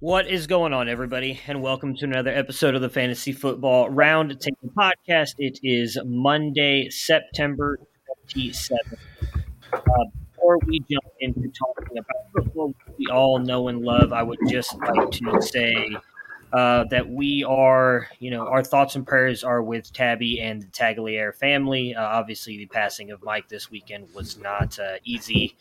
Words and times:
What 0.00 0.28
is 0.28 0.46
going 0.46 0.74
on, 0.74 0.90
everybody, 0.90 1.40
and 1.46 1.62
welcome 1.62 1.96
to 1.96 2.04
another 2.04 2.30
episode 2.30 2.74
of 2.74 2.82
the 2.82 2.90
Fantasy 2.90 3.32
Football 3.32 3.88
Round 3.88 4.38
Table 4.38 4.70
Podcast. 4.76 5.36
It 5.38 5.58
is 5.62 5.98
Monday, 6.04 6.90
September 6.90 7.78
27th. 8.28 8.76
Uh, 9.72 9.80
before 10.34 10.58
we 10.66 10.80
jump 10.80 11.06
into 11.20 11.50
talking 11.50 11.96
about 11.96 12.30
football, 12.34 12.74
we 12.98 13.06
all 13.06 13.38
know 13.38 13.68
and 13.68 13.80
love, 13.80 14.12
I 14.12 14.22
would 14.22 14.38
just 14.50 14.76
like 14.80 15.12
to 15.12 15.40
say 15.40 15.96
uh, 16.52 16.84
that 16.90 17.08
we 17.08 17.42
are, 17.44 18.06
you 18.18 18.30
know, 18.30 18.46
our 18.46 18.62
thoughts 18.62 18.96
and 18.96 19.06
prayers 19.06 19.42
are 19.44 19.62
with 19.62 19.90
Tabby 19.94 20.42
and 20.42 20.60
the 20.60 20.66
Tagliere 20.66 21.34
family. 21.34 21.94
Uh, 21.94 22.02
obviously, 22.02 22.58
the 22.58 22.66
passing 22.66 23.12
of 23.12 23.22
Mike 23.22 23.48
this 23.48 23.70
weekend 23.70 24.08
was 24.14 24.36
not 24.36 24.78
uh, 24.78 24.96
easy 25.04 25.56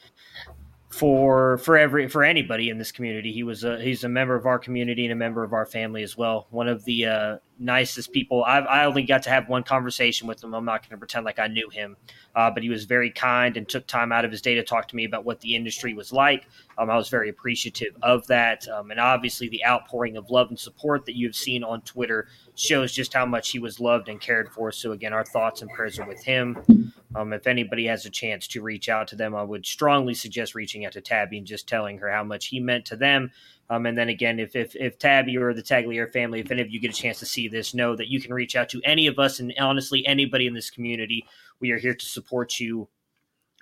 for 0.96 1.58
for 1.58 1.78
every 1.78 2.08
for 2.08 2.24
anybody 2.24 2.70
in 2.70 2.78
this 2.78 2.92
community. 2.92 3.34
He 3.34 3.44
was 3.44 3.66
a 3.66 3.82
he's 3.82 4.06
a 4.06 4.10
member 4.10 4.34
of 4.36 4.46
our 4.46 4.58
community 4.58 5.04
and 5.04 5.12
a 5.12 5.16
member 5.16 5.44
of 5.44 5.52
our 5.52 5.66
family 5.66 6.04
as 6.04 6.16
well. 6.16 6.48
One 6.52 6.70
of 6.70 6.86
the 6.86 7.06
uh, 7.06 7.38
nicest 7.60 8.14
people. 8.14 8.46
I've, 8.46 8.66
I 8.66 8.86
only 8.86 9.04
got 9.04 9.24
to 9.24 9.30
have 9.30 9.50
one 9.50 9.64
conversation 9.64 10.26
with 10.26 10.42
him. 10.42 10.54
I'm 10.54 10.64
not 10.64 10.84
going 10.84 10.92
to 10.92 10.98
pretend 10.98 11.26
like 11.26 11.38
I 11.38 11.48
knew 11.48 11.70
him, 11.70 11.98
uh, 12.34 12.50
but 12.50 12.64
he 12.64 12.70
was 12.70 12.86
very 12.86 13.12
kind 13.12 13.58
and 13.58 13.68
took 13.68 13.86
time 13.88 14.14
out 14.14 14.24
of 14.24 14.32
his 14.32 14.42
day 14.42 14.56
to 14.56 14.64
talk 14.64 14.88
to 14.88 14.96
me 14.96 15.04
about 15.04 15.26
what 15.26 15.42
the 15.42 15.58
industry 15.58 15.94
was 15.94 16.14
like. 16.14 16.48
Um, 16.78 16.90
I 16.90 16.96
was 16.96 17.10
very 17.10 17.28
appreciative 17.28 17.94
of 18.02 18.26
that, 18.28 18.66
um, 18.70 18.90
and 18.90 19.00
obviously 19.00 19.50
the 19.50 19.66
outpouring 19.66 20.16
of 20.16 20.30
love 20.30 20.48
and 20.48 20.58
support 20.58 21.06
that 21.08 21.18
you've 21.18 21.36
seen 21.36 21.62
on 21.64 21.82
Twitter 21.82 22.30
shows 22.56 22.94
just 22.94 23.14
how 23.14 23.26
much 23.26 23.52
he 23.52 23.60
was 23.60 23.82
loved 23.82 24.08
and 24.08 24.22
cared 24.22 24.50
for. 24.50 24.72
So 24.72 24.94
again, 24.94 25.12
our 25.12 25.26
thoughts 25.26 25.62
and 25.62 25.70
prayers 25.72 26.00
are 26.00 26.08
with 26.08 26.24
him. 26.24 26.94
Um, 27.16 27.34
if 27.34 27.48
anybody 27.48 27.86
has 27.86 28.06
a 28.06 28.10
chance 28.10 28.48
to 28.50 28.62
reach 28.62 28.90
out 28.90 29.08
to 29.10 29.16
them, 29.16 29.36
I 29.36 29.44
would 29.44 29.66
strongly 29.66 30.14
suggest 30.14 30.56
reaching 30.56 30.86
out 30.86 30.92
to 30.94 31.02
Tabby 31.02 31.38
and 31.38 31.48
just 31.48 31.68
telling 31.68 31.98
her 32.00 32.12
how 32.12 32.24
much 32.24 32.48
he 32.48 32.60
meant 32.60 32.86
to 32.88 32.96
them. 32.96 33.32
Um, 33.70 33.86
and 33.86 33.98
then 33.98 34.10
again, 34.10 34.40
if, 34.40 34.56
if 34.56 34.76
if 34.76 35.00
Tabby 35.00 35.38
or 35.38 35.54
the 35.54 35.64
Tagliere 35.64 36.12
family, 36.12 36.40
if 36.40 36.52
any 36.52 36.62
of 36.62 36.70
you 36.70 36.80
get 36.80 36.92
a 36.92 37.02
chance 37.02 37.20
to 37.20 37.26
see 37.26 37.48
this, 37.48 37.74
know 37.74 37.96
that 37.96 38.10
you 38.10 38.22
can 38.22 38.34
reach 38.34 38.56
out 38.56 38.70
to 38.70 38.82
any 38.84 39.08
of 39.08 39.18
us 39.18 39.40
and 39.40 39.54
honestly 39.60 40.06
anybody 40.06 40.46
in 40.46 40.54
this 40.54 40.70
community. 40.70 41.26
We 41.60 41.72
are 41.72 41.80
here 41.80 41.96
to 41.96 42.06
support 42.06 42.60
you 42.60 42.90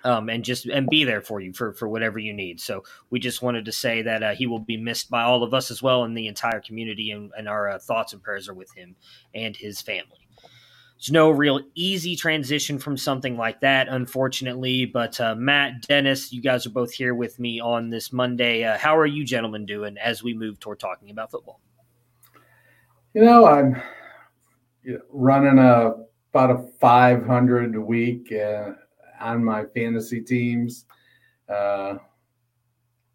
um, 0.04 0.28
and 0.28 0.44
just 0.44 0.66
and 0.66 0.86
be 0.88 1.04
there 1.04 1.22
for 1.22 1.40
you 1.40 1.52
for 1.52 1.72
for 1.72 1.88
whatever 1.88 2.18
you 2.18 2.34
need. 2.34 2.60
So 2.60 2.84
we 3.10 3.18
just 3.18 3.42
wanted 3.42 3.64
to 3.64 3.72
say 3.72 4.02
that 4.02 4.22
uh, 4.22 4.34
he 4.34 4.46
will 4.46 4.58
be 4.58 4.76
missed 4.76 5.10
by 5.10 5.22
all 5.22 5.42
of 5.42 5.54
us 5.54 5.70
as 5.70 5.82
well 5.82 6.04
and 6.04 6.16
the 6.16 6.28
entire 6.28 6.60
community, 6.60 7.10
and, 7.10 7.32
and 7.36 7.48
our 7.48 7.70
uh, 7.70 7.78
thoughts 7.78 8.12
and 8.12 8.22
prayers 8.22 8.48
are 8.48 8.54
with 8.54 8.72
him 8.74 8.94
and 9.34 9.56
his 9.56 9.80
family. 9.80 10.28
There's 10.96 11.10
no 11.10 11.30
real 11.30 11.60
easy 11.74 12.16
transition 12.16 12.78
from 12.78 12.96
something 12.96 13.36
like 13.36 13.60
that, 13.60 13.88
unfortunately. 13.88 14.86
But 14.86 15.20
uh, 15.20 15.34
Matt, 15.34 15.82
Dennis, 15.88 16.32
you 16.32 16.40
guys 16.40 16.66
are 16.66 16.70
both 16.70 16.92
here 16.92 17.14
with 17.14 17.38
me 17.38 17.60
on 17.60 17.90
this 17.90 18.12
Monday. 18.12 18.64
Uh, 18.64 18.78
how 18.78 18.96
are 18.96 19.06
you 19.06 19.24
gentlemen 19.24 19.66
doing 19.66 19.98
as 19.98 20.22
we 20.22 20.34
move 20.34 20.60
toward 20.60 20.80
talking 20.80 21.10
about 21.10 21.30
football? 21.30 21.60
You 23.12 23.24
know, 23.24 23.46
I'm 23.46 23.80
running 25.10 25.58
a 25.58 25.94
about 26.34 26.50
a 26.50 26.66
500 26.80 27.76
a 27.76 27.80
week 27.80 28.32
uh, 28.32 28.72
on 29.20 29.44
my 29.44 29.64
fantasy 29.66 30.20
teams. 30.20 30.86
Uh, 31.48 31.98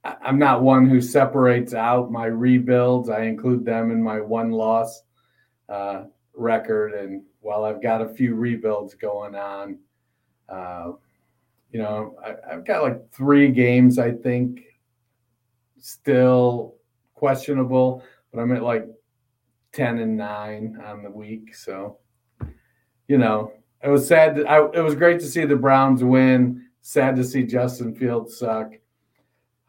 I'm 0.04 0.40
not 0.40 0.62
one 0.62 0.88
who 0.88 1.02
separates 1.02 1.74
out 1.74 2.12
my 2.12 2.28
rebuilds. 2.28 3.10
I 3.10 3.24
include 3.24 3.66
them 3.66 3.92
in 3.92 4.02
my 4.02 4.22
one 4.22 4.52
loss 4.52 5.04
uh, 5.68 6.06
record. 6.34 6.94
And 6.94 7.24
while 7.42 7.64
I've 7.64 7.82
got 7.82 8.02
a 8.02 8.10
few 8.10 8.36
rebuilds 8.36 8.96
going 8.96 9.36
on, 9.36 9.80
uh, 10.48 10.92
you 11.72 11.80
know, 11.80 12.16
I, 12.24 12.54
I've 12.54 12.66
got 12.66 12.84
like 12.84 13.12
three 13.12 13.50
games 13.50 14.00
I 14.00 14.12
think 14.12 14.62
still 15.80 16.76
questionable, 17.14 18.04
but 18.32 18.42
I'm 18.42 18.52
at 18.52 18.64
like 18.64 18.88
10 19.74 20.00
and 20.00 20.18
9 20.18 20.80
on 20.84 21.04
the 21.04 21.10
week. 21.10 21.56
So, 21.56 21.98
you 23.08 23.18
know, 23.18 23.54
it 23.84 23.90
was 23.90 24.08
sad. 24.08 24.46
I, 24.46 24.66
it 24.74 24.82
was 24.82 24.96
great 24.96 25.20
to 25.20 25.28
see 25.28 25.46
the 25.46 25.56
Browns 25.56 26.04
win. 26.04 26.66
Sad 26.82 27.16
to 27.18 27.24
see 27.24 27.44
Justin 27.44 27.94
Fields 27.94 28.38
suck. 28.38 28.72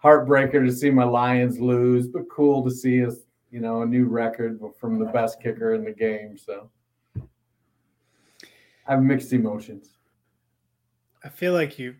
Heartbreaker 0.02 0.64
to 0.64 0.72
see 0.72 0.90
my 0.90 1.04
Lions 1.04 1.60
lose, 1.60 2.08
but 2.08 2.30
cool 2.30 2.64
to 2.64 2.70
see 2.70 3.04
us, 3.04 3.16
you 3.50 3.60
know, 3.60 3.82
a 3.82 3.86
new 3.86 4.06
record 4.06 4.58
from 4.80 4.98
the 4.98 5.04
best 5.06 5.42
kicker 5.42 5.74
in 5.74 5.84
the 5.84 5.92
game. 5.92 6.38
So 6.38 6.70
I 8.90 8.94
have 8.94 9.04
mixed 9.04 9.32
emotions. 9.32 9.90
I 11.22 11.28
feel 11.28 11.52
like 11.52 11.78
you 11.78 11.94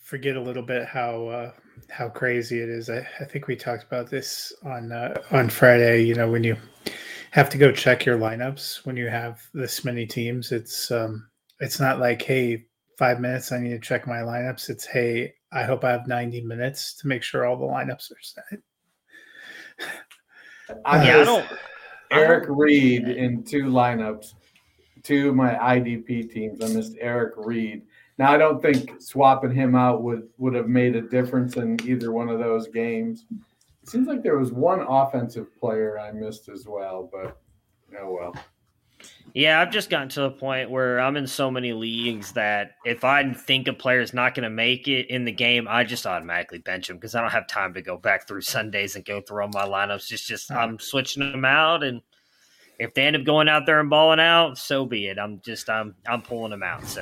forget 0.00 0.34
a 0.34 0.40
little 0.40 0.64
bit 0.64 0.84
how 0.86 1.28
uh, 1.28 1.52
how 1.88 2.08
crazy 2.08 2.60
it 2.60 2.68
is. 2.68 2.90
I, 2.90 3.06
I 3.20 3.24
think 3.24 3.46
we 3.46 3.54
talked 3.54 3.84
about 3.84 4.10
this 4.10 4.52
on 4.64 4.90
uh, 4.90 5.14
on 5.30 5.48
Friday. 5.48 6.02
You 6.02 6.16
know, 6.16 6.28
when 6.28 6.42
you 6.42 6.56
have 7.30 7.48
to 7.50 7.58
go 7.58 7.70
check 7.70 8.04
your 8.04 8.18
lineups 8.18 8.84
when 8.84 8.96
you 8.96 9.06
have 9.06 9.40
this 9.54 9.84
many 9.84 10.04
teams, 10.04 10.50
it's 10.50 10.90
um, 10.90 11.28
it's 11.60 11.78
not 11.78 12.00
like 12.00 12.20
hey, 12.20 12.66
five 12.98 13.20
minutes, 13.20 13.52
I 13.52 13.60
need 13.60 13.70
to 13.70 13.78
check 13.78 14.08
my 14.08 14.18
lineups. 14.18 14.68
It's 14.68 14.84
hey, 14.84 15.34
I 15.52 15.62
hope 15.62 15.84
I 15.84 15.92
have 15.92 16.08
ninety 16.08 16.40
minutes 16.40 16.94
to 16.94 17.06
make 17.06 17.22
sure 17.22 17.46
all 17.46 17.56
the 17.56 17.72
lineups 17.72 18.10
are 18.10 18.16
set. 18.20 18.58
I 20.84 21.06
Yeah, 21.06 21.18
I 21.18 21.24
don't. 21.24 21.46
Eric 22.10 22.46
Reed 22.48 23.08
in 23.08 23.44
two 23.44 23.64
lineups, 23.66 24.34
two 25.02 25.30
of 25.30 25.34
my 25.34 25.54
IDP 25.54 26.30
teams. 26.30 26.62
I 26.62 26.68
missed 26.68 26.96
Eric 27.00 27.34
Reed. 27.36 27.82
Now 28.18 28.32
I 28.32 28.38
don't 28.38 28.60
think 28.60 29.00
swapping 29.00 29.52
him 29.52 29.74
out 29.74 30.02
would 30.02 30.28
would 30.38 30.54
have 30.54 30.68
made 30.68 30.96
a 30.96 31.02
difference 31.02 31.56
in 31.56 31.78
either 31.86 32.12
one 32.12 32.28
of 32.28 32.38
those 32.38 32.68
games. 32.68 33.24
It 33.82 33.88
seems 33.88 34.06
like 34.06 34.22
there 34.22 34.38
was 34.38 34.52
one 34.52 34.80
offensive 34.80 35.58
player 35.58 35.98
I 35.98 36.12
missed 36.12 36.48
as 36.48 36.66
well, 36.66 37.08
but 37.12 37.40
oh 37.98 38.12
well. 38.12 38.34
Yeah, 39.34 39.60
I've 39.60 39.72
just 39.72 39.90
gotten 39.90 40.08
to 40.10 40.20
the 40.20 40.30
point 40.30 40.70
where 40.70 41.00
I'm 41.00 41.16
in 41.16 41.26
so 41.26 41.50
many 41.50 41.72
leagues 41.72 42.32
that 42.32 42.72
if 42.84 43.02
I 43.02 43.32
think 43.32 43.66
a 43.66 43.72
player 43.72 44.00
is 44.00 44.12
not 44.12 44.34
going 44.34 44.44
to 44.44 44.50
make 44.50 44.88
it 44.88 45.08
in 45.08 45.24
the 45.24 45.32
game, 45.32 45.66
I 45.68 45.84
just 45.84 46.06
automatically 46.06 46.58
bench 46.58 46.90
him 46.90 46.96
because 46.96 47.14
I 47.14 47.20
don't 47.20 47.32
have 47.32 47.46
time 47.46 47.72
to 47.74 47.82
go 47.82 47.96
back 47.96 48.28
through 48.28 48.42
Sundays 48.42 48.94
and 48.94 49.04
go 49.04 49.20
through 49.20 49.42
all 49.42 49.48
my 49.48 49.64
lineups. 49.64 50.06
Just, 50.06 50.28
just 50.28 50.52
I'm 50.52 50.78
switching 50.78 51.32
them 51.32 51.44
out, 51.44 51.82
and 51.82 52.02
if 52.82 52.94
they 52.94 53.02
end 53.02 53.16
up 53.16 53.24
going 53.24 53.48
out 53.48 53.64
there 53.64 53.80
and 53.80 53.88
balling 53.88 54.20
out, 54.20 54.58
so 54.58 54.84
be 54.84 55.06
it. 55.06 55.18
I'm 55.18 55.40
just 55.40 55.70
I'm 55.70 55.94
I'm 56.06 56.20
pulling 56.22 56.50
them 56.50 56.62
out. 56.62 56.84
So 56.84 57.00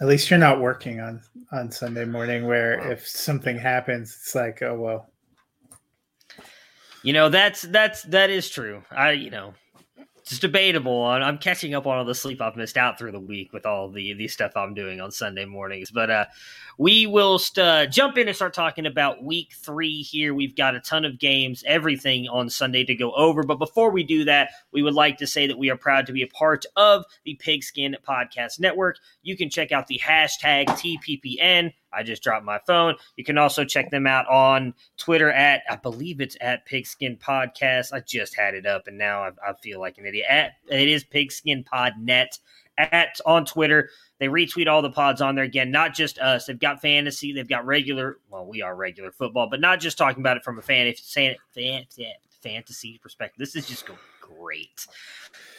At 0.00 0.06
least 0.06 0.30
you're 0.30 0.38
not 0.38 0.60
working 0.60 1.00
on 1.00 1.20
on 1.52 1.70
Sunday 1.70 2.04
morning, 2.04 2.46
where 2.46 2.90
if 2.90 3.06
something 3.06 3.58
happens, 3.58 4.16
it's 4.20 4.34
like 4.34 4.62
oh 4.62 4.78
well. 4.78 5.10
you 7.02 7.12
know 7.12 7.28
that's 7.28 7.62
that's 7.62 8.02
that 8.04 8.30
is 8.30 8.48
true. 8.48 8.82
I 8.90 9.12
you 9.12 9.30
know 9.30 9.54
it's 10.30 10.38
debatable. 10.38 11.04
I'm 11.04 11.38
catching 11.38 11.74
up 11.74 11.86
on 11.86 11.98
all 11.98 12.04
the 12.04 12.14
sleep 12.14 12.40
I've 12.40 12.56
missed 12.56 12.76
out 12.76 12.98
through 12.98 13.12
the 13.12 13.20
week 13.20 13.52
with 13.52 13.66
all 13.66 13.90
the 13.90 14.14
the 14.14 14.28
stuff 14.28 14.52
I'm 14.56 14.74
doing 14.74 15.00
on 15.00 15.10
Sunday 15.10 15.44
mornings. 15.44 15.90
But 15.90 16.10
uh, 16.10 16.24
we 16.78 17.06
will 17.06 17.38
st- 17.38 17.66
uh, 17.66 17.86
jump 17.86 18.16
in 18.16 18.28
and 18.28 18.36
start 18.36 18.54
talking 18.54 18.86
about 18.86 19.24
week 19.24 19.52
three 19.54 20.02
here. 20.02 20.32
We've 20.32 20.54
got 20.54 20.76
a 20.76 20.80
ton 20.80 21.04
of 21.04 21.18
games, 21.18 21.64
everything 21.66 22.28
on 22.28 22.48
Sunday 22.48 22.84
to 22.84 22.94
go 22.94 23.12
over. 23.12 23.42
But 23.42 23.58
before 23.58 23.90
we 23.90 24.04
do 24.04 24.24
that, 24.24 24.50
we 24.72 24.82
would 24.82 24.94
like 24.94 25.18
to 25.18 25.26
say 25.26 25.48
that 25.48 25.58
we 25.58 25.68
are 25.70 25.76
proud 25.76 26.06
to 26.06 26.12
be 26.12 26.22
a 26.22 26.28
part 26.28 26.64
of 26.76 27.04
the 27.24 27.34
Pigskin 27.34 27.96
Podcast 28.06 28.60
Network. 28.60 28.98
You 29.22 29.36
can 29.36 29.50
check 29.50 29.72
out 29.72 29.88
the 29.88 30.00
hashtag 30.04 30.66
TPPN. 30.66 31.72
I 31.92 32.02
just 32.02 32.22
dropped 32.22 32.44
my 32.44 32.60
phone. 32.66 32.94
You 33.16 33.24
can 33.24 33.38
also 33.38 33.64
check 33.64 33.90
them 33.90 34.06
out 34.06 34.26
on 34.28 34.74
Twitter 34.96 35.30
at, 35.30 35.62
I 35.70 35.76
believe 35.76 36.20
it's 36.20 36.36
at 36.40 36.66
Pigskin 36.66 37.16
Podcast. 37.16 37.92
I 37.92 38.00
just 38.00 38.36
had 38.36 38.54
it 38.54 38.66
up 38.66 38.86
and 38.86 38.98
now 38.98 39.22
I, 39.22 39.30
I 39.46 39.52
feel 39.54 39.80
like 39.80 39.98
an 39.98 40.06
idiot. 40.06 40.26
At, 40.28 40.52
it 40.68 40.88
is 40.88 41.04
Pigskin 41.04 41.64
Pod 41.64 41.94
Net 41.98 42.38
at 42.78 43.20
on 43.26 43.44
Twitter. 43.44 43.90
They 44.18 44.26
retweet 44.26 44.68
all 44.68 44.82
the 44.82 44.90
pods 44.90 45.20
on 45.20 45.34
there 45.34 45.44
again, 45.44 45.70
not 45.70 45.94
just 45.94 46.18
us. 46.18 46.46
They've 46.46 46.58
got 46.58 46.80
fantasy, 46.80 47.32
they've 47.32 47.48
got 47.48 47.66
regular. 47.66 48.18
Well, 48.30 48.46
we 48.46 48.62
are 48.62 48.74
regular 48.74 49.12
football, 49.12 49.48
but 49.48 49.60
not 49.60 49.80
just 49.80 49.98
talking 49.98 50.22
about 50.22 50.36
it 50.36 50.44
from 50.44 50.58
a 50.58 50.62
fan, 50.62 50.92
fan, 50.94 51.36
fan, 51.54 51.84
fantasy 52.42 52.98
perspective. 53.02 53.38
This 53.38 53.56
is 53.56 53.66
just 53.66 53.86
great. 54.20 54.86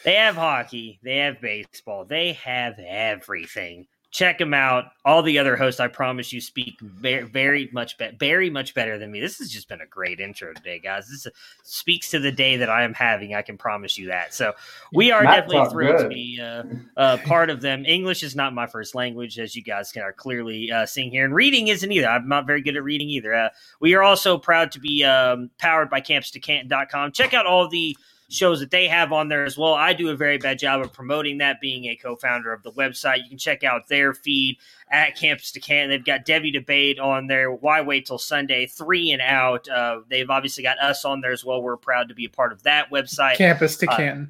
They 0.04 0.14
have 0.14 0.34
hockey, 0.34 0.98
they 1.02 1.18
have 1.18 1.40
baseball, 1.40 2.04
they 2.04 2.32
have 2.34 2.78
everything 2.78 3.86
check 4.12 4.36
them 4.38 4.52
out. 4.52 4.92
All 5.04 5.22
the 5.22 5.38
other 5.38 5.56
hosts, 5.56 5.80
I 5.80 5.88
promise 5.88 6.32
you, 6.32 6.40
speak 6.40 6.78
very, 6.80 7.22
very 7.22 7.70
much, 7.72 7.96
be- 7.98 8.10
very 8.20 8.50
much 8.50 8.74
better 8.74 8.98
than 8.98 9.10
me. 9.10 9.20
This 9.20 9.38
has 9.38 9.50
just 9.50 9.68
been 9.68 9.80
a 9.80 9.86
great 9.86 10.20
intro 10.20 10.52
today, 10.52 10.78
guys. 10.78 11.08
This 11.08 11.26
speaks 11.64 12.10
to 12.10 12.18
the 12.18 12.30
day 12.30 12.58
that 12.58 12.68
I 12.68 12.84
am 12.84 12.92
having. 12.92 13.34
I 13.34 13.42
can 13.42 13.56
promise 13.56 13.96
you 13.98 14.08
that. 14.08 14.34
So 14.34 14.52
we 14.92 15.10
are 15.10 15.24
Matt 15.24 15.48
definitely 15.48 15.70
thrilled 15.70 15.96
good. 15.96 16.02
to 16.02 16.08
be 16.10 16.40
uh, 16.40 16.62
uh, 16.96 17.16
part 17.24 17.48
of 17.48 17.62
them. 17.62 17.84
English 17.86 18.22
is 18.22 18.36
not 18.36 18.52
my 18.52 18.66
first 18.66 18.94
language, 18.94 19.38
as 19.38 19.56
you 19.56 19.62
guys 19.62 19.90
can 19.90 20.02
are 20.02 20.12
clearly 20.12 20.70
uh, 20.70 20.84
seeing 20.84 21.10
here, 21.10 21.24
and 21.24 21.34
reading 21.34 21.68
isn't 21.68 21.90
either. 21.90 22.08
I'm 22.08 22.28
not 22.28 22.46
very 22.46 22.60
good 22.60 22.76
at 22.76 22.84
reading 22.84 23.08
either. 23.08 23.34
Uh, 23.34 23.48
we 23.80 23.94
are 23.94 24.02
also 24.02 24.36
proud 24.36 24.70
to 24.72 24.80
be 24.80 25.02
um, 25.04 25.50
powered 25.58 25.88
by 25.88 26.00
CampusToCanton.com. 26.00 27.12
Check 27.12 27.32
out 27.32 27.46
all 27.46 27.68
the 27.68 27.96
shows 28.32 28.60
that 28.60 28.70
they 28.70 28.88
have 28.88 29.12
on 29.12 29.28
there 29.28 29.44
as 29.44 29.58
well. 29.58 29.74
I 29.74 29.92
do 29.92 30.08
a 30.08 30.16
very 30.16 30.38
bad 30.38 30.58
job 30.58 30.80
of 30.80 30.92
promoting 30.92 31.38
that, 31.38 31.60
being 31.60 31.84
a 31.86 31.96
co-founder 31.96 32.52
of 32.52 32.62
the 32.62 32.72
website. 32.72 33.22
You 33.22 33.28
can 33.28 33.38
check 33.38 33.62
out 33.62 33.88
their 33.88 34.14
feed 34.14 34.58
at 34.90 35.16
Campus 35.16 35.52
to 35.52 35.60
Can. 35.60 35.90
They've 35.90 36.04
got 36.04 36.24
Debbie 36.24 36.50
Debate 36.50 36.98
on 36.98 37.26
there. 37.26 37.52
Why 37.52 37.80
wait 37.82 38.06
till 38.06 38.18
Sunday? 38.18 38.66
Three 38.66 39.12
and 39.12 39.20
out. 39.20 39.68
Uh, 39.68 40.00
they've 40.08 40.30
obviously 40.30 40.62
got 40.62 40.78
us 40.78 41.04
on 41.04 41.20
there 41.20 41.32
as 41.32 41.44
well. 41.44 41.62
We're 41.62 41.76
proud 41.76 42.08
to 42.08 42.14
be 42.14 42.24
a 42.24 42.30
part 42.30 42.52
of 42.52 42.62
that 42.62 42.90
website. 42.90 43.36
Campus 43.36 43.76
to 43.78 43.90
uh, 43.90 44.24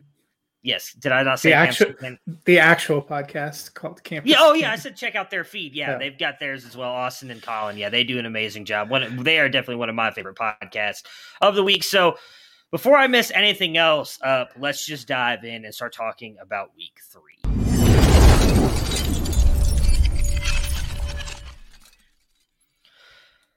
Yes, 0.64 0.92
did 0.92 1.10
I 1.10 1.24
not 1.24 1.40
say 1.40 1.50
the 1.50 1.56
actual 1.56 1.94
the 2.44 2.58
actual 2.60 3.02
podcast 3.02 3.74
called 3.74 4.02
Campus? 4.04 4.30
Yeah, 4.30 4.36
oh 4.38 4.52
yeah, 4.52 4.70
I 4.70 4.76
said 4.76 4.96
check 4.96 5.16
out 5.16 5.28
their 5.28 5.42
feed. 5.42 5.74
Yeah, 5.74 5.90
yeah, 5.90 5.98
they've 5.98 6.16
got 6.16 6.38
theirs 6.38 6.64
as 6.64 6.76
well. 6.76 6.90
Austin 6.90 7.32
and 7.32 7.42
Colin, 7.42 7.76
yeah, 7.76 7.88
they 7.88 8.04
do 8.04 8.16
an 8.20 8.26
amazing 8.26 8.64
job. 8.64 8.88
One, 8.88 9.24
they 9.24 9.40
are 9.40 9.48
definitely 9.48 9.76
one 9.76 9.88
of 9.88 9.96
my 9.96 10.12
favorite 10.12 10.36
podcasts 10.36 11.02
of 11.40 11.56
the 11.56 11.64
week. 11.64 11.82
So 11.82 12.16
before 12.72 12.96
I 12.96 13.06
miss 13.06 13.30
anything 13.32 13.76
else 13.76 14.18
up, 14.24 14.52
let's 14.58 14.84
just 14.84 15.06
dive 15.06 15.44
in 15.44 15.66
and 15.66 15.74
start 15.74 15.92
talking 15.92 16.38
about 16.40 16.70
week 16.74 16.98
three. 17.12 17.38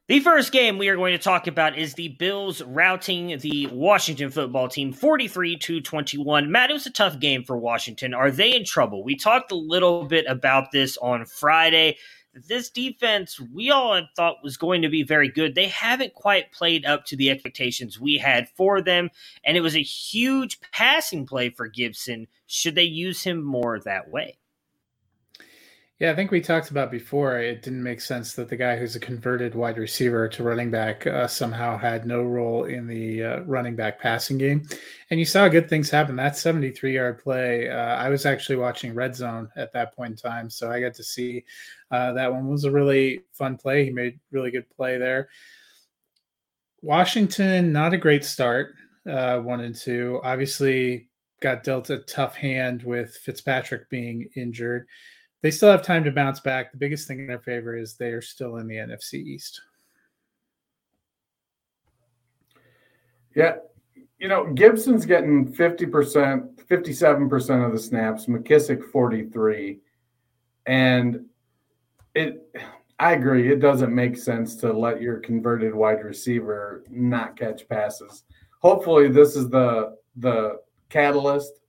The 0.07 0.19
first 0.19 0.51
game 0.51 0.77
we 0.77 0.89
are 0.89 0.97
going 0.97 1.13
to 1.13 1.23
talk 1.23 1.47
about 1.47 1.77
is 1.79 1.95
the 1.95 2.09
Bills 2.09 2.61
routing 2.61 3.39
the 3.39 3.67
Washington 3.71 4.29
football 4.29 4.67
team 4.67 4.93
43 4.93 5.57
to 5.57 5.81
21. 5.81 6.51
Matt, 6.51 6.69
it 6.69 6.73
was 6.73 6.85
a 6.85 6.91
tough 6.91 7.17
game 7.17 7.43
for 7.43 7.57
Washington. 7.57 8.13
Are 8.13 8.29
they 8.29 8.53
in 8.53 8.65
trouble? 8.65 9.03
We 9.03 9.15
talked 9.15 9.51
a 9.51 9.55
little 9.55 10.03
bit 10.03 10.25
about 10.27 10.71
this 10.71 10.97
on 10.97 11.25
Friday 11.25 11.97
this 12.35 12.69
defense 12.69 13.39
we 13.39 13.71
all 13.71 13.95
had 13.95 14.07
thought 14.15 14.43
was 14.43 14.57
going 14.57 14.81
to 14.81 14.89
be 14.89 15.03
very 15.03 15.29
good. 15.29 15.55
They 15.55 15.67
haven't 15.67 16.13
quite 16.13 16.51
played 16.51 16.85
up 16.85 17.05
to 17.05 17.15
the 17.15 17.31
expectations 17.31 17.99
we 17.99 18.17
had 18.17 18.49
for 18.49 18.81
them, 18.81 19.09
and 19.43 19.55
it 19.55 19.61
was 19.61 19.75
a 19.75 19.81
huge 19.81 20.59
passing 20.71 21.25
play 21.25 21.49
for 21.49 21.67
Gibson. 21.67 22.27
Should 22.45 22.75
they 22.75 22.83
use 22.83 23.23
him 23.23 23.43
more 23.43 23.79
that 23.79 24.09
way? 24.09 24.37
Yeah, 25.97 26.11
I 26.11 26.15
think 26.15 26.29
we 26.29 26.41
talked 26.41 26.71
about 26.71 26.91
before. 26.91 27.39
It 27.39 27.61
didn't 27.61 27.81
make 27.81 28.01
sense 28.01 28.33
that 28.33 28.49
the 28.49 28.57
guy 28.57 28.75
who's 28.75 28.97
a 28.97 28.99
converted 28.99 29.55
wide 29.55 29.77
receiver 29.77 30.27
to 30.27 30.43
running 30.43 30.69
back 30.69 31.07
uh, 31.07 31.25
somehow 31.25 31.77
had 31.77 32.05
no 32.05 32.21
role 32.21 32.65
in 32.65 32.85
the 32.85 33.23
uh, 33.23 33.39
running 33.43 33.77
back 33.77 33.97
passing 34.01 34.37
game. 34.37 34.67
And 35.09 35.21
you 35.21 35.25
saw 35.25 35.47
good 35.47 35.69
things 35.69 35.89
happen. 35.89 36.17
That 36.17 36.35
73 36.37 36.95
yard 36.95 37.23
play, 37.23 37.69
uh, 37.69 37.95
I 37.95 38.09
was 38.09 38.25
actually 38.25 38.57
watching 38.57 38.93
Red 38.93 39.15
Zone 39.15 39.49
at 39.55 39.71
that 39.71 39.95
point 39.95 40.11
in 40.11 40.17
time. 40.17 40.49
So 40.49 40.69
I 40.69 40.81
got 40.81 40.95
to 40.95 41.03
see 41.03 41.45
uh, 41.91 42.11
that 42.11 42.33
one 42.33 42.49
was 42.49 42.65
a 42.65 42.71
really 42.71 43.21
fun 43.31 43.55
play. 43.55 43.85
He 43.85 43.91
made 43.91 44.19
really 44.31 44.51
good 44.51 44.69
play 44.75 44.97
there. 44.97 45.29
Washington, 46.81 47.71
not 47.71 47.93
a 47.93 47.97
great 47.97 48.25
start, 48.25 48.75
uh, 49.09 49.39
one 49.39 49.61
and 49.61 49.73
two. 49.73 50.19
Obviously, 50.25 51.07
got 51.41 51.63
dealt 51.63 51.89
a 51.89 51.99
tough 51.99 52.35
hand 52.35 52.83
with 52.83 53.15
Fitzpatrick 53.15 53.89
being 53.89 54.27
injured 54.35 54.87
they 55.45 55.51
still 55.51 55.69
have 55.69 55.83
time 55.83 56.03
to 56.03 56.09
bounce 56.09 56.39
back. 56.39 56.71
The 56.71 56.77
biggest 56.79 57.07
thing 57.07 57.19
in 57.19 57.27
their 57.27 57.37
favor 57.37 57.77
is 57.77 57.93
they 57.93 58.07
are 58.07 58.19
still 58.19 58.57
in 58.57 58.67
the 58.67 58.77
NFC 58.77 59.13
East. 59.23 59.61
Yeah. 63.35 63.57
You 64.17 64.27
know, 64.27 64.51
Gibson's 64.51 65.05
getting 65.05 65.53
50%, 65.53 66.65
57% 66.65 67.63
of 67.63 67.73
the 67.73 67.77
snaps, 67.77 68.25
McKissic 68.25 68.89
43. 68.89 69.81
And 70.65 71.25
it 72.15 72.41
I 72.97 73.11
agree, 73.11 73.51
it 73.51 73.59
doesn't 73.59 73.93
make 73.93 74.17
sense 74.17 74.55
to 74.55 74.73
let 74.73 74.99
your 74.99 75.19
converted 75.19 75.75
wide 75.75 76.03
receiver 76.03 76.83
not 76.89 77.37
catch 77.37 77.69
passes. 77.69 78.23
Hopefully 78.63 79.09
this 79.09 79.35
is 79.35 79.51
the 79.51 79.95
the 80.15 80.57
catalyst 80.89 81.59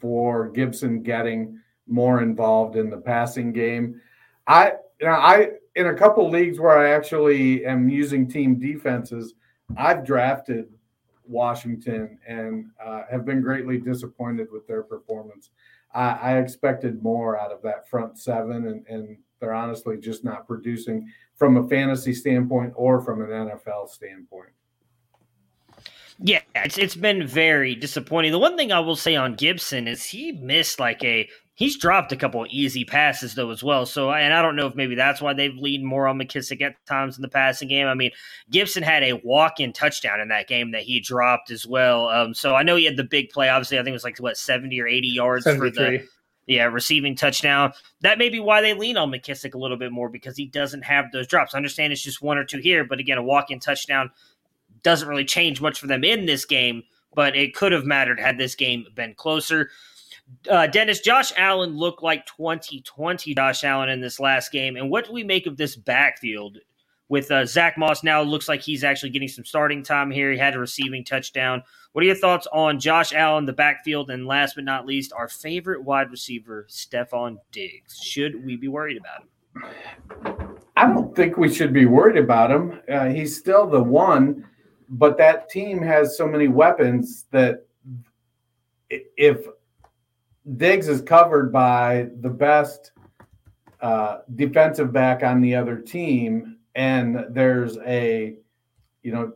for 0.00 0.50
Gibson 0.50 1.02
getting 1.02 1.58
more 1.86 2.22
involved 2.22 2.76
in 2.76 2.90
the 2.90 2.96
passing 2.96 3.52
game. 3.52 4.00
I 4.46 4.72
you 5.00 5.06
know, 5.06 5.12
I 5.12 5.50
in 5.74 5.88
a 5.88 5.94
couple 5.94 6.28
leagues 6.30 6.58
where 6.58 6.78
I 6.78 6.90
actually 6.90 7.64
am 7.64 7.88
using 7.88 8.28
team 8.28 8.58
defenses, 8.58 9.34
I've 9.76 10.04
drafted 10.04 10.68
Washington 11.28 12.18
and 12.26 12.70
uh, 12.84 13.02
have 13.10 13.24
been 13.24 13.42
greatly 13.42 13.78
disappointed 13.78 14.48
with 14.50 14.66
their 14.66 14.82
performance. 14.82 15.50
I, 15.94 16.10
I 16.10 16.38
expected 16.38 17.02
more 17.02 17.38
out 17.38 17.52
of 17.52 17.62
that 17.62 17.88
front 17.88 18.18
seven, 18.18 18.66
and, 18.66 18.86
and 18.88 19.18
they're 19.40 19.54
honestly 19.54 19.98
just 19.98 20.24
not 20.24 20.46
producing 20.46 21.10
from 21.34 21.56
a 21.56 21.68
fantasy 21.68 22.14
standpoint 22.14 22.72
or 22.76 23.00
from 23.00 23.20
an 23.22 23.28
NFL 23.28 23.88
standpoint. 23.88 24.50
Yeah, 26.18 26.40
it's 26.54 26.78
it's 26.78 26.96
been 26.96 27.26
very 27.26 27.74
disappointing. 27.74 28.32
The 28.32 28.38
one 28.38 28.56
thing 28.56 28.72
I 28.72 28.80
will 28.80 28.96
say 28.96 29.16
on 29.16 29.34
Gibson 29.34 29.86
is 29.86 30.02
he 30.04 30.32
missed 30.32 30.80
like 30.80 31.04
a 31.04 31.28
He's 31.56 31.78
dropped 31.78 32.12
a 32.12 32.16
couple 32.16 32.42
of 32.42 32.50
easy 32.50 32.84
passes 32.84 33.34
though 33.34 33.50
as 33.50 33.64
well. 33.64 33.86
So, 33.86 34.12
and 34.12 34.34
I 34.34 34.42
don't 34.42 34.56
know 34.56 34.66
if 34.66 34.74
maybe 34.74 34.94
that's 34.94 35.22
why 35.22 35.32
they've 35.32 35.56
leaned 35.56 35.86
more 35.86 36.06
on 36.06 36.18
McKissic 36.18 36.60
at 36.60 36.74
times 36.84 37.16
in 37.16 37.22
the 37.22 37.28
passing 37.28 37.66
game. 37.66 37.86
I 37.86 37.94
mean, 37.94 38.10
Gibson 38.50 38.82
had 38.82 39.02
a 39.02 39.14
walk-in 39.24 39.72
touchdown 39.72 40.20
in 40.20 40.28
that 40.28 40.48
game 40.48 40.72
that 40.72 40.82
he 40.82 41.00
dropped 41.00 41.50
as 41.50 41.66
well. 41.66 42.08
Um, 42.08 42.34
so 42.34 42.54
I 42.54 42.62
know 42.62 42.76
he 42.76 42.84
had 42.84 42.98
the 42.98 43.04
big 43.04 43.30
play. 43.30 43.48
Obviously, 43.48 43.78
I 43.78 43.80
think 43.80 43.88
it 43.88 43.92
was 43.94 44.04
like 44.04 44.18
what 44.18 44.36
seventy 44.36 44.78
or 44.82 44.86
eighty 44.86 45.08
yards 45.08 45.44
for 45.44 45.70
the 45.70 46.06
yeah 46.46 46.64
receiving 46.64 47.16
touchdown. 47.16 47.72
That 48.02 48.18
may 48.18 48.28
be 48.28 48.38
why 48.38 48.60
they 48.60 48.74
lean 48.74 48.98
on 48.98 49.10
McKissic 49.10 49.54
a 49.54 49.58
little 49.58 49.78
bit 49.78 49.92
more 49.92 50.10
because 50.10 50.36
he 50.36 50.44
doesn't 50.44 50.82
have 50.82 51.10
those 51.10 51.26
drops. 51.26 51.54
I 51.54 51.56
understand 51.56 51.90
it's 51.90 52.02
just 52.02 52.20
one 52.20 52.36
or 52.36 52.44
two 52.44 52.58
here, 52.58 52.84
but 52.84 53.00
again, 53.00 53.16
a 53.16 53.22
walk-in 53.22 53.60
touchdown 53.60 54.10
doesn't 54.82 55.08
really 55.08 55.24
change 55.24 55.62
much 55.62 55.80
for 55.80 55.86
them 55.86 56.04
in 56.04 56.26
this 56.26 56.44
game. 56.44 56.82
But 57.14 57.34
it 57.34 57.54
could 57.54 57.72
have 57.72 57.86
mattered 57.86 58.20
had 58.20 58.36
this 58.36 58.54
game 58.54 58.84
been 58.94 59.14
closer. 59.14 59.70
Uh, 60.50 60.66
Dennis, 60.66 61.00
Josh 61.00 61.32
Allen 61.36 61.76
looked 61.76 62.02
like 62.02 62.26
2020 62.26 63.34
Josh 63.34 63.64
Allen 63.64 63.88
in 63.88 64.00
this 64.00 64.18
last 64.18 64.50
game. 64.50 64.76
And 64.76 64.90
what 64.90 65.06
do 65.06 65.12
we 65.12 65.22
make 65.24 65.46
of 65.46 65.56
this 65.56 65.76
backfield 65.76 66.58
with 67.08 67.30
uh, 67.30 67.46
Zach 67.46 67.78
Moss 67.78 68.02
now 68.02 68.22
looks 68.22 68.48
like 68.48 68.60
he's 68.60 68.84
actually 68.84 69.10
getting 69.10 69.28
some 69.28 69.44
starting 69.44 69.82
time 69.82 70.10
here. 70.10 70.32
He 70.32 70.38
had 70.38 70.54
a 70.54 70.58
receiving 70.58 71.04
touchdown. 71.04 71.62
What 71.92 72.02
are 72.02 72.06
your 72.06 72.16
thoughts 72.16 72.46
on 72.52 72.80
Josh 72.80 73.12
Allen, 73.12 73.44
the 73.44 73.52
backfield, 73.52 74.10
and 74.10 74.26
last 74.26 74.56
but 74.56 74.64
not 74.64 74.86
least, 74.86 75.12
our 75.12 75.28
favorite 75.28 75.84
wide 75.84 76.10
receiver, 76.10 76.66
Stefon 76.68 77.36
Diggs? 77.52 77.98
Should 78.02 78.44
we 78.44 78.56
be 78.56 78.68
worried 78.68 78.98
about 78.98 79.22
him? 79.22 79.28
I 80.76 80.86
don't 80.86 81.14
think 81.14 81.36
we 81.36 81.52
should 81.52 81.72
be 81.72 81.86
worried 81.86 82.22
about 82.22 82.50
him. 82.50 82.80
Uh, 82.90 83.06
he's 83.06 83.36
still 83.36 83.66
the 83.66 83.82
one, 83.82 84.44
but 84.88 85.16
that 85.18 85.48
team 85.48 85.80
has 85.80 86.16
so 86.16 86.26
many 86.26 86.48
weapons 86.48 87.26
that 87.30 87.66
if 88.90 89.46
Diggs 90.56 90.88
is 90.88 91.02
covered 91.02 91.52
by 91.52 92.08
the 92.20 92.30
best 92.30 92.92
uh, 93.80 94.18
defensive 94.36 94.92
back 94.92 95.22
on 95.22 95.40
the 95.40 95.54
other 95.54 95.76
team, 95.78 96.58
and 96.74 97.26
there's 97.30 97.78
a, 97.78 98.36
you 99.02 99.12
know, 99.12 99.32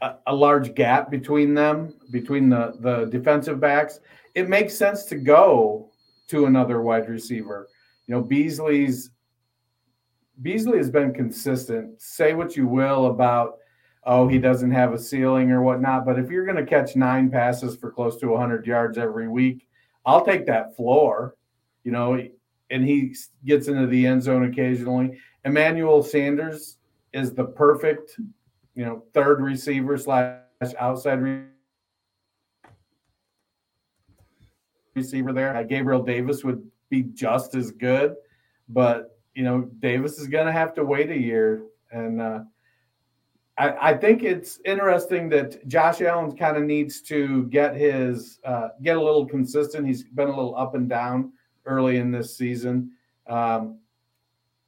a, 0.00 0.14
a 0.28 0.34
large 0.34 0.74
gap 0.74 1.10
between 1.10 1.54
them, 1.54 1.94
between 2.10 2.48
the 2.48 2.74
the 2.80 3.06
defensive 3.06 3.60
backs, 3.60 4.00
it 4.34 4.48
makes 4.48 4.76
sense 4.76 5.04
to 5.04 5.16
go 5.16 5.90
to 6.28 6.46
another 6.46 6.80
wide 6.80 7.08
receiver. 7.08 7.68
You 8.06 8.14
know, 8.14 8.22
Beasley's 8.22 9.10
Beasley 10.42 10.78
has 10.78 10.90
been 10.90 11.12
consistent. 11.12 12.00
Say 12.00 12.34
what 12.34 12.56
you 12.56 12.66
will 12.66 13.06
about 13.06 13.58
oh 14.04 14.28
he 14.28 14.38
doesn't 14.38 14.70
have 14.70 14.92
a 14.92 14.98
ceiling 14.98 15.50
or 15.50 15.62
whatnot, 15.62 16.06
but 16.06 16.18
if 16.18 16.30
you're 16.30 16.44
going 16.44 16.56
to 16.56 16.64
catch 16.64 16.96
nine 16.96 17.30
passes 17.30 17.76
for 17.76 17.90
close 17.90 18.16
to 18.18 18.28
100 18.28 18.66
yards 18.66 18.96
every 18.96 19.28
week, 19.28 19.67
I'll 20.08 20.24
take 20.24 20.46
that 20.46 20.74
floor. 20.74 21.36
You 21.84 21.92
know, 21.92 22.20
and 22.70 22.84
he 22.84 23.14
gets 23.44 23.68
into 23.68 23.86
the 23.86 24.06
end 24.06 24.22
zone 24.22 24.44
occasionally. 24.44 25.18
Emmanuel 25.44 26.02
Sanders 26.02 26.78
is 27.12 27.32
the 27.32 27.44
perfect, 27.44 28.18
you 28.74 28.84
know, 28.84 29.04
third 29.14 29.40
receiver 29.40 29.96
slash 29.96 30.40
outside 30.78 31.46
receiver 34.94 35.32
there. 35.32 35.56
Uh, 35.56 35.62
Gabriel 35.62 36.02
Davis 36.02 36.42
would 36.42 36.62
be 36.90 37.02
just 37.02 37.54
as 37.54 37.70
good, 37.70 38.16
but 38.68 39.18
you 39.34 39.44
know, 39.44 39.70
Davis 39.78 40.18
is 40.18 40.26
going 40.26 40.46
to 40.46 40.52
have 40.52 40.74
to 40.74 40.84
wait 40.84 41.10
a 41.10 41.18
year. 41.18 41.62
And 41.92 42.20
uh, 42.20 42.40
I, 43.58 43.94
think 43.94 44.22
it's 44.22 44.60
interesting 44.64 45.28
that 45.30 45.66
Josh 45.66 46.00
Allen 46.00 46.36
kind 46.36 46.56
of 46.56 46.62
needs 46.62 47.00
to 47.02 47.44
get 47.46 47.74
his 47.74 48.38
uh, 48.44 48.68
get 48.82 48.96
a 48.96 49.02
little 49.02 49.26
consistent. 49.26 49.86
He's 49.86 50.04
been 50.04 50.28
a 50.28 50.36
little 50.36 50.56
up 50.56 50.76
and 50.76 50.88
down 50.88 51.32
early 51.66 51.96
in 51.96 52.12
this 52.12 52.36
season, 52.36 52.92
um, 53.26 53.78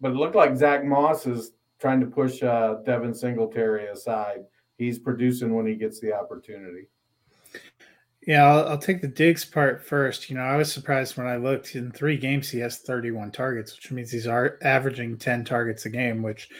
but 0.00 0.10
it 0.10 0.16
looked 0.16 0.34
like 0.34 0.56
Zach 0.56 0.84
Moss 0.84 1.26
is 1.26 1.52
trying 1.78 2.00
to 2.00 2.06
push 2.06 2.42
uh, 2.42 2.78
Devin 2.84 3.14
Singletary 3.14 3.86
aside. 3.86 4.40
He's 4.76 4.98
producing 4.98 5.54
when 5.54 5.66
he 5.66 5.76
gets 5.76 6.00
the 6.00 6.12
opportunity. 6.12 6.88
Yeah, 8.26 8.44
I'll, 8.44 8.68
I'll, 8.68 8.78
take 8.78 9.00
the 9.00 9.08
Diggs 9.08 9.44
part 9.44 9.82
first. 9.82 10.28
You 10.28 10.36
know, 10.36 10.42
I 10.42 10.56
was 10.56 10.70
surprised 10.70 11.16
when 11.16 11.26
I 11.26 11.36
looked 11.36 11.74
in 11.74 11.90
three 11.90 12.18
games, 12.18 12.50
he 12.50 12.58
has 12.58 12.78
31 12.78 13.30
targets, 13.30 13.74
which 13.74 13.90
means 13.90 14.10
he's 14.10 14.26
averaging 14.26 15.16
10 15.16 15.44
targets 15.44 15.86
a 15.86 15.90
game, 15.90 16.22
which 16.22 16.50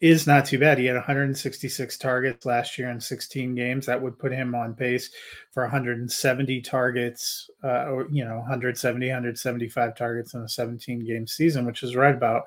is 0.00 0.26
not 0.26 0.46
too 0.46 0.58
bad. 0.58 0.78
He 0.78 0.86
had 0.86 0.96
166 0.96 1.98
targets 1.98 2.46
last 2.46 2.78
year 2.78 2.88
in 2.88 2.98
16 2.98 3.54
games. 3.54 3.84
That 3.84 4.00
would 4.00 4.18
put 4.18 4.32
him 4.32 4.54
on 4.54 4.74
pace 4.74 5.10
for 5.52 5.62
170 5.64 6.62
targets, 6.62 7.50
uh, 7.62 7.84
or, 7.90 8.08
you 8.10 8.24
know, 8.24 8.36
170, 8.38 9.06
175 9.06 9.96
targets 9.96 10.32
in 10.32 10.40
a 10.40 10.48
17 10.48 11.04
game 11.04 11.26
season, 11.26 11.66
which 11.66 11.82
is 11.82 11.96
right 11.96 12.14
about 12.14 12.44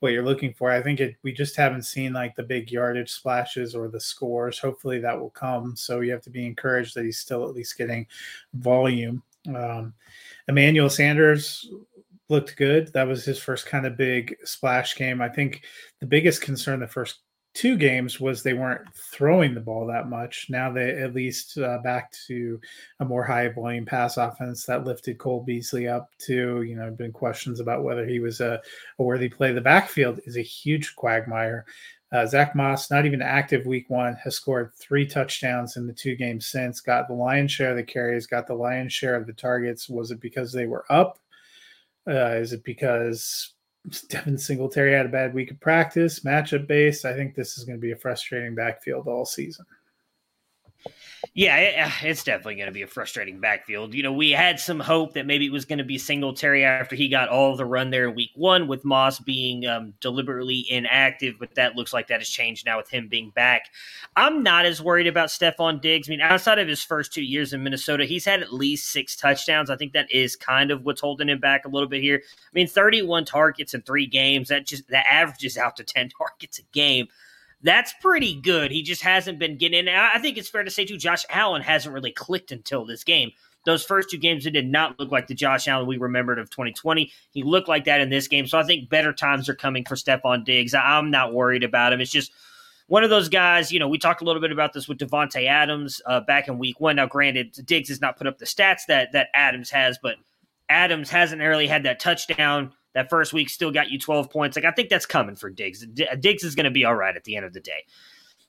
what 0.00 0.12
you're 0.12 0.24
looking 0.24 0.52
for. 0.52 0.70
I 0.70 0.82
think 0.82 0.98
it, 0.98 1.14
we 1.22 1.32
just 1.32 1.54
haven't 1.54 1.82
seen 1.82 2.12
like 2.12 2.34
the 2.34 2.42
big 2.42 2.72
yardage 2.72 3.12
splashes 3.12 3.76
or 3.76 3.86
the 3.86 4.00
scores. 4.00 4.58
Hopefully 4.58 4.98
that 4.98 5.18
will 5.18 5.30
come. 5.30 5.76
So 5.76 6.00
you 6.00 6.10
have 6.10 6.22
to 6.22 6.30
be 6.30 6.44
encouraged 6.44 6.96
that 6.96 7.04
he's 7.04 7.18
still 7.18 7.44
at 7.44 7.54
least 7.54 7.78
getting 7.78 8.06
volume. 8.54 9.22
Um, 9.54 9.94
Emmanuel 10.48 10.90
Sanders 10.90 11.70
looked 12.28 12.56
good. 12.56 12.92
That 12.92 13.06
was 13.08 13.24
his 13.24 13.38
first 13.38 13.66
kind 13.66 13.86
of 13.86 13.96
big 13.96 14.36
splash 14.44 14.96
game. 14.96 15.20
I 15.20 15.28
think 15.28 15.62
the 16.00 16.06
biggest 16.06 16.42
concern 16.42 16.80
the 16.80 16.86
first 16.86 17.20
two 17.54 17.78
games 17.78 18.20
was 18.20 18.42
they 18.42 18.52
weren't 18.52 18.86
throwing 18.94 19.54
the 19.54 19.60
ball 19.60 19.86
that 19.86 20.10
much. 20.10 20.48
Now 20.50 20.70
they 20.70 20.90
at 20.98 21.14
least 21.14 21.56
uh, 21.56 21.78
back 21.78 22.12
to 22.26 22.60
a 23.00 23.04
more 23.04 23.24
high 23.24 23.48
volume 23.48 23.86
pass 23.86 24.18
offense 24.18 24.66
that 24.66 24.84
lifted 24.84 25.16
Cole 25.16 25.42
Beasley 25.42 25.88
up 25.88 26.10
to, 26.26 26.62
you 26.62 26.76
know, 26.76 26.90
been 26.90 27.12
questions 27.12 27.58
about 27.58 27.82
whether 27.82 28.04
he 28.04 28.20
was 28.20 28.40
a, 28.42 28.60
a 28.98 29.02
worthy 29.02 29.30
play. 29.30 29.52
The 29.52 29.62
backfield 29.62 30.20
is 30.26 30.36
a 30.36 30.42
huge 30.42 30.94
quagmire. 30.96 31.64
Uh, 32.12 32.26
Zach 32.26 32.54
Moss, 32.54 32.90
not 32.90 33.06
even 33.06 33.22
active 33.22 33.66
week 33.66 33.88
one, 33.88 34.16
has 34.22 34.36
scored 34.36 34.72
three 34.74 35.06
touchdowns 35.06 35.76
in 35.76 35.86
the 35.86 35.92
two 35.92 36.14
games 36.14 36.46
since, 36.46 36.80
got 36.80 37.08
the 37.08 37.14
lion's 37.14 37.50
share 37.50 37.70
of 37.70 37.76
the 37.76 37.82
carries, 37.82 38.26
got 38.26 38.46
the 38.46 38.54
lion's 38.54 38.92
share 38.92 39.16
of 39.16 39.26
the 39.26 39.32
targets. 39.32 39.88
Was 39.88 40.10
it 40.10 40.20
because 40.20 40.52
they 40.52 40.66
were 40.66 40.84
up? 40.90 41.18
Uh, 42.08 42.36
is 42.36 42.52
it 42.52 42.64
because 42.64 43.54
Devin 44.08 44.38
Singletary 44.38 44.92
had 44.92 45.06
a 45.06 45.10
bad 45.10 45.34
week 45.34 45.50
of 45.50 45.60
practice, 45.60 46.20
matchup 46.20 46.66
based? 46.66 47.04
I 47.04 47.14
think 47.14 47.34
this 47.34 47.58
is 47.58 47.64
going 47.64 47.78
to 47.78 47.82
be 47.82 47.92
a 47.92 47.96
frustrating 47.96 48.54
backfield 48.54 49.08
all 49.08 49.24
season. 49.24 49.66
Yeah, 51.34 51.90
it's 52.02 52.24
definitely 52.24 52.54
going 52.54 52.66
to 52.66 52.72
be 52.72 52.82
a 52.82 52.86
frustrating 52.86 53.40
backfield. 53.40 53.92
You 53.94 54.02
know, 54.02 54.12
we 54.12 54.30
had 54.30 54.58
some 54.58 54.80
hope 54.80 55.14
that 55.14 55.26
maybe 55.26 55.44
it 55.46 55.52
was 55.52 55.64
going 55.64 55.78
to 55.78 55.84
be 55.84 55.98
Singletary 55.98 56.64
after 56.64 56.96
he 56.96 57.08
got 57.08 57.28
all 57.28 57.56
the 57.56 57.64
run 57.64 57.90
there 57.90 58.08
in 58.08 58.14
week 58.14 58.30
one, 58.34 58.68
with 58.68 58.84
Moss 58.84 59.18
being 59.18 59.66
um, 59.66 59.92
deliberately 60.00 60.64
inactive, 60.70 61.34
but 61.38 61.54
that 61.56 61.76
looks 61.76 61.92
like 61.92 62.08
that 62.08 62.20
has 62.20 62.28
changed 62.28 62.64
now 62.64 62.78
with 62.78 62.88
him 62.88 63.08
being 63.08 63.30
back. 63.30 63.66
I'm 64.16 64.42
not 64.42 64.64
as 64.64 64.82
worried 64.82 65.06
about 65.06 65.28
Stefon 65.28 65.80
Diggs. 65.80 66.08
I 66.08 66.10
mean, 66.10 66.20
outside 66.20 66.58
of 66.58 66.68
his 66.68 66.82
first 66.82 67.12
two 67.12 67.22
years 67.22 67.52
in 67.52 67.62
Minnesota, 67.62 68.06
he's 68.06 68.24
had 68.24 68.40
at 68.40 68.52
least 68.52 68.90
six 68.90 69.14
touchdowns. 69.14 69.68
I 69.68 69.76
think 69.76 69.92
that 69.92 70.10
is 70.10 70.36
kind 70.36 70.70
of 70.70 70.84
what's 70.84 71.00
holding 71.02 71.28
him 71.28 71.40
back 71.40 71.64
a 71.64 71.68
little 71.68 71.88
bit 71.88 72.02
here. 72.02 72.22
I 72.24 72.50
mean, 72.54 72.66
31 72.66 73.26
targets 73.26 73.74
in 73.74 73.82
three 73.82 74.06
games, 74.06 74.48
that 74.48 74.66
just 74.66 74.88
that 74.88 75.06
averages 75.10 75.58
out 75.58 75.76
to 75.76 75.84
10 75.84 76.08
targets 76.18 76.58
a 76.58 76.62
game 76.72 77.08
that's 77.66 77.92
pretty 78.00 78.40
good. 78.40 78.70
He 78.70 78.82
just 78.82 79.02
hasn't 79.02 79.40
been 79.40 79.58
getting 79.58 79.88
in. 79.88 79.88
I 79.88 80.18
think 80.20 80.38
it's 80.38 80.48
fair 80.48 80.62
to 80.62 80.70
say, 80.70 80.84
too, 80.84 80.96
Josh 80.96 81.24
Allen 81.28 81.62
hasn't 81.62 81.92
really 81.92 82.12
clicked 82.12 82.52
until 82.52 82.86
this 82.86 83.02
game. 83.02 83.32
Those 83.64 83.84
first 83.84 84.08
two 84.08 84.18
games, 84.18 84.46
it 84.46 84.52
did 84.52 84.68
not 84.68 84.96
look 85.00 85.10
like 85.10 85.26
the 85.26 85.34
Josh 85.34 85.66
Allen 85.66 85.88
we 85.88 85.96
remembered 85.96 86.38
of 86.38 86.48
2020. 86.48 87.10
He 87.32 87.42
looked 87.42 87.66
like 87.66 87.84
that 87.86 88.00
in 88.00 88.08
this 88.08 88.28
game. 88.28 88.46
So 88.46 88.56
I 88.56 88.62
think 88.62 88.88
better 88.88 89.12
times 89.12 89.48
are 89.48 89.54
coming 89.56 89.84
for 89.84 89.96
Stefon 89.96 90.44
Diggs. 90.44 90.74
I'm 90.74 91.10
not 91.10 91.34
worried 91.34 91.64
about 91.64 91.92
him. 91.92 92.00
It's 92.00 92.12
just 92.12 92.30
one 92.86 93.02
of 93.02 93.10
those 93.10 93.28
guys, 93.28 93.72
you 93.72 93.80
know, 93.80 93.88
we 93.88 93.98
talked 93.98 94.22
a 94.22 94.24
little 94.24 94.40
bit 94.40 94.52
about 94.52 94.72
this 94.72 94.86
with 94.86 94.98
Davante 94.98 95.48
Adams 95.48 96.00
uh, 96.06 96.20
back 96.20 96.46
in 96.46 96.58
week 96.58 96.78
one. 96.78 96.94
Now, 96.94 97.06
granted, 97.06 97.58
Diggs 97.64 97.88
has 97.88 98.00
not 98.00 98.16
put 98.16 98.28
up 98.28 98.38
the 98.38 98.44
stats 98.44 98.82
that 98.86 99.10
that 99.10 99.28
Adams 99.34 99.70
has, 99.70 99.98
but 100.00 100.14
Adams 100.68 101.10
hasn't 101.10 101.42
really 101.42 101.66
had 101.66 101.82
that 101.82 101.98
touchdown 101.98 102.72
that 102.96 103.10
first 103.10 103.34
week 103.34 103.50
still 103.50 103.70
got 103.70 103.90
you 103.90 103.98
12 103.98 104.30
points. 104.30 104.56
Like, 104.56 104.64
I 104.64 104.70
think 104.70 104.88
that's 104.88 105.04
coming 105.04 105.36
for 105.36 105.50
Diggs. 105.50 105.86
Diggs 106.18 106.42
is 106.42 106.54
going 106.54 106.64
to 106.64 106.70
be 106.70 106.86
all 106.86 106.94
right 106.94 107.14
at 107.14 107.24
the 107.24 107.36
end 107.36 107.44
of 107.44 107.52
the 107.52 107.60
day. 107.60 107.84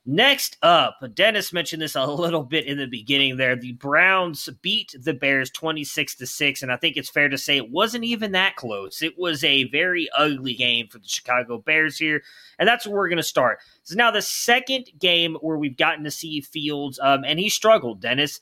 Next 0.05 0.55
up, 0.61 0.99
Dennis 1.15 1.51
mentioned 1.51 1.81
this 1.81 1.97
a 1.97 2.05
little 2.05 2.43
bit 2.43 2.65
in 2.65 2.77
the 2.77 2.87
beginning 2.87 3.35
there. 3.35 3.57
The 3.57 3.73
Browns 3.73 4.47
beat 4.61 4.95
the 4.97 5.13
Bears 5.13 5.49
26 5.49 6.15
to 6.15 6.25
6, 6.25 6.63
and 6.63 6.71
I 6.71 6.77
think 6.77 6.95
it's 6.95 7.09
fair 7.09 7.27
to 7.27 7.37
say 7.37 7.57
it 7.57 7.69
wasn't 7.69 8.05
even 8.05 8.31
that 8.31 8.55
close. 8.55 9.01
It 9.01 9.19
was 9.19 9.43
a 9.43 9.65
very 9.65 10.07
ugly 10.17 10.53
game 10.53 10.87
for 10.87 10.99
the 10.99 11.09
Chicago 11.09 11.57
Bears 11.57 11.97
here, 11.97 12.23
and 12.57 12.65
that's 12.65 12.87
where 12.87 12.95
we're 12.95 13.09
going 13.09 13.17
to 13.17 13.23
start. 13.23 13.59
Is 13.85 13.97
now 13.97 14.11
the 14.11 14.21
second 14.21 14.91
game 14.97 15.35
where 15.41 15.57
we've 15.57 15.75
gotten 15.75 16.05
to 16.05 16.11
see 16.11 16.39
Fields, 16.39 16.97
um, 17.03 17.25
and 17.25 17.37
he 17.37 17.49
struggled, 17.49 17.99
Dennis. 17.99 18.39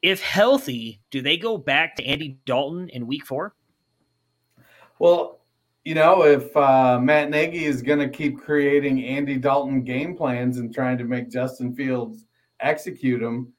If 0.00 0.22
healthy, 0.22 1.02
do 1.10 1.20
they 1.20 1.36
go 1.36 1.58
back 1.58 1.96
to 1.96 2.04
Andy 2.06 2.38
Dalton 2.46 2.88
in 2.88 3.06
week 3.06 3.26
four? 3.26 3.54
Well, 4.98 5.40
you 5.84 5.94
know, 5.94 6.24
if 6.24 6.56
uh, 6.56 6.98
Matt 7.00 7.30
Nagy 7.30 7.64
is 7.64 7.82
going 7.82 7.98
to 7.98 8.08
keep 8.08 8.38
creating 8.38 9.04
Andy 9.04 9.36
Dalton 9.36 9.82
game 9.82 10.16
plans 10.16 10.58
and 10.58 10.72
trying 10.72 10.96
to 10.98 11.04
make 11.04 11.30
Justin 11.30 11.74
Fields 11.74 12.24
execute 12.60 13.20
them, 13.20 13.52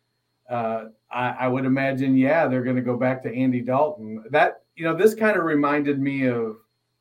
uh, 0.49 0.85
I, 1.11 1.29
I, 1.29 1.47
would 1.47 1.65
imagine, 1.65 2.17
yeah, 2.17 2.47
they're 2.47 2.63
going 2.63 2.75
to 2.75 2.81
go 2.81 2.97
back 2.97 3.21
to 3.23 3.33
Andy 3.33 3.61
Dalton. 3.61 4.23
That 4.31 4.63
you 4.75 4.85
know, 4.85 4.95
this 4.95 5.13
kind 5.13 5.37
of 5.37 5.43
reminded 5.43 5.99
me 5.99 6.27
of 6.27 6.57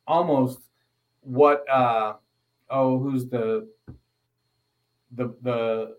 almost 0.07 0.59
what 1.21 1.67
uh, 1.69 2.13
oh, 2.69 2.99
who's 2.99 3.27
the 3.27 3.67
the 5.15 5.35
the 5.41 5.95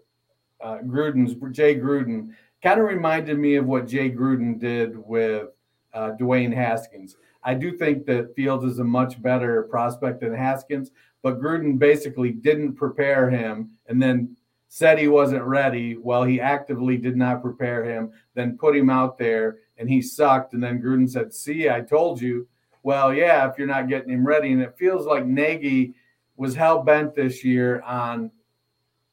uh, 0.61 0.79
Gruden's 0.85 1.35
Jay 1.55 1.75
Gruden 1.75 2.35
kind 2.63 2.81
of 2.81 2.87
reminded 2.87 3.39
me 3.39 3.57
of 3.57 3.67
what 3.67 3.87
Jay 3.87 4.11
Gruden 4.11 4.59
did 4.59 4.97
with 4.97 5.49
uh, 5.95 6.13
Dwayne 6.19 6.55
Haskins 6.55 7.17
I 7.47 7.55
do 7.55 7.79
think 7.79 8.07
that 8.07 8.35
Fields 8.35 8.65
is 8.65 8.81
a 8.81 8.85
much 8.85 9.23
better 9.23 9.63
prospect 9.71 10.21
than 10.21 10.35
Haskins, 10.35 10.91
but 11.23 11.41
Gruden 11.41 11.79
basically 11.79 12.33
didn't 12.33 12.75
prepare 12.75 13.31
him 13.31 13.71
and 13.87 14.03
then 14.03 14.37
said 14.67 14.99
he 14.99 15.07
wasn't 15.07 15.45
ready. 15.45 15.97
Well, 15.97 16.25
he 16.25 16.41
actively 16.41 16.97
did 16.97 17.17
not 17.17 17.43
prepare 17.43 17.85
him, 17.85 18.11
then 18.35 18.59
put 18.59 18.77
him 18.77 18.91
out 18.91 19.17
there 19.17 19.59
and 19.79 19.89
he 19.89 20.03
sucked. 20.03 20.55
And 20.55 20.63
then 20.63 20.83
Gruden 20.83 21.09
said, 21.09 21.33
See, 21.33 21.71
I 21.71 21.83
told 21.83 22.21
you. 22.21 22.49
Well, 22.83 23.15
yeah, 23.15 23.49
if 23.49 23.59
you're 23.59 23.69
not 23.69 23.89
getting 23.89 24.11
him 24.11 24.27
ready. 24.27 24.51
And 24.53 24.61
it 24.61 24.77
feels 24.77 25.07
like 25.07 25.25
Nagy 25.25 25.95
was 26.37 26.57
hell 26.57 26.83
bent 26.83 27.15
this 27.15 27.45
year 27.45 27.81
on 27.83 28.33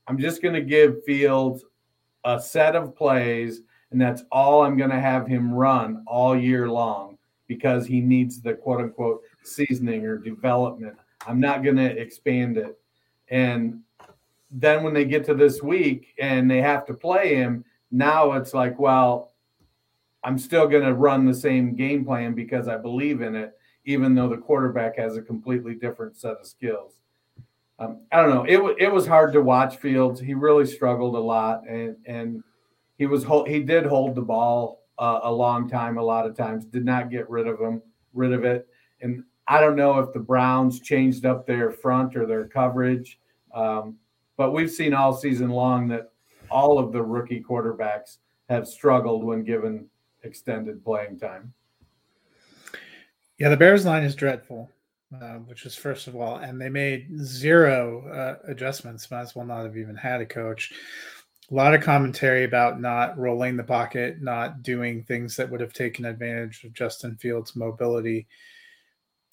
I'm 0.08 0.18
just 0.18 0.42
going 0.42 0.56
to 0.56 0.62
give 0.62 1.04
Fields 1.06 1.64
a 2.26 2.42
set 2.42 2.76
of 2.76 2.96
plays, 2.96 3.62
and 3.92 4.02
that's 4.02 4.24
all 4.32 4.64
I'm 4.64 4.76
going 4.76 4.90
to 4.90 5.00
have 5.00 5.28
him 5.28 5.54
run 5.54 6.04
all 6.08 6.36
year 6.36 6.68
long 6.70 7.13
because 7.48 7.86
he 7.86 8.02
needs 8.02 8.42
the 8.42 8.54
quote 8.54 8.82
unquote 8.82 9.22
seasoning 9.44 10.06
or 10.06 10.18
development. 10.18 10.96
I'm 11.28 11.40
not 11.40 11.64
going 11.64 11.78
to 11.78 11.98
expand 11.98 12.58
it. 12.58 12.80
And 13.30 13.82
then 14.52 14.84
when 14.84 14.94
they 14.94 15.06
get 15.06 15.26
to 15.26 15.34
this 15.34 15.64
week 15.64 16.14
and 16.20 16.50
they 16.50 16.62
have 16.62 16.86
to 16.86 16.94
play 16.94 17.36
him, 17.36 17.66
now 17.92 18.34
it's 18.34 18.54
like, 18.54 18.80
well, 18.80 19.34
I'm 20.24 20.38
still 20.38 20.68
going 20.68 20.84
to 20.84 20.94
run 20.94 21.26
the 21.26 21.34
same 21.34 21.76
game 21.76 22.06
plan 22.06 22.34
because 22.34 22.68
I 22.68 22.78
believe 22.78 23.22
in 23.22 23.36
it, 23.36 23.54
even 23.86 24.16
though 24.16 24.30
the 24.30 24.38
quarterback 24.38 24.98
has 24.98 25.18
a 25.18 25.22
completely 25.22 25.76
different 25.76 26.16
set 26.16 26.38
of 26.38 26.48
skills. 26.48 26.94
um, 27.80 28.02
I 28.12 28.22
don't 28.22 28.30
know. 28.30 28.44
It 28.44 28.78
it 28.80 28.92
was 28.92 29.08
hard 29.08 29.34
to 29.34 29.42
watch 29.42 29.78
Fields. 29.78 30.20
He 30.20 30.34
really 30.34 30.66
struggled 30.66 31.16
a 31.16 31.20
lot, 31.20 31.68
and 31.68 31.96
and 32.06 32.44
he 32.98 33.06
was 33.06 33.26
he 33.48 33.60
did 33.60 33.86
hold 33.86 34.16
the 34.16 34.22
ball 34.22 34.83
uh, 34.98 35.22
a 35.24 35.32
long 35.32 35.70
time, 35.70 35.98
a 35.98 36.04
lot 36.04 36.26
of 36.26 36.36
times. 36.36 36.66
Did 36.66 36.86
not 36.86 37.10
get 37.10 37.30
rid 37.30 37.48
of 37.48 37.60
him, 37.60 37.82
rid 38.14 38.34
of 38.34 38.44
it. 38.44 38.68
And 39.02 39.24
I 39.48 39.60
don't 39.60 39.76
know 39.76 40.00
if 40.00 40.14
the 40.14 40.20
Browns 40.20 40.80
changed 40.80 41.26
up 41.26 41.46
their 41.46 41.72
front 41.72 42.16
or 42.16 42.26
their 42.26 42.48
coverage, 42.48 43.20
um, 43.54 43.98
but 44.38 44.52
we've 44.52 44.72
seen 44.72 44.94
all 44.94 45.14
season 45.14 45.50
long 45.50 45.88
that 45.90 46.12
all 46.50 46.80
of 46.80 46.92
the 46.92 47.02
rookie 47.02 47.44
quarterbacks 47.44 48.18
have 48.50 48.68
struggled 48.68 49.24
when 49.24 49.44
given 49.44 49.88
extended 50.24 50.84
playing 50.84 51.20
time. 51.20 51.54
Yeah, 53.38 53.50
the 53.50 53.58
Bears 53.58 53.86
line 53.86 54.04
is 54.04 54.16
dreadful, 54.16 54.70
uh, 55.20 55.36
which 55.40 55.66
is 55.66 55.76
first 55.76 56.08
of 56.08 56.16
all, 56.16 56.38
and 56.38 56.62
they 56.62 56.70
made 56.70 57.08
zero 57.20 58.08
uh, 58.08 58.50
adjustments. 58.50 59.10
Might 59.12 59.22
as 59.22 59.36
well 59.36 59.46
not 59.46 59.64
have 59.64 59.76
even 59.76 59.96
had 59.96 60.22
a 60.22 60.26
coach. 60.26 60.74
A 61.54 61.56
lot 61.56 61.76
of 61.76 61.82
commentary 61.82 62.46
about 62.46 62.82
not 62.82 63.16
rolling 63.16 63.58
the 63.58 63.64
pocket, 63.64 64.20
not 64.20 64.64
doing 64.64 65.04
things 65.04 65.36
that 65.36 65.48
would 65.52 65.62
have 65.62 65.72
taken 65.72 66.04
advantage 66.04 66.64
of 66.64 66.74
Justin 66.74 67.16
Fields' 67.18 67.56
mobility. 67.56 68.26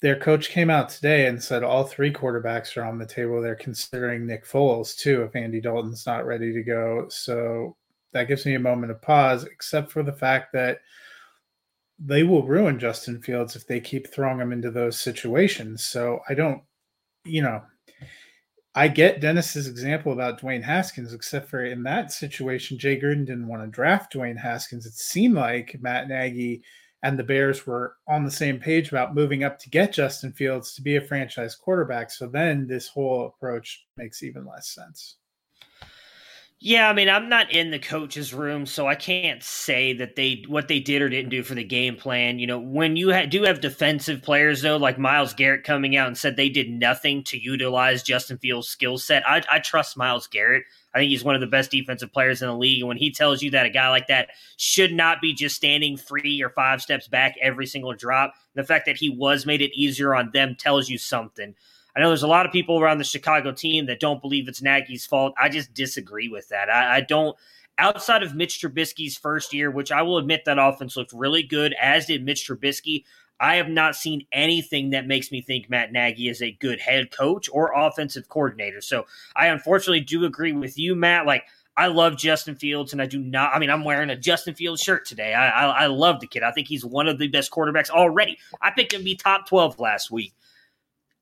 Their 0.01 0.19
coach 0.19 0.49
came 0.49 0.69
out 0.69 0.89
today 0.89 1.25
and 1.25 1.41
said 1.41 1.63
all 1.63 1.83
three 1.83 2.13
quarterbacks 2.13 2.77
are 2.77 2.83
on 2.83 2.99
the 2.99 3.07
table. 3.07 3.41
They're 3.41 3.55
considering 3.55 4.27
Nick 4.27 4.45
Foles 4.45 4.95
too 4.95 5.23
if 5.23 5.35
Andy 5.35 5.59
Dalton's 5.59 6.05
not 6.05 6.27
ready 6.27 6.53
to 6.53 6.61
go. 6.61 7.07
So 7.09 7.75
that 8.13 8.27
gives 8.27 8.45
me 8.45 8.53
a 8.53 8.59
moment 8.59 8.91
of 8.91 9.01
pause, 9.01 9.43
except 9.45 9.91
for 9.91 10.03
the 10.03 10.13
fact 10.13 10.53
that 10.53 10.81
they 11.97 12.21
will 12.21 12.45
ruin 12.45 12.77
Justin 12.77 13.19
Fields 13.19 13.55
if 13.55 13.65
they 13.65 13.79
keep 13.79 14.13
throwing 14.13 14.39
him 14.39 14.53
into 14.53 14.69
those 14.69 14.99
situations. 14.99 15.87
So 15.87 16.19
I 16.29 16.35
don't, 16.35 16.61
you 17.25 17.41
know, 17.41 17.63
I 18.73 18.87
get 18.87 19.19
Dennis's 19.19 19.67
example 19.67 20.13
about 20.13 20.39
Dwayne 20.39 20.63
Haskins, 20.63 21.13
except 21.13 21.49
for 21.49 21.65
in 21.65 21.83
that 21.83 22.11
situation, 22.11 22.77
Jay 22.77 22.99
Gruden 22.99 23.25
didn't 23.25 23.49
want 23.49 23.63
to 23.63 23.67
draft 23.67 24.13
Dwayne 24.13 24.39
Haskins. 24.39 24.85
It 24.85 24.93
seemed 24.93 25.35
like 25.35 25.77
Matt 25.81 26.07
Nagy 26.07 26.63
and 27.03 27.19
the 27.19 27.23
Bears 27.23 27.67
were 27.67 27.97
on 28.07 28.23
the 28.23 28.31
same 28.31 28.59
page 28.59 28.89
about 28.89 29.15
moving 29.15 29.43
up 29.43 29.59
to 29.59 29.69
get 29.69 29.91
Justin 29.91 30.31
Fields 30.31 30.73
to 30.75 30.81
be 30.81 30.95
a 30.95 31.01
franchise 31.01 31.55
quarterback. 31.55 32.11
So 32.11 32.27
then 32.27 32.65
this 32.65 32.87
whole 32.87 33.25
approach 33.25 33.85
makes 33.97 34.23
even 34.23 34.45
less 34.45 34.69
sense. 34.69 35.17
Yeah, 36.63 36.87
I 36.87 36.93
mean, 36.93 37.09
I'm 37.09 37.27
not 37.27 37.51
in 37.51 37.71
the 37.71 37.79
coach's 37.79 38.35
room, 38.35 38.67
so 38.67 38.87
I 38.87 38.93
can't 38.93 39.41
say 39.41 39.93
that 39.93 40.15
they 40.15 40.43
what 40.47 40.67
they 40.67 40.79
did 40.79 41.01
or 41.01 41.09
didn't 41.09 41.31
do 41.31 41.41
for 41.41 41.55
the 41.55 41.63
game 41.63 41.95
plan. 41.95 42.37
You 42.37 42.45
know, 42.45 42.59
when 42.59 42.95
you 42.95 43.11
ha- 43.11 43.25
do 43.25 43.41
have 43.43 43.61
defensive 43.61 44.21
players 44.21 44.61
though, 44.61 44.77
like 44.77 44.99
Myles 44.99 45.33
Garrett 45.33 45.63
coming 45.63 45.95
out 45.95 46.05
and 46.05 46.15
said 46.15 46.35
they 46.37 46.49
did 46.49 46.69
nothing 46.69 47.23
to 47.25 47.41
utilize 47.41 48.03
Justin 48.03 48.37
Fields' 48.37 48.67
skill 48.67 48.99
set, 48.99 49.27
I, 49.27 49.41
I 49.51 49.57
trust 49.57 49.97
Myles 49.97 50.27
Garrett. 50.27 50.63
I 50.93 50.99
think 50.99 51.09
he's 51.09 51.23
one 51.23 51.33
of 51.33 51.41
the 51.41 51.47
best 51.47 51.71
defensive 51.71 52.13
players 52.13 52.43
in 52.43 52.47
the 52.47 52.55
league. 52.55 52.81
And 52.81 52.87
when 52.87 52.97
he 52.97 53.11
tells 53.11 53.41
you 53.41 53.49
that 53.51 53.65
a 53.65 53.69
guy 53.71 53.89
like 53.89 54.05
that 54.07 54.29
should 54.57 54.93
not 54.93 55.19
be 55.19 55.33
just 55.33 55.55
standing 55.55 55.97
three 55.97 56.43
or 56.43 56.49
five 56.49 56.79
steps 56.83 57.07
back 57.07 57.33
every 57.41 57.65
single 57.65 57.93
drop, 57.93 58.35
the 58.53 58.63
fact 58.63 58.85
that 58.85 58.97
he 58.97 59.09
was 59.09 59.47
made 59.47 59.61
it 59.63 59.71
easier 59.73 60.13
on 60.13 60.29
them 60.31 60.55
tells 60.59 60.89
you 60.89 60.99
something. 60.99 61.55
I 61.95 61.99
know 61.99 62.07
there's 62.07 62.23
a 62.23 62.27
lot 62.27 62.45
of 62.45 62.51
people 62.51 62.79
around 62.79 62.97
the 62.97 63.03
Chicago 63.03 63.51
team 63.51 63.85
that 63.87 63.99
don't 63.99 64.21
believe 64.21 64.47
it's 64.47 64.61
Nagy's 64.61 65.05
fault. 65.05 65.33
I 65.37 65.49
just 65.49 65.73
disagree 65.73 66.29
with 66.29 66.47
that. 66.49 66.69
I, 66.69 66.97
I 66.97 67.01
don't. 67.01 67.35
Outside 67.77 68.21
of 68.21 68.35
Mitch 68.35 68.61
Trubisky's 68.61 69.17
first 69.17 69.53
year, 69.53 69.71
which 69.71 69.91
I 69.91 70.01
will 70.01 70.17
admit 70.17 70.43
that 70.45 70.59
offense 70.59 70.95
looked 70.95 71.13
really 71.13 71.41
good, 71.41 71.73
as 71.81 72.05
did 72.05 72.23
Mitch 72.23 72.47
Trubisky, 72.47 73.05
I 73.39 73.55
have 73.55 73.69
not 73.69 73.95
seen 73.95 74.27
anything 74.31 74.91
that 74.91 75.07
makes 75.07 75.31
me 75.31 75.41
think 75.41 75.67
Matt 75.67 75.91
Nagy 75.91 76.29
is 76.29 76.43
a 76.43 76.51
good 76.51 76.79
head 76.79 77.09
coach 77.09 77.49
or 77.51 77.73
offensive 77.75 78.29
coordinator. 78.29 78.81
So 78.81 79.07
I 79.35 79.47
unfortunately 79.47 80.01
do 80.01 80.25
agree 80.25 80.51
with 80.51 80.77
you, 80.77 80.95
Matt. 80.95 81.25
Like, 81.25 81.45
I 81.75 81.87
love 81.87 82.17
Justin 82.17 82.55
Fields, 82.55 82.93
and 82.93 83.01
I 83.01 83.07
do 83.07 83.19
not. 83.19 83.55
I 83.55 83.59
mean, 83.59 83.71
I'm 83.71 83.83
wearing 83.83 84.11
a 84.11 84.15
Justin 84.15 84.53
Fields 84.53 84.81
shirt 84.81 85.05
today. 85.07 85.33
I, 85.33 85.49
I, 85.49 85.83
I 85.83 85.85
love 85.87 86.19
the 86.19 86.27
kid. 86.27 86.43
I 86.43 86.51
think 86.51 86.67
he's 86.67 86.85
one 86.85 87.07
of 87.07 87.17
the 87.17 87.29
best 87.29 87.49
quarterbacks 87.49 87.89
already. 87.89 88.37
I 88.61 88.69
picked 88.69 88.93
him 88.93 88.99
to 88.99 89.05
be 89.05 89.15
top 89.15 89.47
12 89.47 89.79
last 89.79 90.11
week. 90.11 90.33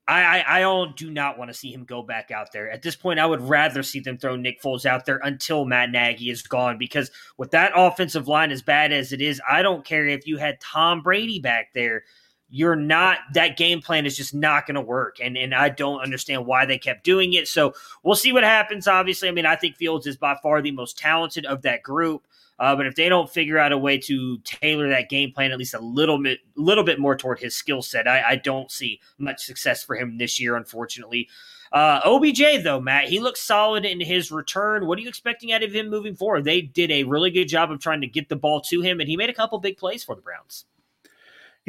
I, 0.10 0.40
I, 0.40 0.62
I 0.62 0.92
do 0.96 1.12
not 1.12 1.38
want 1.38 1.50
to 1.50 1.54
see 1.54 1.72
him 1.72 1.86
go 1.86 2.02
back 2.02 2.32
out 2.32 2.52
there. 2.52 2.72
At 2.72 2.82
this 2.82 2.96
point, 2.96 3.20
I 3.20 3.28
would 3.28 3.42
rather 3.42 3.84
see 3.84 4.00
them 4.00 4.18
throw 4.18 4.36
Nick 4.36 4.60
Foles 4.60 4.86
out 4.86 5.06
there 5.06 5.20
until 5.24 5.66
Matt 5.66 5.92
Nagy 5.92 6.32
is 6.32 6.42
gone. 6.42 6.80
Because 6.80 7.12
with 7.38 7.52
that 7.52 7.74
offensive 7.76 8.28
line 8.28 8.52
as 8.52 8.64
bad 8.64 8.92
as 8.92 9.14
it 9.14 9.22
is, 9.22 9.40
I 9.50 9.62
don't 9.62 9.86
care 9.86 10.08
if 10.08 10.26
you 10.26 10.38
had 10.38 10.60
Tom 10.60 11.02
Brady 11.02 11.40
back 11.40 11.74
there. 11.74 12.06
You're 12.50 12.76
not 12.76 13.20
that 13.36 13.58
game 13.58 13.80
plan 13.80 14.08
is 14.08 14.18
just 14.18 14.34
not 14.34 14.66
going 14.66 14.74
to 14.74 14.82
work, 14.82 15.18
and 15.22 15.38
and 15.38 15.54
I 15.54 15.70
don't 15.70 16.02
understand 16.02 16.48
why 16.48 16.66
they 16.66 16.80
kept 16.80 17.04
doing 17.04 17.34
it. 17.34 17.48
So 17.48 17.74
we'll 18.02 18.16
see 18.16 18.34
what 18.34 18.44
happens. 18.44 18.88
Obviously, 18.88 19.30
I 19.30 19.32
mean, 19.32 19.46
I 19.46 19.56
think 19.56 19.76
Fields 19.76 20.08
is 20.08 20.18
by 20.18 20.36
far 20.42 20.60
the 20.60 20.72
most 20.72 20.98
talented 20.98 21.46
of 21.46 21.62
that 21.62 21.84
group. 21.84 22.26
Uh, 22.60 22.76
but 22.76 22.86
if 22.86 22.96
they 22.96 23.08
don't 23.08 23.30
figure 23.30 23.58
out 23.58 23.72
a 23.72 23.78
way 23.78 23.98
to 23.98 24.38
tailor 24.40 24.90
that 24.90 25.10
game 25.10 25.32
plan 25.32 25.52
at 25.52 25.58
least 25.58 25.74
a 25.74 25.80
little 25.80 26.22
bit, 26.22 26.40
little 26.56 26.84
bit 26.84 27.00
more 27.00 27.16
toward 27.16 27.40
his 27.40 27.56
skill 27.56 27.82
set, 27.82 28.08
I, 28.08 28.32
I, 28.32 28.36
don't 28.36 28.70
see 28.70 29.00
much 29.18 29.46
success 29.46 29.84
for 29.84 29.96
him 29.96 30.18
this 30.18 30.40
year, 30.40 30.58
unfortunately. 30.58 31.30
Uh, 31.72 32.02
OBJ 32.04 32.64
though, 32.64 32.82
Matt, 32.82 33.08
he 33.08 33.20
looks 33.20 33.42
solid 33.42 33.86
in 33.86 34.02
his 34.02 34.32
return. 34.32 34.88
What 34.88 34.98
are 34.98 35.02
you 35.02 35.08
expecting 35.08 35.54
out 35.54 35.64
of 35.64 35.72
him 35.72 35.90
moving 35.90 36.16
forward? 36.16 36.44
They 36.44 36.62
did 36.62 36.92
a 36.92 37.04
really 37.04 37.32
good 37.32 37.46
job 37.46 37.72
of 37.72 37.80
trying 37.80 38.02
to 38.02 38.08
get 38.08 38.28
the 38.28 38.36
ball 38.36 38.60
to 38.62 38.82
him, 38.82 39.00
and 39.00 39.08
he 39.08 39.16
made 39.16 39.30
a 39.30 39.34
couple 39.34 39.58
big 39.60 39.78
plays 39.78 40.04
for 40.04 40.16
the 40.16 40.22
Browns. 40.22 40.66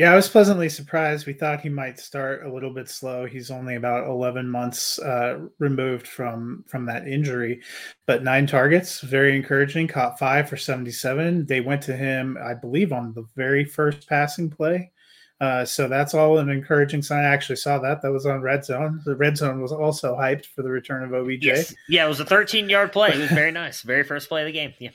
Yeah, 0.01 0.15
I 0.15 0.17
was 0.17 0.31
pleasantly 0.31 0.71
surprised. 0.71 1.27
We 1.27 1.35
thought 1.35 1.61
he 1.61 1.69
might 1.69 2.01
start 2.01 2.47
a 2.47 2.51
little 2.51 2.73
bit 2.73 2.89
slow. 2.89 3.27
He's 3.27 3.51
only 3.51 3.75
about 3.75 4.09
11 4.09 4.49
months 4.49 4.99
uh, 4.99 5.41
removed 5.59 6.09
from 6.09 6.65
from 6.67 6.87
that 6.87 7.07
injury, 7.07 7.61
but 8.07 8.23
nine 8.23 8.47
targets, 8.47 9.03
very 9.03 9.37
encouraging. 9.37 9.89
Caught 9.89 10.19
five 10.19 10.49
for 10.49 10.57
77. 10.57 11.45
They 11.45 11.61
went 11.61 11.83
to 11.83 11.95
him, 11.95 12.39
I 12.43 12.55
believe, 12.55 12.95
on 12.95 13.13
the 13.13 13.27
very 13.37 13.63
first 13.63 14.09
passing 14.09 14.49
play. 14.49 14.91
Uh, 15.39 15.67
so 15.67 15.87
that's 15.87 16.15
all 16.15 16.39
an 16.39 16.49
encouraging 16.49 17.03
sign. 17.03 17.23
I 17.23 17.29
actually 17.29 17.57
saw 17.57 17.79
that. 17.81 18.01
That 18.01 18.11
was 18.11 18.25
on 18.25 18.41
Red 18.41 18.65
Zone. 18.65 19.03
The 19.05 19.17
Red 19.17 19.37
Zone 19.37 19.61
was 19.61 19.71
also 19.71 20.17
hyped 20.17 20.47
for 20.47 20.63
the 20.63 20.71
return 20.71 21.03
of 21.03 21.13
OBJ. 21.13 21.45
Yes. 21.45 21.75
Yeah, 21.91 22.07
it 22.07 22.09
was 22.09 22.21
a 22.21 22.25
13 22.25 22.71
yard 22.71 22.91
play. 22.93 23.11
It 23.11 23.19
was 23.19 23.29
very 23.33 23.53
nice. 23.63 23.83
Very 23.83 24.05
first 24.05 24.31
play 24.31 24.41
of 24.41 24.47
the 24.47 24.53
game. 24.53 24.73
Yeah. 24.79 24.93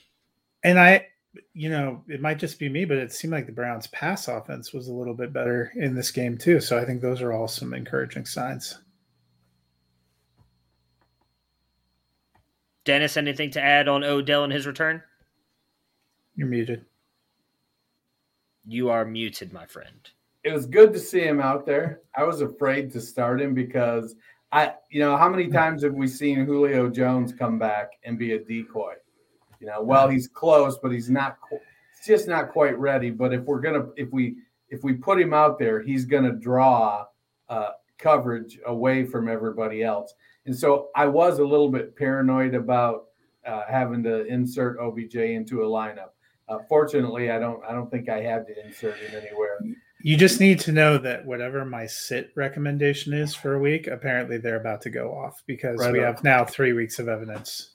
And 0.63 0.79
I 0.79 1.09
you 1.54 1.69
know, 1.69 2.04
it 2.08 2.21
might 2.21 2.39
just 2.39 2.60
be 2.60 2.69
me, 2.69 2.86
but 2.86 2.98
it 2.98 3.12
seemed 3.12 3.34
like 3.34 3.45
the 3.45 3.52
Browns' 3.52 3.88
pass 3.88 4.28
offense 4.28 4.74
was 4.74 4.88
a 4.88 4.93
little 4.93 5.13
bit 5.13 5.34
better 5.34 5.71
in 5.76 5.95
this 5.95 6.12
game 6.12 6.38
too. 6.38 6.60
So 6.60 6.78
I 6.78 6.86
think 6.86 7.02
those 7.02 7.21
are 7.21 7.34
all 7.34 7.48
some 7.48 7.74
encouraging 7.74 8.26
signs. 8.26 8.80
Dennis, 12.84 13.17
anything 13.17 13.50
to 13.52 13.62
add 13.62 13.88
on 13.88 14.04
Odell 14.04 14.43
and 14.43 14.54
his 14.54 14.67
return? 14.67 15.02
You're 16.36 16.48
muted. 16.48 16.86
You 18.67 18.89
are 18.89 19.06
muted, 19.06 19.52
my 19.52 19.65
friend. 19.65 20.10
It 20.43 20.54
was 20.54 20.67
good 20.67 20.93
to 20.93 21.00
see 21.00 21.21
him 21.21 21.41
out 21.41 21.65
there. 21.65 22.02
I 22.15 22.24
was 22.24 22.41
afraid 22.41 22.91
to 22.91 23.02
start 23.02 23.41
him 23.41 23.56
because 23.56 24.15
I, 24.52 24.74
you 24.89 25.00
know, 25.00 25.17
how 25.17 25.28
many 25.28 25.45
hmm. 25.45 25.54
times 25.54 25.84
have 25.84 25.93
we 25.93 26.08
seen 26.08 26.45
Julio 26.45 26.89
Jones 26.89 27.34
come 27.34 27.58
back 27.58 27.93
and 28.04 28.19
be 28.19 28.34
a 28.34 28.39
decoy? 28.39 28.93
You 29.65 29.71
know, 29.71 29.82
well, 29.82 30.08
he's 30.08 30.28
close, 30.28 30.78
but 30.78 30.91
he's 30.91 31.10
not. 31.10 31.38
He's 31.49 32.06
just 32.06 32.28
not 32.28 32.51
quite 32.51 32.78
ready. 32.78 33.10
But 33.10 33.34
if 33.34 33.41
we're 33.45 33.62
gonna, 33.62 33.88
if 33.97 34.12
we, 34.12 34.36
if 34.69 34.84
we 34.84 34.93
put 34.93 35.19
him 35.19 35.34
out 35.34 35.58
there, 35.58 35.82
he's 35.82 36.06
gonna 36.06 36.34
draw 36.34 37.06
uh, 37.49 37.69
coverage 37.97 38.60
away 38.67 39.06
from 39.06 39.28
everybody 39.28 39.82
else. 39.82 40.13
And 40.45 40.56
so 40.56 40.89
I 40.95 41.08
was 41.08 41.39
a 41.39 41.43
little 41.43 41.69
bit 41.69 41.95
paranoid 41.95 42.54
about 42.54 43.06
uh, 43.43 43.63
having 43.67 44.04
to 44.04 44.28
insert 44.28 44.78
OBJ 44.80 45.15
into 45.15 45.63
a 45.63 45.65
lineup. 45.65 46.10
Uh, 46.47 46.60
fortunately, 46.69 47.32
I 47.32 47.39
don't. 47.39 47.60
I 47.67 47.71
don't 47.71 47.89
think 47.89 48.08
I 48.08 48.21
had 48.21 48.45
to 48.45 48.65
insert 48.67 48.97
him 48.97 49.19
anywhere. 49.19 49.58
You 49.99 50.15
just 50.15 50.39
need 50.39 50.60
to 50.60 50.71
know 50.71 50.99
that 50.99 51.25
whatever 51.25 51.65
my 51.65 51.88
sit 51.88 52.30
recommendation 52.36 53.13
is 53.13 53.34
for 53.34 53.56
a 53.56 53.60
week, 53.60 53.88
apparently 53.88 54.38
they're 54.38 54.60
about 54.60 54.82
to 54.82 54.91
go 54.91 55.12
off 55.12 55.41
because 55.47 55.80
right 55.80 55.91
we 55.91 56.01
on. 56.01 56.06
have 56.06 56.23
now 56.23 56.45
three 56.45 56.73
weeks 56.73 56.99
of 56.99 57.08
evidence 57.08 57.74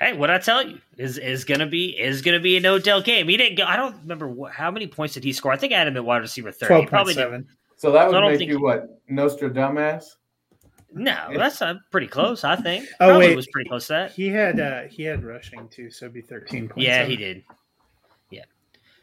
hey, 0.00 0.12
what 0.12 0.30
I 0.30 0.38
tell 0.38 0.66
you 0.66 0.78
is 0.98 1.18
is 1.18 1.44
gonna 1.44 1.66
be 1.66 1.98
is 1.98 2.22
gonna 2.22 2.40
be 2.40 2.56
an 2.56 2.66
Odell 2.66 3.02
game. 3.02 3.28
He 3.28 3.36
didn't 3.36 3.56
go. 3.56 3.64
I 3.64 3.76
don't 3.76 3.96
remember 4.02 4.28
what, 4.28 4.52
how 4.52 4.70
many 4.70 4.86
points 4.86 5.14
did 5.14 5.24
he 5.24 5.32
score. 5.32 5.52
I 5.52 5.56
think 5.56 5.72
I 5.72 5.78
had 5.78 5.88
him 5.88 5.96
at 5.96 6.04
wide 6.04 6.18
receiver 6.18 6.52
thirty. 6.52 6.86
Twelve 6.86 7.06
point 7.06 7.16
seven. 7.16 7.46
So 7.76 7.92
that 7.92 8.08
would 8.08 8.14
so 8.14 8.20
make 8.28 8.40
you 8.40 8.60
what 8.60 9.00
Nostradamus? 9.08 10.16
No, 10.92 11.28
that's 11.34 11.60
uh, 11.60 11.74
pretty 11.90 12.06
close. 12.06 12.42
I 12.42 12.56
think. 12.56 12.88
Oh 13.00 13.08
Probably 13.08 13.28
wait, 13.28 13.36
was 13.36 13.48
pretty 13.52 13.68
close 13.68 13.86
to 13.88 13.92
that. 13.92 14.12
He 14.12 14.28
had 14.28 14.60
uh, 14.60 14.82
he 14.84 15.02
had 15.02 15.24
rushing 15.24 15.68
too, 15.68 15.90
so 15.90 16.06
it'd 16.06 16.14
be 16.14 16.22
thirteen. 16.22 16.70
Yeah, 16.76 17.04
he 17.04 17.16
did. 17.16 17.44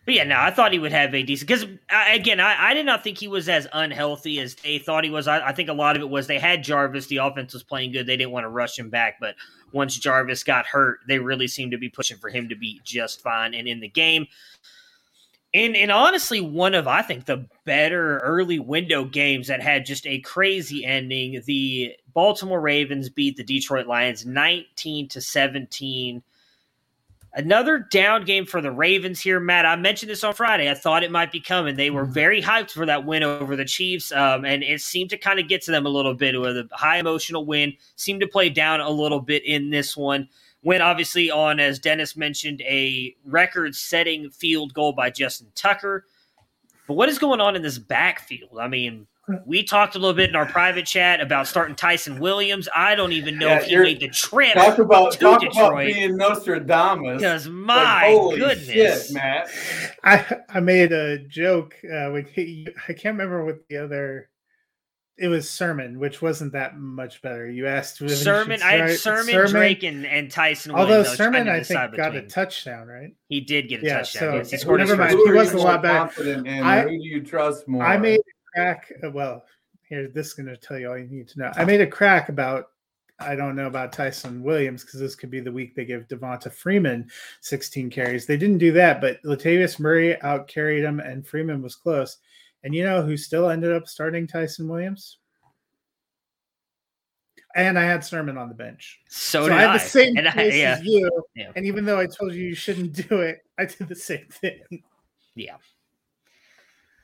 But 0.06 0.16
yeah, 0.16 0.26
no, 0.26 0.38
I 0.38 0.52
thought 0.52 0.74
he 0.74 0.80
would 0.80 0.92
have 0.92 1.16
a 1.16 1.24
decent 1.24 1.48
because 1.48 1.64
uh, 1.64 2.06
again, 2.12 2.40
I, 2.42 2.72
I, 2.72 2.74
did 2.74 2.86
not 2.86 3.04
think 3.04 3.18
he 3.18 3.30
was 3.30 3.48
as 3.48 3.68
unhealthy 3.72 4.40
as 4.40 4.56
they 4.56 4.78
thought 4.78 5.06
he 5.06 5.10
was. 5.10 5.30
I, 5.30 5.48
I, 5.48 5.54
think 5.54 5.70
a 5.70 5.74
lot 5.74 5.96
of 5.96 6.02
it 6.02 6.10
was 6.10 6.28
they 6.28 6.40
had 6.40 6.62
Jarvis, 6.62 7.08
the 7.08 7.18
offense 7.18 7.54
was 7.54 7.64
playing 7.64 7.94
good, 7.94 8.06
they 8.06 8.18
didn't 8.18 8.34
want 8.34 8.44
to 8.44 8.50
rush 8.50 8.78
him 8.78 8.90
back. 8.90 9.18
But 9.22 9.36
once 9.72 9.98
Jarvis 9.98 10.44
got 10.44 10.66
hurt, 10.66 11.00
they 11.08 11.20
really 11.20 11.48
seemed 11.48 11.72
to 11.72 11.78
be 11.78 11.88
pushing 11.88 12.18
for 12.18 12.30
him 12.30 12.50
to 12.50 12.56
be 12.56 12.82
just 12.84 13.22
fine 13.22 13.54
and 13.54 13.66
in 13.66 13.80
the 13.80 13.88
game. 13.88 14.28
And 15.54 15.76
and 15.78 15.92
honestly, 15.92 16.42
one 16.42 16.74
of 16.74 16.86
I 16.88 17.02
think 17.02 17.26
the 17.26 17.46
better 17.64 18.18
early 18.20 18.60
window 18.60 19.06
games 19.06 19.48
that 19.48 19.62
had 19.62 19.86
just 19.86 20.06
a 20.06 20.20
crazy 20.20 20.84
ending. 20.84 21.42
The 21.46 21.96
Baltimore 22.14 22.60
Ravens 22.60 23.10
beat 23.10 23.38
the 23.38 23.44
Detroit 23.44 23.88
Lions 23.88 24.26
19 24.26 25.08
to 25.10 25.22
17. 25.22 26.24
Another 27.36 27.80
down 27.80 28.26
game 28.26 28.46
for 28.46 28.62
the 28.62 28.72
Ravens 28.72 29.20
here, 29.20 29.40
Matt. 29.40 29.66
I 29.66 29.76
mentioned 29.76 30.12
this 30.12 30.24
on 30.24 30.36
Friday. 30.36 30.70
I 30.70 30.76
thought 30.76 31.02
it 31.02 31.10
might 31.10 31.32
be 31.32 31.40
coming. 31.40 31.76
They 31.76 31.90
were 31.90 32.04
mm-hmm. 32.04 32.14
very 32.14 32.42
hyped 32.44 32.70
for 32.70 32.86
that 32.86 33.06
win 33.06 33.24
over 33.24 33.56
the 33.56 33.66
Chiefs, 33.66 34.12
um, 34.12 34.46
and 34.46 34.62
it 34.62 34.82
seemed 34.82 35.10
to 35.10 35.18
kind 35.18 35.40
of 35.40 35.48
get 35.48 35.64
to 35.64 35.72
them 35.72 35.88
a 35.88 35.90
little 35.90 36.14
bit 36.14 36.40
with 36.40 36.56
a 36.56 36.70
high 36.74 37.00
emotional 37.00 37.44
win. 37.44 37.74
Seemed 37.96 38.22
to 38.22 38.28
play 38.28 38.50
down 38.50 38.82
a 38.82 38.90
little 38.90 39.20
bit 39.20 39.44
in 39.46 39.72
this 39.72 39.98
one. 39.98 40.30
Went 40.62 40.84
obviously 40.84 41.32
on, 41.32 41.60
as 41.60 41.80
Dennis 41.80 42.16
mentioned, 42.16 42.62
a 42.62 43.16
record 43.26 43.76
setting 43.76 44.30
field 44.30 44.76
goal 44.76 44.94
by 44.94 45.10
Justin 45.10 45.48
Tucker. 45.56 46.06
But 46.88 46.94
what 46.94 47.10
is 47.10 47.18
going 47.18 47.42
on 47.42 47.56
in 47.56 47.64
this 47.64 47.80
backfield? 47.80 48.60
I 48.62 48.68
mean, 48.68 49.08
we 49.46 49.64
talked 49.64 49.96
a 49.96 50.00
little 50.00 50.16
bit 50.16 50.30
in 50.30 50.36
our 50.36 50.46
private 50.46 50.86
chat 50.86 51.22
about 51.22 51.48
starting 51.48 51.76
Ty'Son 51.76 52.20
Williams. 52.20 52.68
I 52.76 52.96
don't 52.96 53.14
even 53.14 53.38
know 53.38 53.48
yeah, 53.48 53.60
if 53.60 53.66
he 53.66 53.78
made 53.78 54.00
the 54.02 54.10
trip. 54.10 54.54
Talk 54.54 54.80
about 54.80 55.14
talk 55.14 55.40
Detroit. 55.40 55.68
about 55.72 55.86
being 55.86 56.18
Nostradamus. 56.18 57.18
Because 57.18 57.48
my 57.48 58.14
like, 58.14 58.38
goodness, 58.38 59.08
shit, 59.08 59.14
Matt. 59.14 59.50
I 60.04 60.38
I 60.50 60.60
made 60.60 60.92
a 60.92 61.20
joke 61.20 61.76
uh, 61.86 62.12
with 62.12 62.30
he, 62.30 62.68
I 62.90 62.94
can't 62.94 63.18
remember 63.18 63.46
what 63.46 63.60
the 63.70 63.78
other. 63.78 64.30
It 65.16 65.28
was 65.28 65.48
Sermon, 65.48 66.00
which 66.00 66.24
wasn't 66.24 66.54
that 66.54 66.76
much 66.76 67.22
better. 67.22 67.50
You 67.50 67.68
asked 67.68 67.98
Sermon. 68.10 68.62
I 68.64 68.72
had 68.72 68.98
Sermon, 68.98 69.26
Sermon, 69.32 69.52
Drake, 69.52 69.84
and, 69.84 70.08
and 70.08 70.30
Ty'Son. 70.30 70.72
Although 70.72 71.02
Williams, 71.02 71.16
Sermon, 71.16 71.48
I 71.48 71.62
think, 71.62 71.96
got 71.96 72.14
between. 72.14 72.16
a 72.16 72.28
touchdown, 72.28 72.88
right? 72.88 73.16
He 73.30 73.40
did 73.40 73.70
get 73.70 73.84
a 73.84 73.86
yeah, 73.86 73.98
touchdown. 74.00 74.22
So 74.22 74.36
yes, 74.38 74.52
he 74.52 74.58
scored. 74.58 74.80
Never 74.80 74.98
mind. 74.98 75.12
He 75.12 75.32
wasn't 75.32 75.60
a 75.60 75.64
lot 75.64 75.84
better. 75.84 76.44
I, 76.64 76.82
who 76.82 76.90
do 76.90 76.96
you 76.96 77.22
trust 77.22 77.68
more? 77.68 77.86
I 77.86 77.98
made 77.98 78.22
crack. 78.54 78.92
Uh, 79.04 79.12
well, 79.12 79.44
here, 79.88 80.08
this 80.08 80.28
is 80.28 80.34
going 80.34 80.48
to 80.48 80.58
tell 80.58 80.78
you 80.78 80.90
all 80.90 80.98
you 80.98 81.08
need 81.08 81.28
to 81.30 81.40
know. 81.40 81.52
I 81.56 81.66
made 81.66 81.82
a 81.82 81.88
crack 81.88 82.30
about. 82.30 82.68
I 83.20 83.36
don't 83.36 83.56
know 83.56 83.68
about 83.68 83.94
Ty'Son 83.94 84.42
Williams 84.42 84.84
because 84.84 85.00
this 85.00 85.16
could 85.16 85.30
be 85.30 85.40
the 85.40 85.52
week 85.52 85.76
they 85.76 85.86
give 85.86 86.08
Devonta 86.08 86.52
Freeman 86.52 87.10
16 87.42 87.90
carries. 87.90 88.26
They 88.26 88.38
didn't 88.38 88.58
do 88.58 88.72
that, 88.74 89.00
but 89.00 89.22
Latavius 89.24 89.80
Murray 89.80 90.20
out 90.24 90.48
carried 90.48 90.84
him, 90.84 91.00
and 91.00 91.26
Freeman 91.26 91.62
was 91.62 91.76
close. 91.76 92.18
And 92.64 92.74
you 92.74 92.84
know 92.84 93.02
who 93.04 93.16
still 93.16 93.50
ended 93.50 93.72
up 93.72 93.88
starting 93.88 94.26
Ty'Son 94.28 94.68
Williams? 94.68 95.20
and 97.56 97.78
I 97.78 97.84
had 97.84 98.04
Sermon 98.04 98.38
on 98.38 98.50
the 98.50 98.56
bench. 98.56 99.00
So, 99.10 99.48
so 99.48 99.54
I 99.54 99.62
had 99.62 99.76
the 99.76 99.80
same 99.80 100.18
and 100.18 100.28
I, 100.28 100.44
yeah. 100.46 100.78
as 100.80 100.84
you. 100.84 101.24
Yeah. 101.36 101.52
And 101.56 101.66
even 101.66 101.86
though 101.86 102.00
I 102.00 102.08
told 102.08 102.34
you 102.34 102.44
you 102.44 102.56
shouldn't 102.56 102.94
do 102.94 103.22
it, 103.22 103.40
I 103.58 103.66
did 103.66 103.88
the 103.88 103.96
same 103.96 104.26
thing. 104.30 104.84
Yeah. 105.36 105.58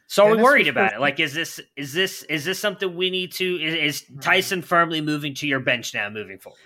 So 0.10 0.26
are 0.26 0.36
we 0.36 0.42
worried 0.42 0.68
about 0.68 0.94
it? 0.94 1.00
Like, 1.00 1.20
is 1.20 1.36
this 1.36 1.60
is 1.76 1.94
this 1.94 2.24
is 2.24 2.44
this 2.44 2.60
something 2.60 2.96
we 2.96 3.12
need 3.12 3.32
to? 3.34 3.62
Is, 3.62 3.76
is. 3.76 4.06
Ty'Son 4.22 4.64
firmly 4.64 5.02
moving 5.02 5.36
to 5.36 5.48
your 5.48 5.60
bench 5.60 5.94
now, 5.94 6.10
moving 6.10 6.40
forward? 6.40 6.58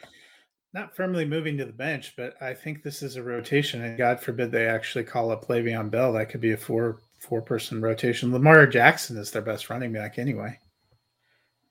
Not 0.73 0.95
firmly 0.95 1.25
moving 1.25 1.57
to 1.57 1.65
the 1.65 1.73
bench, 1.73 2.13
but 2.15 2.41
I 2.41 2.53
think 2.53 2.83
this 2.83 3.03
is 3.03 3.17
a 3.17 3.21
rotation, 3.21 3.83
and 3.83 3.97
God 3.97 4.21
forbid 4.21 4.49
they 4.49 4.65
actually 4.65 5.03
call 5.03 5.29
up 5.29 5.49
Le'Veon 5.49 5.91
Bell. 5.91 6.13
That 6.13 6.29
could 6.29 6.39
be 6.39 6.53
a 6.53 6.57
four 6.57 7.01
four 7.19 7.41
person 7.41 7.81
rotation. 7.81 8.31
Lamar 8.31 8.65
Jackson 8.65 9.17
is 9.17 9.29
their 9.31 9.41
best 9.41 9.69
running 9.69 9.91
back 9.91 10.17
anyway. 10.17 10.57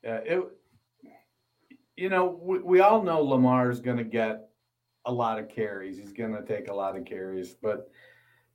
Yeah, 0.03 0.17
it. 0.17 0.43
You 1.97 2.09
know, 2.09 2.39
we, 2.39 2.59
we 2.59 2.79
all 2.81 3.01
know 3.01 3.23
Lamar 3.23 3.71
is 3.71 3.79
going 3.79 3.97
to 3.97 4.03
get 4.03 4.47
a 5.05 5.11
lot 5.11 5.39
of 5.39 5.49
carries. 5.49 5.97
He's 5.97 6.13
going 6.13 6.35
to 6.35 6.45
take 6.45 6.67
a 6.67 6.73
lot 6.73 6.95
of 6.95 7.03
carries, 7.05 7.55
but 7.55 7.89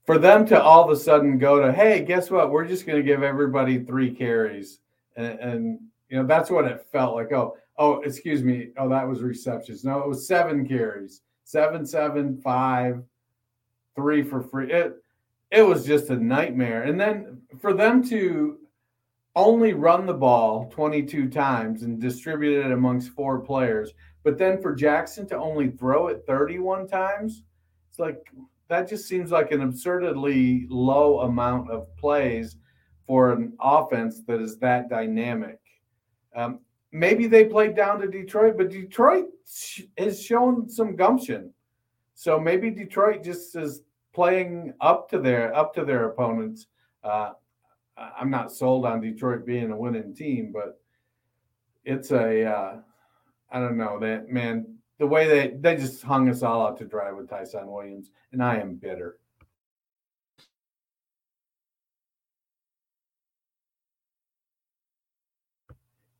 for 0.08 0.16
them 0.16 0.46
to 0.46 0.58
all 0.58 0.82
of 0.82 0.88
a 0.88 0.98
sudden 0.98 1.36
go 1.36 1.60
to, 1.60 1.70
hey, 1.70 2.02
guess 2.02 2.30
what? 2.30 2.50
We're 2.50 2.64
just 2.64 2.86
going 2.86 2.96
to 2.96 3.02
give 3.02 3.22
everybody 3.22 3.84
three 3.84 4.10
carries, 4.10 4.80
and, 5.16 5.38
and 5.38 5.80
you 6.08 6.16
know 6.16 6.26
that's 6.26 6.48
what 6.48 6.64
it 6.64 6.86
felt 6.90 7.14
like. 7.14 7.30
Oh, 7.30 7.58
oh, 7.76 8.00
excuse 8.00 8.42
me. 8.42 8.70
Oh, 8.78 8.88
that 8.88 9.06
was 9.06 9.20
receptions. 9.20 9.84
No, 9.84 9.98
it 10.00 10.08
was 10.08 10.26
seven 10.26 10.66
carries, 10.66 11.20
seven, 11.44 11.84
seven, 11.84 12.40
five, 12.40 13.02
three 13.94 14.22
for 14.22 14.40
free. 14.40 14.72
It 14.72 14.94
it 15.50 15.60
was 15.60 15.84
just 15.84 16.08
a 16.08 16.16
nightmare. 16.16 16.84
And 16.84 16.98
then 16.98 17.42
for 17.60 17.74
them 17.74 18.02
to 18.08 18.60
only 19.36 19.74
run 19.74 20.06
the 20.06 20.14
ball 20.14 20.70
22 20.72 21.28
times 21.28 21.82
and 21.82 22.00
distribute 22.00 22.64
it 22.64 22.72
amongst 22.72 23.10
four 23.10 23.40
players, 23.40 23.92
but 24.22 24.38
then 24.38 24.62
for 24.62 24.74
Jackson 24.74 25.28
to 25.28 25.36
only 25.36 25.68
throw 25.68 26.06
it 26.06 26.24
31 26.26 26.88
times, 26.88 27.42
it's 27.90 27.98
like 27.98 28.32
that 28.68 28.88
just 28.88 29.08
seems 29.08 29.30
like 29.30 29.50
an 29.50 29.62
absurdly 29.62 30.66
low 30.68 31.20
amount 31.20 31.70
of 31.70 31.94
plays 31.96 32.56
for 33.06 33.32
an 33.32 33.54
offense 33.60 34.22
that 34.26 34.40
is 34.40 34.58
that 34.58 34.90
dynamic. 34.90 35.58
Um, 36.36 36.60
maybe 36.92 37.26
they 37.26 37.44
played 37.44 37.74
down 37.74 38.00
to 38.00 38.08
Detroit, 38.08 38.56
but 38.58 38.70
Detroit 38.70 39.26
has 39.96 40.22
shown 40.22 40.68
some 40.68 40.96
gumption. 40.96 41.52
So 42.14 42.38
maybe 42.38 42.70
Detroit 42.70 43.24
just 43.24 43.56
is 43.56 43.82
playing 44.12 44.74
up 44.80 45.08
to 45.10 45.18
their 45.18 45.54
up 45.54 45.74
to 45.74 45.84
their 45.84 46.06
opponents. 46.08 46.66
Uh, 47.02 47.30
I'm 47.96 48.30
not 48.30 48.52
sold 48.52 48.84
on 48.84 49.00
Detroit 49.00 49.46
being 49.46 49.70
a 49.70 49.76
winning 49.76 50.14
team, 50.14 50.52
but 50.52 50.80
it's 51.84 52.10
a 52.10 52.44
uh, 52.44 52.76
I 53.50 53.60
don't 53.60 53.78
know 53.78 53.98
that 54.00 54.28
man 54.28 54.77
the 54.98 55.06
way 55.06 55.26
they 55.26 55.56
they 55.58 55.76
just 55.76 56.02
hung 56.02 56.28
us 56.28 56.42
all 56.42 56.66
out 56.66 56.78
to 56.78 56.84
dry 56.84 57.12
with 57.12 57.28
Ty'Son 57.28 57.66
Williams, 57.66 58.10
and 58.32 58.42
I 58.42 58.56
am 58.56 58.74
bitter. 58.74 59.18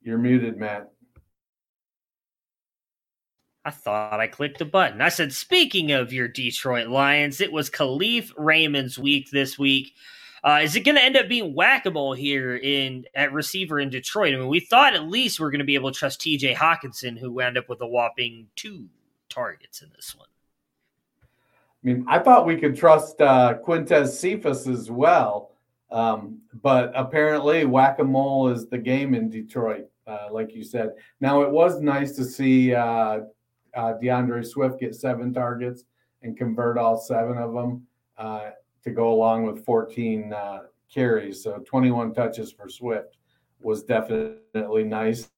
You're 0.01 0.19
muted, 0.19 0.57
Matt. 0.57 0.91
I 3.65 3.71
thought 3.71 4.21
I 4.21 4.27
clicked 4.27 4.63
a 4.63 4.65
button. 4.65 5.03
I 5.03 5.11
said, 5.11 5.35
speaking 5.35 5.93
of 5.93 6.11
your 6.15 6.29
Detroit 6.29 6.89
Lions, 6.89 7.43
it 7.43 7.53
was 7.53 7.69
Kalif 7.69 8.33
Raymond's 8.39 8.99
week 8.99 9.31
this 9.31 9.59
week. 9.59 9.93
Uh, 10.45 10.61
is 10.63 10.77
it 10.77 10.81
going 10.81 10.95
to 10.95 11.03
end 11.03 11.17
up 11.17 11.29
being 11.29 11.55
whack 11.55 11.87
a 11.87 11.91
mole 11.91 12.13
here 12.13 12.57
in 12.57 13.05
at 13.15 13.33
receiver 13.33 13.81
in 13.81 13.91
Detroit? 13.91 14.35
I 14.35 14.39
mean, 14.39 14.49
we 14.49 14.61
thought 14.61 14.95
at 14.95 15.09
least 15.09 15.41
we 15.41 15.47
are 15.47 15.51
going 15.51 15.59
to 15.59 15.65
be 15.65 15.75
able 15.75 15.91
to 15.91 15.99
trust 15.99 16.21
T.J. 16.21 16.55
Hockenson, 16.55 17.19
who 17.19 17.33
wound 17.33 17.59
up 17.59 17.69
with 17.69 17.81
a 17.81 17.87
whopping 17.87 18.47
two 18.57 18.89
targets 19.29 19.83
in 19.83 19.91
this 19.95 20.15
one. 20.17 20.29
I 21.23 21.87
mean, 21.87 22.05
I 22.09 22.19
thought 22.19 22.47
we 22.47 22.57
could 22.57 22.77
trust 22.77 23.21
uh, 23.21 23.55
Quintez 23.65 24.09
Cephus 24.09 24.67
as 24.67 24.91
well, 24.91 25.53
um, 25.91 26.39
but 26.63 26.93
apparently 26.95 27.65
whack 27.65 27.99
a 27.99 28.05
mole 28.05 28.49
is 28.49 28.67
the 28.67 28.79
game 28.79 29.15
in 29.15 29.31
Detroit, 29.31 29.89
uh, 30.07 30.29
like 30.31 30.55
you 30.55 30.65
said. 30.65 30.93
Now 31.21 31.43
it 31.43 31.51
was 31.51 31.81
nice 31.81 32.13
to 32.13 32.25
see 32.25 32.75
uh, 32.75 33.21
uh 33.75 33.93
D'Andre 33.95 34.43
Swift 34.43 34.81
get 34.81 34.95
seven 34.95 35.33
targets 35.33 35.85
and 36.23 36.37
convert 36.37 36.79
all 36.79 36.97
seven 36.97 37.39
of 37.39 37.53
them 37.53 37.87
uh, 38.17 38.51
to 38.85 38.91
go 38.91 39.13
along 39.13 39.45
with 39.45 39.65
14 39.65 40.33
uh, 40.33 40.59
carries. 40.93 41.43
So 41.43 41.59
21 41.59 42.15
touches 42.15 42.53
for 42.53 42.69
Swift 42.69 43.17
was 43.61 43.83
definitely 43.83 44.85
nice. 44.85 45.29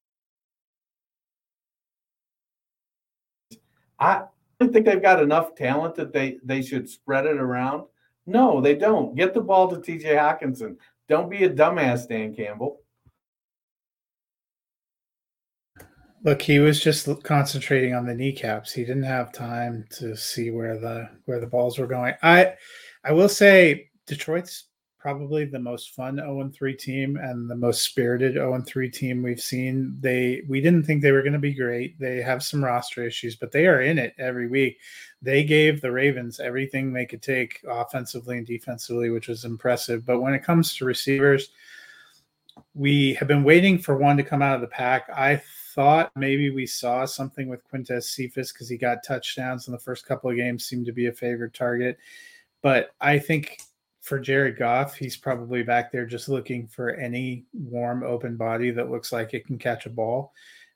I 3.99 4.23
think 4.59 4.85
they've 4.85 5.01
got 5.01 5.21
enough 5.21 5.55
talent 5.55 5.95
that 5.95 6.11
they 6.11 6.37
they 6.43 6.61
should 6.61 6.89
spread 6.89 7.25
it 7.27 7.37
around. 7.37 7.83
No, 8.25 8.61
they 8.61 8.75
don't. 8.75 9.15
Get 9.15 9.33
the 9.33 9.41
ball 9.41 9.69
to 9.69 9.75
TJ 9.77 10.05
Hockenson. 10.17 10.77
Don't 11.07 11.29
be 11.29 11.43
a 11.43 11.49
dumbass, 11.49 12.07
Dan 12.07 12.35
Campbell. 12.35 12.81
Look, 16.23 16.41
he 16.43 16.59
was 16.59 16.81
just 16.81 17.09
concentrating 17.23 17.95
on 17.95 18.05
the 18.05 18.13
kneecaps. 18.13 18.71
He 18.71 18.83
didn't 18.83 19.03
have 19.03 19.33
time 19.33 19.85
to 19.97 20.15
see 20.15 20.51
where 20.51 20.77
the 20.77 21.09
where 21.25 21.39
the 21.39 21.47
balls 21.47 21.79
were 21.79 21.87
going. 21.87 22.13
I 22.21 22.53
I 23.03 23.11
will 23.11 23.29
say 23.29 23.89
Detroit's 24.05 24.65
probably 25.01 25.45
the 25.45 25.59
most 25.59 25.95
fun 25.95 26.17
0 26.17 26.51
3 26.53 26.75
team 26.75 27.17
and 27.17 27.49
the 27.49 27.55
most 27.55 27.81
spirited 27.81 28.33
0 28.33 28.61
3 28.61 28.89
team 28.89 29.23
we've 29.23 29.41
seen. 29.41 29.97
They 29.99 30.43
we 30.47 30.61
didn't 30.61 30.83
think 30.83 31.01
they 31.01 31.11
were 31.11 31.23
going 31.23 31.33
to 31.33 31.39
be 31.39 31.55
great. 31.55 31.99
They 31.99 32.21
have 32.21 32.43
some 32.43 32.63
roster 32.63 33.03
issues, 33.03 33.35
but 33.35 33.51
they 33.51 33.65
are 33.65 33.81
in 33.81 33.97
it 33.97 34.13
every 34.19 34.47
week. 34.47 34.77
They 35.21 35.43
gave 35.43 35.81
the 35.81 35.91
Ravens 35.91 36.39
everything 36.39 36.93
they 36.93 37.07
could 37.07 37.23
take 37.23 37.59
offensively 37.67 38.37
and 38.37 38.45
defensively, 38.45 39.09
which 39.09 39.27
was 39.27 39.45
impressive. 39.45 40.05
But 40.05 40.21
when 40.21 40.35
it 40.35 40.43
comes 40.43 40.75
to 40.75 40.85
receivers, 40.85 41.49
we 42.75 43.15
have 43.15 43.27
been 43.27 43.43
waiting 43.43 43.79
for 43.79 43.97
one 43.97 44.17
to 44.17 44.23
come 44.23 44.43
out 44.43 44.55
of 44.55 44.61
the 44.61 44.67
pack. 44.67 45.09
I 45.09 45.41
thought 45.73 46.11
maybe 46.15 46.51
we 46.51 46.67
saw 46.67 47.05
something 47.05 47.47
with 47.47 47.67
Quintez 47.71 48.03
Cephus 48.03 48.51
because 48.51 48.69
he 48.69 48.77
got 48.77 49.03
touchdowns 49.03 49.67
in 49.67 49.71
the 49.71 49.79
first 49.79 50.05
couple 50.05 50.29
of 50.29 50.35
games, 50.35 50.65
seemed 50.65 50.85
to 50.85 50.91
be 50.91 51.07
a 51.07 51.13
favorite 51.13 51.53
target. 51.53 51.97
But 52.61 52.91
I 53.01 53.19
think 53.19 53.59
for 54.01 54.19
Jared 54.19 54.57
Goff, 54.57 54.95
he's 54.95 55.15
probably 55.15 55.63
back 55.63 55.91
there 55.91 56.05
just 56.05 56.27
looking 56.27 56.67
for 56.67 56.91
any 56.91 57.45
warm, 57.53 58.03
open 58.03 58.35
body 58.35 58.71
that 58.71 58.89
looks 58.89 59.11
like 59.11 59.33
it 59.33 59.45
can 59.45 59.57
catch 59.57 59.85
a 59.85 59.89
ball, 59.89 60.33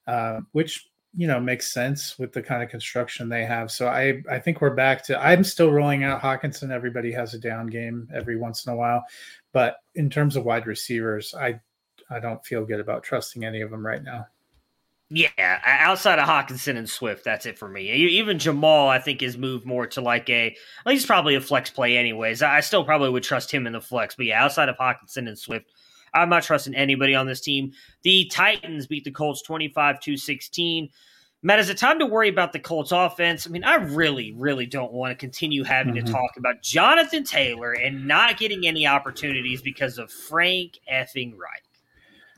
uh, 0.08 0.42
which 0.52 0.88
you 1.18 1.28
know 1.28 1.40
makes 1.40 1.72
sense 1.72 2.20
with 2.20 2.34
the 2.34 2.42
kind 2.42 2.62
of 2.62 2.70
construction 2.70 3.30
they 3.30 3.46
have. 3.46 3.72
So 3.72 3.88
I 3.88 4.22
I 4.30 4.40
think 4.40 4.62
we're 4.62 4.76
back 4.76 5.04
to. 5.06 5.24
I'm 5.24 5.44
still 5.44 5.72
rolling 5.72 6.04
out 6.04 6.22
Hockenson. 6.22 6.72
Everybody 6.72 7.12
has 7.14 7.34
a 7.34 7.40
down 7.40 7.68
game 7.68 8.08
every 8.14 8.38
once 8.38 8.66
in 8.66 8.74
a 8.74 8.76
while, 8.76 9.04
but 9.54 9.78
in 9.96 10.10
terms 10.10 10.36
of 10.36 10.46
wide 10.46 10.68
receivers, 10.68 11.34
I 11.34 11.60
I 12.10 12.20
don't 12.20 12.46
feel 12.46 12.66
good 12.66 12.80
about 12.80 13.04
trusting 13.04 13.44
any 13.44 13.62
of 13.62 13.72
them 13.72 13.86
right 13.86 14.04
now. 14.04 14.28
Yeah, 15.12 15.30
outside 15.64 16.18
of 16.18 16.28
Hockenson 16.28 16.78
and 16.78 16.90
Swift, 16.90 17.24
that's 17.24 17.46
it 17.46 17.60
for 17.60 17.70
me. 17.70 17.92
Even 17.92 18.40
Jamal, 18.40 18.90
I 18.90 18.98
think, 18.98 19.22
is 19.22 19.38
moved 19.38 19.64
more 19.64 19.86
to 19.88 20.02
like 20.02 20.28
a. 20.32 20.56
Well, 20.84 20.94
he's 20.94 21.06
probably 21.06 21.36
a 21.36 21.42
flex 21.42 21.70
play, 21.70 21.96
anyways. 21.96 22.42
I 22.42 22.60
still 22.62 22.84
probably 22.84 23.12
would 23.12 23.22
trust 23.22 23.52
him 23.52 23.68
in 23.68 23.74
the 23.74 23.82
flex, 23.82 24.16
but 24.16 24.26
yeah, 24.26 24.44
outside 24.44 24.68
of 24.68 24.78
Hockenson 24.78 25.28
and 25.28 25.38
Swift, 25.38 25.68
I'm 26.16 26.30
not 26.30 26.42
trusting 26.42 26.74
anybody 26.74 27.14
on 27.14 27.28
this 27.28 27.42
team. 27.42 27.74
The 28.02 28.26
Titans 28.32 28.88
beat 28.88 29.04
the 29.04 29.12
Colts 29.12 29.44
25 29.44 30.00
to 30.02 30.18
16. 30.18 30.90
Matt, 31.44 31.60
is 31.60 31.70
it 31.70 31.78
time 31.78 32.00
to 32.00 32.08
worry 32.08 32.30
about 32.30 32.54
the 32.54 32.60
Colts 32.60 32.92
offense? 32.92 33.46
I 33.46 33.52
mean, 33.52 33.64
I 33.64 33.76
really, 33.76 34.34
really 34.36 34.66
don't 34.66 34.92
want 34.92 35.12
to 35.12 35.16
continue 35.16 35.64
having 35.64 35.94
mm-hmm. 35.94 36.08
to 36.08 36.12
talk 36.12 36.32
about 36.38 36.64
Jonathan 36.64 37.24
Taylor 37.24 37.74
and 37.74 38.08
not 38.08 38.40
getting 38.40 38.66
any 38.66 38.88
opportunities 38.88 39.62
because 39.62 40.00
of 40.00 40.12
Frank 40.12 40.80
effing 40.92 41.34
Reich. 41.34 41.65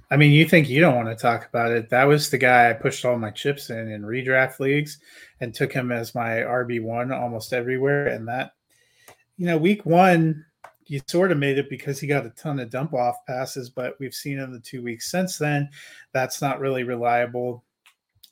I 0.09 0.15
mean, 0.15 0.31
you 0.31 0.47
think 0.47 0.69
you 0.69 0.79
don't 0.79 0.95
want 0.95 1.09
to 1.09 1.21
talk 1.21 1.47
about 1.47 1.71
it. 1.71 1.89
That 1.89 2.05
was 2.05 2.29
the 2.29 2.37
guy 2.37 2.69
I 2.69 2.73
pushed 2.73 3.03
all 3.03 3.17
my 3.17 3.31
chips 3.31 3.69
in 3.69 3.91
in 3.91 4.03
redraft 4.03 4.59
leagues 4.59 4.99
and 5.41 5.53
took 5.53 5.73
him 5.73 5.91
as 5.91 6.15
my 6.15 6.37
RB1 6.37 7.13
almost 7.13 7.51
everywhere. 7.51 8.07
And 8.07 8.27
that, 8.27 8.51
you 9.37 9.45
know, 9.45 9.57
week 9.57 9.85
one, 9.85 10.45
you 10.85 11.01
sort 11.07 11.33
of 11.33 11.37
made 11.37 11.57
it 11.57 11.69
because 11.69 11.99
he 11.99 12.07
got 12.07 12.25
a 12.25 12.29
ton 12.31 12.59
of 12.59 12.69
dump 12.69 12.93
off 12.93 13.25
passes, 13.25 13.69
but 13.69 13.99
we've 13.99 14.13
seen 14.13 14.39
in 14.39 14.53
the 14.53 14.59
two 14.59 14.81
weeks 14.81 15.11
since 15.11 15.37
then 15.37 15.69
that's 16.13 16.41
not 16.41 16.61
really 16.61 16.83
reliable. 16.83 17.63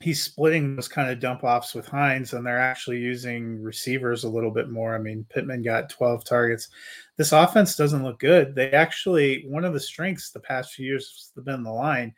He's 0.02 0.22
splitting 0.22 0.76
those 0.76 0.90
kind 0.90 1.10
of 1.10 1.20
dump 1.20 1.44
offs 1.44 1.74
with 1.74 1.88
Hines, 1.88 2.34
and 2.34 2.46
they're 2.46 2.60
actually 2.60 3.00
using 3.00 3.64
receivers 3.64 4.24
a 4.24 4.30
little 4.30 4.52
bit 4.52 4.70
more. 4.70 4.94
I 4.94 5.00
mean, 5.00 5.26
Pittman 5.30 5.64
got 5.64 5.90
12 5.90 6.26
targets 6.26 6.70
this 7.18 7.32
offense 7.32 7.76
doesn't 7.76 8.04
look 8.04 8.20
good. 8.20 8.56
They 8.56 8.72
actually, 8.72 9.46
one 9.48 9.64
of 9.64 9.74
the 9.74 9.80
strengths 9.80 10.32
the 10.32 10.40
past 10.40 10.74
few 10.74 10.86
years 10.86 11.32
has 11.36 11.44
been 11.44 11.64
the 11.64 11.72
line. 11.72 12.14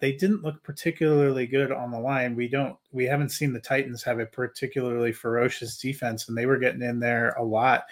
They 0.00 0.12
didn't 0.12 0.42
look 0.42 0.62
particularly 0.62 1.46
good 1.46 1.70
on 1.72 1.90
the 1.90 1.98
line. 1.98 2.34
We 2.34 2.48
don't, 2.48 2.76
we 2.90 3.04
haven't 3.04 3.30
seen 3.30 3.52
the 3.52 3.60
Titans 3.60 4.02
have 4.02 4.18
a 4.18 4.26
particularly 4.26 5.12
ferocious 5.12 5.78
defense, 5.78 6.28
and 6.28 6.36
they 6.36 6.46
were 6.46 6.58
getting 6.58 6.82
in 6.82 6.98
there 6.98 7.30
a 7.38 7.44
lot. 7.44 7.84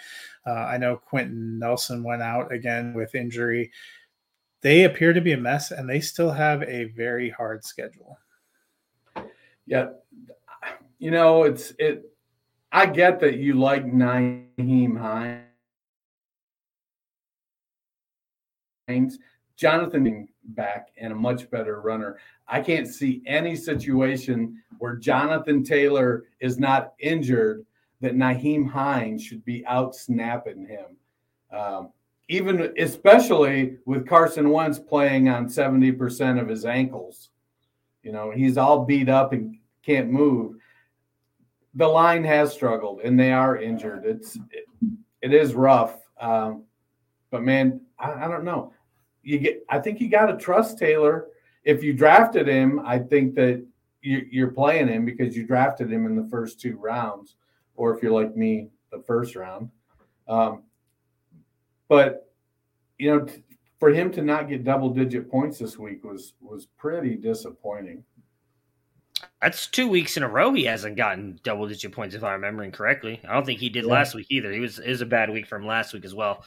Uh, 0.45 0.51
I 0.51 0.77
know 0.77 0.97
Quenton 0.97 1.59
Nelson 1.59 2.03
went 2.03 2.21
out 2.21 2.51
again 2.51 2.93
with 2.93 3.15
injury. 3.15 3.71
They 4.61 4.83
appear 4.83 5.13
to 5.13 5.21
be 5.21 5.33
a 5.33 5.37
mess, 5.37 5.71
and 5.71 5.89
they 5.89 5.99
still 5.99 6.31
have 6.31 6.63
a 6.63 6.85
very 6.85 7.29
hard 7.29 7.63
schedule. 7.63 8.17
Yeah, 9.65 9.89
you 10.99 11.11
know, 11.11 11.43
it's 11.43 11.73
it. 11.79 12.09
I 12.71 12.85
get 12.87 13.19
that 13.19 13.37
you 13.37 13.53
like 13.53 13.85
Nyheim 13.85 14.99
Hines 18.87 19.19
Jonathan 19.55 20.27
back 20.43 20.89
and 20.97 21.13
a 21.13 21.15
much 21.15 21.49
better 21.49 21.79
runner. 21.81 22.17
I 22.47 22.61
can't 22.61 22.87
see 22.87 23.21
any 23.25 23.55
situation 23.55 24.61
where 24.79 24.95
Jonathan 24.95 25.63
Taylor 25.63 26.25
is 26.39 26.59
not 26.59 26.93
injured 26.99 27.65
that 28.01 28.15
Nyheim 28.15 28.69
Hines 28.69 29.23
should 29.23 29.45
be 29.45 29.65
out 29.65 29.95
snapping 29.95 30.67
him. 30.67 30.97
Um, 31.57 31.91
even 32.29 32.73
especially 32.77 33.77
with 33.85 34.07
Carson 34.07 34.49
Wentz 34.49 34.79
playing 34.79 35.29
on 35.29 35.47
70% 35.47 36.41
of 36.41 36.47
his 36.47 36.65
ankles. 36.65 37.29
You 38.03 38.11
know, 38.11 38.31
he's 38.31 38.57
all 38.57 38.85
beat 38.85 39.09
up 39.09 39.33
and 39.33 39.57
can't 39.83 40.11
move. 40.11 40.57
The 41.73 41.87
line 41.87 42.23
has 42.23 42.53
struggled 42.53 43.01
and 43.01 43.19
they 43.19 43.31
are 43.31 43.57
injured. 43.57 44.05
It's 44.05 44.35
it, 44.51 44.65
it 45.21 45.33
is 45.33 45.55
rough. 45.55 45.97
Um, 46.19 46.65
but 47.31 47.41
man, 47.41 47.81
I, 47.97 48.25
I 48.25 48.27
don't 48.27 48.43
know. 48.43 48.73
You 49.23 49.39
get. 49.39 49.63
I 49.69 49.79
think 49.79 50.01
you 50.01 50.09
got 50.09 50.27
to 50.27 50.37
trust 50.37 50.77
Taylor. 50.77 51.27
If 51.63 51.81
you 51.81 51.93
drafted 51.93 52.47
him, 52.47 52.81
I 52.85 52.99
think 52.99 53.35
that 53.35 53.65
you, 54.01 54.27
you're 54.29 54.51
playing 54.51 54.89
him 54.89 55.05
because 55.05 55.35
you 55.35 55.47
drafted 55.47 55.91
him 55.91 56.05
in 56.05 56.15
the 56.15 56.27
first 56.29 56.59
two 56.59 56.77
rounds, 56.77 57.35
or 57.75 57.95
if 57.95 58.03
you're 58.03 58.11
like 58.11 58.35
me, 58.35 58.67
the 58.91 58.99
first 58.99 59.35
round. 59.35 59.69
Um, 60.27 60.63
but 61.87 62.29
you 62.99 63.15
know, 63.15 63.27
for 63.79 63.89
him 63.89 64.11
to 64.11 64.21
not 64.21 64.47
get 64.47 64.63
double 64.63 64.89
digit 64.89 65.29
points 65.29 65.59
this 65.59 65.77
week 65.77 66.03
was 66.03 66.33
was 66.41 66.67
pretty 66.77 67.15
disappointing. 67.15 68.03
That's 69.41 69.67
two 69.67 69.87
weeks 69.87 70.17
in 70.17 70.23
a 70.23 70.29
row 70.29 70.53
he 70.53 70.65
hasn't 70.65 70.95
gotten 70.95 71.39
double 71.43 71.67
digit 71.67 71.91
points, 71.91 72.15
if 72.15 72.23
I'm 72.23 72.33
remembering 72.33 72.71
correctly. 72.71 73.19
I 73.27 73.33
don't 73.33 73.45
think 73.45 73.59
he 73.59 73.69
did 73.69 73.85
yeah. 73.85 73.91
last 73.91 74.15
week 74.15 74.27
either. 74.29 74.51
He 74.51 74.59
was 74.59 74.79
is 74.79 75.01
a 75.01 75.05
bad 75.05 75.29
week 75.29 75.47
from 75.47 75.65
last 75.65 75.93
week 75.93 76.05
as 76.05 76.15
well. 76.15 76.43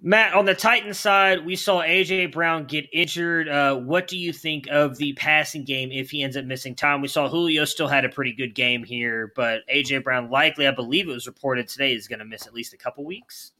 Matt, 0.00 0.34
on 0.34 0.44
the 0.44 0.54
Titans 0.54 1.00
side, 1.00 1.44
we 1.44 1.56
saw 1.56 1.82
AJ 1.82 2.32
Brown 2.32 2.66
get 2.66 2.86
injured. 2.92 3.48
Uh, 3.48 3.74
what 3.74 4.06
do 4.06 4.16
you 4.16 4.32
think 4.32 4.68
of 4.70 4.96
the 4.96 5.12
passing 5.14 5.64
game 5.64 5.90
if 5.90 6.08
he 6.10 6.22
ends 6.22 6.36
up 6.36 6.44
missing 6.44 6.76
time? 6.76 7.00
We 7.00 7.08
saw 7.08 7.28
Julio 7.28 7.64
still 7.64 7.88
had 7.88 8.04
a 8.04 8.08
pretty 8.08 8.32
good 8.32 8.54
game 8.54 8.84
here, 8.84 9.32
but 9.34 9.62
AJ 9.68 10.04
Brown 10.04 10.30
likely, 10.30 10.68
I 10.68 10.70
believe 10.70 11.08
it 11.08 11.12
was 11.12 11.26
reported 11.26 11.66
today, 11.66 11.94
is 11.94 12.06
going 12.06 12.20
to 12.20 12.24
miss 12.24 12.46
at 12.46 12.54
least 12.54 12.74
a 12.74 12.76
couple 12.76 13.04
weeks. 13.04 13.52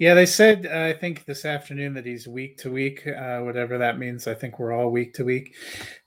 Yeah, 0.00 0.14
they 0.14 0.24
said 0.24 0.64
uh, 0.64 0.84
I 0.84 0.94
think 0.94 1.26
this 1.26 1.44
afternoon 1.44 1.92
that 1.92 2.06
he's 2.06 2.26
week 2.26 2.56
to 2.58 2.70
week, 2.72 3.06
uh, 3.06 3.40
whatever 3.40 3.76
that 3.76 3.98
means. 3.98 4.26
I 4.26 4.32
think 4.32 4.58
we're 4.58 4.72
all 4.72 4.88
week 4.88 5.12
to 5.14 5.26
week. 5.26 5.54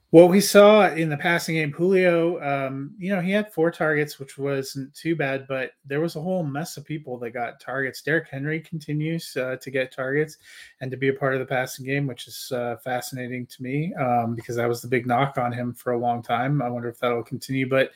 What 0.10 0.32
we 0.32 0.42
saw 0.42 0.90
in 0.90 1.10
the 1.10 1.18
passing 1.18 1.54
game, 1.54 1.72
Julio, 1.72 2.42
um, 2.42 2.96
you 2.98 3.14
know, 3.14 3.22
he 3.22 3.30
had 3.30 3.54
four 3.54 3.70
targets, 3.70 4.18
which 4.18 4.36
wasn't 4.36 4.96
too 4.96 5.16
bad, 5.16 5.46
but 5.48 5.74
there 5.86 6.02
was 6.02 6.16
a 6.16 6.22
whole 6.22 6.44
mess 6.44 6.76
of 6.76 6.86
people 6.86 7.20
that 7.20 7.32
got 7.32 7.60
targets. 7.60 8.02
Derrick 8.02 8.30
Henry 8.30 8.60
continues 8.62 9.38
uh, 9.38 9.58
to 9.62 9.70
get 9.70 9.92
targets 9.92 10.38
and 10.82 10.90
to 10.90 10.98
be 10.98 11.10
a 11.10 11.14
part 11.14 11.36
of 11.36 11.40
the 11.40 11.46
passing 11.46 11.86
game, 11.86 12.08
which 12.08 12.28
is 12.28 12.52
uh, 12.52 12.78
fascinating 12.78 13.46
to 13.46 13.62
me 13.62 13.94
um, 13.94 14.34
because 14.34 14.56
that 14.56 14.68
was 14.68 14.82
the 14.82 14.88
big 14.88 15.06
knock 15.06 15.38
on 15.38 15.54
him 15.54 15.72
for 15.72 15.94
a 15.94 16.00
long 16.00 16.24
time. 16.24 16.64
I 16.64 16.70
wonder 16.70 16.90
if 16.90 16.98
that'll 16.98 17.22
continue. 17.22 17.70
But 17.70 17.92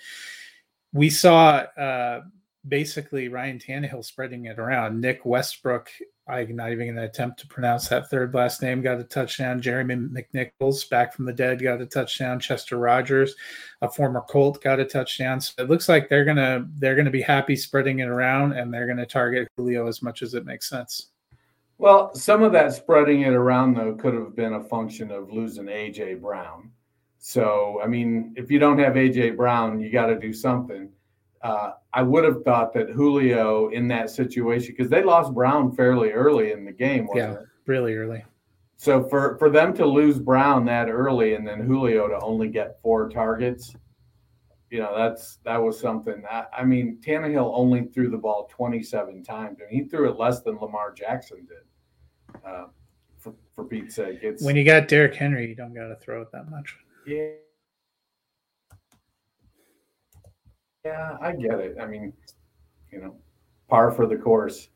we 0.94 1.10
saw 1.10 1.66
uh, 1.76 2.22
basically 2.68 3.28
Ryan 3.28 3.60
Tannehill 3.60 4.04
spreading 4.04 4.46
it 4.46 4.60
around. 4.60 5.00
Nick 5.00 5.26
Westbrook 5.26 5.90
I'm 6.30 6.56
not 6.56 6.72
even 6.72 6.88
going 6.88 6.98
to 6.98 7.06
attempt 7.06 7.40
to 7.40 7.48
pronounce 7.48 7.88
that 7.88 8.10
third 8.10 8.34
last 8.34 8.62
name. 8.62 8.82
Got 8.82 9.00
a 9.00 9.04
touchdown. 9.06 9.62
Jeremy 9.62 9.96
McNichols, 9.96 10.90
back 10.90 11.14
from 11.14 11.26
the 11.26 11.32
dead, 11.32 11.62
got 11.62 11.82
a 11.82 11.86
touchdown. 11.86 12.40
Chester 12.40 12.78
Rogers, 12.78 13.34
a 13.82 13.90
former 13.90 14.22
Colt, 14.22 14.62
got 14.62 14.80
a 14.80 14.86
touchdown. 14.86 15.40
So 15.40 15.54
it 15.60 15.70
looks 15.70 15.88
like 15.88 16.10
they're 16.10 16.26
gonna 16.26 16.68
they're 16.76 16.96
gonna 16.96 17.12
be 17.12 17.22
happy 17.22 17.56
spreading 17.56 18.00
it 18.00 18.10
around, 18.10 18.54
and 18.54 18.74
they're 18.74 18.88
gonna 18.88 19.06
target 19.06 19.48
Julio 19.56 19.88
as 19.88 20.02
much 20.02 20.22
as 20.22 20.34
it 20.34 20.46
makes 20.46 20.70
sense. 20.70 21.12
Well, 21.78 22.14
some 22.14 22.44
of 22.44 22.52
that 22.54 22.74
spreading 22.74 23.22
it 23.22 23.34
around 23.34 23.76
though 23.76 23.96
could 23.96 24.14
have 24.14 24.36
been 24.36 24.54
a 24.54 24.64
function 24.64 25.12
of 25.12 25.32
losing 25.32 25.68
AJ 25.68 26.20
Brown. 26.20 26.72
So 27.20 27.80
I 27.82 27.88
mean, 27.88 28.34
if 28.36 28.52
you 28.52 28.60
don't 28.60 28.80
have 28.80 28.96
AJ 28.96 29.38
Brown, 29.38 29.80
you 29.80 29.90
got 29.90 30.08
to 30.08 30.20
do 30.20 30.34
something 30.34 30.90
uh, 31.48 31.74
I 31.94 32.02
would 32.02 32.26
have 32.26 32.44
thought 32.44 32.74
that 32.74 32.90
Julio 32.90 33.70
in 33.70 33.88
that 33.88 34.10
situation 34.10 34.76
because 34.76 34.90
they 34.90 35.02
lost 35.02 35.34
Brown 35.34 35.74
fairly 35.74 36.12
early 36.12 36.52
in 36.52 36.66
the 36.66 36.74
game. 36.74 37.08
yeah, 37.16 37.34
it? 37.34 37.40
really 37.66 37.96
early. 37.96 38.24
So 38.76 39.08
for 39.08 39.38
for 39.38 39.50
them 39.50 39.74
to 39.76 39.86
lose 39.86 40.20
Brown 40.20 40.66
that 40.66 40.90
early 40.90 41.36
and 41.36 41.48
then 41.48 41.62
Julio 41.62 42.10
to 42.10 42.20
only 42.20 42.50
get 42.50 42.82
four 42.82 43.08
targets, 43.10 43.74
you 44.70 44.80
know 44.80 44.94
that's 44.96 45.38
that 45.46 45.56
was 45.58 45.80
something. 45.80 46.22
I, 46.30 46.46
I 46.60 46.66
mean, 46.66 47.00
Tannehill 47.02 47.50
only 47.56 47.86
threw 47.86 48.10
the 48.10 48.18
ball 48.18 48.50
27 48.52 49.24
times, 49.24 49.60
and 49.62 49.70
he 49.70 49.88
threw 49.88 50.10
it 50.10 50.20
less 50.20 50.42
than 50.42 50.58
Lamar 50.58 50.92
Jackson 50.92 51.48
did. 51.48 52.42
Uh, 52.46 52.66
for, 53.18 53.34
for 53.56 53.64
Pete's 53.64 53.96
sake, 53.96 54.20
it's 54.22 54.44
when 54.44 54.58
you 54.58 54.66
got 54.66 54.90
Derrick 54.90 55.16
Henry, 55.16 55.48
you 55.48 55.56
don't 55.56 55.74
got 55.74 55.88
to 55.88 55.96
throw 55.96 56.22
it 56.22 56.32
that 56.34 56.52
much. 56.52 56.76
Yeah, 57.06 57.30
Yeah, 60.88 61.18
I 61.22 61.34
get 61.34 61.60
it. 61.60 61.76
I 61.82 61.86
mean, 61.86 62.14
you 62.92 63.02
know, 63.02 63.16
par 63.68 63.92
for 63.92 64.08
the 64.08 64.16
course. 64.16 64.70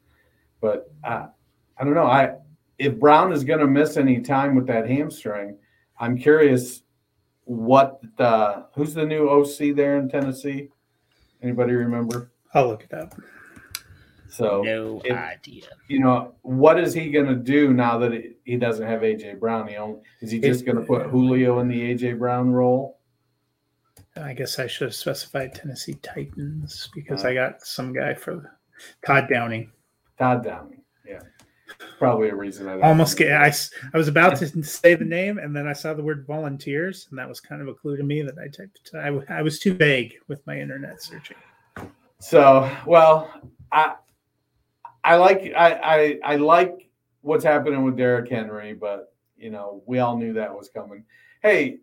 But 0.59 0.93
uh, 1.05 1.27
I 1.77 1.83
don't 1.83 1.93
know. 1.93 2.05
I 2.05 2.35
if 2.77 2.99
Brown 2.99 3.31
is 3.31 3.45
going 3.45 3.61
to 3.61 3.67
miss 3.67 3.95
any 3.95 4.19
time 4.19 4.55
with 4.55 4.67
that 4.67 4.89
hamstring, 4.89 5.57
I'm 5.99 6.17
curious 6.17 6.83
what 7.45 8.01
the 8.17 8.65
who's 8.75 8.93
the 8.93 9.05
new 9.05 9.29
OC 9.29 9.73
there 9.75 9.97
in 9.97 10.09
Tennessee? 10.09 10.67
Anybody 11.41 11.73
remember? 11.73 12.31
I'll 12.53 12.67
look 12.67 12.83
it 12.83 12.93
up. 12.93 13.15
So 14.27 14.63
no 14.63 15.01
if, 15.05 15.15
idea. 15.15 15.67
You 15.87 15.99
know 15.99 16.35
what 16.41 16.77
is 16.77 16.93
he 16.93 17.09
going 17.09 17.27
to 17.27 17.35
do 17.35 17.73
now 17.73 17.97
that 17.99 18.11
he 18.43 18.57
doesn't 18.57 18.85
have 18.85 19.01
AJ 19.01 19.39
Brown? 19.39 19.67
He 19.69 19.77
only, 19.77 19.99
is 20.19 20.31
he 20.31 20.39
just 20.39 20.65
going 20.65 20.77
to 20.77 20.83
put 20.83 21.07
Julio 21.07 21.59
in 21.59 21.69
the 21.69 21.79
AJ 21.79 22.19
Brown 22.19 22.51
role? 22.51 22.99
I 24.17 24.33
guess 24.33 24.59
I 24.59 24.67
should 24.67 24.87
have 24.87 24.95
specified 24.95 25.55
Tennessee 25.55 25.95
Titans 26.01 26.89
because 26.93 27.23
uh, 27.23 27.29
I 27.29 27.33
got 27.33 27.61
some 27.61 27.93
guy 27.93 28.13
for 28.13 28.57
Todd 29.05 29.27
Downing. 29.29 29.71
Todd 30.19 30.43
Downing, 30.43 30.81
yeah, 31.07 31.21
probably 31.97 32.29
a 32.29 32.35
reason 32.35 32.67
I 32.67 32.79
almost 32.81 33.17
get. 33.17 33.31
I, 33.31 33.53
I 33.93 33.97
was 33.97 34.07
about 34.07 34.35
to 34.37 34.63
say 34.63 34.95
the 34.95 35.05
name, 35.05 35.37
and 35.37 35.55
then 35.55 35.67
I 35.67 35.73
saw 35.73 35.93
the 35.93 36.03
word 36.03 36.25
volunteers, 36.27 37.07
and 37.09 37.17
that 37.17 37.27
was 37.27 37.39
kind 37.39 37.61
of 37.61 37.69
a 37.69 37.73
clue 37.73 37.95
to 37.95 38.03
me 38.03 38.21
that 38.21 38.35
I 38.37 38.47
typed. 38.47 38.91
I, 38.93 39.37
I 39.37 39.41
was 39.41 39.59
too 39.59 39.73
vague 39.73 40.13
with 40.27 40.45
my 40.45 40.59
internet 40.59 41.01
searching. 41.01 41.37
So, 42.19 42.69
well, 42.85 43.31
I 43.71 43.95
I 45.03 45.15
like 45.15 45.53
I 45.55 45.73
I, 45.73 46.33
I 46.33 46.35
like 46.35 46.89
what's 47.21 47.43
happening 47.43 47.83
with 47.83 47.97
Derrick 47.97 48.29
Henry, 48.29 48.73
but 48.73 49.13
you 49.37 49.49
know 49.49 49.81
we 49.85 49.99
all 49.99 50.17
knew 50.17 50.33
that 50.33 50.53
was 50.53 50.69
coming. 50.69 51.05
Hey, 51.41 51.77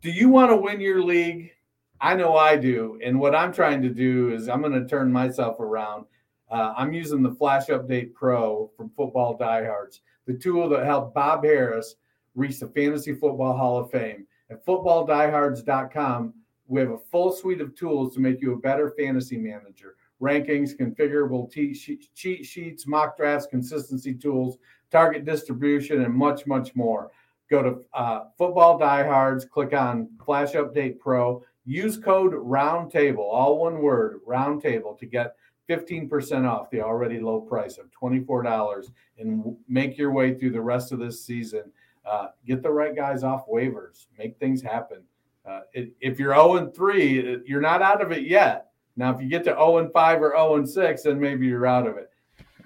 do 0.00 0.10
you 0.10 0.28
want 0.28 0.50
to 0.50 0.56
win 0.56 0.80
your 0.80 1.02
league? 1.02 1.50
I 2.00 2.14
know 2.14 2.36
I 2.36 2.56
do. 2.56 2.98
And 3.02 3.18
what 3.18 3.34
I'm 3.34 3.52
trying 3.52 3.82
to 3.82 3.88
do 3.88 4.32
is 4.32 4.48
I'm 4.48 4.60
going 4.60 4.72
to 4.72 4.86
turn 4.86 5.12
myself 5.12 5.60
around. 5.60 6.06
Uh, 6.50 6.74
I'm 6.76 6.92
using 6.92 7.22
the 7.22 7.34
Flash 7.34 7.66
Update 7.66 8.12
Pro 8.14 8.70
from 8.76 8.90
Football 8.96 9.36
Diehards, 9.38 10.00
the 10.26 10.34
tool 10.34 10.68
that 10.70 10.84
helped 10.84 11.14
Bob 11.14 11.44
Harris 11.44 11.96
reach 12.34 12.60
the 12.60 12.68
Fantasy 12.68 13.14
Football 13.14 13.56
Hall 13.56 13.78
of 13.78 13.90
Fame. 13.90 14.26
At 14.50 14.64
footballdiehards.com, 14.66 16.34
we 16.66 16.80
have 16.80 16.90
a 16.90 16.98
full 16.98 17.32
suite 17.32 17.60
of 17.60 17.74
tools 17.74 18.14
to 18.14 18.20
make 18.20 18.40
you 18.40 18.52
a 18.52 18.58
better 18.58 18.92
fantasy 18.96 19.38
manager 19.38 19.96
rankings, 20.20 20.76
configurable 20.76 21.50
cheat 21.50 22.46
sheets, 22.46 22.86
mock 22.86 23.16
drafts, 23.16 23.46
consistency 23.46 24.14
tools, 24.14 24.58
target 24.90 25.24
distribution, 25.24 26.02
and 26.02 26.14
much, 26.14 26.46
much 26.46 26.74
more. 26.74 27.10
Go 27.50 27.62
to 27.62 27.76
uh, 27.92 28.24
Football 28.38 28.78
Diehards, 28.78 29.44
click 29.44 29.74
on 29.74 30.08
Flash 30.24 30.52
Update 30.52 30.98
Pro, 30.98 31.44
use 31.64 31.96
code 31.96 32.32
Roundtable, 32.32 33.18
all 33.18 33.58
one 33.58 33.80
word, 33.80 34.20
Roundtable, 34.26 34.98
to 34.98 35.06
get 35.06 35.34
15% 35.68 36.48
off 36.48 36.70
the 36.70 36.80
already 36.80 37.20
low 37.20 37.40
price 37.40 37.78
of 37.78 37.86
$24 37.90 38.90
and 39.18 39.56
make 39.68 39.96
your 39.96 40.12
way 40.12 40.34
through 40.34 40.50
the 40.50 40.60
rest 40.60 40.92
of 40.92 40.98
this 40.98 41.24
season. 41.24 41.64
Uh, 42.04 42.28
get 42.46 42.62
the 42.62 42.70
right 42.70 42.94
guys 42.94 43.22
off 43.22 43.46
waivers, 43.48 44.06
make 44.18 44.38
things 44.38 44.60
happen. 44.60 45.02
Uh, 45.46 45.60
it, 45.72 45.94
if 46.00 46.18
you're 46.18 46.34
0 46.34 46.56
and 46.56 46.74
3, 46.74 47.42
you're 47.46 47.60
not 47.60 47.82
out 47.82 48.02
of 48.02 48.12
it 48.12 48.26
yet. 48.26 48.68
Now, 48.96 49.14
if 49.14 49.20
you 49.20 49.28
get 49.28 49.44
to 49.44 49.50
0 49.50 49.78
and 49.78 49.92
5 49.92 50.22
or 50.22 50.30
0 50.30 50.56
and 50.56 50.68
6, 50.68 51.02
then 51.02 51.20
maybe 51.20 51.46
you're 51.46 51.66
out 51.66 51.86
of 51.86 51.96
it. 51.96 52.10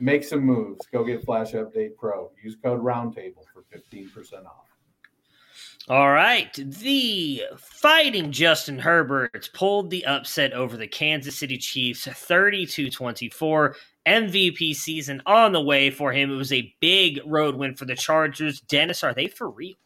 Make 0.01 0.23
some 0.23 0.41
moves. 0.41 0.87
Go 0.93 1.05
get 1.05 1.25
Flash 1.25 1.53
Update 1.53 1.97
Pro. 1.97 2.31
Use 2.43 2.57
code 2.63 2.81
Roundtable 2.81 3.45
for 3.53 3.65
15% 3.75 4.47
off. 4.47 4.68
All 5.89 6.11
right. 6.11 6.53
The 6.55 7.45
fighting 7.57 8.31
Justin 8.31 8.79
Herberts 8.79 9.51
pulled 9.53 9.89
the 9.89 10.05
upset 10.05 10.53
over 10.53 10.77
the 10.77 10.87
Kansas 10.87 11.39
City 11.39 11.57
Chiefs 11.57 12.07
32 12.07 12.91
24. 12.91 13.75
MVP 14.07 14.75
season 14.75 15.23
on 15.25 15.53
the 15.53 15.61
way 15.61 15.91
for 15.91 16.13
him. 16.13 16.31
It 16.31 16.37
was 16.37 16.53
a 16.53 16.75
big 16.81 17.21
road 17.25 17.55
win 17.57 17.75
for 17.75 17.85
the 17.87 17.95
Chargers. 17.95 18.61
Dennis, 18.61 19.03
are 19.03 19.15
they 19.15 19.29
for 19.29 19.49
real? 19.49 19.77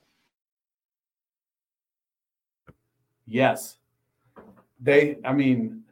Yes. 3.26 3.78
They, 4.80 5.18
I 5.24 5.32
mean, 5.32 5.82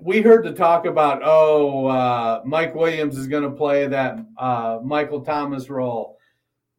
we 0.00 0.22
heard 0.22 0.44
the 0.44 0.52
talk 0.52 0.86
about, 0.86 1.22
oh, 1.24 1.86
uh, 1.86 2.42
Mike 2.44 2.74
Williams 2.74 3.18
is 3.18 3.26
going 3.26 3.44
to 3.44 3.50
play 3.50 3.86
that 3.88 4.18
uh, 4.36 4.78
Michael 4.84 5.20
Thomas 5.20 5.68
role. 5.68 6.18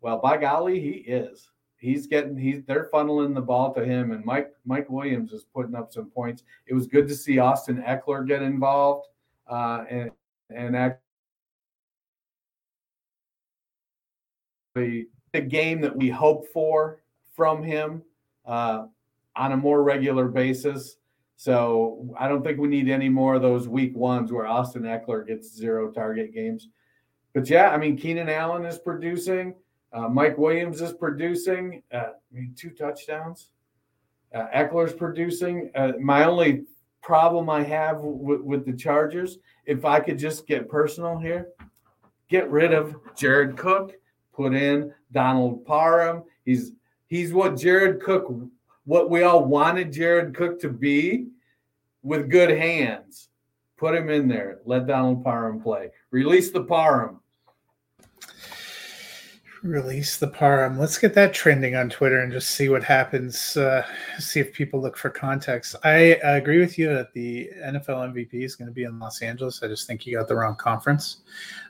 Well, 0.02 0.20
by 0.20 0.38
golly, 0.38 0.80
he 0.80 0.90
is. 0.90 1.49
He's 1.80 2.08
getting 2.08 2.38
he's 2.38 2.62
they're 2.66 2.90
funneling 2.94 3.34
the 3.34 3.42
ball 3.42 3.74
to 3.74 3.86
him, 3.86 4.12
and 4.12 4.24
Mike 4.26 4.52
Mike 4.66 4.90
Williams 4.90 5.32
is 5.32 5.46
putting 5.46 5.76
up 5.76 5.94
some 5.94 6.10
points. 6.10 6.44
It 6.68 6.74
was 6.74 6.88
good 6.88 7.08
to 7.08 7.16
see 7.16 7.40
Austin 7.40 7.82
Ekeler 7.88 8.28
get 8.28 8.42
involved, 8.42 9.08
uh, 9.48 9.86
and 9.90 10.12
and 10.50 10.76
actually 10.76 11.00
the 14.76 15.42
game 15.42 15.80
that 15.82 15.96
we 15.96 16.10
hope 16.10 16.48
for 16.48 17.02
from 17.36 17.64
him 17.64 18.02
uh, 18.46 18.86
on 19.36 19.52
a 19.54 19.58
more 19.58 19.82
regular 19.82 20.28
basis. 20.28 20.98
So 21.38 22.14
I 22.20 22.28
don't 22.28 22.44
think 22.44 22.60
we 22.60 22.68
need 22.68 22.90
any 22.90 23.08
more 23.08 23.36
of 23.36 23.42
those 23.42 23.70
week 23.70 23.96
ones 23.96 24.34
where 24.34 24.46
Austin 24.46 24.84
Ekeler 24.84 25.26
gets 25.26 25.56
zero 25.56 25.90
target 25.90 26.34
games. 26.34 26.68
But 27.34 27.50
yeah, 27.50 27.70
I 27.70 27.78
mean, 27.78 27.96
Keenan 27.96 28.28
Allen 28.28 28.66
is 28.66 28.78
producing. 28.78 29.56
Uh, 29.92 30.08
Mike 30.08 30.38
Williams 30.38 30.82
is 30.82 30.94
producing. 30.94 31.82
Uh, 31.92 31.98
I 31.98 32.12
mean, 32.32 32.54
two 32.56 32.70
touchdowns. 32.70 33.50
Uh, 34.34 34.48
Ekeler's 34.56 34.94
producing. 34.94 35.72
Uh, 35.76 35.94
my 36.00 36.26
only 36.26 36.64
problem 37.02 37.50
I 37.50 37.64
have 37.64 37.98
w- 37.98 38.44
with 38.44 38.66
the 38.66 38.74
Chargers, 38.74 39.40
if 39.66 39.86
I 39.86 40.00
could 40.00 40.20
just 40.20 40.46
get 40.46 40.70
personal 40.70 41.18
here, 41.18 41.48
get 42.30 42.50
rid 42.52 42.74
of 42.74 42.96
Jared 43.16 43.58
Cook, 43.58 43.94
put 44.34 44.54
in 44.54 44.94
Donald 45.12 45.66
Parham. 45.66 46.24
He's 46.46 46.74
he's 47.08 47.34
what 47.34 47.58
Jared 47.58 48.02
Cook 48.02 48.30
what 48.90 49.12
we 49.12 49.22
all 49.22 49.46
wanted 49.46 49.94
Jared 49.94 50.36
Cook 50.36 50.60
to 50.62 50.68
be 50.70 51.28
with 52.02 52.28
good 52.28 52.50
hands. 52.50 53.30
Put 53.78 53.94
him 53.94 54.10
in 54.10 54.28
there. 54.28 54.62
Let 54.66 54.88
Donald 54.88 55.24
Parham 55.24 55.62
play. 55.62 55.92
Release 56.10 56.50
the 56.50 56.64
Parham. 56.64 57.20
Release 59.62 60.18
the 60.18 60.28
Parham. 60.28 60.80
Let's 60.80 60.98
get 60.98 61.14
that 61.16 61.34
trending 61.34 61.76
on 61.76 61.90
Twitter 61.90 62.22
and 62.22 62.32
just 62.32 62.52
see 62.52 62.70
what 62.70 62.84
happens. 62.84 63.58
Uh, 63.58 63.86
see 64.18 64.40
if 64.40 64.54
people 64.54 64.82
look 64.82 64.96
for 64.96 65.10
context. 65.10 65.76
I 65.84 66.18
agree 66.24 66.60
with 66.60 66.80
you 66.80 66.88
that 66.94 67.12
the 67.12 67.50
NFL 67.58 68.14
MVP 68.14 68.36
is 68.36 68.56
going 68.56 68.70
to 68.70 68.74
be 68.74 68.86
in 68.86 69.00
Los 69.00 69.22
Angeles. 69.22 69.62
I 69.62 69.68
just 69.68 69.86
think 69.86 70.06
you 70.06 70.18
got 70.18 70.30
the 70.30 70.36
wrong 70.36 70.56
conference. 70.56 71.18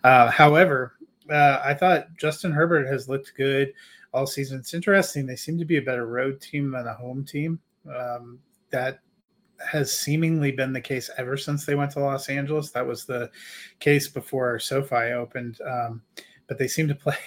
Uh, 0.04 0.30
however, 0.30 0.98
uh, 1.32 1.62
I 1.64 1.74
thought 1.74 2.16
Justin 2.16 2.52
Herbert 2.52 2.86
has 2.86 3.10
looked 3.10 3.34
good 3.36 3.74
all 4.14 4.28
season. 4.28 4.60
It's 4.60 4.76
interesting. 4.76 5.26
They 5.26 5.36
seem 5.36 5.58
to 5.58 5.66
be 5.66 5.78
a 5.78 5.82
better 5.82 6.06
road 6.06 6.42
team 6.42 6.72
than 6.72 6.86
a 6.86 6.94
home 6.94 7.26
team. 7.26 7.60
Um, 7.92 8.38
that 8.70 9.00
has 9.68 9.92
seemingly 9.92 10.52
been 10.52 10.74
the 10.74 10.82
case 10.82 11.10
ever 11.18 11.38
since 11.38 11.66
they 11.66 11.76
went 11.76 11.92
to 11.92 12.00
Los 12.00 12.30
Angeles. 12.30 12.70
That 12.70 12.86
was 12.86 13.06
the 13.06 13.32
case 13.80 14.08
before 14.08 14.60
SoFi 14.60 15.14
opened. 15.14 15.60
Um, 15.68 16.02
but 16.48 16.58
they 16.58 16.68
seem 16.68 16.88
to 16.88 16.96
play 16.96 17.18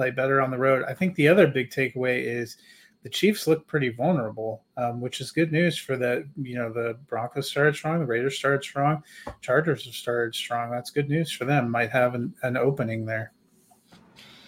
play 0.00 0.10
better 0.10 0.40
on 0.40 0.50
the 0.50 0.56
road. 0.56 0.82
I 0.88 0.94
think 0.94 1.14
the 1.14 1.28
other 1.28 1.46
big 1.46 1.70
takeaway 1.70 2.24
is 2.24 2.56
the 3.02 3.10
Chiefs 3.10 3.46
look 3.46 3.66
pretty 3.66 3.90
vulnerable, 3.90 4.64
um, 4.78 4.98
which 4.98 5.20
is 5.20 5.30
good 5.30 5.52
news 5.52 5.76
for 5.76 5.98
the 5.98 6.26
you 6.40 6.54
know 6.54 6.72
the 6.72 6.96
Broncos 7.06 7.50
started 7.50 7.74
strong, 7.74 7.98
the 7.98 8.06
Raiders 8.06 8.38
started 8.38 8.62
strong, 8.62 9.02
Chargers 9.42 9.84
have 9.84 9.94
started 9.94 10.34
strong. 10.34 10.70
That's 10.70 10.90
good 10.90 11.10
news 11.10 11.30
for 11.30 11.44
them. 11.44 11.70
Might 11.70 11.90
have 11.90 12.14
an, 12.14 12.32
an 12.44 12.56
opening 12.56 13.04
there. 13.04 13.32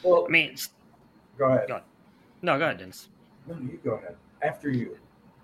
Well, 0.03 0.25
I 0.27 0.31
mean, 0.31 0.57
Go 1.37 1.51
ahead. 1.51 1.69
Go 1.69 1.81
no, 2.41 2.59
go 2.59 2.65
ahead, 2.65 2.79
Dennis. 2.79 3.11
No, 3.47 3.57
you 3.57 3.79
go 3.85 3.93
ahead. 3.93 4.17
After 4.41 4.71
you. 4.71 4.97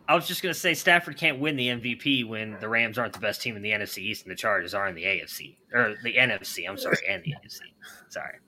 I 0.09 0.15
was 0.15 0.27
just 0.27 0.43
going 0.43 0.55
to 0.55 0.59
say 0.59 0.73
Stafford 0.73 1.19
can't 1.19 1.39
win 1.39 1.55
the 1.57 1.69
MVP 1.69 2.27
when 2.27 2.57
the 2.61 2.69
Rams 2.69 2.97
aren't 2.97 3.13
the 3.13 3.19
best 3.19 3.43
team 3.43 3.57
in 3.57 3.63
the 3.63 3.73
NFC 3.73 3.99
East 3.99 4.23
and 4.23 4.33
the 4.33 4.37
Chargers 4.37 4.73
are 4.73 4.89
in 4.89 4.95
the 4.95 5.05
AFC 5.05 5.57
or 5.75 5.97
the 6.03 6.15
NFC. 6.15 6.67
I'm 6.67 6.79
sorry, 6.79 6.97
and 7.07 7.23
the 7.25 7.35
NFC. 7.35 7.61
Sorry. 8.09 8.39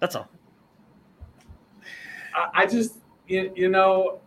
That's 0.00 0.16
all. 0.16 0.28
I 2.54 2.66
just, 2.66 2.98
you, 3.26 3.52
you 3.54 3.68
know, 3.68 4.20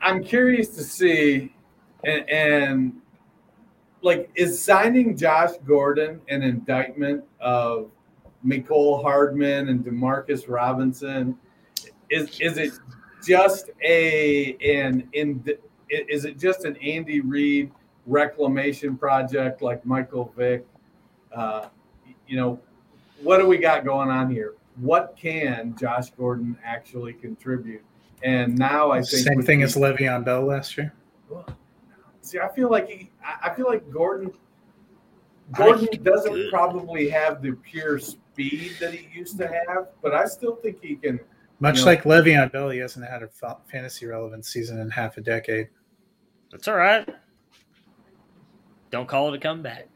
I'm 0.00 0.22
curious 0.22 0.68
to 0.76 0.82
see, 0.84 1.54
and, 2.04 2.28
and 2.28 2.92
like, 4.02 4.30
is 4.34 4.62
signing 4.62 5.16
Josh 5.16 5.52
Gordon 5.66 6.20
an 6.28 6.42
indictment 6.42 7.24
of 7.40 7.90
Mecole 8.44 9.02
Hardman 9.02 9.68
and 9.68 9.84
Demarcus 9.84 10.48
Robinson? 10.48 11.38
Is 12.10 12.38
is 12.40 12.58
it 12.58 12.72
just 13.26 13.70
a 13.82 14.56
an 14.62 15.08
in 15.14 15.42
is 15.88 16.24
it 16.24 16.38
just 16.38 16.64
an 16.64 16.76
Andy 16.76 17.20
Reid 17.20 17.72
reclamation 18.06 18.96
project 18.96 19.62
like 19.62 19.84
Michael 19.86 20.32
Vick? 20.36 20.66
Uh, 21.34 21.68
you 22.26 22.36
know, 22.36 22.60
what 23.22 23.38
do 23.38 23.46
we 23.46 23.56
got 23.56 23.84
going 23.84 24.10
on 24.10 24.30
here? 24.30 24.54
What 24.76 25.16
can 25.16 25.76
Josh 25.76 26.10
Gordon 26.10 26.56
actually 26.64 27.12
contribute? 27.14 27.82
And 28.22 28.58
now 28.58 28.90
I 28.90 29.02
think 29.02 29.26
same 29.26 29.42
thing 29.42 29.62
as 29.62 29.76
Le'Veon 29.76 30.24
Bell 30.24 30.44
last 30.44 30.76
year. 30.76 30.92
See, 32.22 32.38
I 32.38 32.48
feel 32.48 32.70
like 32.70 32.88
he, 32.88 33.10
I 33.22 33.52
feel 33.54 33.66
like 33.66 33.90
Gordon 33.90 34.32
Gordon 35.52 36.02
doesn't 36.02 36.50
probably 36.50 37.08
have 37.10 37.42
the 37.42 37.52
pure 37.52 37.98
speed 37.98 38.72
that 38.80 38.94
he 38.94 39.08
used 39.16 39.38
to 39.38 39.46
have, 39.46 39.88
but 40.02 40.14
I 40.14 40.24
still 40.26 40.56
think 40.56 40.82
he 40.82 40.96
can. 40.96 41.20
Much 41.60 41.78
you 41.78 41.84
know, 41.84 41.86
like 41.86 42.02
Le'Veon 42.04 42.50
Bell, 42.50 42.70
he 42.70 42.78
hasn't 42.78 43.06
had 43.08 43.22
a 43.22 43.28
fantasy 43.70 44.06
relevant 44.06 44.44
season 44.44 44.80
in 44.80 44.90
half 44.90 45.16
a 45.16 45.20
decade. 45.20 45.68
That's 46.50 46.66
all 46.66 46.76
right. 46.76 47.08
Don't 48.90 49.08
call 49.08 49.32
it 49.32 49.36
a 49.36 49.40
comeback. 49.40 49.88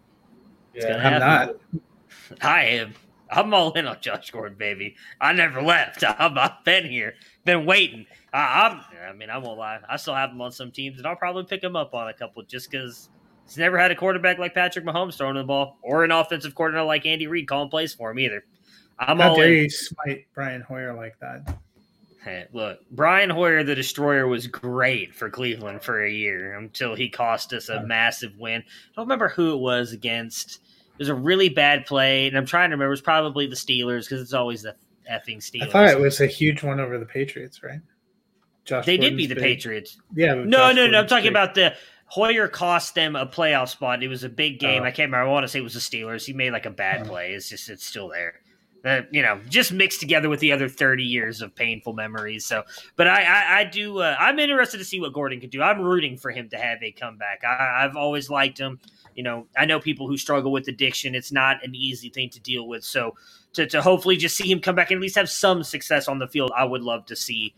Yeah, 0.75 0.97
I'm 0.97 1.21
not. 1.21 1.57
I 2.43 2.65
am. 2.65 2.95
I'm 3.31 3.53
all 3.53 3.73
in 3.73 3.87
on 3.87 3.99
Josh 4.01 4.31
Gordon, 4.31 4.57
baby. 4.57 4.97
I 5.21 5.33
never 5.33 5.63
left. 5.63 6.03
I've 6.19 6.65
been 6.65 6.87
here, 6.87 7.15
been 7.45 7.67
waiting. 7.67 8.07
I, 8.33 8.69
I'm, 8.69 9.11
I 9.11 9.13
mean, 9.13 9.31
I 9.31 9.39
won't 9.39 9.59
lie. 9.59 9.81
I 9.89 9.97
still 9.97 10.15
have 10.15 10.31
him 10.31 10.41
on 10.41 10.53
some 10.53 10.71
teams, 10.71 10.99
and 10.99 11.07
I'll 11.07 11.17
probably 11.17 11.45
pick 11.45 11.63
him 11.63 11.77
up 11.77 11.95
on 11.95 12.09
a 12.09 12.15
couple 12.15 12.43
just 12.43 12.71
because 12.71 13.09
He's 13.49 13.57
never 13.57 13.79
had 13.79 13.91
a 13.91 13.95
quarterback 13.95 14.39
like 14.39 14.53
Patrick 14.53 14.85
Mahomes 14.85 15.17
throwing 15.17 15.37
the 15.37 15.43
ball, 15.43 15.79
or 15.81 16.05
an 16.05 16.11
offensive 16.11 16.55
coordinator 16.55 16.85
like 16.85 17.07
Andy 17.07 17.27
Reid 17.27 17.49
calling 17.49 17.71
plays 17.71 17.95
for 17.95 18.11
him 18.11 18.19
either. 18.19 18.45
I'm 18.99 19.21
How 19.21 19.31
all 19.31 19.37
dare 19.37 19.55
in. 19.55 19.63
you 19.65 19.71
smite 19.71 20.27
Brian 20.35 20.61
Hoyer 20.61 20.93
like 20.93 21.19
that? 21.21 21.57
Hey, 22.23 22.47
look, 22.53 22.81
Brian 22.91 23.31
Hoyer, 23.31 23.65
the 23.65 23.75
destroyer, 23.75 24.27
was 24.27 24.47
great 24.47 25.15
for 25.15 25.31
Cleveland 25.31 25.83
for 25.83 26.05
a 26.05 26.11
year 26.11 26.59
until 26.59 26.95
he 26.95 27.09
cost 27.09 27.55
us 27.55 27.71
a 27.71 27.83
massive 27.87 28.37
win. 28.39 28.61
I 28.61 28.93
don't 28.97 29.07
remember 29.07 29.29
who 29.29 29.55
it 29.55 29.61
was 29.61 29.93
against. 29.93 30.61
It 30.99 31.03
was 31.03 31.09
a 31.09 31.15
really 31.15 31.49
bad 31.49 31.87
play, 31.87 32.27
and 32.27 32.37
I'm 32.37 32.47
trying 32.47 32.71
to 32.71 32.75
remember. 32.75 32.87
It 32.89 32.91
was 32.91 33.01
probably 33.01 33.47
the 33.47 33.55
Steelers 33.57 34.05
because 34.05 34.21
it's 34.21 34.33
always 34.33 34.63
the 34.63 34.75
effing 35.11 35.37
Steelers. 35.39 35.69
I 35.69 35.71
thought 35.71 35.89
it 35.89 36.01
was 36.01 36.21
a 36.21 36.27
huge 36.27 36.63
one 36.63 36.81
over 36.81 36.99
the 36.99 37.07
Patriots, 37.07 37.63
right? 37.63 37.81
Josh. 38.65 38.85
They 38.85 38.97
Gordon's 38.97 39.11
did 39.13 39.17
beat 39.17 39.27
the 39.29 39.35
big. 39.37 39.45
Patriots. 39.45 39.99
Yeah. 40.15 40.35
No, 40.35 40.59
Josh 40.59 40.77
no, 40.77 40.87
no. 40.89 40.99
I'm 41.01 41.07
talking 41.07 41.25
big. 41.25 41.33
about 41.33 41.55
the 41.55 41.75
Hoyer 42.07 42.49
cost 42.49 42.95
them 42.95 43.17
a 43.17 43.27
playoff 43.27 43.69
spot. 43.69 44.03
It 44.03 44.09
was 44.09 44.25
a 44.25 44.29
big 44.29 44.59
game. 44.59 44.83
Oh. 44.83 44.87
I 44.87 44.91
can't 44.91 45.09
remember. 45.11 45.29
I 45.29 45.33
want 45.33 45.45
to 45.45 45.49
say 45.49 45.59
it 45.59 45.63
was 45.63 45.75
the 45.75 45.81
Steelers. 45.81 46.25
He 46.27 46.33
made 46.33 46.53
like 46.53 46.67
a 46.67 46.71
bad 46.71 47.03
Oh. 47.07 47.11
play. 47.11 47.33
It's 47.33 47.49
just 47.49 47.69
it's 47.71 47.85
still 47.87 48.09
there. 48.09 48.41
Uh, 48.85 49.03
you 49.11 49.23
know, 49.23 49.41
just 49.49 49.73
mixed 49.73 49.99
together 49.99 50.29
with 50.29 50.39
the 50.39 50.53
other 50.53 50.69
30 50.69 51.03
years 51.03 51.43
of 51.43 51.53
painful 51.55 51.93
memories. 51.95 52.47
So, 52.47 52.63
but 52.95 53.09
I, 53.09 53.23
I, 53.23 53.59
I 53.61 53.65
do. 53.65 53.99
Uh, 53.99 54.15
I'm 54.21 54.39
interested 54.39 54.79
to 54.79 54.85
see 54.85 55.01
what 55.01 55.13
Gordon 55.13 55.41
can 55.41 55.51
do. 55.51 55.61
I'm 55.63 55.81
rooting 55.81 56.17
for 56.17 56.31
him 56.31 56.49
to 56.51 56.57
have 56.57 56.81
a 56.83 56.93
comeback. 56.93 57.43
I, 57.45 57.85
I've 57.85 57.97
always 57.97 58.31
liked 58.31 58.57
him. 58.59 58.79
You 59.19 59.25
know, 59.25 59.49
I 59.57 59.65
know 59.65 59.81
people 59.81 60.07
who 60.07 60.17
struggle 60.17 60.53
with 60.53 60.69
addiction. 60.69 61.17
It's 61.17 61.33
not 61.33 61.65
an 61.65 61.75
easy 61.75 62.09
thing 62.09 62.31
to 62.31 62.39
deal 62.39 62.69
with. 62.69 62.85
So, 62.85 63.17
to, 63.55 63.67
to 63.67 63.83
hopefully 63.83 64.17
just 64.17 64.37
see 64.37 64.49
him 64.49 64.61
come 64.61 64.77
back 64.77 64.93
and 64.93 64.99
at 64.99 65.03
least 65.03 65.17
have 65.17 65.29
some 65.29 65.65
success 65.65 66.07
on 66.07 66.21
the 66.21 66.29
field, 66.29 66.53
I 66.57 66.65
would 66.65 66.83
love 66.83 67.05
to 67.07 67.17
see. 67.17 67.53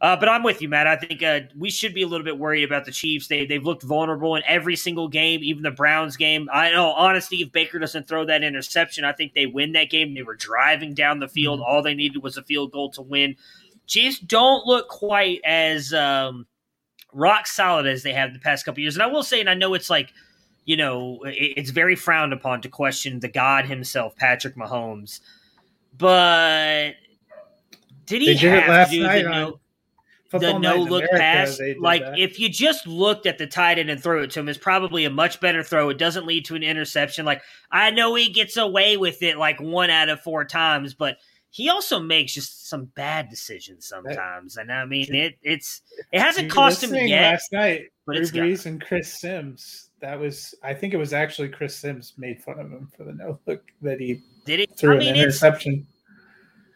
Uh, 0.00 0.14
but 0.14 0.28
I'm 0.28 0.44
with 0.44 0.62
you, 0.62 0.68
Matt. 0.68 0.86
I 0.86 0.94
think 0.94 1.24
uh, 1.24 1.40
we 1.58 1.70
should 1.70 1.92
be 1.92 2.02
a 2.02 2.06
little 2.06 2.24
bit 2.24 2.38
worried 2.38 2.62
about 2.62 2.84
the 2.84 2.92
Chiefs. 2.92 3.26
They 3.26 3.46
they've 3.46 3.64
looked 3.64 3.82
vulnerable 3.82 4.36
in 4.36 4.44
every 4.46 4.76
single 4.76 5.08
game, 5.08 5.42
even 5.42 5.64
the 5.64 5.72
Browns 5.72 6.16
game. 6.16 6.48
I 6.52 6.70
know, 6.70 6.92
honestly, 6.92 7.38
if 7.38 7.50
Baker 7.50 7.80
doesn't 7.80 8.06
throw 8.06 8.24
that 8.24 8.44
interception, 8.44 9.04
I 9.04 9.10
think 9.10 9.34
they 9.34 9.46
win 9.46 9.72
that 9.72 9.90
game. 9.90 10.14
They 10.14 10.22
were 10.22 10.36
driving 10.36 10.94
down 10.94 11.18
the 11.18 11.26
field. 11.26 11.60
All 11.66 11.82
they 11.82 11.94
needed 11.94 12.22
was 12.22 12.36
a 12.36 12.44
field 12.44 12.70
goal 12.70 12.92
to 12.92 13.02
win. 13.02 13.34
Chiefs 13.88 14.20
don't 14.20 14.64
look 14.66 14.86
quite 14.86 15.40
as 15.44 15.92
um, 15.92 16.46
rock 17.12 17.48
solid 17.48 17.86
as 17.86 18.04
they 18.04 18.12
have 18.12 18.32
the 18.32 18.38
past 18.38 18.64
couple 18.64 18.82
years. 18.82 18.94
And 18.94 19.02
I 19.02 19.08
will 19.08 19.24
say, 19.24 19.40
and 19.40 19.50
I 19.50 19.54
know 19.54 19.74
it's 19.74 19.90
like, 19.90 20.12
you 20.66 20.76
know, 20.76 21.22
it- 21.24 21.54
it's 21.56 21.70
very 21.70 21.96
frowned 21.96 22.34
upon 22.34 22.60
to 22.60 22.68
question 22.68 23.20
the 23.20 23.28
God 23.28 23.64
himself, 23.64 24.14
Patrick 24.16 24.54
Mahomes. 24.56 25.20
But 25.96 26.92
did 28.04 28.20
he 28.22 28.28
They 28.28 28.34
did 28.34 28.52
it 28.52 28.60
have 28.60 28.68
last 28.68 28.90
to 28.90 28.96
do 28.96 29.02
night 29.02 29.22
the 29.22 29.30
no? 29.30 29.60
The 30.32 30.58
no 30.58 30.76
look 30.76 31.04
America, 31.04 31.18
pass. 31.18 31.60
Like 31.78 32.02
that. 32.02 32.18
if 32.18 32.38
you 32.38 32.48
just 32.50 32.86
looked 32.86 33.24
at 33.26 33.38
the 33.38 33.46
tight 33.46 33.78
end 33.78 33.88
and 33.88 34.02
throw 34.02 34.22
it 34.24 34.30
to 34.32 34.40
him, 34.40 34.48
it's 34.50 34.58
probably 34.58 35.04
a 35.06 35.10
much 35.10 35.40
better 35.40 35.62
throw. 35.62 35.88
It 35.88 35.98
doesn't 35.98 36.26
lead 36.26 36.44
to 36.46 36.56
an 36.56 36.62
interception. 36.62 37.24
Like 37.24 37.42
I 37.70 37.90
know 37.92 38.14
he 38.16 38.28
gets 38.30 38.56
away 38.56 38.96
with 38.98 39.22
it 39.22 39.38
like 39.38 39.60
one 39.60 39.88
out 39.88 40.08
of 40.10 40.20
four 40.20 40.44
times, 40.44 40.92
but 40.94 41.16
he 41.48 41.70
also 41.70 42.00
makes 42.00 42.34
just 42.34 42.68
some 42.68 42.86
bad 42.86 43.30
decisions 43.30 43.86
sometimes. 43.86 44.56
And 44.58 44.70
I 44.70 44.84
mean 44.84 45.14
it 45.14 45.38
it's 45.42 45.80
it 46.12 46.20
hasn't 46.20 46.50
cost 46.50 46.82
him 46.84 46.94
yet. 47.06 47.30
last 47.32 47.52
night. 47.52 47.84
but 48.04 48.14
Drew 48.16 48.22
it's 48.22 48.30
Brees 48.32 48.66
and 48.66 48.80
Chris 48.82 49.14
Sims. 49.18 49.85
That 50.00 50.18
was, 50.18 50.54
I 50.62 50.74
think 50.74 50.92
it 50.92 50.98
was 50.98 51.12
actually 51.12 51.48
Chris 51.48 51.74
Sims 51.74 52.14
made 52.18 52.42
fun 52.42 52.58
of 52.58 52.70
him 52.70 52.88
for 52.96 53.04
the 53.04 53.12
no 53.12 53.38
look 53.46 53.62
that 53.82 53.98
he 53.98 54.20
Did 54.44 54.60
it? 54.60 54.76
threw 54.76 54.92
I 54.92 54.94
an 54.94 55.00
mean, 55.00 55.14
it's 55.14 55.18
interception. 55.22 55.86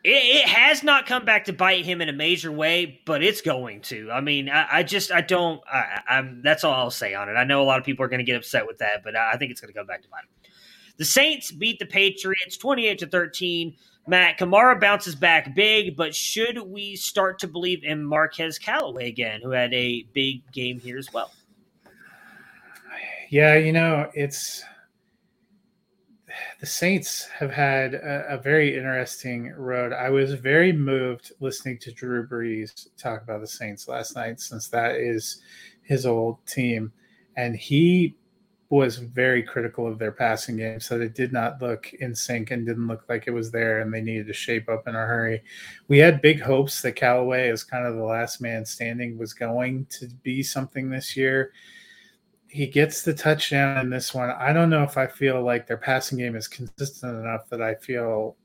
It, 0.03 0.09
it 0.11 0.49
has 0.49 0.83
not 0.83 1.05
come 1.05 1.27
back 1.27 1.45
to 1.45 1.53
bite 1.53 1.85
him 1.85 2.01
in 2.01 2.09
a 2.09 2.15
major 2.15 2.51
way, 2.51 3.01
but 3.05 3.23
it's 3.23 3.43
going 3.43 3.83
to. 3.83 4.11
I 4.11 4.23
mean, 4.23 4.49
I, 4.49 4.79
I 4.79 4.83
just 4.83 5.13
I 5.13 5.21
don't. 5.21 5.61
I, 5.71 6.01
I'm 6.09 6.41
that's 6.43 6.65
all 6.65 6.73
I'll 6.73 6.91
say 6.91 7.13
on 7.15 7.29
it. 7.29 7.35
I 7.35 7.45
know 7.45 7.63
a 7.63 7.65
lot 7.65 7.79
of 7.79 7.85
people 7.85 8.05
are 8.05 8.09
going 8.09 8.21
to 8.21 8.25
get 8.25 8.37
upset 8.37 8.67
with 8.67 8.79
that, 8.79 9.05
but 9.05 9.15
I, 9.15 9.33
I 9.33 9.37
think 9.37 9.51
it's 9.51 9.61
going 9.61 9.73
to 9.73 9.79
come 9.79 9.87
back 9.87 10.03
to 10.03 10.09
bite 10.09 10.21
him. 10.21 10.53
The 10.97 11.05
Saints 11.05 11.53
beat 11.53 11.79
the 11.79 11.87
Patriots 11.87 12.57
28 12.57 12.99
to 13.01 13.07
13. 13.07 13.75
Matt 14.07 14.39
Kamara 14.39 14.81
bounces 14.81 15.15
back 15.15 15.55
big, 15.55 15.97
but 15.97 16.15
should 16.15 16.59
we 16.59 16.97
start 16.97 17.39
to 17.41 17.47
believe 17.47 17.85
in 17.85 18.03
Marquez 18.03 18.59
Callaway 18.59 19.09
again, 19.09 19.41
who 19.43 19.51
had 19.51 19.73
a 19.75 20.05
big 20.15 20.51
game 20.53 20.81
here 20.81 20.99
as 20.99 21.13
well? 21.13 21.31
Yeah, 23.31 23.55
you 23.55 23.73
know, 23.73 24.11
it's 24.13 24.65
the 26.59 26.67
Saints 26.67 27.27
have 27.27 27.53
had 27.53 27.95
a, 27.95 28.35
a 28.35 28.39
very 28.39 28.77
interesting 28.77 29.53
road. 29.57 29.93
I 29.93 30.11
was 30.11 30.35
very 30.35 30.73
moved 30.73 31.31
listening 31.39 31.79
to 31.79 31.93
Drew 31.93 32.27
Brees 32.27 32.89
talk 32.99 33.23
about 33.23 33.41
the 33.41 33.47
Saints 33.47 33.87
last 33.87 34.17
night, 34.17 34.41
since 34.41 34.67
that 34.71 34.97
is 34.97 35.43
his 35.83 36.07
old 36.07 36.45
team, 36.45 36.93
and 37.37 37.55
he 37.55 38.17
was 38.69 38.97
very 38.97 39.45
critical 39.45 39.87
of 39.87 40.01
their 40.01 40.11
passing 40.11 40.57
game, 40.57 40.81
so 40.81 41.01
it 41.01 41.15
did 41.15 41.33
not 41.33 41.63
look 41.63 41.93
in 42.01 42.17
sync 42.17 42.51
and 42.51 42.67
didn't 42.67 42.89
look 42.89 43.05
like 43.09 43.29
it 43.29 43.33
was 43.33 43.53
there, 43.53 43.81
and 43.81 43.95
they 43.95 44.01
needed 44.01 44.27
to 44.27 44.33
shape 44.33 44.69
up 44.69 44.89
in 44.89 44.97
a 44.97 45.07
hurry. 45.07 45.41
We 45.87 45.99
had 45.99 46.21
big 46.21 46.41
hopes 46.41 46.83
that 46.83 46.97
Callaway, 46.97 47.49
as 47.51 47.63
kind 47.63 47.87
of 47.87 47.95
the 47.95 48.03
last 48.03 48.41
man 48.41 48.65
standing, 48.65 49.17
was 49.17 49.35
going 49.35 49.87
to 50.01 50.09
be 50.25 50.43
something 50.43 50.91
this 50.91 51.17
year 51.17 51.53
he 52.51 52.67
gets 52.67 53.03
the 53.03 53.15
touchdown 53.15 53.79
in 53.79 53.91
this 53.91 54.13
one. 54.13 54.31
I 54.31 54.53
don't 54.53 54.71
know 54.71 54.83
if 54.83 54.99
I 54.99 55.07
feel 55.07 55.43
like 55.43 55.67
their 55.67 55.77
passing 55.77 56.19
game 56.19 56.35
is 56.35 56.49
consistent 56.49 57.17
enough 57.17 57.49
that 57.49 57.63
I 57.63 57.77
feel 57.77 58.37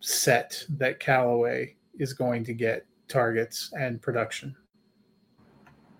set 0.00 0.64
that 0.68 1.00
Callaway 1.00 1.74
is 1.98 2.12
going 2.12 2.44
to 2.44 2.52
get 2.52 2.84
targets 3.08 3.72
and 3.78 4.02
production. 4.02 4.54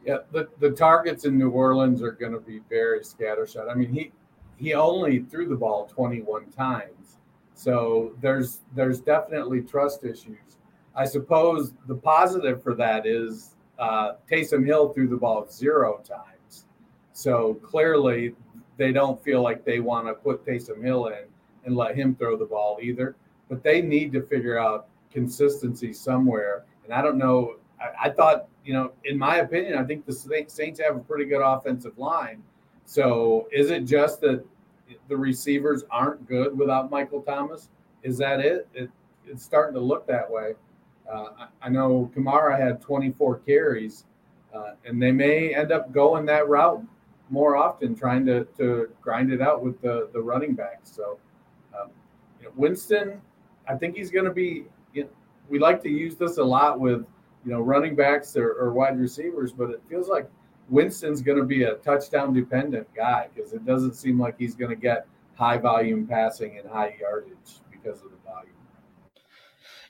Yeah, 0.05 0.19
the, 0.31 0.49
the 0.61 0.71
targets 0.71 1.25
in 1.25 1.39
New 1.39 1.51
Orleans 1.51 2.03
are 2.03 2.13
going 2.13 2.33
to 2.33 2.41
be 2.41 2.61
very 2.69 3.01
scattershot. 3.01 3.71
I 3.71 3.75
mean, 3.75 3.93
he 3.93 4.13
he 4.57 4.75
only 4.75 5.21
threw 5.21 5.49
the 5.49 5.57
ball 5.57 5.87
21 5.87 6.51
times, 6.51 7.19
so 7.55 8.15
there's 8.21 8.61
there's 8.75 9.01
definitely 9.01 9.63
trust 9.63 10.05
issues. 10.05 10.59
I 10.95 11.05
suppose 11.05 11.73
the 11.87 11.95
positive 11.95 12.63
for 12.63 12.75
that 12.75 13.07
is 13.07 13.57
uh, 13.79 14.13
Taysom 14.31 14.67
Hill 14.67 14.93
threw 14.93 15.09
the 15.09 15.17
ball 15.17 15.47
zero 15.51 16.01
times, 16.05 16.38
so 17.19 17.55
clearly 17.55 18.33
they 18.77 18.93
don't 18.93 19.21
feel 19.25 19.43
like 19.43 19.65
they 19.65 19.81
want 19.81 20.07
to 20.07 20.15
put 20.15 20.47
Taysom 20.47 20.85
Hill 20.85 21.09
in 21.09 21.25
and 21.65 21.77
let 21.77 21.97
him 21.97 22.15
throw 22.15 22.37
the 22.37 22.45
ball 22.45 22.79
either. 22.81 23.17
But 23.49 23.65
they 23.65 23.83
need 23.83 24.13
to 24.13 24.23
figure 24.23 24.57
out 24.57 24.87
consistency 25.11 25.93
somewhere, 25.93 26.65
and 26.85 26.95
I 26.95 27.03
don't 27.03 27.19
know. 27.19 27.57
I, 27.81 28.07
I 28.09 28.11
thought 28.11 28.47
you 28.65 28.73
know, 28.73 28.93
in 29.05 29.19
my 29.19 29.39
opinion, 29.39 29.77
I 29.77 29.83
think 29.83 30.07
the 30.07 30.13
Saints 30.13 30.79
have 30.79 30.95
a 30.95 31.01
pretty 31.01 31.25
good 31.25 31.43
offensive 31.43 31.99
line. 31.99 32.41
So 32.85 33.49
is 33.51 33.73
it 33.73 33.85
just 33.85 34.21
that 34.21 34.45
the 35.09 35.17
receivers 35.17 35.83
aren't 35.91 36.25
good 36.29 36.57
without 36.57 36.89
Michael 36.89 37.23
Thomas? 37.23 37.69
Is 38.05 38.17
that 38.19 38.39
it? 38.39 38.69
it 38.75 38.91
it's 39.27 39.43
starting 39.43 39.75
to 39.75 39.81
look 39.81 40.07
that 40.07 40.31
way. 40.31 40.53
Uh, 41.13 41.31
I, 41.37 41.49
I 41.63 41.69
know 41.69 42.13
Kamara 42.15 42.57
had 42.57 42.81
24 42.81 43.41
carries, 43.41 44.05
uh, 44.55 44.75
and 44.85 45.03
they 45.03 45.11
may 45.11 45.53
end 45.53 45.73
up 45.73 45.91
going 45.91 46.25
that 46.27 46.49
route 46.49 46.85
more 47.31 47.57
often, 47.57 47.95
trying 47.95 48.25
to, 48.27 48.45
to 48.57 48.89
grind 49.01 49.33
it 49.33 49.41
out 49.41 49.63
with 49.63 49.81
the, 49.81 50.09
the 50.13 50.21
running 50.21 50.55
backs. 50.55 50.91
So, 50.91 51.19
um, 51.79 51.91
you 52.41 52.47
know, 52.47 52.53
Winston, 52.57 53.21
I 53.69 53.75
think 53.75 53.97
he's 53.97 54.11
going 54.11 54.25
to 54.25 54.33
be. 54.33 54.65
You 54.95 55.05
know, 55.05 55.11
we 55.49 55.59
like 55.59 55.83
to 55.83 55.89
use 55.89 56.17
this 56.17 56.39
a 56.39 56.45
lot 56.45 56.81
with 56.81 57.05
you 57.45 57.53
know, 57.53 57.61
running 57.61 57.95
backs 57.95 58.37
or, 58.37 58.53
or 58.53 58.73
wide 58.73 58.99
receivers, 58.99 59.53
but 59.53 59.71
it 59.71 59.81
feels 59.89 60.09
like 60.09 60.29
Winston's 60.69 61.23
going 61.23 61.39
to 61.39 61.45
be 61.45 61.63
a 61.63 61.77
touchdown 61.77 62.35
dependent 62.35 62.87
guy 62.95 63.29
because 63.35 63.53
it 63.53 63.65
doesn't 63.65 63.95
seem 63.95 64.19
like 64.19 64.39
he's 64.39 64.55
going 64.55 64.71
to 64.71 64.77
get 64.77 65.07
high 65.35 65.57
volume 65.57 66.07
passing 66.07 66.59
and 66.59 66.69
high 66.69 66.97
yardage 67.01 67.61
because 67.71 68.03
of 68.03 68.11
the. 68.11 68.18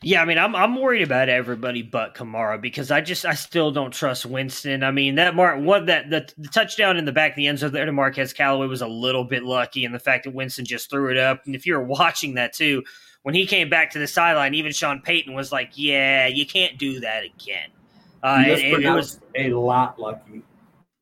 Yeah, 0.03 0.23
I 0.23 0.25
mean, 0.27 0.39
I'm 0.39 0.55
I'm 0.55 0.81
worried 0.81 1.03
about 1.03 1.29
everybody 1.29 1.83
but 1.83 2.15
Kamara 2.15 2.61
because 2.61 2.93
I 2.93 3.01
just 3.01 3.25
I 3.25 3.35
still 3.35 3.73
don't 3.73 3.93
trust 3.93 4.25
Winston. 4.27 4.85
I 4.85 4.93
mean, 4.93 5.17
that 5.17 5.35
mark 5.35 5.61
what 5.61 5.87
that 5.87 6.09
the, 6.09 6.33
the 6.39 6.49
touchdown 6.49 6.97
in 6.97 7.05
the 7.05 7.11
back 7.13 7.33
of 7.33 7.37
the 7.37 7.49
end 7.49 7.59
zone 7.59 7.73
there 7.73 7.85
to 7.85 7.91
Marquez 7.91 8.33
Callaway 8.33 8.69
was 8.69 8.81
a 8.81 8.87
little 8.87 9.25
bit 9.25 9.43
lucky, 9.43 9.85
and 9.85 9.93
the 9.93 9.99
fact 9.99 10.25
that 10.25 10.35
Winston 10.35 10.65
just 10.65 10.89
threw 10.89 11.11
it 11.11 11.19
up. 11.19 11.43
And 11.47 11.57
if 11.57 11.67
you're 11.67 11.83
watching 11.83 12.35
that 12.35 12.53
too, 12.53 12.85
when 13.23 13.35
he 13.35 13.45
came 13.45 13.69
back 13.69 13.91
to 13.93 13.99
the 13.99 14.07
sideline, 14.07 14.55
even 14.55 14.71
Sean 14.71 15.01
Payton 15.01 15.35
was 15.35 15.51
like, 15.51 15.73
"Yeah, 15.75 16.29
you 16.29 16.47
can't 16.47 16.79
do 16.79 17.01
that 17.01 17.25
again." 17.25 17.71
Uh, 18.23 18.43
and, 18.47 18.51
and 18.51 18.85
it 18.85 18.91
was 18.91 19.21
a 19.37 19.51
lot 19.51 19.99
lucky. 19.99 20.43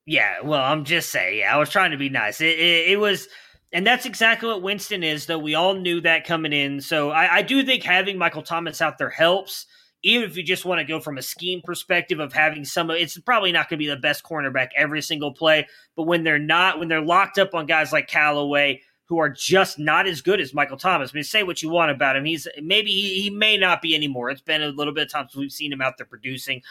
yeah. 0.07 0.41
Well, 0.43 0.63
I'm 0.63 0.85
just 0.85 1.11
saying. 1.11 1.41
Yeah, 1.41 1.55
I 1.55 1.59
was 1.59 1.69
trying 1.71 1.91
to 1.91 1.97
be 1.97 2.09
nice. 2.09 2.41
It, 2.41 2.59
it, 2.59 2.93
it 2.93 3.01
was, 3.01 3.29
and 3.77 3.87
that's 3.87 4.07
exactly 4.07 4.49
what 4.49 4.63
Winston 4.63 5.03
is. 5.03 5.27
Though 5.27 5.39
we 5.39 5.55
all 5.55 5.75
knew 5.75 6.01
that 6.01 6.25
coming 6.25 6.55
in. 6.55 6.81
So 6.81 7.11
I, 7.11 7.37
I 7.37 7.43
do 7.43 7.63
think 7.63 7.83
having 7.83 8.17
Michael 8.17 8.41
Thomas 8.41 8.81
out 8.81 8.97
there 8.97 9.11
helps. 9.11 9.67
Even 10.03 10.27
if 10.27 10.35
you 10.35 10.43
just 10.43 10.65
want 10.65 10.79
to 10.79 10.85
go 10.87 10.99
from 10.99 11.19
a 11.19 11.23
scheme 11.23 11.61
perspective 11.63 12.19
of 12.19 12.33
having 12.33 12.65
some, 12.65 12.91
it's 12.91 13.19
probably 13.19 13.53
not 13.53 13.69
going 13.69 13.79
to 13.79 13.85
be 13.85 13.89
the 13.89 13.97
best 13.97 14.25
cornerback 14.25 14.69
every 14.79 15.03
single 15.03 15.31
play. 15.31 15.67
But 15.95 16.05
when 16.05 16.25
they're 16.25 16.39
not, 16.39 16.79
when 16.79 16.89
they're 16.89 17.03
locked 17.03 17.39
up 17.39 17.55
on 17.55 17.67
guys 17.67 17.93
like 17.93 18.09
Callaway, 18.09 18.81
who 19.09 19.19
are 19.19 19.29
just 19.29 19.79
not 19.79 20.07
as 20.07 20.23
good 20.23 20.41
as 20.41 20.55
Michael 20.55 20.79
Thomas. 20.79 21.11
I 21.13 21.17
mean, 21.17 21.25
say 21.25 21.43
what 21.43 21.63
you 21.63 21.69
want 21.69 21.91
about 21.91 22.17
him. 22.17 22.25
He's 22.25 22.49
maybe 22.63 22.91
he, 22.91 23.21
he 23.25 23.31
may 23.31 23.59
not 23.59 23.83
be 23.83 23.95
anymore. 23.95 24.31
It's 24.31 24.41
been 24.41 24.63
a 24.63 24.69
little 24.69 24.95
bit 24.95 25.05
of 25.05 25.13
time 25.13 25.27
since 25.29 25.37
we've 25.37 25.53
seen 25.53 25.71
him 25.71 25.83
out 25.83 25.99
there 25.99 26.07
producing, 26.07 26.63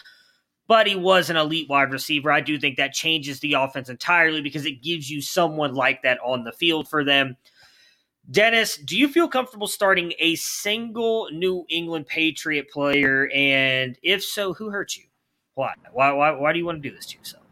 but 0.67 0.87
he 0.87 0.95
was 0.95 1.29
an 1.29 1.37
elite 1.37 1.69
wide 1.69 1.91
receiver. 1.91 2.31
I 2.31 2.41
do 2.41 2.59
think 2.59 2.77
that 2.77 2.93
changes 2.93 3.39
the 3.39 3.53
offense 3.53 3.89
entirely 3.89 4.41
because 4.41 4.65
it 4.65 4.81
gives 4.81 5.09
you 5.09 5.21
someone 5.21 5.73
like 5.73 6.01
that 6.03 6.19
on 6.23 6.43
the 6.43 6.51
field 6.51 6.87
for 6.87 7.03
them. 7.03 7.37
Dennis, 8.31 8.77
do 8.77 8.97
you 8.97 9.07
feel 9.07 9.27
comfortable 9.27 9.67
starting 9.67 10.13
a 10.19 10.35
single 10.35 11.29
New 11.31 11.63
England 11.69 12.07
Patriot 12.07 12.69
player? 12.71 13.29
And 13.33 13.97
if 14.01 14.23
so, 14.23 14.53
who 14.53 14.71
hurt 14.71 14.97
you? 14.97 15.03
Why? 15.53 15.73
Why? 15.93 16.11
Why, 16.11 16.31
why 16.31 16.51
do 16.51 16.59
you 16.59 16.65
want 16.65 16.81
to 16.81 16.89
do 16.89 16.95
this 16.95 17.05
to 17.07 17.17
yourself? 17.17 17.43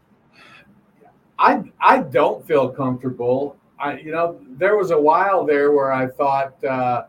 I 1.38 1.62
I 1.80 1.98
don't 1.98 2.46
feel 2.46 2.68
comfortable. 2.68 3.56
I 3.78 3.98
you 3.98 4.12
know 4.12 4.40
there 4.50 4.76
was 4.76 4.90
a 4.90 5.00
while 5.00 5.44
there 5.44 5.72
where 5.72 5.92
I 5.92 6.08
thought 6.08 6.62
uh, 6.64 7.04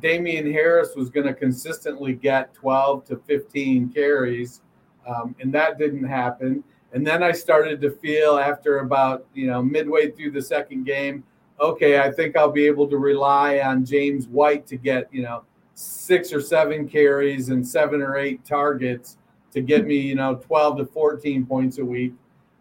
Damien 0.00 0.50
Harris 0.50 0.94
was 0.94 1.10
going 1.10 1.26
to 1.26 1.34
consistently 1.34 2.14
get 2.14 2.52
12 2.54 3.04
to 3.06 3.16
15 3.16 3.92
carries, 3.92 4.60
um, 5.06 5.34
and 5.40 5.52
that 5.54 5.78
didn't 5.78 6.04
happen. 6.04 6.62
And 6.92 7.06
then 7.06 7.22
I 7.22 7.32
started 7.32 7.80
to 7.82 7.90
feel 7.90 8.38
after 8.38 8.78
about 8.78 9.26
you 9.34 9.46
know 9.46 9.62
midway 9.62 10.10
through 10.10 10.30
the 10.32 10.42
second 10.42 10.84
game, 10.84 11.24
okay, 11.60 12.00
I 12.00 12.10
think 12.10 12.36
I'll 12.36 12.50
be 12.50 12.66
able 12.66 12.88
to 12.88 12.98
rely 12.98 13.60
on 13.60 13.84
James 13.84 14.28
White 14.28 14.66
to 14.68 14.76
get 14.76 15.12
you 15.12 15.22
know 15.22 15.44
six 15.74 16.32
or 16.32 16.40
seven 16.40 16.88
carries 16.88 17.50
and 17.50 17.66
seven 17.66 18.00
or 18.00 18.16
eight 18.16 18.44
targets 18.44 19.18
to 19.52 19.60
get 19.60 19.86
me 19.86 19.96
you 19.96 20.14
know 20.14 20.36
12 20.36 20.78
to 20.78 20.86
14 20.86 21.46
points 21.46 21.78
a 21.78 21.84
week. 21.84 22.14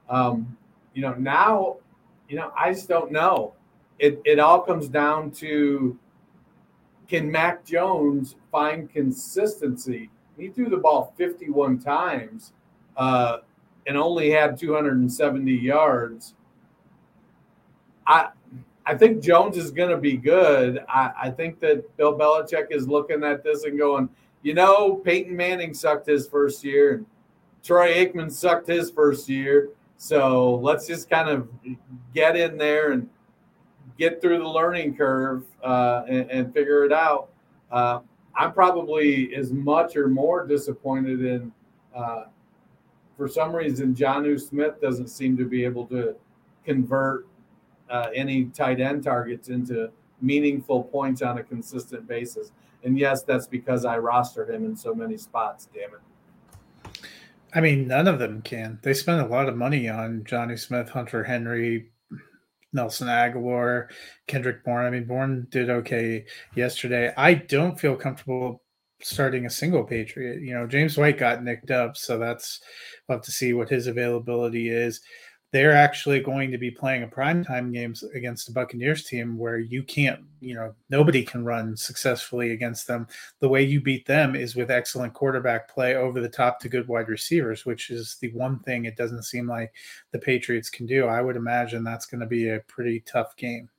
Um, 0.09 0.57
you 0.93 1.01
know 1.01 1.13
now, 1.13 1.77
you 2.27 2.35
know 2.35 2.51
I 2.57 2.73
just 2.73 2.87
don't 2.87 3.11
know. 3.11 3.53
It 3.99 4.21
it 4.25 4.39
all 4.39 4.61
comes 4.61 4.89
down 4.89 5.31
to 5.31 5.97
can 7.07 7.31
Mac 7.31 7.63
Jones 7.65 8.35
find 8.51 8.91
consistency? 8.91 10.09
He 10.37 10.49
threw 10.49 10.69
the 10.69 10.77
ball 10.77 11.13
51 11.17 11.79
times 11.79 12.53
uh, 12.97 13.37
and 13.87 13.97
only 13.97 14.29
had 14.29 14.57
270 14.57 15.51
yards. 15.51 16.33
I 18.05 18.29
I 18.85 18.95
think 18.95 19.23
Jones 19.23 19.57
is 19.57 19.71
going 19.71 19.89
to 19.89 19.97
be 19.97 20.15
good. 20.15 20.83
I, 20.87 21.11
I 21.23 21.29
think 21.31 21.59
that 21.61 21.97
Bill 21.97 22.15
Belichick 22.15 22.67
is 22.69 22.87
looking 22.87 23.23
at 23.23 23.43
this 23.43 23.63
and 23.63 23.79
going, 23.79 24.09
you 24.43 24.53
know, 24.53 24.95
Peyton 24.97 25.35
Manning 25.35 25.73
sucked 25.73 26.05
his 26.05 26.27
first 26.27 26.63
year, 26.63 26.93
and 26.93 27.05
Troy 27.63 27.95
Aikman 27.95 28.31
sucked 28.31 28.67
his 28.67 28.91
first 28.91 29.27
year. 29.27 29.69
So 29.97 30.55
let's 30.55 30.85
just 30.85 31.09
kind 31.09 31.29
of 31.29 31.49
get 32.13 32.35
in 32.35 32.57
there 32.57 32.91
and 32.91 33.09
get 33.97 34.21
through 34.21 34.37
the 34.37 34.47
learning 34.47 34.95
curve 34.95 35.45
uh, 35.63 36.03
and, 36.07 36.29
and, 36.29 36.53
figure 36.53 36.83
it 36.83 36.91
out. 36.91 37.29
Uh, 37.71 38.01
I'm 38.37 38.51
probably 38.51 39.33
as 39.35 39.51
much 39.51 39.95
or 39.95 40.07
more 40.07 40.45
disappointed 40.45 41.23
in, 41.23 41.51
uh, 41.95 42.25
for 43.17 43.27
some 43.27 43.55
reason, 43.55 43.95
Jonnu 43.95 44.39
Smith 44.39 44.81
doesn't 44.81 45.07
seem 45.07 45.37
to 45.37 45.45
be 45.45 45.63
able 45.63 45.85
to 45.87 46.15
convert 46.65 47.27
uh, 47.89 48.07
any 48.13 48.45
tight 48.45 48.81
end 48.81 49.03
targets 49.03 49.49
into 49.49 49.91
meaningful 50.21 50.83
points 50.83 51.21
on 51.21 51.37
a 51.37 51.43
consistent 51.43 52.07
basis. 52.07 52.51
And 52.83 52.99
yes, 52.99 53.23
that's 53.23 53.47
because 53.47 53.85
I 53.85 53.97
rostered 53.97 54.49
him 54.49 54.65
in 54.65 54.75
so 54.75 54.93
many 54.93 55.17
spots. 55.17 55.69
Damn 55.73 55.91
it. 55.91 56.99
I 57.53 57.61
mean, 57.61 57.87
none 57.87 58.07
of 58.07 58.19
them 58.19 58.41
can. 58.41 58.79
They 58.81 58.93
spend 58.93 59.21
a 59.21 59.27
lot 59.27 59.47
of 59.47 59.55
money 59.55 59.87
on 59.87 60.23
Jonnu 60.23 60.59
Smith, 60.59 60.89
Hunter 60.89 61.23
Henry, 61.23 61.89
Nelson 62.75 63.07
Agholor, 63.07 63.87
Kendrick 64.27 64.63
Bourne. 64.63 64.85
I 64.85 64.89
mean, 64.89 65.05
Bourne 65.05 65.47
did 65.49 65.69
okay 65.69 66.25
yesterday. 66.55 67.13
I 67.17 67.33
don't 67.33 67.79
feel 67.79 67.95
comfortable 67.95 68.61
starting 69.01 69.45
a 69.45 69.49
single 69.49 69.83
Patriot. 69.83 70.41
You 70.41 70.53
know, 70.53 70.67
James 70.67 70.97
White 70.97 71.17
got 71.17 71.43
nicked 71.43 71.71
up, 71.71 71.97
so 71.97 72.19
that's 72.19 72.61
we'll 73.07 73.17
have 73.17 73.25
to 73.25 73.31
see 73.31 73.53
what 73.53 73.69
his 73.69 73.87
availability 73.87 74.69
is 74.69 75.01
they're 75.55 75.71
actually 75.71 76.19
going 76.19 76.51
to 76.51 76.57
be 76.57 76.69
playing 76.69 77.03
a 77.03 77.07
primetime 77.07 77.71
games 77.71 78.03
against 78.13 78.45
the 78.45 78.51
Buccaneers 78.51 79.05
team 79.05 79.37
where 79.37 79.57
you 79.57 79.83
can't, 79.83 80.19
you 80.41 80.53
know, 80.53 80.75
nobody 80.89 81.23
can 81.23 81.45
run 81.45 81.77
successfully 81.77 82.51
against 82.51 82.87
them. 82.87 83.07
The 83.39 83.47
way 83.47 83.63
you 83.63 83.79
beat 83.79 84.05
them 84.05 84.35
is 84.35 84.57
with 84.57 84.69
excellent 84.69 85.13
quarterback 85.13 85.69
play 85.69 85.95
over 85.95 86.19
the 86.19 86.27
top 86.27 86.59
to 86.59 86.67
good 86.67 86.89
wide 86.89 87.07
receivers, 87.07 87.65
which 87.65 87.89
is 87.89 88.17
the 88.19 88.33
one 88.33 88.59
thing 88.59 88.83
it 88.83 88.97
doesn't 88.97 89.23
seem 89.23 89.47
like 89.47 89.71
the 90.11 90.19
Patriots 90.19 90.69
can 90.69 90.87
do. 90.87 91.05
I 91.05 91.21
would 91.21 91.37
imagine 91.37 91.85
that's 91.85 92.05
going 92.05 92.19
to 92.19 92.27
be 92.27 92.49
a 92.49 92.59
pretty 92.67 92.99
tough 93.05 93.37
game. 93.37 93.69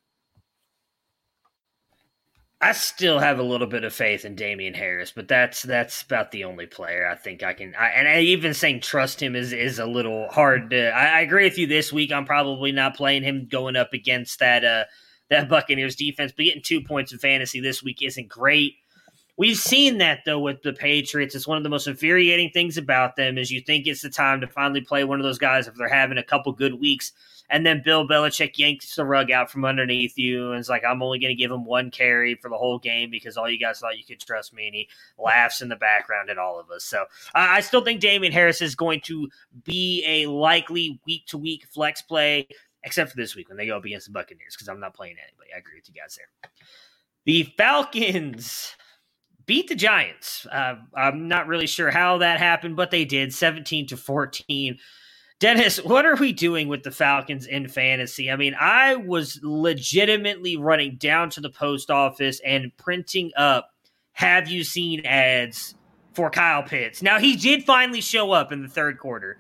I 2.60 2.72
still 2.72 3.18
have 3.18 3.38
a 3.38 3.42
little 3.42 3.66
bit 3.66 3.84
of 3.84 3.92
faith 3.92 4.24
in 4.24 4.34
Damien 4.34 4.72
Harris, 4.72 5.12
but 5.14 5.28
that's 5.28 5.62
that's 5.62 6.02
about 6.02 6.30
the 6.30 6.44
only 6.44 6.66
player 6.66 7.06
I 7.06 7.14
think 7.14 7.42
I 7.42 7.52
can. 7.52 7.74
I, 7.74 7.88
and 7.88 8.08
I, 8.08 8.20
even 8.20 8.54
saying 8.54 8.80
trust 8.80 9.22
him 9.22 9.36
is 9.36 9.52
is 9.52 9.78
a 9.78 9.84
little 9.84 10.28
hard. 10.28 10.70
To, 10.70 10.88
I, 10.88 11.18
I, 11.18 11.20
agree 11.20 11.44
with 11.44 11.58
you. 11.58 11.66
This 11.66 11.92
week, 11.92 12.12
I'm 12.12 12.24
probably 12.24 12.72
not 12.72 12.96
playing 12.96 13.24
him 13.24 13.46
going 13.50 13.76
up 13.76 13.92
against 13.92 14.38
that 14.38 14.64
uh, 14.64 14.84
that 15.28 15.50
Buccaneers 15.50 15.96
defense. 15.96 16.32
But 16.34 16.44
getting 16.44 16.62
two 16.62 16.80
points 16.80 17.12
in 17.12 17.18
fantasy 17.18 17.60
this 17.60 17.82
week 17.82 17.98
isn't 18.02 18.28
great. 18.28 18.76
We've 19.36 19.56
seen 19.56 19.98
that 19.98 20.20
though 20.24 20.40
with 20.40 20.62
the 20.62 20.72
Patriots. 20.72 21.34
It's 21.34 21.46
one 21.46 21.58
of 21.58 21.62
the 21.62 21.68
most 21.68 21.86
infuriating 21.86 22.50
things 22.50 22.78
about 22.78 23.16
them 23.16 23.36
is 23.36 23.50
you 23.50 23.60
think 23.60 23.86
it's 23.86 24.02
the 24.02 24.10
time 24.10 24.40
to 24.40 24.46
finally 24.46 24.80
play 24.80 25.04
one 25.04 25.20
of 25.20 25.24
those 25.24 25.38
guys 25.38 25.66
if 25.66 25.74
they're 25.74 25.88
having 25.88 26.18
a 26.18 26.22
couple 26.22 26.52
good 26.52 26.80
weeks 26.80 27.12
and 27.48 27.64
then 27.64 27.82
Bill 27.84 28.06
Belichick 28.06 28.58
yanks 28.58 28.94
the 28.96 29.04
rug 29.04 29.30
out 29.30 29.50
from 29.50 29.64
underneath 29.64 30.18
you 30.18 30.50
and 30.50 30.60
is 30.60 30.68
like, 30.68 30.84
I'm 30.84 31.02
only 31.02 31.18
going 31.18 31.30
to 31.30 31.40
give 31.40 31.50
him 31.50 31.64
one 31.64 31.90
carry 31.90 32.34
for 32.34 32.48
the 32.48 32.56
whole 32.56 32.78
game 32.78 33.10
because 33.10 33.36
all 33.36 33.48
you 33.48 33.58
guys 33.58 33.78
thought 33.78 33.98
you 33.98 34.04
could 34.04 34.20
trust 34.20 34.52
me. 34.52 34.66
And 34.66 34.74
he 34.74 34.88
laughs 35.18 35.62
in 35.62 35.68
the 35.68 35.76
background 35.76 36.28
at 36.28 36.38
all 36.38 36.58
of 36.58 36.70
us. 36.70 36.84
So 36.84 37.04
I 37.34 37.60
still 37.60 37.82
think 37.82 38.00
Damien 38.00 38.32
Harris 38.32 38.60
is 38.60 38.74
going 38.74 39.00
to 39.02 39.28
be 39.64 40.04
a 40.06 40.26
likely 40.26 41.00
week 41.06 41.26
to 41.26 41.38
week 41.38 41.66
flex 41.72 42.02
play, 42.02 42.48
except 42.82 43.10
for 43.10 43.16
this 43.16 43.36
week 43.36 43.48
when 43.48 43.56
they 43.56 43.66
go 43.66 43.76
up 43.76 43.84
against 43.84 44.06
the 44.06 44.12
Buccaneers 44.12 44.56
because 44.56 44.68
I'm 44.68 44.80
not 44.80 44.94
playing 44.94 45.16
anybody. 45.22 45.50
I 45.54 45.58
agree 45.58 45.76
with 45.76 45.88
you 45.88 46.00
guys 46.00 46.16
there. 46.16 46.50
The 47.24 47.44
Falcons 47.56 48.74
beat 49.46 49.68
the 49.68 49.74
Giants. 49.74 50.46
Uh, 50.50 50.76
I'm 50.94 51.28
not 51.28 51.46
really 51.46 51.66
sure 51.66 51.90
how 51.90 52.18
that 52.18 52.38
happened, 52.38 52.76
but 52.76 52.90
they 52.90 53.04
did 53.04 53.32
17 53.32 53.86
to 53.88 53.96
14. 53.96 54.78
Dennis, 55.38 55.76
what 55.84 56.04
are 56.04 56.16
we 56.16 56.32
doing 56.32 56.68
with 56.68 56.82
the 56.82 56.90
Falcons 56.90 57.46
in 57.46 57.68
fantasy? 57.68 58.30
I 58.30 58.36
mean, 58.36 58.54
I 58.58 58.96
was 58.96 59.40
legitimately 59.42 60.56
running 60.56 60.96
down 60.96 61.30
to 61.30 61.40
the 61.40 61.50
post 61.50 61.90
office 61.90 62.40
and 62.44 62.76
printing 62.76 63.30
up 63.36 63.70
have 64.12 64.48
you 64.48 64.64
seen 64.64 65.04
ads 65.04 65.74
for 66.14 66.30
Kyle 66.30 66.62
Pitts. 66.62 67.02
Now, 67.02 67.18
he 67.18 67.36
did 67.36 67.64
finally 67.64 68.00
show 68.00 68.32
up 68.32 68.50
in 68.50 68.62
the 68.62 68.68
third 68.68 68.98
quarter, 68.98 69.38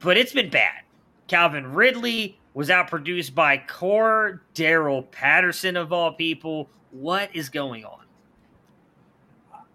but 0.00 0.16
it's 0.16 0.32
been 0.32 0.48
bad. 0.48 0.82
Calvin 1.28 1.74
Ridley 1.74 2.40
was 2.54 2.70
outproduced 2.70 3.34
by 3.34 3.58
Core 3.58 4.42
Daryl 4.54 5.10
Patterson, 5.10 5.76
of 5.76 5.92
all 5.92 6.12
people. 6.12 6.70
What 6.90 7.28
is 7.36 7.50
going 7.50 7.84
on? 7.84 8.05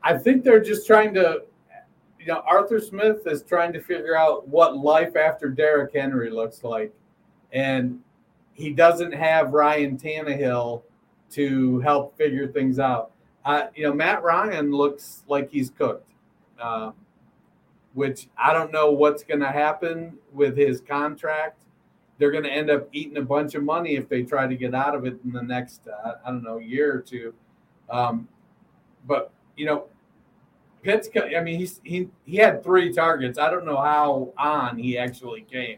I 0.03 0.17
think 0.17 0.43
they're 0.43 0.63
just 0.63 0.87
trying 0.87 1.13
to 1.15 1.43
you 2.21 2.27
know, 2.27 2.43
Arthur 2.47 2.79
Smith 2.79 3.25
is 3.25 3.41
trying 3.41 3.73
to 3.73 3.81
figure 3.81 4.15
out 4.15 4.47
what 4.47 4.77
life 4.77 5.15
after 5.15 5.49
Derrick 5.49 5.93
Henry 5.93 6.29
looks 6.29 6.63
like. 6.63 6.93
And 7.51 7.99
he 8.53 8.71
doesn't 8.71 9.11
have 9.11 9.53
Ryan 9.53 9.97
Tannehill 9.97 10.83
to 11.31 11.79
help 11.79 12.15
figure 12.17 12.47
things 12.47 12.77
out. 12.77 13.11
Uh, 13.43 13.67
you 13.75 13.83
know, 13.83 13.93
Matt 13.93 14.21
Ryan 14.21 14.71
looks 14.71 15.23
like 15.27 15.49
he's 15.49 15.71
cooked, 15.71 16.11
uh, 16.61 16.91
which 17.93 18.27
I 18.37 18.53
don't 18.53 18.71
know 18.71 18.91
what's 18.91 19.23
going 19.23 19.39
to 19.39 19.51
happen 19.51 20.17
with 20.31 20.55
his 20.55 20.79
contract. 20.79 21.63
They're 22.19 22.31
going 22.31 22.43
to 22.43 22.51
end 22.51 22.69
up 22.69 22.87
eating 22.91 23.17
a 23.17 23.23
bunch 23.23 23.55
of 23.55 23.63
money 23.63 23.95
if 23.95 24.07
they 24.07 24.21
try 24.21 24.45
to 24.45 24.55
get 24.55 24.75
out 24.75 24.93
of 24.93 25.05
it 25.07 25.17
in 25.25 25.31
the 25.31 25.41
next, 25.41 25.87
uh, 25.87 26.13
I 26.23 26.29
don't 26.29 26.43
know, 26.43 26.59
year 26.59 26.93
or 26.93 26.99
two. 26.99 27.33
Um, 27.89 28.27
but, 29.07 29.31
you 29.57 29.65
know, 29.65 29.85
Pitts, 30.83 31.09
I 31.15 31.41
mean, 31.41 31.59
he's, 31.59 31.79
he 31.83 32.09
he 32.25 32.37
had 32.37 32.63
three 32.63 32.91
targets. 32.91 33.37
I 33.37 33.51
don't 33.51 33.65
know 33.65 33.77
how 33.77 34.33
on 34.37 34.77
he 34.77 34.97
actually 34.97 35.41
came. 35.41 35.77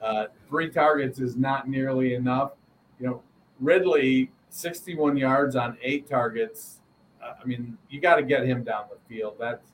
Uh, 0.00 0.26
three 0.48 0.70
targets 0.70 1.18
is 1.18 1.36
not 1.36 1.68
nearly 1.68 2.14
enough. 2.14 2.52
You 2.98 3.06
know, 3.06 3.22
Ridley, 3.60 4.30
61 4.50 5.16
yards 5.16 5.56
on 5.56 5.76
eight 5.82 6.08
targets. 6.08 6.80
Uh, 7.22 7.34
I 7.42 7.44
mean, 7.44 7.76
you 7.90 8.00
got 8.00 8.16
to 8.16 8.22
get 8.22 8.46
him 8.46 8.64
down 8.64 8.84
the 8.90 9.14
field. 9.14 9.36
That's 9.38 9.72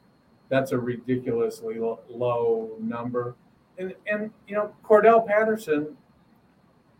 that's 0.49 0.73
a 0.73 0.79
ridiculously 0.79 1.79
low 1.79 2.77
number. 2.81 3.37
And 3.79 3.95
and 4.07 4.31
you 4.49 4.55
know, 4.55 4.75
Cordarrelle 4.85 5.27
Patterson, 5.27 5.97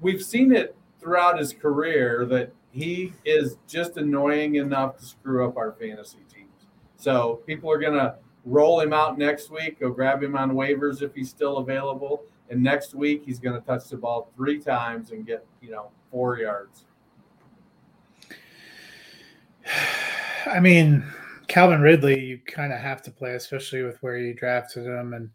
we've 0.01 0.23
seen 0.23 0.55
it 0.55 0.77
throughout 1.01 1.39
his 1.39 1.53
career 1.53 2.25
that 2.27 2.53
he 2.71 3.13
is 3.25 3.57
just 3.69 3.97
annoying 3.97 4.57
enough 4.57 4.99
to 4.99 5.05
screw 5.05 5.47
up 5.47 5.57
our 5.57 5.73
fantasy 5.73 6.19
team. 6.33 6.47
So 7.05 7.43
people 7.47 7.71
are 7.71 7.77
going 7.77 7.93
to 7.93 8.15
roll 8.47 8.81
him 8.81 8.95
out 8.95 9.19
next 9.19 9.51
week, 9.51 9.79
go 9.81 9.91
grab 9.91 10.23
him 10.23 10.35
on 10.37 10.53
waivers 10.53 11.03
if 11.03 11.15
he's 11.15 11.29
still 11.29 11.59
available. 11.59 12.23
And 12.49 12.63
next 12.63 12.95
week, 12.95 13.25
he's 13.27 13.39
going 13.39 13.61
to 13.61 13.67
touch 13.67 13.91
the 13.91 13.99
ball 13.99 14.31
three 14.35 14.59
times 14.59 15.11
and 15.11 15.27
get, 15.27 15.45
you 15.61 15.71
know, 15.71 15.91
four 16.11 16.39
yards. 16.39 16.87
I 20.47 20.61
mean, 20.61 21.05
Calvin 21.47 21.83
Ridley, 21.83 22.19
you 22.21 22.39
kind 22.47 22.73
of 22.73 22.79
have 22.79 23.03
to 23.03 23.11
play, 23.11 23.35
especially 23.35 23.83
with 23.83 24.03
where 24.03 24.17
you 24.17 24.33
drafted 24.33 24.87
him, 24.87 25.13
and 25.13 25.29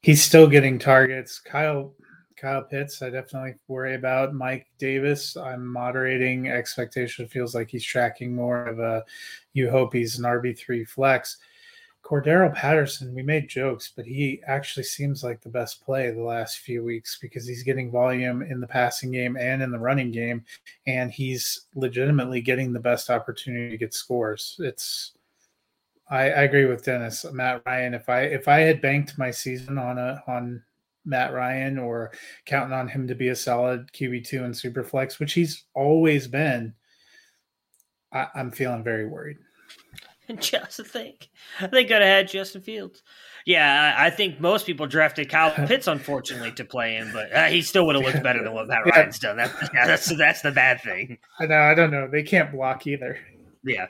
he's 0.00 0.24
still 0.24 0.48
getting 0.48 0.76
targets. 0.76 1.38
Kyle 1.38 1.94
Kyle 2.42 2.62
Pitts, 2.62 3.00
I 3.02 3.08
definitely 3.08 3.54
worry 3.68 3.94
about. 3.94 4.34
Mike 4.34 4.66
Davis, 4.76 5.36
I'm 5.36 5.64
moderating 5.64 6.48
expectation. 6.48 7.28
Feels 7.28 7.54
like 7.54 7.70
he's 7.70 7.84
tracking 7.84 8.34
more 8.34 8.66
of 8.66 8.80
a 8.80 9.04
you 9.52 9.70
hope 9.70 9.92
he's 9.92 10.18
an 10.18 10.24
RB3 10.24 10.88
flex. 10.88 11.36
Cordarrelle 12.02 12.52
Patterson, 12.52 13.14
we 13.14 13.22
made 13.22 13.48
jokes, 13.48 13.92
but 13.94 14.04
he 14.04 14.42
actually 14.44 14.82
seems 14.82 15.22
like 15.22 15.40
the 15.40 15.48
best 15.48 15.84
play 15.84 16.10
the 16.10 16.20
last 16.20 16.58
few 16.58 16.82
weeks 16.82 17.16
because 17.22 17.46
he's 17.46 17.62
getting 17.62 17.92
volume 17.92 18.42
in 18.42 18.60
the 18.60 18.66
passing 18.66 19.12
game 19.12 19.36
and 19.36 19.62
in 19.62 19.70
the 19.70 19.78
running 19.78 20.10
game, 20.10 20.44
and 20.88 21.12
he's 21.12 21.66
legitimately 21.76 22.40
getting 22.40 22.72
the 22.72 22.80
best 22.80 23.08
opportunity 23.08 23.70
to 23.70 23.76
get 23.76 23.94
scores. 23.94 24.56
It's 24.58 25.12
I, 26.10 26.22
I 26.22 26.42
agree 26.42 26.64
with 26.64 26.84
Dennis. 26.84 27.24
Matt 27.32 27.62
Ryan. 27.64 27.94
If 27.94 28.08
I 28.08 28.22
if 28.22 28.48
I 28.48 28.58
had 28.58 28.82
banked 28.82 29.16
my 29.16 29.30
season 29.30 29.78
on 29.78 29.96
a 29.96 30.24
on 30.26 30.60
Matt 31.04 31.32
Ryan 31.32 31.78
or 31.78 32.12
counting 32.46 32.72
on 32.72 32.88
him 32.88 33.08
to 33.08 33.14
be 33.14 33.28
a 33.28 33.36
solid 33.36 33.92
QB 33.92 34.26
two 34.26 34.44
and 34.44 34.54
Superflex, 34.54 35.18
which 35.18 35.32
he's 35.32 35.64
always 35.74 36.28
been, 36.28 36.74
I, 38.12 38.28
am 38.34 38.50
feeling 38.50 38.84
very 38.84 39.06
worried. 39.06 39.38
Just 40.38 40.76
to 40.76 40.84
think, 40.84 41.28
they 41.72 41.84
could 41.84 42.00
have 42.00 42.02
had 42.02 42.28
Justin 42.28 42.62
Fields. 42.62 43.02
Yeah, 43.44 43.94
I 43.98 44.10
think 44.10 44.40
most 44.40 44.66
people 44.66 44.86
drafted 44.86 45.28
Kyle 45.28 45.50
Pitts, 45.66 45.88
unfortunately, 45.88 46.52
to 46.52 46.64
play 46.64 46.94
him, 46.94 47.10
but 47.12 47.32
uh, 47.34 47.46
he 47.46 47.62
still 47.62 47.86
would 47.86 47.96
have 47.96 48.04
looked 48.04 48.22
better 48.22 48.42
than 48.42 48.52
what 48.54 48.68
Matt 48.68 48.82
yeah. 48.86 48.98
Ryan's 48.98 49.18
done. 49.18 49.36
That, 49.36 49.52
yeah, 49.74 49.86
that's 49.86 50.16
that's 50.16 50.42
the 50.42 50.52
bad 50.52 50.80
thing. 50.80 51.18
I 51.40 51.46
know. 51.46 51.58
I 51.58 51.74
don't 51.74 51.90
know. 51.90 52.08
They 52.08 52.22
can't 52.22 52.52
block 52.52 52.86
either. 52.86 53.18
Yeah. 53.64 53.86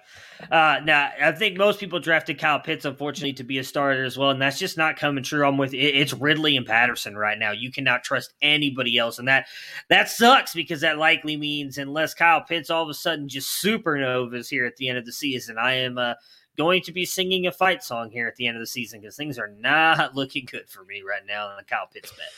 Uh, 0.50 0.80
now, 0.84 1.10
I 1.22 1.32
think 1.32 1.56
most 1.56 1.80
people 1.80 1.98
drafted 1.98 2.38
Kyle 2.38 2.60
Pitts, 2.60 2.84
unfortunately, 2.84 3.32
to 3.34 3.44
be 3.44 3.58
a 3.58 3.64
starter 3.64 4.04
as 4.04 4.18
well, 4.18 4.30
and 4.30 4.40
that's 4.40 4.58
just 4.58 4.76
not 4.76 4.98
coming 4.98 5.24
true. 5.24 5.46
I'm 5.46 5.56
with 5.56 5.72
it, 5.72 5.78
it's 5.78 6.12
Ridley 6.12 6.56
and 6.56 6.66
Patterson 6.66 7.16
right 7.16 7.38
now. 7.38 7.52
You 7.52 7.72
cannot 7.72 8.04
trust 8.04 8.34
anybody 8.42 8.98
else, 8.98 9.18
and 9.18 9.28
that 9.28 9.46
that 9.88 10.10
sucks 10.10 10.52
because 10.52 10.82
that 10.82 10.98
likely 10.98 11.36
means 11.36 11.78
unless 11.78 12.12
Kyle 12.12 12.42
Pitts 12.42 12.68
all 12.68 12.82
of 12.82 12.90
a 12.90 12.94
sudden 12.94 13.28
just 13.28 13.62
supernovas 13.64 14.48
here 14.48 14.66
at 14.66 14.76
the 14.76 14.88
end 14.88 14.98
of 14.98 15.06
the 15.06 15.12
season, 15.12 15.56
I 15.58 15.74
am 15.74 15.96
uh, 15.96 16.14
going 16.58 16.82
to 16.82 16.92
be 16.92 17.06
singing 17.06 17.46
a 17.46 17.52
fight 17.52 17.82
song 17.82 18.10
here 18.10 18.28
at 18.28 18.36
the 18.36 18.46
end 18.46 18.58
of 18.58 18.62
the 18.62 18.66
season 18.66 19.00
because 19.00 19.16
things 19.16 19.38
are 19.38 19.54
not 19.58 20.14
looking 20.14 20.46
good 20.50 20.68
for 20.68 20.84
me 20.84 21.02
right 21.06 21.22
now 21.26 21.48
on 21.48 21.56
the 21.56 21.64
Kyle 21.64 21.88
Pitts 21.92 22.10
bet. 22.12 22.28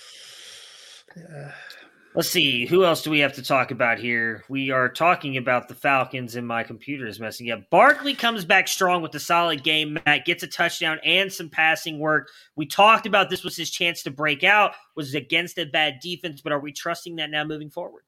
Yeah. 1.16 1.52
Let's 2.16 2.30
see. 2.30 2.64
Who 2.66 2.84
else 2.84 3.02
do 3.02 3.10
we 3.10 3.18
have 3.18 3.32
to 3.32 3.42
talk 3.42 3.72
about 3.72 3.98
here? 3.98 4.44
We 4.48 4.70
are 4.70 4.88
talking 4.88 5.36
about 5.36 5.66
the 5.66 5.74
Falcons, 5.74 6.36
and 6.36 6.46
my 6.46 6.62
computer 6.62 7.08
is 7.08 7.18
messing 7.18 7.50
up. 7.50 7.68
Barkley 7.70 8.14
comes 8.14 8.44
back 8.44 8.68
strong 8.68 9.02
with 9.02 9.12
a 9.16 9.20
solid 9.20 9.64
game. 9.64 9.98
Matt 10.06 10.24
gets 10.24 10.44
a 10.44 10.46
touchdown 10.46 11.00
and 11.04 11.32
some 11.32 11.50
passing 11.50 11.98
work. 11.98 12.28
We 12.54 12.66
talked 12.66 13.06
about 13.06 13.30
this 13.30 13.42
was 13.42 13.56
his 13.56 13.68
chance 13.68 14.04
to 14.04 14.12
break 14.12 14.44
out, 14.44 14.74
was 14.94 15.16
against 15.16 15.58
a 15.58 15.66
bad 15.66 15.98
defense, 16.00 16.40
but 16.40 16.52
are 16.52 16.60
we 16.60 16.70
trusting 16.70 17.16
that 17.16 17.30
now 17.30 17.42
moving 17.42 17.68
forward? 17.68 18.04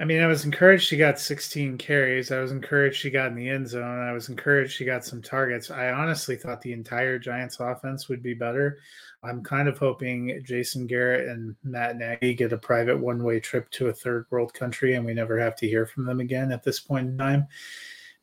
I 0.00 0.04
mean, 0.04 0.20
I 0.20 0.26
was 0.26 0.44
encouraged 0.44 0.88
she 0.88 0.96
got 0.96 1.20
16 1.20 1.76
carries. 1.76 2.32
I 2.32 2.40
was 2.40 2.50
encouraged 2.50 2.96
she 2.96 3.10
got 3.10 3.28
in 3.28 3.36
the 3.36 3.48
end 3.48 3.68
zone. 3.68 4.00
I 4.00 4.12
was 4.12 4.30
encouraged 4.30 4.72
she 4.72 4.86
got 4.86 5.04
some 5.04 5.22
targets. 5.22 5.70
I 5.70 5.90
honestly 5.90 6.36
thought 6.36 6.62
the 6.62 6.72
entire 6.72 7.18
Giants 7.20 7.58
offense 7.60 8.08
would 8.08 8.22
be 8.22 8.34
better. 8.34 8.78
I'm 9.22 9.42
kind 9.42 9.68
of 9.68 9.78
hoping 9.78 10.40
Jason 10.44 10.86
Garrett 10.86 11.28
and 11.28 11.54
Matt 11.62 11.96
Nagy 11.96 12.34
get 12.34 12.52
a 12.52 12.58
private 12.58 12.98
one 12.98 13.22
way 13.22 13.38
trip 13.38 13.70
to 13.72 13.88
a 13.88 13.92
third 13.92 14.26
world 14.30 14.54
country 14.54 14.94
and 14.94 15.04
we 15.04 15.12
never 15.12 15.38
have 15.38 15.56
to 15.56 15.68
hear 15.68 15.84
from 15.84 16.04
them 16.04 16.20
again 16.20 16.52
at 16.52 16.62
this 16.62 16.80
point 16.80 17.08
in 17.08 17.18
time. 17.18 17.46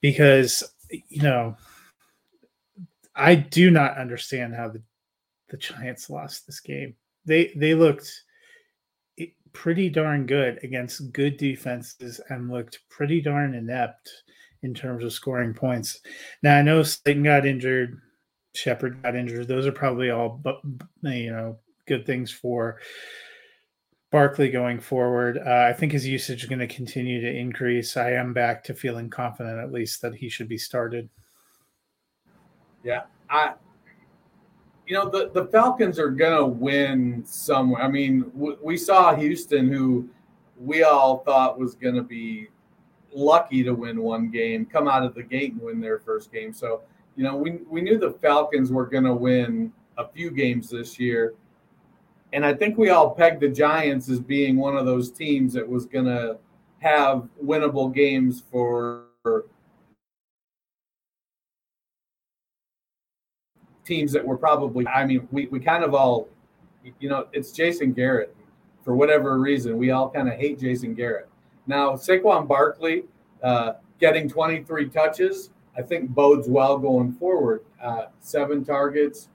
Because, 0.01 0.63
you 0.89 1.21
know, 1.21 1.55
I 3.15 3.35
do 3.35 3.69
not 3.71 3.97
understand 3.97 4.55
how 4.55 4.69
the, 4.69 4.81
the 5.49 5.57
Giants 5.57 6.09
lost 6.09 6.45
this 6.45 6.59
game. 6.59 6.95
They 7.25 7.51
they 7.55 7.73
looked 7.73 8.23
pretty 9.57 9.89
darn 9.89 10.27
good 10.27 10.59
against 10.61 11.11
good 11.13 11.35
defenses 11.37 12.21
and 12.29 12.51
looked 12.51 12.79
pretty 12.89 13.19
darn 13.19 13.55
inept 13.55 14.07
in 14.61 14.71
terms 14.71 15.03
of 15.03 15.11
scoring 15.11 15.51
points. 15.51 15.99
Now 16.43 16.59
I 16.59 16.61
know 16.61 16.83
Slayton 16.83 17.23
got 17.23 17.45
injured. 17.45 17.99
Shepard 18.57 19.01
got 19.03 19.15
injured. 19.15 19.47
Those 19.47 19.67
are 19.67 19.71
probably 19.71 20.09
all, 20.09 20.29
but 20.29 20.61
you 21.03 21.31
know, 21.31 21.57
good 21.85 22.05
things 22.05 22.31
for 22.31 22.79
Barkley 24.11 24.49
going 24.49 24.79
forward. 24.79 25.37
Uh, 25.37 25.67
I 25.69 25.73
think 25.73 25.91
his 25.91 26.07
usage 26.07 26.43
is 26.43 26.49
going 26.49 26.59
to 26.59 26.67
continue 26.67 27.21
to 27.21 27.31
increase. 27.31 27.97
I 27.97 28.11
am 28.11 28.33
back 28.33 28.63
to 28.65 28.73
feeling 28.73 29.09
confident, 29.09 29.59
at 29.59 29.71
least, 29.71 30.01
that 30.01 30.15
he 30.15 30.29
should 30.29 30.47
be 30.47 30.57
started. 30.57 31.09
Yeah, 32.83 33.03
I. 33.29 33.53
You 34.87 34.93
know 34.95 35.09
the 35.09 35.29
the 35.33 35.45
Falcons 35.47 35.99
are 35.99 36.09
going 36.09 36.37
to 36.37 36.45
win 36.45 37.21
somewhere. 37.25 37.81
I 37.81 37.89
mean, 37.89 38.21
w- 38.31 38.57
we 38.63 38.77
saw 38.77 39.13
Houston, 39.13 39.67
who 39.67 40.07
we 40.57 40.83
all 40.83 41.17
thought 41.19 41.59
was 41.59 41.75
going 41.75 41.95
to 41.95 42.01
be 42.01 42.47
lucky 43.13 43.63
to 43.63 43.73
win 43.73 44.01
one 44.01 44.29
game, 44.29 44.65
come 44.65 44.87
out 44.87 45.03
of 45.03 45.13
the 45.13 45.23
gate 45.23 45.51
and 45.51 45.61
win 45.61 45.81
their 45.81 45.99
first 45.99 46.31
game. 46.31 46.53
So 46.53 46.83
you 47.18 47.24
know, 47.24 47.36
we, 47.36 47.59
we 47.68 47.82
knew 47.82 47.97
the 47.97 48.11
Falcons 48.11 48.72
were 48.72 48.86
going 48.86 49.03
to 49.03 49.13
win 49.13 49.74
a 49.97 50.07
few 50.07 50.30
games 50.30 50.70
this 50.70 50.99
year. 50.99 51.34
And 52.32 52.45
I 52.45 52.53
think 52.53 52.78
we 52.78 52.91
all 52.91 53.15
pegged 53.15 53.41
the 53.41 53.49
Giants 53.49 54.07
as 54.07 54.20
being 54.20 54.55
one 54.55 54.78
of 54.78 54.86
those 54.86 55.11
teams 55.11 55.51
that 55.53 55.68
was 55.68 55.88
going 55.88 56.05
to 56.05 56.38
have 56.80 57.28
winnable 57.43 57.91
games 57.91 58.43
for 58.51 59.05
teams 63.84 64.11
that 64.11 64.24
were 64.24 64.38
probably, 64.38 64.88
I 64.88 65.05
mean, 65.05 65.28
we, 65.32 65.47
we 65.47 65.59
kind 65.59 65.84
of 65.84 65.95
all, 65.95 66.28
you 66.99 67.09
know, 67.09 67.28
it's 67.34 67.51
Jason 67.51 67.93
Garrett. 67.93 68.36
For 68.84 68.95
whatever 68.95 69.39
reason, 69.39 69.78
we 69.78 69.89
all 69.89 70.09
kind 70.09 70.30
of 70.30 70.36
hate 70.36 70.59
Jason 70.59 70.93
Garrett. 70.93 71.28
Now, 71.65 71.93
Saquon 71.93 72.47
Barkley 72.47 73.05
uh, 73.43 73.74
getting 73.99 74.30
23 74.30 74.89
touches 74.89 75.49
I 75.78 75.82
think 75.82 76.09
bodes 76.09 76.47
well 76.47 76.78
going 76.78 77.13
forward. 77.13 77.63
Uh, 77.82 78.05
seven 78.19 78.65
targets, 78.65 79.30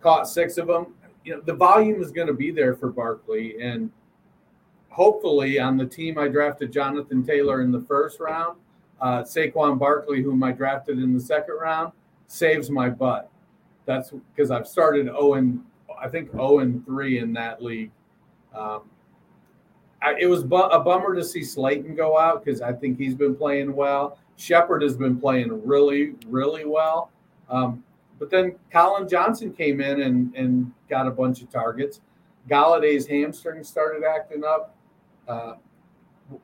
caught 0.00 0.28
six 0.28 0.56
of 0.56 0.68
them. 0.68 0.94
You 1.24 1.36
know, 1.36 1.40
the 1.40 1.54
volume 1.54 2.00
is 2.00 2.12
going 2.12 2.28
to 2.28 2.34
be 2.34 2.50
there 2.50 2.74
for 2.74 2.90
Barkley, 2.90 3.60
and 3.60 3.90
hopefully 4.88 5.58
on 5.58 5.76
the 5.76 5.86
team 5.86 6.18
I 6.18 6.28
drafted 6.28 6.72
Jonathan 6.72 7.24
Taylor 7.24 7.62
in 7.62 7.72
the 7.72 7.80
first 7.80 8.20
round, 8.20 8.58
uh, 9.00 9.22
Saquon 9.22 9.78
Barkley, 9.78 10.22
whom 10.22 10.42
I 10.44 10.52
drafted 10.52 10.98
in 10.98 11.12
the 11.12 11.20
second 11.20 11.54
round, 11.60 11.92
saves 12.28 12.70
my 12.70 12.88
butt. 12.88 13.30
That's 13.84 14.10
because 14.10 14.50
I've 14.50 14.68
started 14.68 15.06
0 15.06 15.34
and 15.34 15.60
I 16.00 16.08
think 16.08 16.30
0 16.30 16.60
and 16.60 16.84
3 16.86 17.18
in 17.18 17.32
that 17.32 17.62
league. 17.62 17.90
Um, 18.54 18.82
I, 20.02 20.14
it 20.18 20.26
was 20.26 20.42
bu- 20.42 20.56
a 20.56 20.80
bummer 20.80 21.14
to 21.14 21.24
see 21.24 21.42
Slayton 21.42 21.94
go 21.94 22.18
out 22.18 22.44
because 22.44 22.60
I 22.60 22.72
think 22.72 22.98
he's 22.98 23.14
been 23.14 23.34
playing 23.34 23.74
well. 23.74 24.18
Shepard 24.36 24.82
has 24.82 24.96
been 24.96 25.18
playing 25.18 25.66
really, 25.66 26.14
really 26.26 26.64
well. 26.64 27.10
Um, 27.48 27.82
but 28.18 28.30
then 28.30 28.56
Collin 28.70 29.08
Johnson 29.08 29.52
came 29.52 29.80
in 29.80 30.02
and, 30.02 30.34
and 30.34 30.72
got 30.88 31.06
a 31.06 31.10
bunch 31.10 31.42
of 31.42 31.50
targets. 31.50 32.00
Golladay's 32.48 33.06
hamstring 33.06 33.62
started 33.64 34.04
acting 34.04 34.44
up. 34.44 34.74
Uh, 35.28 35.54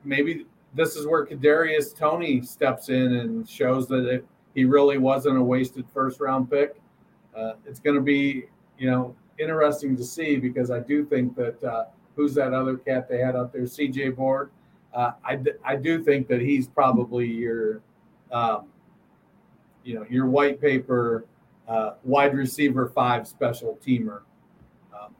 maybe 0.03 0.45
this 0.73 0.95
is 0.95 1.07
where 1.07 1.25
Kadarius 1.25 1.95
Toney 1.95 2.41
steps 2.41 2.89
in 2.89 3.13
and 3.15 3.47
shows 3.49 3.87
that 3.87 4.05
it, 4.05 4.25
he 4.53 4.65
really 4.65 4.97
wasn't 4.97 5.37
a 5.37 5.41
wasted 5.41 5.85
first 5.93 6.19
round 6.19 6.49
pick. 6.49 6.81
Uh, 7.35 7.53
it's 7.65 7.79
going 7.79 7.95
to 7.95 8.01
be, 8.01 8.45
you 8.77 8.89
know, 8.89 9.15
interesting 9.39 9.95
to 9.95 10.03
see 10.03 10.37
because 10.37 10.71
I 10.71 10.79
do 10.79 11.05
think 11.05 11.35
that 11.35 11.63
uh, 11.63 11.85
who's 12.15 12.33
that 12.35 12.53
other 12.53 12.77
cat 12.77 13.07
they 13.09 13.19
had 13.19 13.35
out 13.35 13.53
there, 13.53 13.65
C.J. 13.65 14.09
Board 14.09 14.51
uh, 14.93 15.11
I, 15.23 15.39
I 15.63 15.75
do 15.75 16.03
think 16.03 16.27
that 16.27 16.41
he's 16.41 16.67
probably 16.67 17.27
your, 17.27 17.81
um, 18.31 18.65
you 19.83 19.95
know, 19.95 20.05
your 20.09 20.25
white 20.25 20.59
paper 20.59 21.25
uh, 21.67 21.93
wide 22.03 22.33
receiver 22.33 22.89
five 22.89 23.27
special 23.27 23.79
teamer. 23.85 24.21
Um, 24.93 25.15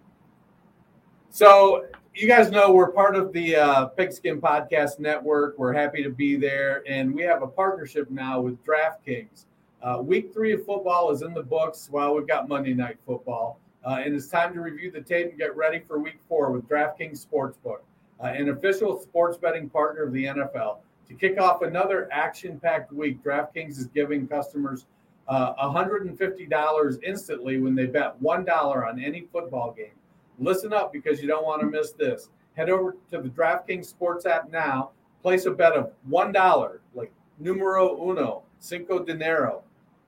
so 1.29 1.85
you 2.15 2.27
guys 2.27 2.49
know 2.49 2.71
we're 2.71 2.91
part 2.91 3.15
of 3.15 3.31
the 3.31 3.55
uh, 3.55 3.85
Pigskin 3.85 4.41
Podcast 4.41 4.99
Network. 4.99 5.57
We're 5.59 5.73
happy 5.73 6.03
to 6.03 6.09
be 6.09 6.35
there, 6.35 6.83
and 6.87 7.13
we 7.13 7.21
have 7.23 7.43
a 7.43 7.47
partnership 7.47 8.09
now 8.09 8.41
with 8.41 8.57
DraftKings. 8.65 9.45
Uh, 9.81 10.01
week 10.01 10.33
three 10.33 10.51
of 10.51 10.65
football 10.65 11.11
is 11.11 11.21
in 11.21 11.33
the 11.33 11.43
books. 11.43 11.87
while 11.89 12.15
we've 12.15 12.27
got 12.27 12.49
Monday 12.49 12.73
Night 12.73 12.97
Football, 13.05 13.59
uh, 13.85 14.01
and 14.03 14.13
it's 14.13 14.27
time 14.27 14.53
to 14.55 14.59
review 14.59 14.91
the 14.91 15.01
tape 15.01 15.29
and 15.29 15.37
get 15.37 15.55
ready 15.55 15.79
for 15.87 15.99
Week 15.99 16.19
Four 16.27 16.51
with 16.51 16.67
DraftKings 16.67 17.25
Sportsbook 17.25 17.79
uh, 18.21 18.27
an 18.27 18.49
official 18.49 18.99
sports 18.99 19.37
betting 19.37 19.69
partner 19.69 20.03
of 20.03 20.13
the 20.13 20.25
NFL. 20.25 20.77
To 21.07 21.13
kick 21.15 21.39
off 21.39 21.61
another 21.63 22.07
action 22.11 22.59
packed 22.59 22.91
week, 22.91 23.23
DraftKings 23.23 23.79
is 23.79 23.87
giving 23.87 24.27
customers 24.27 24.85
uh, 25.27 25.53
$150 25.55 27.03
instantly 27.03 27.59
when 27.59 27.75
they 27.75 27.85
bet 27.85 28.21
$1 28.21 28.87
on 28.87 29.03
any 29.03 29.27
football 29.31 29.71
game. 29.71 29.91
Listen 30.39 30.73
up 30.73 30.91
because 30.91 31.21
you 31.21 31.27
don't 31.27 31.45
want 31.45 31.61
to 31.61 31.67
miss 31.67 31.91
this. 31.91 32.29
Head 32.55 32.69
over 32.69 32.95
to 33.11 33.21
the 33.21 33.29
DraftKings 33.29 33.85
Sports 33.85 34.25
app 34.25 34.51
now, 34.51 34.91
place 35.21 35.45
a 35.45 35.51
bet 35.51 35.73
of 35.73 35.91
$1, 36.09 36.77
like 36.93 37.11
numero 37.39 38.09
uno, 38.09 38.43
cinco 38.59 38.99
dinero, 39.03 39.63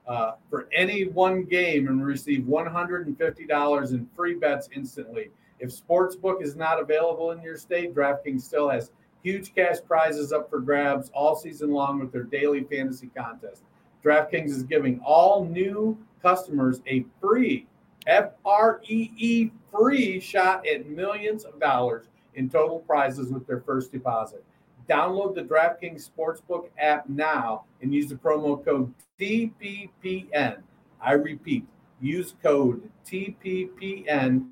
uh, 0.06 0.32
for 0.50 0.68
any 0.72 1.06
one 1.06 1.44
game 1.44 1.88
and 1.88 2.04
receive 2.04 2.42
$150 2.42 3.90
in 3.92 4.08
free 4.16 4.34
bets 4.34 4.68
instantly. 4.74 5.30
If 5.62 5.70
Sportsbook 5.70 6.42
is 6.42 6.56
not 6.56 6.80
available 6.80 7.30
in 7.30 7.40
your 7.40 7.56
state, 7.56 7.94
DraftKings 7.94 8.42
still 8.42 8.68
has 8.68 8.90
huge 9.22 9.54
cash 9.54 9.76
prizes 9.86 10.32
up 10.32 10.50
for 10.50 10.58
grabs 10.58 11.08
all 11.14 11.36
season 11.36 11.70
long 11.70 12.00
with 12.00 12.10
their 12.10 12.24
daily 12.24 12.64
fantasy 12.64 13.08
contest. 13.16 13.62
DraftKings 14.04 14.50
is 14.50 14.64
giving 14.64 14.98
all 15.04 15.44
new 15.44 15.96
customers 16.20 16.82
a 16.88 17.06
free 17.20 17.68
F 18.08 18.32
R 18.44 18.80
E 18.88 19.12
E 19.16 19.50
free 19.70 20.18
shot 20.18 20.66
at 20.66 20.88
millions 20.88 21.44
of 21.44 21.60
dollars 21.60 22.06
in 22.34 22.50
total 22.50 22.80
prizes 22.80 23.30
with 23.30 23.46
their 23.46 23.60
first 23.60 23.92
deposit. 23.92 24.44
Download 24.88 25.32
the 25.32 25.42
DraftKings 25.42 26.10
Sportsbook 26.10 26.70
app 26.76 27.08
now 27.08 27.66
and 27.82 27.94
use 27.94 28.08
the 28.08 28.16
promo 28.16 28.64
code 28.64 28.92
TPPN. 29.20 30.56
I 31.00 31.12
repeat, 31.12 31.64
use 32.00 32.34
code 32.42 32.90
TPPN 33.06 34.48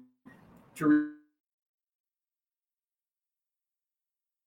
to 0.77 1.13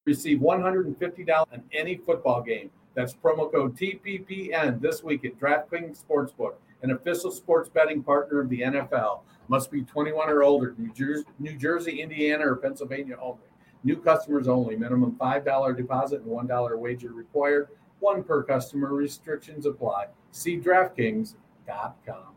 receive 0.05 0.39
$150 0.39 1.29
on 1.51 1.63
any 1.71 1.97
football 1.97 2.41
game. 2.41 2.69
That's 2.95 3.13
promo 3.13 3.51
code 3.51 3.75
TPPN 3.75 4.79
this 4.81 5.03
week 5.03 5.25
at 5.25 5.39
DraftKings 5.39 6.03
Sportsbook, 6.03 6.53
an 6.83 6.91
official 6.91 7.31
sports 7.31 7.69
betting 7.69 8.03
partner 8.03 8.41
of 8.41 8.49
the 8.49 8.61
NFL. 8.61 9.21
Must 9.47 9.71
be 9.71 9.81
21 9.83 10.29
or 10.29 10.43
older, 10.43 10.75
New 10.77 10.93
Jersey, 10.93 11.25
New 11.39 11.57
Jersey 11.57 12.01
Indiana, 12.01 12.47
or 12.47 12.55
Pennsylvania 12.55 13.17
only. 13.21 13.43
New 13.83 13.97
customers 13.97 14.47
only. 14.47 14.75
Minimum 14.75 15.17
$5 15.19 15.77
deposit 15.77 16.21
and 16.21 16.29
$1 16.29 16.77
wager 16.77 17.11
required. 17.11 17.67
One 17.99 18.23
per 18.23 18.43
customer. 18.43 18.93
Restrictions 18.93 19.65
apply. 19.65 20.05
See 20.31 20.59
DraftKings.com. 20.59 22.33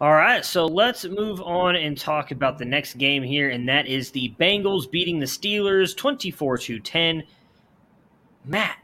All 0.00 0.14
right, 0.14 0.42
so 0.42 0.64
let's 0.64 1.04
move 1.04 1.42
on 1.42 1.76
and 1.76 1.98
talk 1.98 2.30
about 2.30 2.56
the 2.56 2.64
next 2.64 2.94
game 2.94 3.22
here, 3.22 3.50
and 3.50 3.68
that 3.68 3.86
is 3.86 4.10
the 4.10 4.34
Bengals 4.40 4.90
beating 4.90 5.20
the 5.20 5.26
Steelers 5.26 5.94
24 5.94 6.56
to 6.56 6.80
10. 6.80 7.22
Matt, 8.46 8.78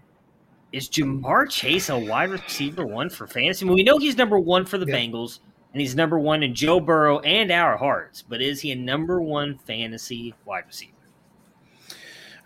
is 0.73 0.91
Ja'Marr 0.91 1.49
Chase 1.49 1.89
a 1.89 1.99
wide 1.99 2.29
receiver 2.29 2.87
one 2.87 3.09
for 3.09 3.27
fantasy? 3.27 3.65
I 3.65 3.67
mean, 3.67 3.77
we 3.77 3.83
know 3.83 3.97
he's 3.97 4.19
number 4.19 4.39
one 4.39 4.67
for 4.67 4.77
the 4.77 4.85
yeah. 4.85 4.95
Bengals, 4.95 5.39
and 5.73 5.81
he's 5.81 5.95
number 5.95 6.19
one 6.19 6.43
in 6.43 6.55
Joe 6.55 6.81
Burrow 6.81 7.21
and 7.21 7.51
our 7.51 7.79
hearts, 7.79 8.21
but 8.21 8.43
is 8.43 8.61
he 8.61 8.73
a 8.73 8.77
number 8.77 9.19
one 9.23 9.57
fantasy 9.57 10.35
wide 10.45 10.67
receiver? 10.67 10.96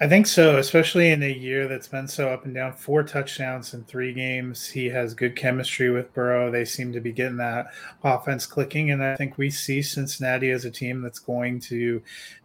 I 0.02 0.08
think 0.08 0.26
so, 0.26 0.56
especially 0.56 1.10
in 1.10 1.22
a 1.22 1.30
year 1.30 1.68
that's 1.68 1.88
been 1.88 2.08
so 2.08 2.30
up 2.30 2.46
and 2.46 2.54
down. 2.54 2.72
Four 2.72 3.02
touchdowns 3.02 3.74
in 3.74 3.84
three 3.84 4.14
games. 4.14 4.66
He 4.66 4.86
has 4.86 5.12
good 5.12 5.36
chemistry 5.36 5.90
with 5.90 6.14
Burrow. 6.14 6.50
They 6.50 6.64
seem 6.64 6.90
to 6.94 7.00
be 7.00 7.12
getting 7.12 7.36
that 7.36 7.66
offense 8.02 8.46
clicking. 8.46 8.92
And 8.92 9.04
I 9.04 9.14
think 9.16 9.36
we 9.36 9.50
see 9.50 9.82
Cincinnati 9.82 10.52
as 10.52 10.64
a 10.64 10.70
team 10.70 11.02
that's 11.02 11.18
going 11.18 11.60
to 11.60 12.02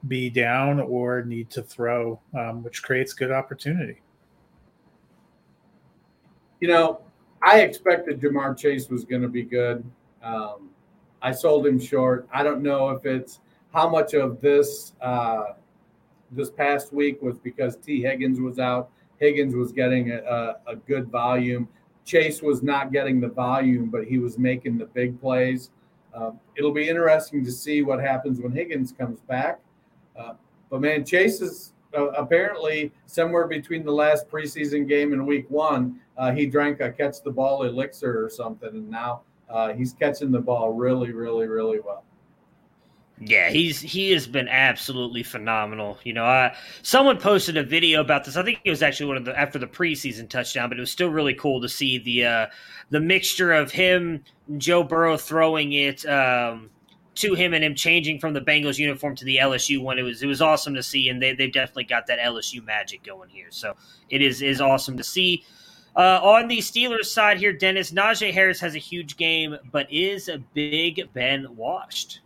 be 0.10 0.30
down 0.30 0.82
or 0.82 1.24
need 1.24 1.50
to 1.52 1.64
throw, 1.64 2.20
um, 2.38 2.62
which 2.62 2.84
creates 2.84 3.14
good 3.14 3.32
opportunity. 3.32 4.02
You 6.60 6.68
know, 6.68 7.00
I 7.42 7.62
expected 7.62 8.20
Ja'Marr 8.20 8.58
Chase 8.58 8.90
was 8.90 9.06
going 9.06 9.22
to 9.22 9.30
be 9.30 9.44
good. 9.44 9.82
Um, 10.22 10.72
I 11.22 11.32
sold 11.32 11.66
him 11.66 11.80
short. 11.80 12.28
I 12.34 12.44
don't 12.44 12.62
know 12.62 12.90
if 12.90 13.06
it's 13.06 13.40
how 13.74 13.88
much 13.88 14.14
of 14.14 14.42
this. 14.42 14.92
Uh, 15.00 15.54
this 16.36 16.50
past 16.50 16.94
week 16.94 17.22
was 17.22 17.38
because 17.38 17.78
Tee 17.78 18.02
Higgins 18.02 18.40
was 18.40 18.60
out. 18.60 18.90
Higgins 19.18 19.56
was 19.56 19.72
getting 19.72 20.12
a, 20.12 20.56
a, 20.68 20.76
good 20.76 21.08
volume. 21.10 21.68
Chase 22.04 22.42
was 22.42 22.62
not 22.62 22.92
getting 22.92 23.20
the 23.20 23.30
volume, 23.30 23.90
but 23.90 24.06
he 24.06 24.18
was 24.18 24.38
making 24.38 24.78
the 24.78 24.86
big 24.86 25.20
plays. 25.20 25.72
Uh, 26.14 26.32
it'll 26.56 26.74
be 26.74 26.88
interesting 26.88 27.44
to 27.44 27.52
see 27.52 27.82
what 27.82 28.00
happens 28.00 28.40
when 28.40 28.52
Higgins 28.52 28.92
comes 28.92 29.20
back. 29.22 29.60
Uh, 30.18 30.34
but 30.70 30.82
man, 30.82 31.04
Chase 31.06 31.42
is 31.42 31.74
uh, 31.98 32.08
apparently 32.12 32.92
somewhere 33.06 33.48
between 33.48 33.84
the 33.84 33.92
last 33.92 34.30
preseason 34.30 34.88
game 34.88 35.14
and 35.14 35.26
week 35.26 35.50
one. 35.50 36.00
Uh, 36.18 36.32
he 36.32 36.46
drank 36.46 36.80
a 36.80 36.92
catch 36.92 37.22
the 37.24 37.32
ball 37.32 37.64
elixir 37.64 38.24
or 38.24 38.30
something, 38.30 38.70
and 38.70 38.90
now 38.90 39.22
uh, 39.50 39.74
he's 39.74 39.94
catching 39.94 40.32
the 40.32 40.40
ball 40.40 40.72
really, 40.72 41.12
really, 41.12 41.48
really 41.48 41.80
well. 41.80 42.05
Yeah, 43.20 43.50
he's 43.50 43.80
he 43.80 44.12
has 44.12 44.28
been 44.28 44.50
absolutely 44.50 45.24
phenomenal. 45.24 45.98
You 46.04 46.12
know, 46.12 46.26
I 46.26 46.56
someone 46.82 47.18
posted 47.18 47.56
a 47.56 47.64
video 47.64 48.02
about 48.02 48.26
this. 48.26 48.36
I 48.36 48.44
think 48.44 48.60
it 48.66 48.70
was 48.70 48.84
actually 48.84 49.06
one 49.06 49.18
of 49.18 49.24
the 49.24 49.40
after 49.40 49.58
the 49.58 49.68
preseason 49.68 50.28
touchdown, 50.28 50.68
but 50.68 50.78
it 50.78 50.82
was 50.82 50.92
still 50.92 51.10
really 51.10 51.34
cool 51.34 51.62
to 51.62 51.70
see 51.70 51.98
the 51.98 52.26
uh, 52.26 52.48
the 52.90 53.00
mixture 53.00 53.54
of 53.54 53.72
him, 53.72 54.24
Joe 54.58 54.84
Burrow 54.84 55.16
throwing 55.16 55.72
it 55.72 56.06
um, 56.06 56.70
to 57.16 57.36
him, 57.36 57.54
and 57.54 57.64
him 57.64 57.74
changing 57.74 58.20
from 58.20 58.34
the 58.34 58.42
Bengals 58.42 58.78
uniform 58.78 59.16
to 59.16 59.26
the 59.26 59.38
LSU 59.38 59.82
one. 59.82 59.98
It 59.98 60.04
was 60.04 60.22
it 60.22 60.28
was 60.28 60.42
awesome 60.42 60.76
to 60.76 60.84
see, 60.84 61.08
and 61.08 61.22
they 61.22 61.34
they've 61.34 61.54
definitely 61.54 61.86
got 61.86 62.08
that 62.08 62.20
LSU 62.20 62.66
magic 62.66 63.02
going 63.04 63.30
here. 63.30 63.48
So 63.50 63.76
it 64.10 64.22
is 64.22 64.42
is 64.42 64.60
awesome 64.60 64.98
to 64.98 65.04
see. 65.06 65.46
Uh, 65.96 66.20
on 66.22 66.50
the 66.50 66.58
Steelers 66.58 67.06
side 67.06 67.38
here, 67.38 67.54
Dennis 67.54 67.92
Najee 67.92 68.34
Harris 68.34 68.60
has 68.60 68.76
a 68.76 68.80
huge 68.80 69.16
game, 69.16 69.56
but 69.72 69.88
is 69.90 70.28
a 70.28 70.40
Big 70.54 71.02
Ben 71.14 71.56
washed? 71.56 72.20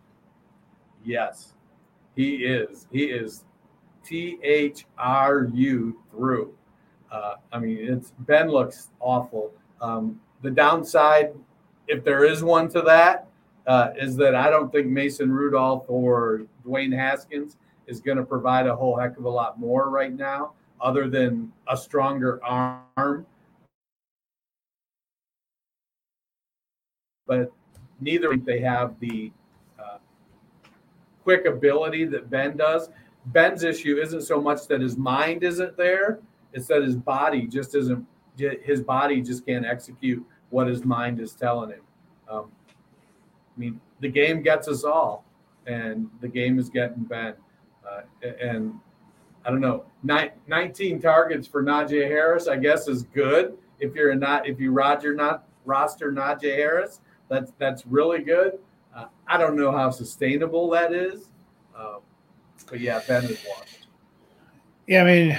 Yes, 1.04 1.54
he 2.14 2.36
is. 2.36 2.86
He 2.92 3.04
is 3.04 3.44
T 4.04 4.38
H 4.42 4.86
R 4.98 5.48
U 5.52 6.00
through. 6.10 6.54
Uh, 7.10 7.34
I 7.52 7.58
mean, 7.58 7.78
it's 7.80 8.12
Ben 8.20 8.48
looks 8.48 8.90
awful. 9.00 9.52
Um, 9.80 10.20
the 10.42 10.50
downside, 10.50 11.34
if 11.88 12.04
there 12.04 12.24
is 12.24 12.44
one 12.44 12.68
to 12.70 12.82
that, 12.82 13.26
uh, 13.66 13.90
is 13.96 14.16
that 14.16 14.34
I 14.34 14.50
don't 14.50 14.70
think 14.70 14.86
Mason 14.86 15.32
Rudolph 15.32 15.84
or 15.88 16.42
Dwayne 16.64 16.94
Haskins 16.94 17.56
is 17.86 18.00
going 18.00 18.16
to 18.16 18.24
provide 18.24 18.66
a 18.66 18.74
whole 18.74 18.96
heck 18.96 19.18
of 19.18 19.24
a 19.24 19.30
lot 19.30 19.58
more 19.58 19.90
right 19.90 20.12
now, 20.12 20.52
other 20.80 21.08
than 21.08 21.52
a 21.68 21.76
stronger 21.76 22.40
arm. 22.44 23.26
But 27.26 27.52
neither 28.00 28.36
they 28.36 28.60
have 28.60 28.98
the 29.00 29.32
quick 31.30 31.46
ability 31.46 32.06
that 32.06 32.28
Ben 32.28 32.56
does. 32.56 32.88
Ben's 33.26 33.62
issue 33.62 33.98
isn't 34.02 34.22
so 34.22 34.40
much 34.40 34.66
that 34.66 34.80
his 34.80 34.96
mind 34.96 35.44
isn't 35.44 35.76
there; 35.76 36.18
it's 36.52 36.66
that 36.66 36.82
his 36.82 36.96
body 36.96 37.46
just 37.46 37.76
isn't. 37.76 38.04
His 38.36 38.80
body 38.80 39.20
just 39.20 39.46
can't 39.46 39.64
execute 39.64 40.24
what 40.48 40.66
his 40.66 40.84
mind 40.84 41.20
is 41.20 41.34
telling 41.34 41.70
him. 41.70 41.82
Um, 42.28 42.50
I 43.56 43.60
mean, 43.60 43.80
the 44.00 44.08
game 44.08 44.42
gets 44.42 44.66
us 44.66 44.82
all, 44.82 45.24
and 45.66 46.08
the 46.20 46.26
game 46.26 46.58
is 46.58 46.68
getting 46.68 47.04
Ben. 47.04 47.34
Uh, 47.88 48.00
and 48.40 48.74
I 49.44 49.50
don't 49.50 49.60
know, 49.60 49.84
19 50.02 51.00
targets 51.00 51.46
for 51.46 51.62
Najee 51.62 52.08
Harris, 52.08 52.48
I 52.48 52.56
guess, 52.56 52.88
is 52.88 53.04
good. 53.04 53.56
If 53.78 53.94
you're 53.94 54.14
not, 54.16 54.48
if 54.48 54.58
you 54.58 54.72
Roger 54.72 55.14
not 55.14 55.46
roster 55.64 56.10
Najee 56.10 56.56
Harris, 56.56 57.00
that's 57.28 57.52
that's 57.58 57.86
really 57.86 58.22
good. 58.24 58.58
Uh, 58.94 59.06
I 59.26 59.36
don't 59.36 59.56
know 59.56 59.72
how 59.72 59.90
sustainable 59.90 60.70
that 60.70 60.92
is, 60.92 61.26
um, 61.78 62.00
but 62.68 62.80
yeah, 62.80 63.00
Ben 63.06 63.24
is 63.24 63.44
washed. 63.48 63.86
Yeah, 64.86 65.02
I 65.02 65.04
mean, 65.04 65.38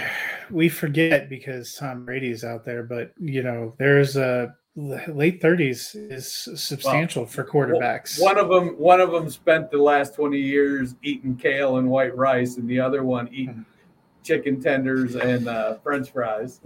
we 0.49 0.69
forget 0.69 1.29
because 1.29 1.75
Tom 1.75 2.05
Brady's 2.05 2.43
out 2.43 2.63
there, 2.63 2.83
but 2.83 3.11
you 3.19 3.43
know, 3.43 3.73
there's 3.77 4.15
a 4.15 4.55
late 4.75 5.41
30s 5.41 6.11
is 6.11 6.27
substantial 6.55 7.23
well, 7.23 7.31
for 7.31 7.43
quarterbacks. 7.43 8.21
One 8.21 8.37
of 8.37 8.47
them, 8.47 8.69
one 8.77 9.01
of 9.01 9.11
them 9.11 9.29
spent 9.29 9.69
the 9.69 9.77
last 9.77 10.15
20 10.15 10.39
years 10.39 10.95
eating 11.03 11.35
kale 11.35 11.77
and 11.77 11.89
white 11.89 12.15
rice, 12.15 12.57
and 12.57 12.69
the 12.69 12.79
other 12.79 13.03
one 13.03 13.27
eating 13.33 13.49
mm-hmm. 13.49 14.23
chicken 14.23 14.61
tenders 14.61 15.15
and 15.15 15.47
uh, 15.47 15.75
French 15.79 16.11
fries. 16.11 16.61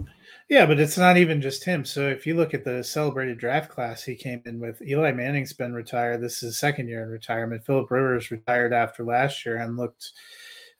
Yeah, 0.48 0.66
but 0.66 0.78
it's 0.78 0.96
not 0.96 1.16
even 1.16 1.42
just 1.42 1.64
him. 1.64 1.84
So 1.84 2.08
if 2.08 2.24
you 2.24 2.36
look 2.36 2.54
at 2.54 2.64
the 2.64 2.84
celebrated 2.84 3.38
draft 3.38 3.68
class, 3.68 4.04
he 4.04 4.14
came 4.14 4.42
in 4.46 4.60
with 4.60 4.80
Eli 4.80 5.10
Manning's 5.10 5.52
been 5.52 5.74
retired. 5.74 6.20
This 6.20 6.34
is 6.34 6.40
his 6.40 6.58
second 6.58 6.86
year 6.86 7.02
in 7.02 7.08
retirement. 7.08 7.66
Philip 7.66 7.90
Rivers 7.90 8.30
retired 8.30 8.72
after 8.72 9.04
last 9.04 9.44
year 9.44 9.56
and 9.56 9.76
looked 9.76 10.12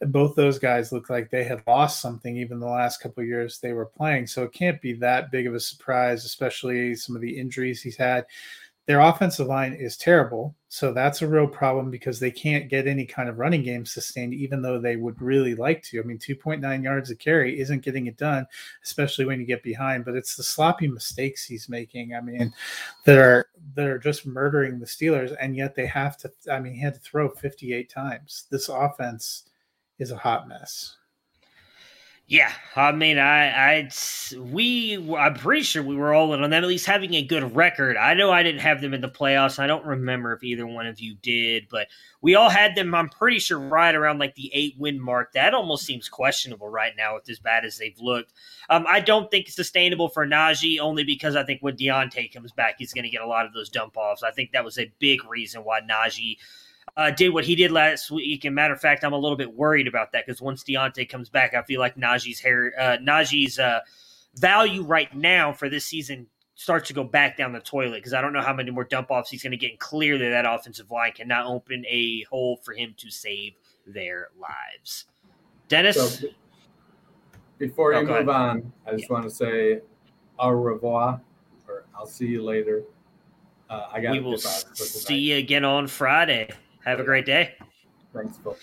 both 0.09 0.37
those 0.37 0.59
guys 0.59 0.93
look 0.93 1.09
like 1.09 1.31
they 1.31 1.43
had 1.43 1.63
lost 1.67 2.03
something 2.03 2.37
even 2.37 2.61
the 2.61 2.67
last 2.67 3.01
couple 3.01 3.25
years 3.25 3.59
they 3.59 3.73
were 3.73 3.87
playing. 3.87 4.27
So 4.27 4.43
it 4.45 4.53
can't 4.53 4.81
be 4.81 4.93
that 4.95 5.31
big 5.31 5.47
of 5.47 5.55
a 5.55 5.61
surprise, 5.61 6.25
especially 6.25 6.95
some 6.95 7.17
of 7.17 7.23
the 7.23 7.37
injuries 7.37 7.83
he's 7.83 7.97
had. 7.97 8.27
Their 8.87 9.01
offensive 9.01 9.49
line 9.49 9.73
is 9.73 9.97
terrible. 9.97 10.55
So 10.69 10.93
that's 10.93 11.23
a 11.23 11.27
real 11.27 11.49
problem 11.49 11.91
because 11.91 12.21
they 12.21 12.31
can't 12.31 12.69
get 12.69 12.87
any 12.87 13.05
kind 13.05 13.29
of 13.29 13.39
running 13.39 13.65
game 13.65 13.85
sustained, 13.85 14.33
even 14.35 14.63
though 14.63 14.79
they 14.79 14.95
would 14.95 15.21
really 15.21 15.57
like 15.57 15.83
to. 15.85 15.99
I 15.99 16.05
mean, 16.05 16.19
2.9 16.19 16.85
yards 16.85 17.11
a 17.11 17.17
carry 17.17 17.59
isn't 17.59 17.83
getting 17.83 18.07
it 18.07 18.17
done, 18.17 18.47
especially 18.85 19.25
when 19.25 19.41
you 19.41 19.47
get 19.47 19.65
behind. 19.65 20.05
But 20.05 20.15
it's 20.15 20.37
the 20.37 20.45
sloppy 20.45 20.87
mistakes 20.87 21.45
he's 21.45 21.69
making. 21.69 22.15
I 22.15 22.21
mean, 22.21 22.53
that 23.05 23.19
are 23.19 23.49
that 23.75 23.87
are 23.87 23.99
just 23.99 24.25
murdering 24.25 24.79
the 24.79 24.87
Steelers, 24.87 25.35
and 25.41 25.57
yet 25.57 25.75
they 25.75 25.87
have 25.87 26.17
to. 26.19 26.31
I 26.51 26.61
mean, 26.61 26.75
he 26.75 26.81
had 26.81 26.95
to 26.95 27.01
throw 27.01 27.29
58 27.29 27.91
times. 27.91 28.45
This 28.51 28.69
offense 28.69 29.45
is 29.99 30.13
a 30.13 30.17
hot 30.17 30.47
mess. 30.47 30.97
Yeah, 32.29 32.53
I 32.75 32.91
mean, 32.91 33.19
I, 33.19 33.51
I, 33.51 33.91
we, 34.37 34.97
I'm 35.17 35.35
pretty 35.35 35.63
sure 35.63 35.81
we 35.81 35.95
were 35.95 36.13
all 36.13 36.35
in 36.35 36.43
on 36.43 36.51
them 36.51 36.65
at 36.65 36.69
least 36.69 36.87
having 36.87 37.15
a 37.15 37.23
good 37.23 37.55
record. 37.55 37.97
I 37.97 38.15
know 38.15 38.33
I 38.33 38.43
didn't 38.43 38.63
have 38.63 38.81
them 38.81 38.95
in 38.95 39.01
the 39.01 39.09
playoffs. 39.09 39.61
I 39.61 39.69
don't 39.69 39.87
remember 39.87 40.33
if 40.33 40.43
either 40.43 40.67
one 40.67 40.89
of 40.89 40.99
you 40.99 41.15
did, 41.23 41.69
but 41.71 41.87
we 42.21 42.35
all 42.35 42.51
had 42.51 42.75
them. 42.75 42.97
I'm 42.97 43.11
pretty 43.11 43.39
sure 43.39 43.61
right 43.61 43.95
around 43.95 44.19
like 44.19 44.35
the 44.35 44.51
eight 44.53 44.75
win 44.77 45.01
mark. 45.01 45.35
That 45.35 45.55
almost 45.55 45.87
seems 45.87 46.09
questionable 46.09 46.69
right 46.69 46.95
now 46.97 47.15
with 47.15 47.31
as 47.31 47.39
bad 47.39 47.65
as 47.65 47.79
they've 47.79 48.01
looked. 48.01 48.33
Um, 48.69 48.87
I 48.89 48.99
don't 48.99 49.31
think 49.31 49.47
it's 49.47 49.55
sustainable 49.55 50.09
for 50.09 50.27
Najee 50.27 50.81
only 50.81 51.05
because 51.05 51.37
I 51.37 51.45
think 51.45 51.61
when 51.61 51.77
Diontae 51.77 52.35
comes 52.35 52.51
back, 52.51 52.75
he's 52.79 52.93
going 52.93 53.05
to 53.05 53.11
get 53.11 53.23
a 53.23 53.29
lot 53.29 53.47
of 53.47 53.53
those 53.53 53.69
dump 53.69 53.97
offs. 53.97 54.25
I 54.25 54.33
think 54.33 54.51
that 54.51 54.65
was 54.65 54.81
a 54.81 54.93
big 54.99 55.21
reason 55.31 55.63
why 55.63 55.81
Najee 55.81 56.39
uh, 56.97 57.11
did 57.11 57.31
what 57.31 57.45
he 57.45 57.55
did 57.55 57.73
last 57.73 58.11
week. 58.11 58.45
And 58.45 58.55
matter 58.55 58.75
of 58.75 58.81
fact, 58.81 59.05
I'm 59.05 59.13
a 59.13 59.19
little 59.19 59.37
bit 59.37 59.53
worried 59.53 59.87
about 59.87 60.13
that 60.13 60.27
because 60.27 60.41
once 60.41 60.65
Diontae 60.65 61.09
comes 61.09 61.29
back, 61.29 61.55
I 61.55 61.63
feel 61.63 61.81
like 61.81 61.97
Najee's 61.97 62.41
hair, 62.41 62.73
uh, 62.79 62.97
Najee's 62.99 63.59
uh, 63.59 63.81
value 64.37 64.83
right 64.83 65.15
now 65.15 65.53
for 65.53 65.69
this 65.69 65.85
season 65.85 66.27
starts 66.55 66.89
to 66.89 66.95
go 66.95 67.05
back 67.05 67.37
down 67.37 67.53
the 67.53 67.61
toilet 67.61 67.99
because 67.99 68.15
I 68.15 68.23
don't 68.23 68.33
know 68.33 68.41
how 68.41 68.55
many 68.55 68.71
more 68.71 68.85
dump 68.85 69.11
offs 69.11 69.31
he's 69.31 69.43
going 69.43 69.51
to 69.51 69.57
get. 69.59 69.71
And 69.71 69.79
clearly, 69.79 70.29
that 70.29 70.47
offensive 70.47 70.91
line 70.91 71.13
cannot 71.13 71.47
open 71.47 71.85
a 71.87 72.23
hole 72.23 72.59
for 72.65 72.73
him 72.73 72.95
to 72.97 73.11
save 73.11 73.53
their 73.87 74.29
lives. 74.41 75.05
Dennis. 75.69 76.21
So, 76.21 76.29
before 77.59 77.93
you 77.93 77.99
oh, 77.99 78.05
move 78.05 78.29
on, 78.29 78.73
I 78.87 78.93
just 78.93 79.05
yeah. 79.05 79.13
want 79.13 79.25
to 79.25 79.31
say 79.31 79.81
au 80.39 80.51
revoir, 80.51 81.21
or 81.69 81.85
I'll 81.95 82.07
see 82.07 82.27
you 82.27 82.43
later. 82.43 82.83
Uh, 83.69 83.89
I 83.93 84.01
got. 84.01 84.13
We 84.13 84.21
will 84.21 84.39
see 84.39 85.19
you 85.19 85.37
again 85.37 85.65
on 85.65 85.87
Friday. 85.87 86.51
Have 86.87 87.01
a 87.01 87.05
great 87.05 87.27
day. 87.27 87.55
Thanks, 88.15 88.39
Phil. 88.39 88.57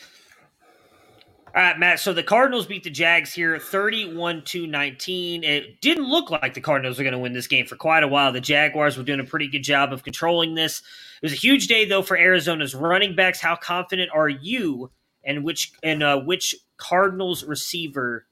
All 1.55 1.61
right, 1.61 1.78
Matt. 1.78 1.99
So 1.99 2.13
the 2.13 2.24
Cardinals 2.24 2.65
beat 2.65 2.84
the 2.84 2.89
Jags 2.89 3.32
here 3.32 3.59
31 3.59 4.41
to 4.45 4.65
19. 4.65 5.43
It 5.43 5.82
didn't 5.82 6.05
look 6.05 6.32
like 6.32 6.55
the 6.55 6.61
Cardinals 6.61 6.97
were 6.97 7.03
going 7.03 7.13
to 7.13 7.19
win 7.19 7.34
this 7.34 7.45
game 7.45 7.67
for 7.67 7.76
quite 7.76 8.01
a 8.01 8.07
while. 8.07 8.32
The 8.32 8.41
Jaguars 8.41 8.97
were 8.97 9.03
doing 9.03 9.19
a 9.19 9.24
pretty 9.24 9.47
good 9.47 9.61
job 9.61 9.93
of 9.93 10.03
controlling 10.03 10.55
this. 10.55 10.80
It 11.21 11.26
was 11.26 11.34
a 11.34 11.36
huge 11.36 11.67
day, 11.67 11.86
though, 11.86 12.01
for 12.01 12.17
Arizona's 12.17 12.74
running 12.74 13.15
backs. 13.15 13.39
How 13.39 13.55
confident 13.55 14.09
are 14.15 14.30
you 14.30 14.89
and 15.24 15.43
which 15.43 15.74
and 15.84 16.01
uh, 16.01 16.21
which 16.21 16.55
Cardinals 16.78 17.43
receiver 17.43 18.26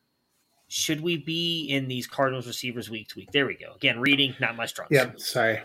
should 0.67 1.01
we 1.01 1.17
be 1.17 1.65
in 1.65 1.87
these 1.87 2.07
Cardinals 2.07 2.47
receivers 2.47 2.89
week 2.89 3.09
to 3.09 3.19
week? 3.19 3.31
There 3.31 3.45
we 3.45 3.55
go. 3.55 3.73
Again, 3.75 3.99
reading, 3.99 4.33
not 4.39 4.55
my 4.55 4.65
strong 4.65 4.87
Yeah, 4.89 5.11
sorry. 5.17 5.59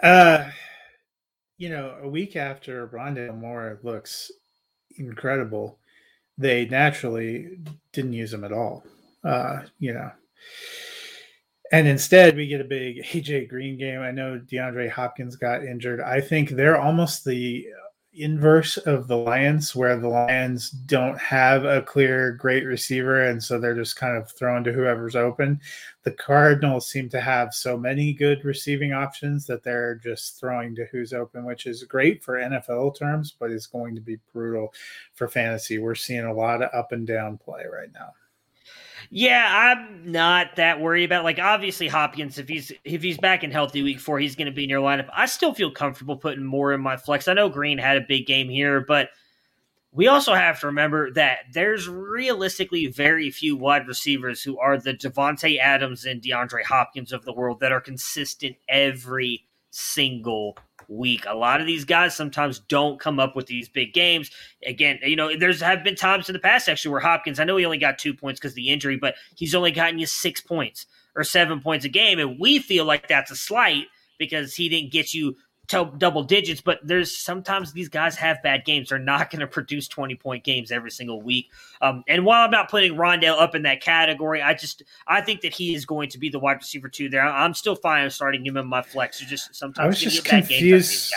Uh, 0.00 0.50
you 1.58 1.68
know, 1.68 1.96
a 2.02 2.08
week 2.08 2.36
after 2.36 2.88
Rondale 2.88 3.38
Moore 3.38 3.78
looks 3.82 4.30
incredible 4.96 5.78
they 6.38 6.64
naturally 6.66 7.58
didn't 7.92 8.12
use 8.12 8.32
him 8.32 8.44
at 8.44 8.52
all. 8.52 8.84
Uh, 9.24 9.62
you 9.80 9.92
know, 9.92 10.10
and 11.72 11.86
instead 11.86 12.36
we 12.36 12.46
get 12.46 12.60
a 12.60 12.64
big 12.64 12.98
AJ 13.04 13.48
Green 13.48 13.76
game. 13.76 14.00
I 14.00 14.12
know 14.12 14.40
DeAndre 14.40 14.88
Hopkins 14.88 15.36
got 15.36 15.64
injured. 15.64 16.00
I 16.00 16.20
think 16.20 16.50
they're 16.50 16.80
almost 16.80 17.24
the 17.24 17.66
inverse 18.14 18.76
of 18.78 19.06
the 19.06 19.16
Lions, 19.16 19.76
where 19.76 19.96
the 19.96 20.08
Lions 20.08 20.70
don't 20.70 21.18
have 21.18 21.64
a 21.64 21.82
clear 21.82 22.32
great 22.32 22.64
receiver, 22.64 23.24
and 23.24 23.42
so 23.42 23.58
they're 23.58 23.74
just 23.74 23.96
kind 23.96 24.16
of 24.16 24.30
thrown 24.30 24.64
to 24.64 24.72
whoever's 24.72 25.14
open. 25.14 25.60
The 26.02 26.12
Cardinals 26.12 26.88
seem 26.88 27.08
to 27.10 27.20
have 27.20 27.54
so 27.54 27.76
many 27.76 28.12
good 28.12 28.44
receiving 28.44 28.92
options 28.92 29.46
that 29.46 29.62
they're 29.62 29.96
just 29.96 30.40
throwing 30.40 30.74
to 30.76 30.86
who's 30.86 31.12
open, 31.12 31.44
which 31.44 31.66
is 31.66 31.84
great 31.84 32.24
for 32.24 32.38
NFL 32.38 32.98
terms, 32.98 33.34
but 33.38 33.50
is 33.50 33.66
going 33.66 33.94
to 33.94 34.00
be 34.00 34.18
brutal 34.32 34.72
for 35.14 35.28
fantasy. 35.28 35.78
We're 35.78 35.94
seeing 35.94 36.24
a 36.24 36.32
lot 36.32 36.62
of 36.62 36.70
up 36.74 36.92
and 36.92 37.06
down 37.06 37.38
play 37.38 37.64
right 37.70 37.92
now. 37.92 38.12
Yeah, 39.10 39.46
I'm 39.48 40.12
not 40.12 40.56
that 40.56 40.80
worried 40.80 41.04
about. 41.04 41.24
Like, 41.24 41.38
obviously, 41.38 41.88
Hopkins, 41.88 42.38
if 42.38 42.48
he's 42.48 42.72
if 42.84 43.02
he's 43.02 43.16
back 43.16 43.42
in 43.42 43.50
healthy 43.50 43.82
week 43.82 44.00
four, 44.00 44.18
he's 44.18 44.36
going 44.36 44.46
to 44.46 44.52
be 44.52 44.64
in 44.64 44.70
your 44.70 44.82
lineup. 44.82 45.08
I 45.14 45.26
still 45.26 45.54
feel 45.54 45.70
comfortable 45.70 46.16
putting 46.16 46.44
more 46.44 46.72
in 46.74 46.80
my 46.82 46.96
flex. 46.98 47.26
I 47.26 47.32
know 47.32 47.48
Green 47.48 47.78
had 47.78 47.96
a 47.96 48.02
big 48.06 48.26
game 48.26 48.50
here, 48.50 48.80
but 48.80 49.08
we 49.92 50.08
also 50.08 50.34
have 50.34 50.60
to 50.60 50.66
remember 50.66 51.10
that 51.12 51.38
there's 51.54 51.88
realistically 51.88 52.86
very 52.86 53.30
few 53.30 53.56
wide 53.56 53.88
receivers 53.88 54.42
who 54.42 54.58
are 54.58 54.76
the 54.76 54.92
Davante 54.92 55.58
Adams 55.58 56.04
and 56.04 56.20
DeAndre 56.20 56.64
Hopkins 56.64 57.12
of 57.12 57.24
the 57.24 57.32
world 57.32 57.60
that 57.60 57.72
are 57.72 57.80
consistent 57.80 58.56
every 58.68 59.46
single 59.70 60.58
week. 60.88 61.24
A 61.26 61.34
lot 61.34 61.60
of 61.60 61.66
these 61.66 61.84
guys 61.84 62.16
sometimes 62.16 62.58
don't 62.60 62.98
come 62.98 63.20
up 63.20 63.36
with 63.36 63.46
these 63.46 63.68
big 63.68 63.92
games. 63.92 64.30
Again, 64.66 64.98
you 65.02 65.16
know, 65.16 65.36
there's 65.36 65.60
have 65.60 65.84
been 65.84 65.94
times 65.94 66.28
in 66.28 66.32
the 66.32 66.38
past 66.38 66.68
actually 66.68 66.92
where 66.92 67.00
Hopkins, 67.00 67.38
I 67.38 67.44
know 67.44 67.56
he 67.56 67.64
only 67.64 67.78
got 67.78 67.98
two 67.98 68.14
points 68.14 68.40
because 68.40 68.54
the 68.54 68.70
injury, 68.70 68.96
but 68.96 69.14
he's 69.36 69.54
only 69.54 69.70
gotten 69.70 69.98
you 69.98 70.06
six 70.06 70.40
points 70.40 70.86
or 71.14 71.24
seven 71.24 71.60
points 71.60 71.84
a 71.84 71.88
game. 71.88 72.18
And 72.18 72.38
we 72.40 72.58
feel 72.58 72.84
like 72.84 73.08
that's 73.08 73.30
a 73.30 73.36
slight 73.36 73.86
because 74.18 74.54
he 74.54 74.68
didn't 74.68 74.92
get 74.92 75.14
you 75.14 75.36
double 75.68 76.22
digits, 76.22 76.60
but 76.60 76.78
there's 76.82 77.16
sometimes 77.16 77.72
these 77.72 77.88
guys 77.88 78.16
have 78.16 78.42
bad 78.42 78.64
games. 78.64 78.88
They're 78.88 78.98
not 78.98 79.30
going 79.30 79.40
to 79.40 79.46
produce 79.46 79.86
20 79.88 80.14
point 80.16 80.44
games 80.44 80.72
every 80.72 80.90
single 80.90 81.20
week. 81.20 81.50
Um, 81.82 82.02
and 82.08 82.24
while 82.24 82.44
I'm 82.44 82.50
not 82.50 82.70
putting 82.70 82.94
Rondale 82.94 83.38
up 83.38 83.54
in 83.54 83.62
that 83.62 83.82
category, 83.82 84.40
I 84.40 84.54
just 84.54 84.82
I 85.06 85.20
think 85.20 85.42
that 85.42 85.52
he 85.52 85.74
is 85.74 85.84
going 85.84 86.08
to 86.10 86.18
be 86.18 86.30
the 86.30 86.38
wide 86.38 86.56
receiver 86.56 86.88
too. 86.88 87.08
There, 87.08 87.22
I'm 87.22 87.54
still 87.54 87.76
fine 87.76 88.08
starting 88.10 88.44
him 88.44 88.56
in 88.56 88.66
my 88.66 88.82
flex. 88.82 89.20
You 89.20 89.26
just 89.26 89.54
sometimes 89.54 89.84
I 89.84 89.86
was 89.86 90.00
just 90.00 90.24
confused. 90.24 91.12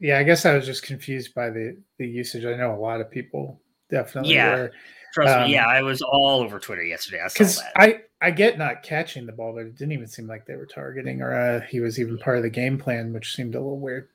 Yeah, 0.00 0.18
I 0.18 0.22
guess 0.22 0.44
I 0.44 0.54
was 0.54 0.66
just 0.66 0.82
confused 0.82 1.34
by 1.34 1.50
the 1.50 1.76
the 1.98 2.06
usage. 2.06 2.44
I 2.44 2.56
know 2.56 2.74
a 2.74 2.78
lot 2.78 3.00
of 3.00 3.10
people 3.10 3.60
definitely 3.90 4.34
yeah. 4.34 4.54
were. 4.54 4.72
Trust 5.14 5.32
um, 5.32 5.44
me, 5.44 5.54
yeah, 5.54 5.66
I 5.66 5.80
was 5.80 6.02
all 6.02 6.40
over 6.40 6.58
Twitter 6.58 6.82
yesterday. 6.82 7.22
I 7.24 7.28
saw 7.28 7.62
that. 7.62 7.72
I 7.76 8.00
I 8.24 8.30
get 8.30 8.56
not 8.56 8.82
catching 8.82 9.26
the 9.26 9.32
ball, 9.32 9.52
but 9.52 9.66
it 9.66 9.76
didn't 9.76 9.92
even 9.92 10.06
seem 10.06 10.26
like 10.26 10.46
they 10.46 10.56
were 10.56 10.64
targeting 10.64 11.20
or 11.20 11.34
uh, 11.34 11.60
he 11.60 11.80
was 11.80 12.00
even 12.00 12.16
part 12.16 12.38
of 12.38 12.42
the 12.42 12.48
game 12.48 12.78
plan, 12.78 13.12
which 13.12 13.34
seemed 13.34 13.54
a 13.54 13.60
little 13.60 13.78
weird. 13.78 14.08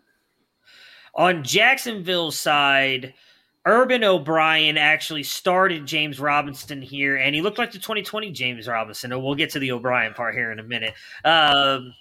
On 1.14 1.43
Jacksonville's 1.43 2.39
side, 2.39 3.14
Urban 3.68 4.03
O'Brien 4.03 4.80
actually 4.80 5.22
started 5.22 5.86
James 5.86 6.20
Robinson 6.20 6.82
here, 6.82 7.18
and 7.18 7.36
he 7.36 7.41
looked 7.41 7.60
like 7.60 7.72
the 7.72 7.78
2020 7.78 8.32
James 8.32 8.68
Robinson. 8.68 9.12
We'll 9.12 9.36
get 9.36 9.51
to 9.51 9.60
the 9.60 9.72
O'Brien 9.72 10.16
part 10.16 10.34
here 10.34 10.51
in 10.51 10.57
a 10.57 10.64
minute. 10.64 10.95
Um, 11.24 11.93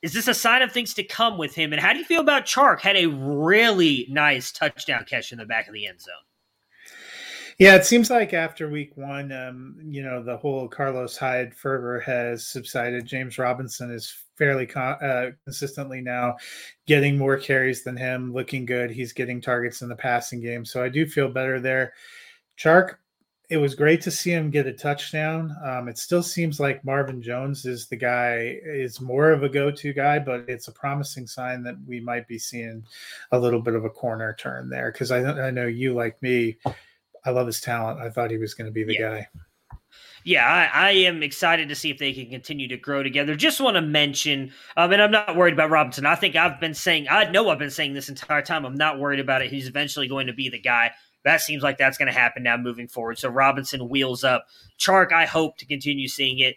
is 0.00 0.12
this 0.12 0.28
a 0.28 0.34
sign 0.34 0.62
of 0.62 0.70
things 0.70 0.94
to 0.94 1.02
come 1.02 1.38
with 1.38 1.56
him? 1.56 1.72
And 1.72 1.82
how 1.82 1.92
do 1.92 1.98
you 1.98 2.04
feel 2.04 2.20
about 2.20 2.46
Chark? 2.46 2.78
Had 2.78 2.96
a 2.96 3.06
really 3.06 4.06
nice 4.08 4.52
touchdown 4.52 5.04
catch 5.08 5.32
in 5.32 5.38
the 5.38 5.46
back 5.46 5.66
of 5.66 5.74
the 5.74 5.88
end 5.88 6.00
zone. 6.00 6.14
Yeah, 7.62 7.76
it 7.76 7.84
seems 7.84 8.10
like 8.10 8.34
after 8.34 8.68
week 8.68 8.96
one, 8.96 9.30
um, 9.30 9.76
you 9.84 10.02
know, 10.02 10.20
the 10.20 10.36
whole 10.36 10.66
Carlos 10.66 11.16
Hyde 11.16 11.54
fervor 11.54 12.00
has 12.00 12.44
subsided. 12.44 13.06
James 13.06 13.38
Robinson 13.38 13.88
is 13.88 14.12
fairly 14.36 14.68
uh, 14.74 15.30
consistently 15.44 16.00
now 16.00 16.34
getting 16.88 17.16
more 17.16 17.36
carries 17.36 17.84
than 17.84 17.96
him, 17.96 18.32
looking 18.32 18.66
good. 18.66 18.90
He's 18.90 19.12
getting 19.12 19.40
targets 19.40 19.80
in 19.80 19.88
the 19.88 19.94
passing 19.94 20.40
game. 20.40 20.64
So 20.64 20.82
I 20.82 20.88
do 20.88 21.06
feel 21.06 21.28
better 21.28 21.60
there. 21.60 21.92
Chark, 22.58 22.96
it 23.48 23.58
was 23.58 23.76
great 23.76 24.00
to 24.00 24.10
see 24.10 24.32
him 24.32 24.50
get 24.50 24.66
a 24.66 24.72
touchdown. 24.72 25.54
Um, 25.64 25.86
it 25.86 25.98
still 25.98 26.24
seems 26.24 26.58
like 26.58 26.84
Marvin 26.84 27.22
Jones 27.22 27.64
is 27.64 27.86
the 27.86 27.94
guy, 27.94 28.58
is 28.64 29.00
more 29.00 29.30
of 29.30 29.44
a 29.44 29.48
go 29.48 29.70
to 29.70 29.92
guy, 29.92 30.18
but 30.18 30.46
it's 30.48 30.66
a 30.66 30.72
promising 30.72 31.28
sign 31.28 31.62
that 31.62 31.76
we 31.86 32.00
might 32.00 32.26
be 32.26 32.40
seeing 32.40 32.84
a 33.30 33.38
little 33.38 33.60
bit 33.62 33.76
of 33.76 33.84
a 33.84 33.90
corner 33.90 34.34
turn 34.36 34.68
there. 34.68 34.90
Because 34.90 35.12
I, 35.12 35.20
I 35.46 35.52
know 35.52 35.68
you, 35.68 35.94
like 35.94 36.20
me, 36.22 36.56
I 37.24 37.30
love 37.30 37.46
his 37.46 37.60
talent. 37.60 38.00
I 38.00 38.10
thought 38.10 38.30
he 38.30 38.38
was 38.38 38.54
going 38.54 38.66
to 38.66 38.72
be 38.72 38.84
the 38.84 38.94
yeah. 38.94 39.10
guy. 39.10 39.28
Yeah, 40.24 40.46
I, 40.46 40.88
I, 40.88 40.90
am 40.92 41.22
excited 41.22 41.68
to 41.68 41.74
see 41.74 41.90
if 41.90 41.98
they 41.98 42.12
can 42.12 42.30
continue 42.30 42.68
to 42.68 42.76
grow 42.76 43.02
together. 43.02 43.34
Just 43.34 43.60
want 43.60 43.74
to 43.74 43.82
mention, 43.82 44.52
um, 44.76 44.92
and 44.92 45.02
I'm 45.02 45.10
not 45.10 45.34
worried 45.34 45.54
about 45.54 45.70
Robinson. 45.70 46.06
I 46.06 46.14
think 46.14 46.36
I've 46.36 46.60
been 46.60 46.74
saying, 46.74 47.08
I 47.10 47.24
know 47.24 47.50
I've 47.50 47.58
been 47.58 47.70
saying 47.70 47.94
this 47.94 48.08
entire 48.08 48.42
time. 48.42 48.64
I'm 48.64 48.76
not 48.76 49.00
worried 49.00 49.18
about 49.18 49.42
it. 49.42 49.50
He's 49.50 49.66
eventually 49.66 50.06
going 50.06 50.28
to 50.28 50.32
be 50.32 50.48
the 50.48 50.60
guy. 50.60 50.92
That 51.24 51.40
seems 51.40 51.62
like 51.62 51.76
that's 51.76 51.98
going 51.98 52.12
to 52.12 52.18
happen 52.18 52.44
now 52.44 52.56
moving 52.56 52.86
forward. 52.86 53.18
So 53.18 53.28
Robinson 53.30 53.88
wheels 53.88 54.22
up. 54.22 54.46
Chark, 54.78 55.12
I 55.12 55.26
hope 55.26 55.56
to 55.58 55.66
continue 55.66 56.08
seeing 56.08 56.38
it. 56.38 56.56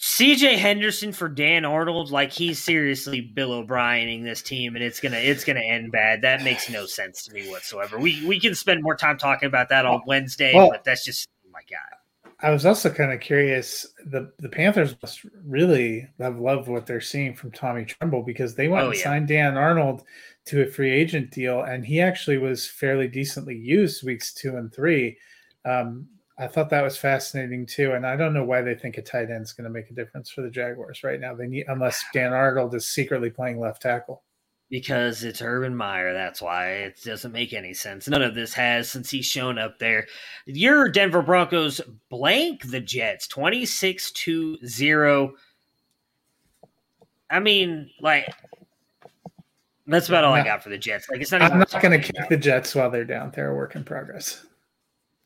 CJ 0.00 0.56
Henderson 0.56 1.12
for 1.12 1.28
Dan 1.28 1.66
Arnold, 1.66 2.10
like 2.10 2.32
he's 2.32 2.58
seriously 2.58 3.20
Bill 3.20 3.52
O'Briening 3.52 4.24
this 4.24 4.40
team, 4.40 4.74
and 4.74 4.82
it's 4.82 4.98
gonna 4.98 5.18
it's 5.18 5.44
gonna 5.44 5.60
end 5.60 5.92
bad. 5.92 6.22
That 6.22 6.42
makes 6.42 6.70
no 6.70 6.86
sense 6.86 7.22
to 7.24 7.34
me 7.34 7.50
whatsoever. 7.50 7.98
We 7.98 8.24
we 8.26 8.40
can 8.40 8.54
spend 8.54 8.82
more 8.82 8.96
time 8.96 9.18
talking 9.18 9.46
about 9.46 9.68
that 9.68 9.84
on 9.84 10.00
Wednesday, 10.06 10.54
well, 10.54 10.70
but 10.70 10.84
that's 10.84 11.04
just 11.04 11.28
oh 11.46 11.50
my 11.52 11.60
god. 11.70 11.98
I 12.42 12.50
was 12.50 12.64
also 12.64 12.88
kind 12.88 13.12
of 13.12 13.20
curious. 13.20 13.86
The 14.06 14.32
the 14.38 14.48
Panthers 14.48 14.96
must 15.02 15.20
really 15.44 16.08
have 16.18 16.38
loved 16.38 16.68
what 16.68 16.86
they're 16.86 17.02
seeing 17.02 17.34
from 17.34 17.50
Tommy 17.50 17.84
Tremble 17.84 18.22
because 18.22 18.54
they 18.54 18.68
went 18.68 18.84
oh, 18.84 18.88
and 18.88 18.96
yeah. 18.96 19.04
signed 19.04 19.28
Dan 19.28 19.58
Arnold 19.58 20.02
to 20.46 20.62
a 20.62 20.66
free 20.66 20.92
agent 20.92 21.30
deal, 21.30 21.60
and 21.60 21.84
he 21.84 22.00
actually 22.00 22.38
was 22.38 22.66
fairly 22.66 23.06
decently 23.06 23.54
used 23.54 24.02
weeks 24.02 24.32
two 24.32 24.56
and 24.56 24.72
three. 24.72 25.18
Um, 25.66 26.08
I 26.40 26.46
thought 26.46 26.70
that 26.70 26.82
was 26.82 26.96
fascinating 26.96 27.66
too, 27.66 27.92
and 27.92 28.06
I 28.06 28.16
don't 28.16 28.32
know 28.32 28.44
why 28.44 28.62
they 28.62 28.74
think 28.74 28.96
a 28.96 29.02
tight 29.02 29.30
end 29.30 29.42
is 29.42 29.52
going 29.52 29.64
to 29.64 29.70
make 29.70 29.90
a 29.90 29.94
difference 29.94 30.30
for 30.30 30.40
the 30.40 30.48
Jaguars 30.48 31.04
right 31.04 31.20
now. 31.20 31.34
They 31.34 31.46
need 31.46 31.66
unless 31.68 32.02
Dan 32.14 32.32
Arnold 32.32 32.74
is 32.74 32.88
secretly 32.88 33.28
playing 33.28 33.60
left 33.60 33.82
tackle. 33.82 34.22
Because 34.70 35.24
it's 35.24 35.42
Urban 35.42 35.76
Meyer, 35.76 36.12
that's 36.12 36.40
why 36.40 36.70
it 36.70 37.00
doesn't 37.04 37.32
make 37.32 37.52
any 37.52 37.74
sense. 37.74 38.06
None 38.08 38.22
of 38.22 38.36
this 38.36 38.54
has 38.54 38.88
since 38.88 39.10
he's 39.10 39.26
shown 39.26 39.58
up 39.58 39.80
there. 39.80 40.06
Your 40.46 40.88
Denver 40.88 41.22
Broncos 41.22 41.80
blank 42.08 42.70
the 42.70 42.80
Jets 42.80 43.26
twenty 43.26 43.66
six 43.66 44.12
to 44.12 44.56
zero. 44.64 45.34
I 47.28 47.40
mean, 47.40 47.90
like 48.00 48.32
that's 49.88 50.08
about 50.08 50.22
all 50.22 50.32
I 50.32 50.44
got 50.44 50.62
for 50.62 50.68
the 50.68 50.78
Jets. 50.78 51.10
Like 51.10 51.20
it's 51.20 51.32
not. 51.32 51.42
I'm 51.42 51.58
not 51.58 51.82
going 51.82 52.00
to 52.00 52.12
kick 52.12 52.28
the 52.28 52.36
Jets 52.36 52.76
while 52.76 52.90
they're 52.90 53.04
down. 53.04 53.32
They're 53.34 53.50
a 53.50 53.54
work 53.54 53.74
in 53.74 53.82
progress. 53.82 54.46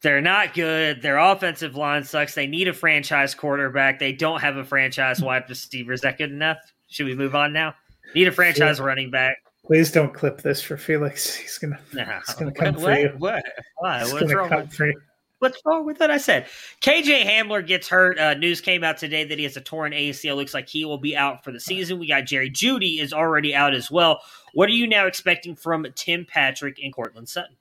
They're 0.04 0.20
not 0.20 0.52
good. 0.52 1.00
Their 1.00 1.16
offensive 1.16 1.76
line 1.76 2.04
sucks. 2.04 2.34
They 2.34 2.46
need 2.46 2.68
a 2.68 2.74
franchise 2.74 3.34
quarterback. 3.34 3.98
They 3.98 4.12
don't 4.12 4.38
have 4.42 4.58
a 4.58 4.64
franchise 4.64 5.22
wide 5.22 5.48
receiver. 5.48 5.94
Is 5.94 6.02
that 6.02 6.18
good 6.18 6.30
enough? 6.30 6.58
Should 6.88 7.06
we 7.06 7.14
move 7.14 7.34
on 7.34 7.54
now? 7.54 7.74
Need 8.14 8.28
a 8.28 8.32
franchise 8.32 8.78
yeah. 8.78 8.84
running 8.84 9.10
back. 9.10 9.38
Please 9.64 9.90
don't 9.90 10.12
clip 10.12 10.42
this 10.42 10.60
for 10.60 10.76
Felix. 10.76 11.34
He's 11.34 11.56
gonna, 11.56 11.80
Nah, 11.94 12.20
he's 12.26 12.34
gonna 12.34 12.52
come 12.52 12.74
what, 12.74 12.82
for 12.82 13.00
you. 13.00 13.14
What? 13.16 13.44
Why? 13.78 14.00
He's 14.00 14.12
What's 14.12 14.34
wrong? 14.34 14.50
With, 14.50 14.78
you. 14.78 15.00
what's 15.38 15.62
wrong 15.64 15.86
with 15.86 15.96
that? 16.00 16.10
I 16.10 16.18
said 16.18 16.48
KJ 16.82 17.24
Hamler 17.24 17.66
gets 17.66 17.88
hurt. 17.88 18.18
Uh, 18.18 18.34
news 18.34 18.60
came 18.60 18.84
out 18.84 18.98
today 18.98 19.24
that 19.24 19.38
he 19.38 19.44
has 19.44 19.56
a 19.56 19.62
torn 19.62 19.92
ACL. 19.92 20.36
Looks 20.36 20.52
like 20.52 20.68
he 20.68 20.84
will 20.84 20.98
be 20.98 21.16
out 21.16 21.42
for 21.42 21.50
the 21.50 21.60
season. 21.60 21.98
We 21.98 22.08
got 22.08 22.26
Jerry 22.26 22.50
Jeudy 22.50 23.00
is 23.00 23.14
already 23.14 23.54
out 23.54 23.74
as 23.74 23.90
well. 23.90 24.20
What 24.52 24.68
are 24.68 24.72
you 24.72 24.86
now 24.86 25.06
expecting 25.06 25.56
from 25.56 25.86
Tim 25.94 26.26
Patrick 26.26 26.78
and 26.82 26.92
Courtland 26.92 27.30
Sutton? 27.30 27.56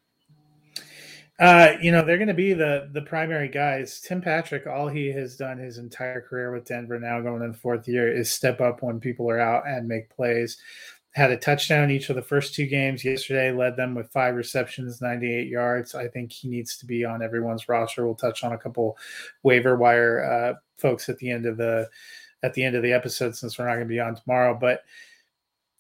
Uh, 1.40 1.74
you 1.82 1.92
know, 1.92 2.06
they're 2.06 2.18
going 2.18 2.28
to 2.28 2.34
be 2.34 2.54
the 2.54 2.90
the 2.92 3.02
primary 3.02 3.50
guys. 3.50 4.00
Tim 4.00 4.22
Patrick, 4.22 4.68
all 4.68 4.88
he 4.88 5.08
has 5.08 5.36
done 5.36 5.58
his 5.58 5.78
entire 5.78 6.22
career 6.22 6.52
with 6.52 6.66
Denver, 6.66 7.00
now 7.00 7.22
going 7.22 7.42
in 7.42 7.52
the 7.52 7.58
fourth 7.58 7.88
year, 7.88 8.12
is 8.12 8.32
step 8.32 8.62
up 8.62 8.84
when 8.84 9.00
people 9.00 9.30
are 9.30 9.40
out 9.40 9.68
and 9.68 9.88
make 9.88 10.10
plays. 10.10 10.58
Had 11.12 11.32
a 11.32 11.38
touchdown 11.38 11.92
each 11.92 12.10
of 12.10 12.16
the 12.16 12.22
first 12.22 12.56
two 12.56 12.66
games 12.66 13.06
yesterday, 13.06 13.52
led 13.52 13.76
them 13.76 13.94
with 13.94 14.12
five 14.12 14.36
receptions, 14.36 15.02
98 15.02 15.48
yards. 15.48 15.94
I 15.94 16.08
think 16.08 16.32
he 16.32 16.48
needs 16.50 16.76
to 16.78 16.88
be 16.88 17.06
on 17.06 17.22
everyone's 17.22 17.70
roster. 17.70 18.06
We'll 18.06 18.16
touch 18.16 18.44
on 18.44 18.54
a 18.54 18.58
couple 18.58 18.98
waiver 19.44 19.76
wire 19.76 20.24
uh, 20.24 20.54
folks 20.80 21.10
at 21.10 21.18
the 21.18 21.30
end 21.30 21.46
of 21.46 21.58
the 21.58 21.90
at 22.44 22.54
the 22.54 22.64
end 22.64 22.76
of 22.76 22.84
the 22.84 22.94
episode 22.94 23.36
since 23.36 23.58
we're 23.58 23.66
not 23.66 23.76
going 23.76 23.88
to 23.88 23.94
be 23.94 24.00
on 24.00 24.16
tomorrow. 24.16 24.56
But 24.60 24.84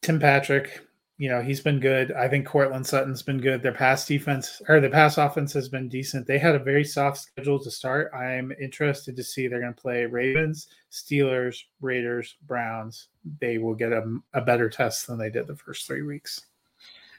Tim 0.01 0.19
Patrick, 0.19 0.81
you 1.17 1.29
know, 1.29 1.41
he's 1.41 1.61
been 1.61 1.79
good. 1.79 2.11
I 2.11 2.27
think 2.27 2.45
Courtland 2.45 2.85
Sutton's 2.85 3.21
been 3.21 3.39
good. 3.39 3.61
Their 3.61 3.73
pass 3.73 4.07
defense 4.07 4.61
or 4.67 4.79
the 4.79 4.89
pass 4.89 5.17
offense 5.17 5.53
has 5.53 5.69
been 5.69 5.87
decent. 5.87 6.25
They 6.25 6.39
had 6.39 6.55
a 6.55 6.59
very 6.59 6.83
soft 6.83 7.19
schedule 7.19 7.59
to 7.59 7.69
start. 7.69 8.11
I'm 8.13 8.51
interested 8.59 9.15
to 9.15 9.23
see 9.23 9.47
they're 9.47 9.61
going 9.61 9.73
to 9.73 9.81
play 9.81 10.05
Ravens, 10.05 10.67
Steelers, 10.91 11.57
Raiders, 11.81 12.35
Browns. 12.47 13.09
They 13.39 13.59
will 13.59 13.75
get 13.75 13.91
a, 13.91 14.17
a 14.33 14.41
better 14.41 14.69
test 14.69 15.07
than 15.07 15.19
they 15.19 15.29
did 15.29 15.45
the 15.45 15.55
first 15.55 15.85
three 15.85 16.01
weeks. 16.01 16.41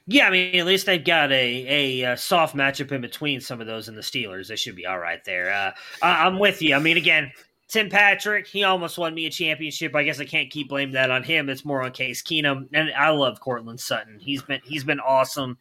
Yeah, 0.07 0.27
I 0.27 0.31
mean, 0.31 0.57
at 0.57 0.67
least 0.67 0.85
they've 0.87 1.03
got 1.03 1.33
a, 1.33 2.03
a, 2.03 2.13
uh 2.13 2.17
soft 2.17 2.55
matchup 2.55 2.93
in 2.93 3.01
between 3.01 3.41
some 3.41 3.61
of 3.61 3.67
those 3.67 3.89
and 3.89 3.97
the 3.97 4.03
Steelers. 4.03 4.49
They 4.49 4.57
should 4.57 4.77
be 4.77 4.85
all 4.87 4.99
right 4.99 5.25
there. 5.25 5.51
Uh, 5.51 5.71
I, 6.03 6.27
I'm 6.27 6.39
with 6.39 6.61
you. 6.61 6.75
I 6.75 6.79
mean, 6.79 6.99
again, 6.99 7.33
Tim 7.69 7.89
Patrick, 7.89 8.47
he 8.47 8.63
almost 8.63 8.99
won 8.99 9.15
me 9.15 9.27
a 9.27 9.31
championship. 9.31 9.95
I 9.95 10.05
guess 10.05 10.21
I 10.21 10.25
can't 10.25 10.51
keep 10.51 10.69
blaming 10.69 10.95
that 10.95 11.11
on 11.11 11.23
him. 11.23 11.49
It's 11.49 11.65
more 11.65 11.83
on 11.83 11.93
Case 11.93 12.23
Keenum, 12.23 12.69
and 12.73 12.91
I 12.93 13.11
love 13.11 13.41
Courtland 13.41 13.81
Sutton. 13.81 14.19
He's 14.21 14.43
been 14.43 14.61
he's 14.65 14.85
been 14.85 15.01
awesome 15.01 15.59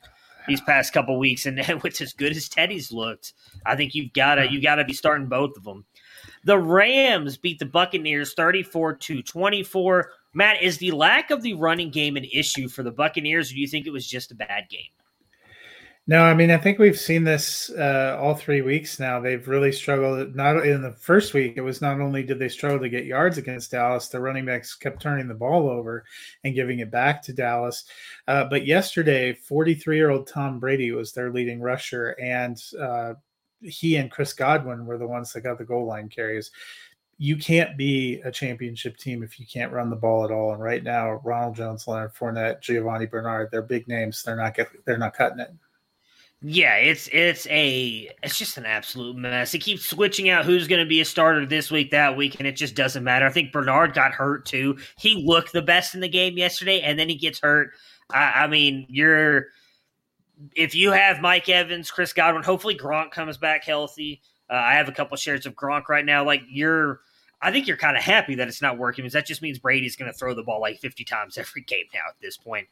these 0.48 0.62
past 0.62 0.94
couple 0.94 1.18
weeks, 1.18 1.46
and 1.46 1.58
with 1.84 2.02
as 2.02 2.14
good 2.14 2.36
as 2.36 2.50
Teddy's 2.50 2.92
looked, 2.92 3.34
I 3.66 3.76
think 3.76 3.96
you've 3.96 4.14
got 4.14 4.36
to 4.36 4.52
you 4.52 4.62
got 4.62 4.76
to 4.76 4.86
be 4.86 4.94
starting 4.94 5.28
both 5.28 5.56
of 5.58 5.64
them. 5.64 5.86
The 6.44 6.60
Rams 6.60 7.38
beat 7.38 7.60
the 7.60 7.66
Buccaneers 7.66 8.34
34 8.34 8.96
to 8.96 9.24
24. 9.24 10.12
Matt, 10.34 10.62
is 10.62 10.78
the 10.78 10.92
lack 10.92 11.32
of 11.32 11.42
the 11.42 11.54
running 11.54 11.90
game 11.90 12.18
an 12.18 12.26
issue 12.26 12.68
for 12.68 12.84
the 12.84 12.92
Buccaneers, 12.92 13.52
or 13.52 13.54
do 13.54 13.62
you 13.62 13.68
think 13.68 13.88
it 13.88 13.94
was 13.94 14.08
just 14.08 14.32
a 14.32 14.36
bad 14.36 14.68
game? 14.70 14.90
No, 16.06 16.22
I 16.22 16.34
mean 16.34 16.52
I 16.52 16.58
think 16.58 16.80
we've 16.80 17.00
seen 17.00 17.24
this 17.24 17.70
uh, 17.70 18.18
all 18.20 18.36
three 18.36 18.62
weeks 18.62 19.00
now. 19.00 19.22
They've 19.22 19.48
really 19.48 19.72
struggled. 19.72 20.36
Not 20.36 20.66
in 20.66 20.82
the 20.82 20.92
first 20.92 21.34
week, 21.34 21.54
it 21.56 21.62
was 21.62 21.82
not 21.82 22.02
only 22.02 22.24
did 22.24 22.40
they 22.40 22.50
struggle 22.50 22.80
to 22.80 22.90
get 22.90 23.06
yards 23.06 23.38
against 23.38 23.72
Dallas, 23.72 24.10
the 24.10 24.20
running 24.20 24.46
backs 24.46 24.76
kept 24.76 25.02
turning 25.02 25.30
the 25.30 25.34
ball 25.34 25.70
over 25.70 26.04
and 26.44 26.56
giving 26.56 26.80
it 26.80 26.92
back 26.92 27.24
to 27.24 27.34
Dallas. 27.34 27.86
Uh, 28.28 28.44
but 28.44 28.66
yesterday, 28.66 29.34
43 29.34 29.96
year 29.96 30.10
old 30.10 30.28
Tom 30.28 30.60
Brady 30.60 30.92
was 30.92 31.14
their 31.14 31.32
leading 31.32 31.62
rusher, 31.62 32.18
and 32.22 32.62
uh, 32.78 33.14
he 33.62 33.96
and 33.96 34.12
Chris 34.12 34.34
Godwin 34.34 34.86
were 34.86 34.98
the 34.98 35.08
ones 35.08 35.32
that 35.32 35.42
got 35.42 35.58
the 35.58 35.64
goal 35.64 35.86
line 35.86 36.10
carries. 36.10 36.52
You 37.18 37.38
can't 37.38 37.78
be 37.78 38.20
a 38.26 38.32
championship 38.32 38.98
team 38.98 39.24
if 39.24 39.40
you 39.40 39.46
can't 39.46 39.72
run 39.72 39.90
the 39.90 39.96
ball 39.96 40.26
at 40.26 40.32
all. 40.32 40.52
And 40.52 40.62
right 40.62 40.84
now, 40.84 41.22
Ronald 41.24 41.56
Jones, 41.56 41.88
Leonard 41.88 42.14
Fournette, 42.14 42.60
Giovani 42.60 43.06
Bernard, 43.06 43.50
they're 43.52 43.62
big 43.62 43.88
names. 43.88 44.22
They're 44.22 44.36
not 44.36 44.56
get, 44.56 44.68
they're 44.86 44.98
not 44.98 45.14
cutting 45.14 45.40
it. 45.40 45.54
Yeah, 46.46 46.76
it's 46.76 47.08
it's 47.14 47.48
a 47.48 48.12
it's 48.22 48.38
just 48.38 48.58
an 48.58 48.66
absolute 48.66 49.16
mess. 49.16 49.54
It 49.54 49.60
keeps 49.60 49.86
switching 49.86 50.30
out 50.30 50.44
who's 50.44 50.68
going 50.68 50.84
to 50.84 50.88
be 50.88 51.00
a 51.00 51.06
starter 51.06 51.46
this 51.46 51.72
week, 51.72 51.92
that 51.92 52.18
week, 52.18 52.36
and 52.38 52.46
it 52.46 52.58
just 52.58 52.76
doesn't 52.76 53.04
matter. 53.04 53.26
I 53.26 53.30
think 53.30 53.54
Bernard 53.54 53.94
got 53.94 54.12
hurt 54.12 54.46
too. 54.46 54.78
He 54.98 55.24
looked 55.26 55.54
the 55.54 55.62
best 55.62 55.96
in 55.96 56.02
the 56.02 56.10
game 56.10 56.38
yesterday, 56.38 56.82
and 56.82 57.00
then 57.00 57.08
he 57.08 57.16
gets 57.16 57.40
hurt. 57.40 57.72
I, 58.12 58.44
I 58.44 58.48
mean, 58.48 58.86
you're 58.90 59.48
if 60.54 60.76
you 60.76 60.92
have 60.92 61.22
Mike 61.22 61.48
Evans, 61.48 61.90
Chris 61.90 62.12
Godwin, 62.12 62.44
hopefully 62.44 62.78
Gronk 62.78 63.12
comes 63.12 63.38
back 63.38 63.64
healthy. 63.64 64.22
Uh, 64.50 64.56
I 64.56 64.74
have 64.74 64.90
a 64.90 64.94
couple 64.94 65.16
shares 65.18 65.46
of 65.46 65.56
Gronk 65.56 65.88
right 65.88 66.06
now. 66.06 66.26
Like 66.26 66.42
you're, 66.50 67.00
I 67.42 67.52
think 67.52 67.68
you're 67.68 67.78
kind 67.78 67.96
of 67.96 68.04
happy 68.04 68.36
that 68.36 68.48
it's 68.48 68.62
not 68.62 68.78
working 68.78 69.04
because 69.04 69.14
that 69.14 69.26
just 69.26 69.42
means 69.42 69.60
Brady's 69.60 69.96
going 69.96 70.12
to 70.12 70.18
throw 70.18 70.34
the 70.34 70.44
ball 70.44 70.60
like 70.60 70.80
50 70.80 71.04
times 71.06 71.38
every 71.38 71.62
game 71.62 71.86
now 71.94 72.02
at 72.10 72.16
this 72.22 72.38
point. 72.38 72.68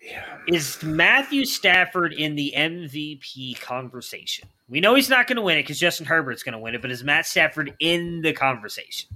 Yeah. 0.00 0.38
Is 0.46 0.82
Matthew 0.82 1.44
Stafford 1.44 2.14
in 2.14 2.34
the 2.34 2.54
MVP 2.56 3.60
conversation? 3.60 4.48
We 4.68 4.80
know 4.80 4.94
he's 4.94 5.10
not 5.10 5.26
going 5.26 5.36
to 5.36 5.42
win 5.42 5.58
it 5.58 5.62
because 5.62 5.78
Justin 5.78 6.06
Herbert's 6.06 6.42
going 6.42 6.54
to 6.54 6.58
win 6.58 6.74
it, 6.74 6.80
but 6.80 6.90
is 6.90 7.04
Matt 7.04 7.26
Stafford 7.26 7.74
in 7.80 8.22
the 8.22 8.32
conversation? 8.32 9.10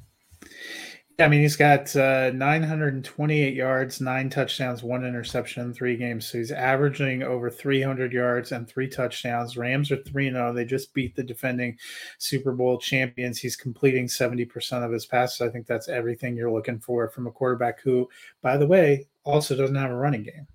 I 1.20 1.28
mean, 1.28 1.43
he's 1.43 1.55
got 1.55 1.95
uh, 1.95 2.32
928 2.35 3.55
yards, 3.55 4.01
nine 4.01 4.28
touchdowns, 4.28 4.82
one 4.82 5.05
interception 5.05 5.62
in 5.62 5.72
three 5.72 5.97
games. 5.97 6.26
So 6.26 6.39
he's 6.39 6.51
averaging 6.51 7.22
over 7.22 7.49
300 7.49 8.12
yards 8.12 8.51
and 8.51 8.68
three 8.68 8.89
touchdowns. 8.89 9.57
Rams 9.57 9.93
are 9.93 10.03
3 10.03 10.30
0. 10.32 10.53
They 10.53 10.64
just 10.64 10.93
beat 10.93 11.14
the 11.14 11.22
defending 11.22 11.78
Super 12.18 12.51
Bowl 12.51 12.78
champions. 12.78 13.39
He's 13.39 13.55
completing 13.55 14.09
70% 14.09 14.85
of 14.85 14.91
his 14.91 15.07
passes. 15.07 15.41
I 15.41 15.51
think 15.51 15.68
that's 15.68 15.89
everything 15.89 16.37
you're 16.37 16.53
looking 16.53 16.80
for 16.80 17.09
from 17.09 17.28
a 17.28 17.32
quarterback 17.32 17.80
who, 17.80 18.09
by 18.43 18.57
the 18.57 18.66
way, 18.66 19.07
also 19.22 19.57
doesn't 19.57 19.76
have 19.76 19.93
a 19.93 19.97
running 19.97 20.24
game. 20.24 20.49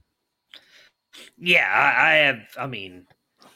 Yeah, 1.37 1.67
I, 1.67 2.11
I 2.11 2.15
have. 2.25 2.39
I 2.57 2.67
mean, 2.67 3.05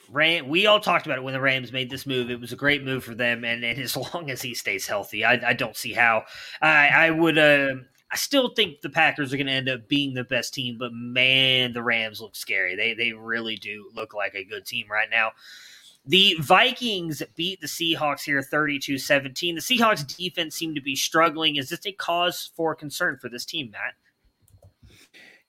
Ram, 0.09 0.47
we 0.47 0.67
all 0.67 0.79
talked 0.79 1.05
about 1.05 1.17
it 1.17 1.23
when 1.23 1.33
the 1.33 1.41
Rams 1.41 1.71
made 1.71 1.89
this 1.89 2.05
move. 2.05 2.29
It 2.29 2.39
was 2.39 2.51
a 2.51 2.57
great 2.57 2.83
move 2.83 3.03
for 3.03 3.15
them, 3.15 3.43
and, 3.43 3.63
and 3.63 3.79
as 3.79 3.95
long 4.13 4.29
as 4.29 4.41
he 4.41 4.53
stays 4.53 4.87
healthy, 4.87 5.23
I, 5.25 5.49
I 5.49 5.53
don't 5.53 5.75
see 5.75 5.93
how. 5.93 6.23
I, 6.61 6.87
I 6.87 7.11
would. 7.11 7.37
Uh, 7.37 7.75
I 8.11 8.15
still 8.15 8.49
think 8.49 8.81
the 8.81 8.91
Packers 8.91 9.33
are 9.33 9.37
going 9.37 9.47
to 9.47 9.53
end 9.53 9.69
up 9.69 9.87
being 9.87 10.13
the 10.13 10.23
best 10.23 10.53
team, 10.53 10.77
but 10.77 10.93
man, 10.93 11.73
the 11.73 11.81
Rams 11.81 12.21
look 12.21 12.35
scary. 12.35 12.75
They 12.75 12.93
they 12.93 13.13
really 13.13 13.55
do 13.55 13.89
look 13.95 14.13
like 14.13 14.35
a 14.35 14.43
good 14.43 14.65
team 14.65 14.85
right 14.89 15.09
now. 15.09 15.31
The 16.05 16.35
Vikings 16.39 17.23
beat 17.35 17.61
the 17.61 17.67
Seahawks 17.67 18.23
here 18.23 18.41
32 18.41 18.97
17. 18.97 19.55
The 19.55 19.61
Seahawks 19.61 20.05
defense 20.15 20.53
seemed 20.53 20.75
to 20.75 20.81
be 20.81 20.95
struggling. 20.95 21.55
Is 21.55 21.69
this 21.69 21.85
a 21.85 21.91
cause 21.91 22.51
for 22.55 22.75
concern 22.75 23.17
for 23.19 23.29
this 23.29 23.45
team, 23.45 23.71
Matt? 23.71 23.93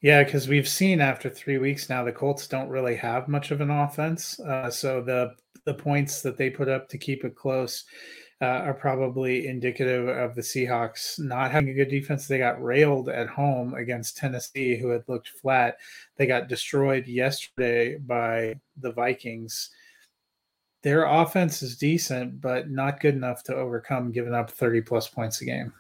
Yeah, 0.05 0.23
because 0.23 0.49
we've 0.49 0.69
seen 0.69 1.01
after 1.01 1.31
three 1.31 1.57
weeks 1.57 1.89
now, 1.89 2.05
the 2.05 2.13
Colts 2.13 2.47
don't 2.47 2.69
really 2.69 2.95
have 2.95 3.27
much 3.27 3.51
of 3.51 3.63
an 3.63 3.71
offense. 3.71 4.39
Uh, 4.39 4.69
so 4.69 5.01
the 5.01 5.35
the 5.65 5.73
points 5.73 6.21
that 6.21 6.37
they 6.37 6.51
put 6.51 6.69
up 6.69 6.91
to 6.91 6.99
keep 6.99 7.25
it 7.25 7.35
close 7.35 7.85
uh, 8.43 8.45
are 8.45 8.75
probably 8.75 9.47
indicative 9.47 10.07
of 10.09 10.35
the 10.35 10.43
Seahawks 10.43 11.19
not 11.19 11.51
having 11.51 11.71
a 11.71 11.73
good 11.73 11.89
defense. 11.89 12.27
They 12.27 12.37
got 12.37 12.63
railed 12.63 13.09
at 13.09 13.29
home 13.29 13.73
against 13.73 14.19
Tennessee, 14.19 14.77
who 14.77 14.91
had 14.91 15.05
looked 15.09 15.31
flat. 15.31 15.79
They 16.17 16.27
got 16.27 16.49
destroyed 16.49 17.07
yesterday 17.07 17.97
by 17.97 18.61
the 18.77 18.93
Vikings. 18.93 19.71
Their 20.83 21.05
offense 21.05 21.63
is 21.63 21.79
decent, 21.79 22.43
but 22.43 22.69
not 22.69 23.01
good 23.01 23.15
enough 23.15 23.43
to 23.45 23.55
overcome 23.57 24.13
giving 24.13 24.35
up 24.35 24.51
30 24.51 24.83
plus 24.83 25.09
points 25.09 25.41
a 25.41 25.47
game. 25.47 25.73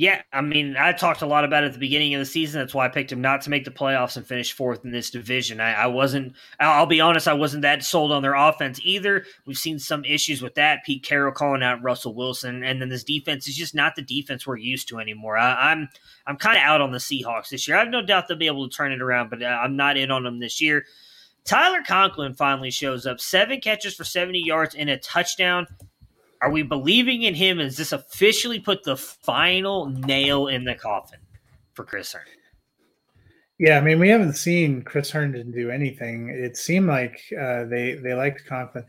Yeah, 0.00 0.22
I 0.32 0.40
mean, 0.40 0.78
I 0.78 0.94
talked 0.94 1.20
a 1.20 1.26
lot 1.26 1.44
about 1.44 1.62
it 1.62 1.66
at 1.66 1.72
the 1.74 1.78
beginning 1.78 2.14
of 2.14 2.20
the 2.20 2.24
season. 2.24 2.58
That's 2.58 2.72
why 2.72 2.86
I 2.86 2.88
picked 2.88 3.12
him 3.12 3.20
not 3.20 3.42
to 3.42 3.50
make 3.50 3.66
the 3.66 3.70
playoffs 3.70 4.16
and 4.16 4.26
finish 4.26 4.50
fourth 4.50 4.82
in 4.82 4.92
this 4.92 5.10
division. 5.10 5.60
I, 5.60 5.74
I 5.74 5.86
wasn't, 5.88 6.32
I'll 6.58 6.86
be 6.86 7.02
honest, 7.02 7.28
I 7.28 7.34
wasn't 7.34 7.60
that 7.64 7.84
sold 7.84 8.10
on 8.10 8.22
their 8.22 8.32
offense 8.32 8.80
either. 8.82 9.26
We've 9.44 9.58
seen 9.58 9.78
some 9.78 10.02
issues 10.06 10.40
with 10.40 10.54
that. 10.54 10.86
Pete 10.86 11.02
Carroll 11.02 11.32
calling 11.32 11.62
out 11.62 11.82
Russell 11.82 12.14
Wilson, 12.14 12.64
and 12.64 12.80
then 12.80 12.88
this 12.88 13.04
defense 13.04 13.46
is 13.46 13.54
just 13.54 13.74
not 13.74 13.94
the 13.94 14.00
defense 14.00 14.46
we're 14.46 14.56
used 14.56 14.88
to 14.88 15.00
anymore. 15.00 15.36
I, 15.36 15.70
I'm, 15.70 15.90
I'm 16.26 16.38
kind 16.38 16.56
of 16.56 16.62
out 16.62 16.80
on 16.80 16.92
the 16.92 16.96
Seahawks 16.96 17.50
this 17.50 17.68
year. 17.68 17.76
I 17.76 17.80
have 17.80 17.90
no 17.90 18.00
doubt 18.00 18.26
they'll 18.26 18.38
be 18.38 18.46
able 18.46 18.66
to 18.66 18.74
turn 18.74 18.92
it 18.92 19.02
around, 19.02 19.28
but 19.28 19.42
uh, 19.42 19.48
I'm 19.48 19.76
not 19.76 19.98
in 19.98 20.10
on 20.10 20.22
them 20.22 20.40
this 20.40 20.62
year. 20.62 20.86
Tyler 21.44 21.82
Conklin 21.86 22.32
finally 22.32 22.70
shows 22.70 23.04
up, 23.04 23.20
seven 23.20 23.60
catches 23.60 23.96
for 23.96 24.04
70 24.04 24.42
yards 24.42 24.74
and 24.74 24.88
a 24.88 24.96
touchdown. 24.96 25.66
Are 26.42 26.50
we 26.50 26.62
believing 26.62 27.22
in 27.22 27.34
him? 27.34 27.60
Is 27.60 27.76
this 27.76 27.92
officially 27.92 28.58
put 28.58 28.82
the 28.82 28.96
final 28.96 29.86
nail 29.86 30.48
in 30.48 30.64
the 30.64 30.74
coffin 30.74 31.20
for 31.74 31.84
Chris 31.84 32.12
Herndon? 32.12 32.34
Yeah, 33.58 33.76
I 33.76 33.82
mean, 33.82 33.98
we 33.98 34.08
haven't 34.08 34.36
seen 34.36 34.80
Chris 34.80 35.10
Herndon 35.10 35.50
do 35.50 35.70
anything. 35.70 36.30
It 36.30 36.56
seemed 36.56 36.86
like 36.86 37.20
uh, 37.38 37.64
they 37.64 37.92
they 37.94 38.14
liked 38.14 38.46
Conklin. 38.46 38.86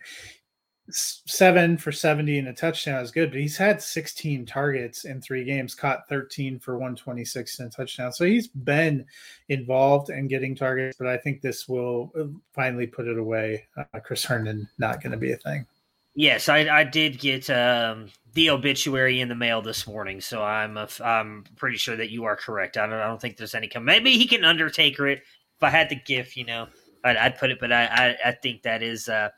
Seven 0.93 1.77
for 1.77 1.91
seventy 1.91 2.37
and 2.37 2.47
a 2.47 2.53
touchdown 2.53 3.03
is 3.03 3.11
good, 3.11 3.31
but 3.31 3.39
he's 3.39 3.57
had 3.57 3.81
sixteen 3.81 4.45
targets 4.45 5.03
in 5.03 5.21
three 5.21 5.43
games, 5.43 5.75
caught 5.75 6.07
thirteen 6.07 6.57
for 6.57 6.77
one 6.77 6.95
twenty 6.95 7.25
six 7.25 7.59
and 7.59 7.67
a 7.67 7.71
touchdown. 7.71 8.13
So 8.13 8.25
he's 8.25 8.47
been 8.47 9.05
involved 9.49 10.09
in 10.09 10.27
getting 10.27 10.55
targets, 10.55 10.95
but 10.97 11.07
I 11.07 11.17
think 11.17 11.41
this 11.41 11.67
will 11.67 12.11
finally 12.53 12.87
put 12.87 13.07
it 13.07 13.17
away. 13.17 13.67
Uh, 13.77 13.99
Chris 13.99 14.23
Herndon 14.23 14.69
not 14.79 15.01
going 15.01 15.11
to 15.11 15.17
be 15.17 15.33
a 15.33 15.37
thing. 15.37 15.65
Yes, 16.13 16.49
I, 16.49 16.67
I 16.67 16.83
did 16.83 17.19
get 17.19 17.49
um, 17.49 18.09
the 18.33 18.49
obituary 18.49 19.21
in 19.21 19.29
the 19.29 19.35
mail 19.35 19.61
this 19.61 19.87
morning, 19.87 20.19
so 20.19 20.43
I'm 20.43 20.77
a, 20.77 20.87
I'm 21.03 21.45
pretty 21.55 21.77
sure 21.77 21.95
that 21.95 22.11
you 22.11 22.25
are 22.25 22.35
correct. 22.35 22.77
I 22.77 22.85
don't 22.85 22.99
I 22.99 23.07
don't 23.07 23.21
think 23.21 23.37
there's 23.37 23.55
any. 23.55 23.69
Maybe 23.79 24.17
he 24.17 24.27
can 24.27 24.43
undertaker 24.43 25.07
it. 25.07 25.19
If 25.19 25.63
I 25.63 25.69
had 25.69 25.89
the 25.89 25.95
gift, 25.95 26.35
you 26.35 26.45
know, 26.45 26.67
I'd, 27.03 27.17
I'd 27.17 27.37
put 27.39 27.51
it, 27.51 27.59
but 27.59 27.71
I, 27.71 27.85
I, 27.85 28.29
I 28.29 28.31
think 28.31 28.63
that 28.63 28.83
is 28.83 29.07
uh, 29.07 29.29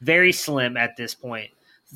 very 0.00 0.32
slim 0.32 0.76
at 0.76 0.96
this 0.96 1.14
point. 1.14 1.50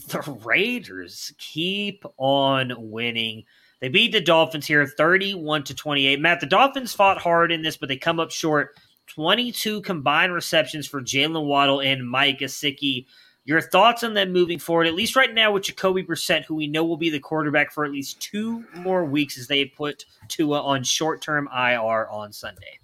The 0.09 0.23
Raiders 0.43 1.35
keep 1.39 2.05
on 2.17 2.73
winning. 2.79 3.45
They 3.81 3.89
beat 3.89 4.13
the 4.13 4.21
Dolphins 4.21 4.67
here 4.67 4.87
31 4.87 5.65
to 5.65 5.75
28. 5.75 6.21
Matt, 6.21 6.41
the 6.41 6.47
Dolphins 6.47 6.95
fought 6.95 7.21
hard 7.21 7.53
in 7.53 7.63
this, 7.63 7.77
but 7.77 7.89
they 7.89 7.97
come 7.97 8.21
up 8.21 8.31
short. 8.31 8.71
22 9.09 9.83
combined 9.83 10.33
receptions 10.33 10.87
for 10.87 11.03
Jaylen 11.03 11.47
Waddle 11.47 11.81
and 11.81 12.09
Mike 12.09 12.39
Gesicki. 12.39 13.07
Your 13.45 13.61
thoughts 13.61 14.05
on 14.05 14.15
them 14.15 14.33
moving 14.33 14.59
forward, 14.59 14.87
at 14.87 14.95
least 14.95 15.17
right 15.17 15.33
now 15.33 15.51
with 15.51 15.65
Jacoby 15.65 16.05
Brissett, 16.05 16.45
who 16.45 16.55
we 16.55 16.69
know 16.69 16.85
will 16.85 16.97
be 16.97 17.11
the 17.11 17.19
quarterback 17.19 17.73
for 17.73 17.85
at 17.85 17.91
least 17.91 18.21
two 18.21 18.65
more 18.77 19.05
weeks 19.05 19.37
as 19.37 19.49
they 19.49 19.65
put 19.65 20.05
Tua 20.29 20.61
on 20.61 20.85
short 20.85 21.21
term 21.21 21.49
IR 21.53 22.09
on 22.09 22.33
Sunday. 22.33 22.79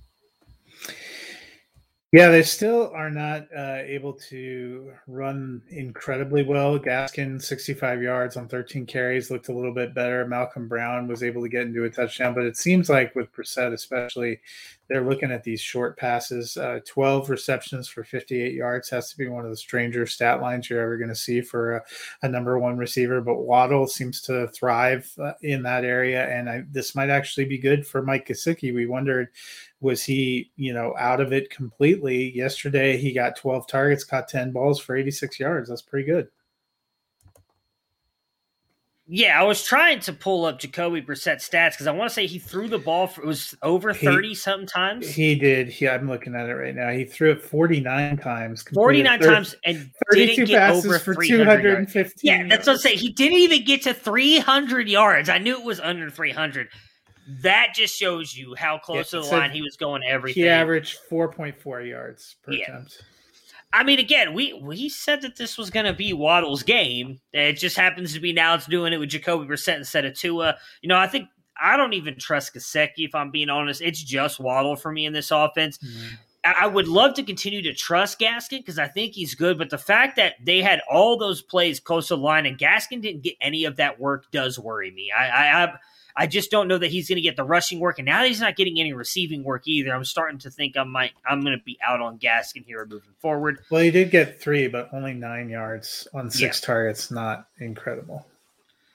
Yeah, 2.10 2.30
they 2.30 2.42
still 2.42 2.90
are 2.94 3.10
not 3.10 3.48
uh, 3.54 3.80
able 3.84 4.14
to 4.30 4.92
run 5.06 5.60
incredibly 5.68 6.42
well. 6.42 6.78
Gaskin, 6.78 7.40
65 7.40 8.02
yards 8.02 8.38
on 8.38 8.48
13 8.48 8.86
carries, 8.86 9.30
looked 9.30 9.48
a 9.48 9.52
little 9.52 9.74
bit 9.74 9.94
better. 9.94 10.26
Malcolm 10.26 10.68
Brown 10.68 11.06
was 11.06 11.22
able 11.22 11.42
to 11.42 11.50
get 11.50 11.66
into 11.66 11.84
a 11.84 11.90
touchdown, 11.90 12.32
but 12.32 12.44
it 12.44 12.56
seems 12.56 12.88
like 12.88 13.14
with 13.14 13.30
Brissett, 13.32 13.74
especially, 13.74 14.40
they're 14.88 15.04
looking 15.08 15.30
at 15.30 15.44
these 15.44 15.60
short 15.60 15.96
passes. 15.98 16.56
Uh, 16.56 16.80
12 16.86 17.30
receptions 17.30 17.88
for 17.88 18.04
58 18.04 18.54
yards 18.54 18.88
has 18.88 19.10
to 19.10 19.18
be 19.18 19.28
one 19.28 19.44
of 19.44 19.50
the 19.50 19.56
stranger 19.56 20.06
stat 20.06 20.40
lines 20.40 20.68
you're 20.68 20.80
ever 20.80 20.96
going 20.96 21.08
to 21.10 21.14
see 21.14 21.40
for 21.40 21.76
a, 21.76 21.82
a, 22.22 22.28
number 22.28 22.58
one 22.58 22.78
receiver. 22.78 23.20
But 23.20 23.40
Waddle 23.40 23.86
seems 23.86 24.20
to 24.22 24.48
thrive 24.48 25.10
uh, 25.22 25.32
in 25.42 25.62
that 25.64 25.84
area, 25.84 26.26
and 26.28 26.48
I, 26.48 26.64
this 26.70 26.94
might 26.94 27.10
actually 27.10 27.44
be 27.44 27.58
good 27.58 27.86
for 27.86 28.02
Mike 28.02 28.26
Gesicki. 28.26 28.74
We 28.74 28.86
wondered 28.86 29.28
was 29.80 30.02
he, 30.02 30.50
you 30.56 30.72
know, 30.72 30.94
out 30.98 31.20
of 31.20 31.32
it 31.32 31.50
completely? 31.50 32.34
Yesterday, 32.36 32.96
he 32.96 33.12
got 33.12 33.36
12 33.36 33.68
targets, 33.68 34.04
caught 34.04 34.28
10 34.28 34.50
balls 34.52 34.80
for 34.80 34.96
86 34.96 35.38
yards. 35.38 35.68
That's 35.68 35.82
pretty 35.82 36.06
good. 36.06 36.28
Yeah, 39.10 39.40
I 39.40 39.42
was 39.44 39.64
trying 39.64 40.00
to 40.00 40.12
pull 40.12 40.44
up 40.44 40.58
Jacoby 40.58 41.00
Brissett 41.00 41.36
stats 41.36 41.70
because 41.70 41.86
I 41.86 41.92
want 41.92 42.10
to 42.10 42.14
say 42.14 42.26
he 42.26 42.38
threw 42.38 42.68
the 42.68 42.78
ball 42.78 43.06
for 43.06 43.22
it 43.22 43.26
was 43.26 43.54
over 43.62 43.94
thirty 43.94 44.34
something 44.34 44.66
times. 44.66 45.08
He 45.08 45.34
did. 45.34 45.80
Yeah, 45.80 45.94
I'm 45.94 46.06
looking 46.06 46.34
at 46.34 46.46
it 46.46 46.54
right 46.54 46.74
now. 46.74 46.90
He 46.90 47.04
threw 47.04 47.30
it 47.30 47.40
49 47.40 48.18
times. 48.18 48.64
Forty 48.74 49.02
nine 49.02 49.20
times 49.20 49.54
and 49.64 49.90
32 50.12 50.46
passes 50.46 51.02
for 51.02 51.14
250. 51.14 52.20
Yeah, 52.22 52.46
that's 52.48 52.66
what 52.66 52.74
I'm 52.74 52.78
saying. 52.78 52.98
He 52.98 53.08
didn't 53.08 53.38
even 53.38 53.64
get 53.64 53.82
to 53.82 53.94
300 53.94 54.88
yards. 54.88 55.30
I 55.30 55.38
knew 55.38 55.58
it 55.58 55.64
was 55.64 55.80
under 55.80 56.10
300 56.10 56.68
that 57.42 57.74
just 57.74 57.94
shows 57.94 58.34
you 58.34 58.54
how 58.54 58.78
close 58.78 59.12
yeah, 59.12 59.20
to 59.20 59.26
the 59.26 59.32
line 59.34 59.50
he 59.50 59.62
was 59.62 59.76
going 59.76 60.02
everything. 60.02 60.44
He 60.44 60.48
averaged 60.48 60.98
4.4 61.10 61.88
yards 61.88 62.36
per 62.42 62.52
yeah. 62.52 62.64
attempt. 62.64 63.02
I 63.72 63.84
mean, 63.84 63.98
again, 63.98 64.32
we 64.32 64.54
we 64.54 64.88
said 64.88 65.20
that 65.22 65.36
this 65.36 65.58
was 65.58 65.70
going 65.70 65.86
to 65.86 65.92
be 65.92 66.12
Waddle's 66.12 66.62
game. 66.62 67.20
It 67.32 67.54
just 67.54 67.76
happens 67.76 68.14
to 68.14 68.20
be 68.20 68.32
now 68.32 68.54
it's 68.54 68.66
doing 68.66 68.92
it 68.92 68.98
with 68.98 69.10
Jacoby 69.10 69.46
Brissett 69.46 69.76
instead 69.76 70.04
of 70.04 70.14
Tua. 70.14 70.56
You 70.80 70.88
know, 70.88 70.96
I 70.96 71.06
think 71.06 71.28
I 71.60 71.76
don't 71.76 71.92
even 71.92 72.18
trust 72.18 72.54
Gesicki 72.54 73.06
if 73.06 73.14
I'm 73.14 73.30
being 73.30 73.50
honest. 73.50 73.82
It's 73.82 74.02
just 74.02 74.40
Waddle 74.40 74.76
for 74.76 74.90
me 74.90 75.04
in 75.04 75.12
this 75.12 75.30
offense. 75.30 75.78
Mm-hmm. 75.78 76.14
I 76.44 76.66
would 76.66 76.88
love 76.88 77.14
to 77.14 77.22
continue 77.22 77.60
to 77.62 77.74
trust 77.74 78.20
Gaskin 78.20 78.58
because 78.58 78.78
I 78.78 78.86
think 78.86 79.12
he's 79.12 79.34
good, 79.34 79.58
but 79.58 79.70
the 79.70 79.76
fact 79.76 80.16
that 80.16 80.34
they 80.42 80.62
had 80.62 80.80
all 80.90 81.18
those 81.18 81.42
plays 81.42 81.80
close 81.80 82.08
to 82.08 82.16
the 82.16 82.22
line 82.22 82.46
and 82.46 82.56
Gaskin 82.56 83.02
didn't 83.02 83.22
get 83.22 83.34
any 83.40 83.64
of 83.64 83.76
that 83.76 83.98
work 83.98 84.30
does 84.30 84.58
worry 84.58 84.90
me. 84.92 85.10
I, 85.16 85.28
I, 85.28 85.64
I 85.64 85.74
I 86.18 86.26
just 86.26 86.50
don't 86.50 86.66
know 86.66 86.78
that 86.78 86.90
he's 86.90 87.08
going 87.08 87.16
to 87.16 87.22
get 87.22 87.36
the 87.36 87.44
rushing 87.44 87.78
work, 87.78 88.00
and 88.00 88.06
now 88.06 88.24
he's 88.24 88.40
not 88.40 88.56
getting 88.56 88.80
any 88.80 88.92
receiving 88.92 89.44
work 89.44 89.68
either. 89.68 89.94
I'm 89.94 90.04
starting 90.04 90.38
to 90.40 90.50
think 90.50 90.76
I 90.76 90.82
might 90.82 91.12
I'm 91.24 91.42
going 91.42 91.56
to 91.56 91.62
be 91.62 91.78
out 91.86 92.00
on 92.00 92.18
Gaskin 92.18 92.64
here 92.66 92.84
moving 92.84 93.14
forward. 93.20 93.60
Well, 93.70 93.82
he 93.82 93.92
did 93.92 94.10
get 94.10 94.40
three, 94.40 94.66
but 94.66 94.88
only 94.92 95.14
nine 95.14 95.48
yards 95.48 96.08
on 96.12 96.28
six 96.28 96.60
yeah. 96.60 96.66
targets. 96.66 97.12
Not 97.12 97.46
incredible. 97.60 98.26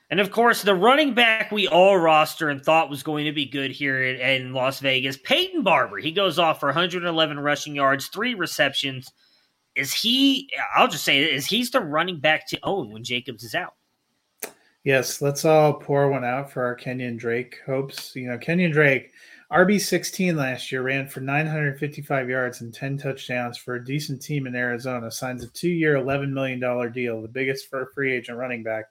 And 0.10 0.20
of 0.20 0.32
course, 0.32 0.64
the 0.64 0.76
running 0.76 1.14
back 1.14 1.50
we 1.50 1.66
all 1.66 1.98
roster 1.98 2.50
and 2.50 2.62
thought 2.62 2.90
was 2.90 3.04
going 3.04 3.24
to 3.24 3.32
be 3.32 3.46
good 3.46 3.72
here 3.72 4.04
in, 4.04 4.20
in 4.20 4.54
Las 4.54 4.82
Vegas, 4.82 5.16
Peyton 5.16 5.64
Barber. 5.64 6.00
He 6.00 6.12
goes 6.12 6.38
off 6.38 6.60
for 6.60 6.68
111 6.68 7.40
rushing 7.40 7.74
yards, 7.74 8.08
three 8.08 8.36
receptions. 8.36 9.10
Is 9.78 9.94
he? 9.94 10.50
I'll 10.76 10.90
just 10.90 11.06
say, 11.06 11.24
is 11.24 11.46
he's 11.46 11.72
the 11.72 11.80
running 11.80 12.20
back 12.20 12.50
to 12.50 12.60
own 12.64 12.92
when 12.92 13.06
Jacobs 13.06 13.46
is 13.46 13.56
out? 13.56 13.76
Yes, 14.84 15.22
let's 15.22 15.46
all 15.46 15.74
pour 15.76 16.10
one 16.10 16.26
out 16.26 16.52
for 16.52 16.66
our 16.66 16.76
Kenyon 16.76 17.16
Drake 17.16 17.62
hopes. 17.66 18.14
You 18.18 18.28
know, 18.28 18.38
Kenyon 18.38 18.72
Drake, 18.72 19.12
RB16 19.50 20.36
last 20.36 20.74
year, 20.74 20.82
ran 20.82 21.08
for 21.08 21.22
955 21.22 22.30
yards 22.30 22.60
and 22.60 22.74
10 22.74 22.98
touchdowns 22.98 23.58
for 23.58 23.76
a 23.76 23.86
decent 23.86 24.22
team 24.22 24.46
in 24.46 24.56
Arizona, 24.56 25.10
signs 25.10 25.42
a 25.42 25.48
two 25.48 25.70
year, 25.70 25.96
$11 25.96 26.32
million 26.32 26.60
deal, 26.92 27.22
the 27.22 27.30
biggest 27.30 27.70
for 27.70 27.84
a 27.84 27.94
free 27.94 28.12
agent 28.12 28.38
running 28.38 28.62
back, 28.62 28.88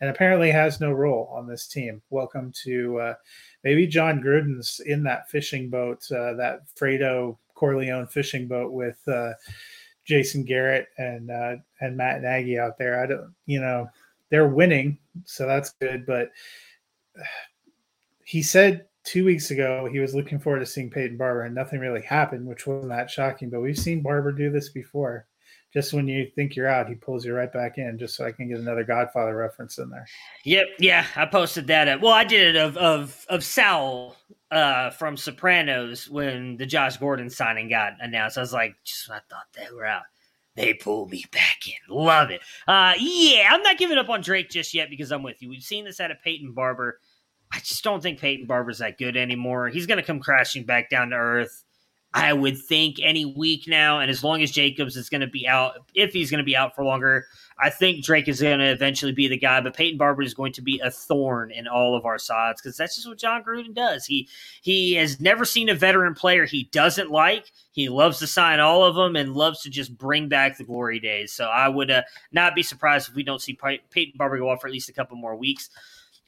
and 0.00 0.10
apparently 0.10 0.50
has 0.50 0.80
no 0.80 0.90
role 0.90 1.32
on 1.32 1.46
this 1.46 1.68
team. 1.68 2.02
Welcome 2.10 2.52
to 2.64 2.98
uh, 2.98 3.14
maybe 3.62 3.86
Jon 3.86 4.20
Gruden's 4.20 4.80
in 4.84 5.04
that 5.04 5.30
fishing 5.30 5.70
boat, 5.70 6.10
uh, 6.10 6.34
that 6.34 6.62
Fredo 6.74 7.38
Corleone 7.54 8.08
fishing 8.08 8.48
boat 8.48 8.72
with 8.72 8.98
uh, 9.06 9.34
Jason 10.04 10.42
Garrett 10.44 10.88
and 10.98 11.30
uh, 11.30 11.54
and 11.80 11.96
Matt 11.96 12.22
Nagy 12.22 12.58
out 12.58 12.78
there. 12.78 13.00
I 13.00 13.06
don't, 13.06 13.32
you 13.46 13.60
know, 13.60 13.88
they're 14.30 14.48
winning, 14.48 14.98
so 15.24 15.46
that's 15.46 15.72
good. 15.80 16.06
But 16.06 16.30
he 18.24 18.42
said 18.42 18.86
two 19.04 19.24
weeks 19.24 19.50
ago 19.50 19.88
he 19.90 20.00
was 20.00 20.14
looking 20.14 20.38
forward 20.38 20.60
to 20.60 20.66
seeing 20.66 20.90
Peyton 20.90 21.16
Barber, 21.16 21.42
and 21.42 21.54
nothing 21.54 21.80
really 21.80 22.02
happened, 22.02 22.46
which 22.46 22.66
wasn't 22.66 22.90
that 22.90 23.10
shocking. 23.10 23.50
But 23.50 23.60
we've 23.60 23.78
seen 23.78 24.02
Barber 24.02 24.32
do 24.32 24.50
this 24.50 24.70
before. 24.70 25.26
Just 25.72 25.92
when 25.92 26.08
you 26.08 26.30
think 26.34 26.56
you're 26.56 26.68
out, 26.68 26.88
he 26.88 26.94
pulls 26.94 27.24
you 27.24 27.34
right 27.34 27.52
back 27.52 27.76
in, 27.76 27.98
just 27.98 28.16
so 28.16 28.24
I 28.24 28.32
can 28.32 28.48
get 28.48 28.58
another 28.58 28.84
Godfather 28.84 29.36
reference 29.36 29.78
in 29.78 29.90
there. 29.90 30.06
Yep, 30.44 30.66
yeah, 30.78 31.04
I 31.16 31.26
posted 31.26 31.66
that. 31.66 31.88
Up. 31.88 32.00
Well, 32.00 32.12
I 32.12 32.24
did 32.24 32.54
it 32.54 32.56
of 32.56 32.76
of 32.78 33.26
of 33.28 33.44
Sal 33.44 34.16
uh, 34.50 34.90
from 34.90 35.16
Sopranos 35.16 36.08
when 36.08 36.56
the 36.56 36.66
Josh 36.66 36.96
Gordon 36.96 37.28
signing 37.28 37.68
got 37.68 37.94
announced. 38.00 38.38
I 38.38 38.40
was 38.40 38.52
like, 38.52 38.76
just 38.84 39.10
I 39.10 39.20
thought 39.28 39.46
they 39.52 39.66
were 39.74 39.84
out 39.84 40.04
they 40.56 40.74
pull 40.74 41.06
me 41.08 41.24
back 41.30 41.58
in. 41.66 41.94
Love 41.94 42.30
it. 42.30 42.40
Uh, 42.66 42.94
yeah, 42.98 43.48
I'm 43.50 43.62
not 43.62 43.78
giving 43.78 43.98
up 43.98 44.08
on 44.08 44.22
Drake 44.22 44.50
just 44.50 44.74
yet 44.74 44.90
because 44.90 45.12
I'm 45.12 45.22
with 45.22 45.40
you. 45.40 45.48
We've 45.48 45.62
seen 45.62 45.84
this 45.84 46.00
out 46.00 46.10
of 46.10 46.22
Peyton 46.22 46.52
Barber. 46.52 46.98
I 47.52 47.58
just 47.60 47.84
don't 47.84 48.02
think 48.02 48.18
Peyton 48.18 48.46
Barber's 48.46 48.78
that 48.78 48.98
good 48.98 49.16
anymore. 49.16 49.68
He's 49.68 49.86
going 49.86 49.98
to 49.98 50.02
come 50.02 50.18
crashing 50.18 50.64
back 50.64 50.90
down 50.90 51.10
to 51.10 51.16
earth. 51.16 51.62
I 52.12 52.32
would 52.32 52.58
think 52.58 52.96
any 53.02 53.26
week 53.26 53.68
now, 53.68 54.00
and 54.00 54.10
as 54.10 54.24
long 54.24 54.42
as 54.42 54.50
Jacobs 54.50 54.96
is 54.96 55.10
going 55.10 55.20
to 55.20 55.26
be 55.26 55.46
out, 55.46 55.74
if 55.94 56.12
he's 56.12 56.30
going 56.30 56.38
to 56.38 56.44
be 56.44 56.56
out 56.56 56.74
for 56.74 56.82
longer, 56.82 57.26
I 57.58 57.70
think 57.70 58.04
Drake 58.04 58.28
is 58.28 58.42
going 58.42 58.58
to 58.58 58.70
eventually 58.70 59.12
be 59.12 59.28
the 59.28 59.38
guy. 59.38 59.60
But 59.60 59.74
Peyton 59.74 59.98
Barber 59.98 60.22
is 60.22 60.34
going 60.34 60.52
to 60.54 60.62
be 60.62 60.78
a 60.80 60.90
thorn 60.90 61.50
in 61.50 61.66
all 61.66 61.96
of 61.96 62.04
our 62.04 62.18
sides 62.18 62.60
because 62.60 62.76
that's 62.76 62.96
just 62.96 63.08
what 63.08 63.18
Jon 63.18 63.42
Gruden 63.42 63.74
does. 63.74 64.04
He 64.04 64.28
he 64.60 64.94
has 64.94 65.20
never 65.20 65.44
seen 65.44 65.68
a 65.68 65.74
veteran 65.74 66.14
player 66.14 66.44
he 66.44 66.64
doesn't 66.64 67.10
like. 67.10 67.50
He 67.72 67.88
loves 67.88 68.18
to 68.18 68.26
sign 68.26 68.60
all 68.60 68.84
of 68.84 68.94
them 68.94 69.16
and 69.16 69.34
loves 69.34 69.62
to 69.62 69.70
just 69.70 69.96
bring 69.96 70.28
back 70.28 70.56
the 70.56 70.64
glory 70.64 70.98
days. 70.98 71.32
So 71.32 71.46
I 71.46 71.68
would 71.68 71.90
uh, 71.90 72.02
not 72.32 72.54
be 72.54 72.62
surprised 72.62 73.08
if 73.08 73.14
we 73.14 73.22
don't 73.22 73.42
see 73.42 73.58
Peyton 73.90 74.14
Barber 74.16 74.38
go 74.38 74.50
off 74.50 74.60
for 74.60 74.66
at 74.66 74.72
least 74.72 74.88
a 74.88 74.94
couple 74.94 75.16
more 75.16 75.36
weeks. 75.36 75.70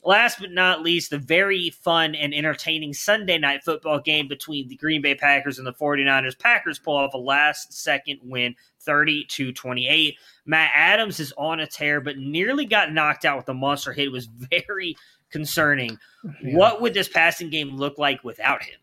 Last 0.05 0.39
but 0.41 0.53
not 0.53 0.83
least, 0.83 1.11
the 1.11 1.19
very 1.19 1.71
fun 1.71 2.15
and 2.15 2.33
entertaining 2.33 2.95
Sunday 2.95 3.37
night 3.37 3.65
football 3.65 3.99
game 3.99 4.29
between 4.29 4.69
the 4.69 4.77
Green 4.77 5.03
Bay 5.03 5.15
Packers 5.15 5.59
and 5.59 5.67
the 5.67 5.73
49ers. 5.73 6.39
Packers 6.39 6.79
pull 6.79 6.97
off 6.97 7.15
a 7.15 7.19
last 7.19 7.73
second 7.73 8.21
win, 8.23 8.55
30 8.89 9.27
to 9.27 9.53
28. 9.53 10.17
Matt 10.47 10.71
Adams 10.75 11.21
is 11.21 11.35
on 11.37 11.61
a 11.61 11.67
tear, 11.67 12.01
but 12.01 12.17
nearly 12.17 12.65
got 12.65 12.91
knocked 12.91 13.27
out 13.27 13.37
with 13.37 13.49
a 13.51 13.55
monster 13.55 13.93
hit. 13.93 14.07
It 14.07 14.13
was 14.13 14.27
very 14.51 14.97
concerning. 15.31 15.99
Yeah. 16.43 16.57
What 16.57 16.81
would 16.81 16.95
this 16.95 17.09
passing 17.09 17.51
game 17.51 17.77
look 17.77 17.99
like 17.99 18.25
without 18.25 18.63
him? 18.63 18.81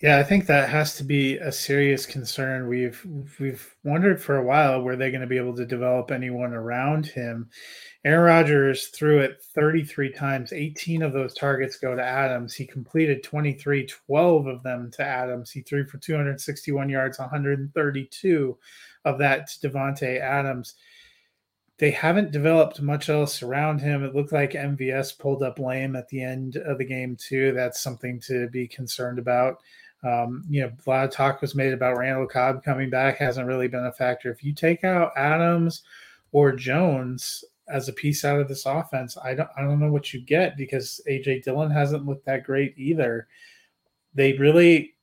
Yeah, 0.00 0.16
I 0.18 0.22
think 0.22 0.46
that 0.46 0.70
has 0.70 0.96
to 0.96 1.04
be 1.04 1.36
a 1.36 1.52
serious 1.52 2.06
concern. 2.06 2.68
We've 2.68 3.06
we've 3.38 3.76
wondered 3.84 4.20
for 4.22 4.36
a 4.38 4.42
while 4.44 4.80
were 4.82 4.96
they 4.96 5.10
going 5.10 5.20
to 5.20 5.26
be 5.26 5.36
able 5.36 5.54
to 5.56 5.66
develop 5.66 6.10
anyone 6.10 6.54
around 6.54 7.04
him. 7.04 7.50
Aaron 8.06 8.22
Rodgers 8.24 8.86
threw 8.88 9.18
it 9.18 9.42
33 9.54 10.10
times. 10.10 10.54
18 10.54 11.02
of 11.02 11.12
those 11.12 11.34
targets 11.34 11.76
go 11.76 11.94
to 11.94 12.02
Adams. 12.02 12.54
He 12.54 12.66
completed 12.66 13.22
23, 13.22 13.86
12 13.86 14.46
of 14.46 14.62
them 14.62 14.90
to 14.92 15.04
Adams. 15.04 15.50
He 15.50 15.60
threw 15.60 15.84
for 15.86 15.98
261 15.98 16.88
yards, 16.88 17.18
132 17.18 18.56
of 19.04 19.18
that 19.18 19.48
to 19.48 19.68
Davante 19.68 20.18
Adams. 20.18 20.76
They 21.78 21.90
haven't 21.90 22.30
developed 22.32 22.80
much 22.82 23.08
else 23.08 23.42
around 23.42 23.80
him. 23.80 24.04
It 24.04 24.14
looked 24.14 24.32
like 24.32 24.52
MVS 24.52 25.18
pulled 25.18 25.42
up 25.42 25.58
lame 25.58 25.96
at 25.96 26.08
the 26.08 26.22
end 26.22 26.56
of 26.56 26.78
the 26.78 26.84
game, 26.84 27.16
too. 27.16 27.52
That's 27.52 27.80
something 27.80 28.20
to 28.26 28.48
be 28.50 28.68
concerned 28.68 29.18
about. 29.18 29.56
Um, 30.02 30.44
you 30.48 30.62
know, 30.62 30.72
a 30.86 30.90
lot 30.90 31.04
of 31.04 31.10
talk 31.10 31.40
was 31.40 31.54
made 31.54 31.72
about 31.72 31.98
Randall 31.98 32.26
Cobb 32.26 32.64
coming 32.64 32.88
back, 32.88 33.18
hasn't 33.18 33.46
really 33.46 33.68
been 33.68 33.84
a 33.84 33.92
factor. 33.92 34.30
If 34.30 34.42
you 34.42 34.54
take 34.54 34.82
out 34.82 35.12
Adams, 35.16 35.82
or 36.32 36.52
Jones 36.52 37.44
as 37.68 37.88
a 37.88 37.92
piece 37.92 38.24
out 38.24 38.40
of 38.40 38.48
this 38.48 38.66
offense, 38.66 39.16
I 39.22 39.34
don't 39.34 39.48
I 39.56 39.62
don't 39.62 39.80
know 39.80 39.92
what 39.92 40.12
you 40.12 40.20
get 40.20 40.56
because 40.56 41.00
AJ 41.08 41.44
Dillon 41.44 41.70
hasn't 41.70 42.06
looked 42.06 42.26
that 42.26 42.44
great 42.44 42.74
either. 42.76 43.28
They 44.14 44.32
really 44.34 44.94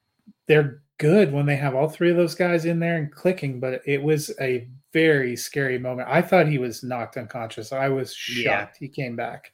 they're 0.47 0.81
good 0.97 1.31
when 1.31 1.45
they 1.45 1.55
have 1.55 1.75
all 1.75 1.89
three 1.89 2.09
of 2.09 2.17
those 2.17 2.35
guys 2.35 2.65
in 2.65 2.79
there 2.79 2.97
and 2.97 3.11
clicking, 3.11 3.59
but 3.59 3.81
it 3.85 4.01
was 4.01 4.31
a 4.41 4.67
very 4.93 5.35
scary 5.35 5.77
moment. 5.77 6.09
I 6.09 6.21
thought 6.21 6.47
he 6.47 6.57
was 6.57 6.83
knocked 6.83 7.17
unconscious. 7.17 7.71
I 7.71 7.89
was 7.89 8.13
shocked 8.13 8.77
yeah. 8.81 8.87
he 8.87 8.87
came 8.87 9.15
back. 9.15 9.53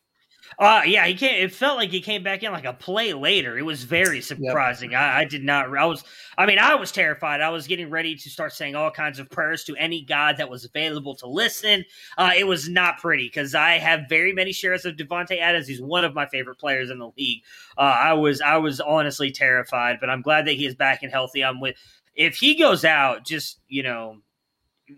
Uh 0.59 0.81
yeah, 0.85 1.05
he 1.05 1.15
came. 1.15 1.43
It 1.43 1.53
felt 1.53 1.77
like 1.77 1.89
he 1.89 2.01
came 2.01 2.23
back 2.23 2.43
in 2.43 2.51
like 2.51 2.65
a 2.65 2.73
play 2.73 3.13
later. 3.13 3.57
It 3.57 3.63
was 3.63 3.83
very 3.83 4.21
surprising. 4.21 4.91
Yep. 4.91 4.99
I, 4.99 5.19
I, 5.21 5.25
did 5.25 5.43
not. 5.43 5.75
I 5.75 5.85
was. 5.85 6.03
I 6.37 6.45
mean, 6.45 6.59
I 6.59 6.75
was 6.75 6.91
terrified. 6.91 7.41
I 7.41 7.49
was 7.49 7.67
getting 7.67 7.89
ready 7.89 8.15
to 8.15 8.29
start 8.29 8.53
saying 8.53 8.75
all 8.75 8.91
kinds 8.91 9.19
of 9.19 9.29
prayers 9.29 9.63
to 9.65 9.75
any 9.75 10.03
God 10.03 10.37
that 10.37 10.49
was 10.49 10.65
available 10.65 11.15
to 11.15 11.27
listen. 11.27 11.85
Uh, 12.17 12.31
it 12.37 12.45
was 12.45 12.69
not 12.69 12.97
pretty 12.97 13.27
because 13.27 13.55
I 13.55 13.73
have 13.73 14.01
very 14.09 14.33
many 14.33 14.51
shares 14.51 14.85
of 14.85 14.95
Davante 14.95 15.39
Adams. 15.39 15.67
He's 15.67 15.81
one 15.81 16.05
of 16.05 16.13
my 16.13 16.27
favorite 16.27 16.59
players 16.59 16.89
in 16.89 16.99
the 16.99 17.11
league. 17.17 17.43
Uh, 17.77 17.81
I 17.81 18.13
was. 18.13 18.41
I 18.41 18.57
was 18.57 18.79
honestly 18.79 19.31
terrified, 19.31 19.97
but 19.99 20.09
I'm 20.09 20.21
glad 20.21 20.45
that 20.47 20.53
he 20.53 20.65
is 20.65 20.75
back 20.75 21.03
and 21.03 21.11
healthy. 21.11 21.43
I'm 21.43 21.59
with. 21.59 21.75
If 22.15 22.35
he 22.35 22.55
goes 22.55 22.85
out, 22.85 23.25
just 23.25 23.59
you 23.67 23.83
know, 23.83 24.17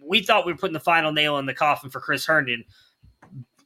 we 0.03 0.21
thought 0.21 0.45
we 0.45 0.51
were 0.51 0.57
putting 0.57 0.73
the 0.73 0.79
final 0.79 1.11
nail 1.11 1.37
in 1.37 1.45
the 1.45 1.53
coffin 1.53 1.89
for 1.89 1.99
Chris 1.99 2.25
Herndon 2.25 2.65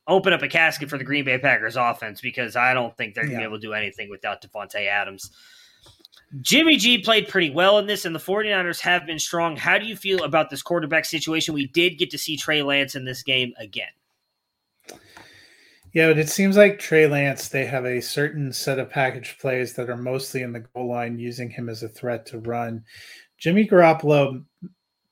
open 0.09 0.33
up 0.33 0.41
a 0.41 0.47
casket 0.47 0.89
for 0.89 0.97
the 0.97 1.03
Green 1.03 1.23
Bay 1.23 1.37
Packers 1.37 1.77
offense 1.77 2.19
because 2.19 2.55
I 2.55 2.73
don't 2.73 2.95
think 2.97 3.13
they're 3.13 3.23
going 3.23 3.37
to 3.37 3.41
yeah. 3.41 3.47
be 3.47 3.49
able 3.49 3.57
to 3.61 3.67
do 3.67 3.73
anything 3.73 4.09
without 4.09 4.41
Davante 4.41 4.87
Adams. 4.87 5.31
Jimmy 6.41 6.77
G 6.77 6.99
played 6.99 7.27
pretty 7.27 7.49
well 7.49 7.79
in 7.79 7.87
this, 7.87 8.05
and 8.05 8.13
the 8.13 8.19
49ers 8.19 8.79
have 8.81 9.05
been 9.05 9.17
strong. 9.17 9.55
How 9.55 9.77
do 9.77 9.85
you 9.85 9.95
feel 9.95 10.23
about 10.23 10.49
this 10.49 10.61
quarterback 10.61 11.05
situation? 11.05 11.53
We 11.53 11.67
did 11.67 11.97
get 11.97 12.11
to 12.11 12.17
see 12.17 12.37
Trey 12.37 12.61
Lance 12.61 12.95
in 12.95 13.05
this 13.05 13.23
game 13.23 13.53
again. 13.57 13.87
Yeah, 15.91 16.07
but 16.09 16.19
it 16.19 16.29
seems 16.29 16.55
like 16.55 16.77
Trey 16.77 17.07
Lance, 17.07 17.49
they 17.49 17.65
have 17.65 17.85
a 17.85 17.99
certain 17.99 18.53
set 18.53 18.77
of 18.77 18.91
package 18.91 19.39
plays 19.39 19.73
that 19.73 19.89
are 19.89 19.97
mostly 19.97 20.43
in 20.43 20.53
the 20.53 20.59
goal 20.59 20.89
line, 20.89 21.17
using 21.17 21.49
him 21.49 21.67
as 21.67 21.81
a 21.81 21.89
threat 21.89 22.27
to 22.27 22.39
run. 22.39 22.83
Jimmy 23.39 23.67
Garoppolo 23.67 24.43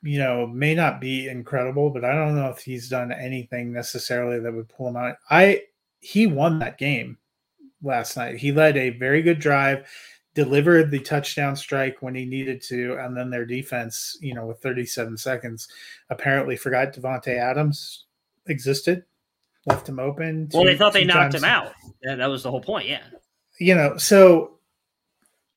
you 0.07 0.19
know, 0.19 0.47
may 0.47 0.73
not 0.73 1.01
be 1.01 1.27
incredible, 1.27 1.89
but 1.89 2.05
I 2.05 2.13
don't 2.13 2.35
know 2.35 2.49
if 2.49 2.59
he's 2.59 2.88
done 2.88 3.11
anything 3.11 3.73
necessarily 3.73 4.39
that 4.39 4.53
would 4.53 4.69
pull 4.69 4.88
him 4.88 4.95
out. 4.95 5.17
I 5.29 5.63
he 5.99 6.27
won 6.27 6.59
that 6.59 6.77
game 6.77 7.17
last 7.84 8.15
night. 8.15 8.38
He 8.38 8.53
led 8.53 8.77
a 8.77 8.91
very 8.91 9.21
good 9.21 9.39
drive, 9.39 9.85
delivered 10.34 10.91
the 10.91 10.99
touchdown 10.99 11.57
strike 11.57 11.97
when 12.01 12.15
he 12.15 12.23
needed 12.23 12.61
to, 12.63 12.97
and 13.01 13.17
then 13.17 13.29
their 13.29 13.45
defense, 13.45 14.17
you 14.21 14.34
know, 14.34 14.45
with 14.45 14.61
37 14.61 15.17
seconds, 15.17 15.67
apparently 16.09 16.55
forgot 16.55 16.93
Davante 16.93 17.38
Adams 17.38 18.05
existed, 18.47 19.03
left 19.65 19.89
him 19.89 19.99
open. 19.99 20.47
Two, 20.47 20.59
well, 20.59 20.65
they 20.65 20.77
thought 20.77 20.93
they 20.93 21.03
knocked 21.03 21.35
him 21.35 21.43
out. 21.43 21.73
Yeah, 22.01 22.15
that 22.15 22.27
was 22.27 22.43
the 22.43 22.51
whole 22.51 22.61
point. 22.61 22.88
Yeah. 22.88 23.03
You 23.59 23.75
know, 23.75 23.97
so 23.97 24.56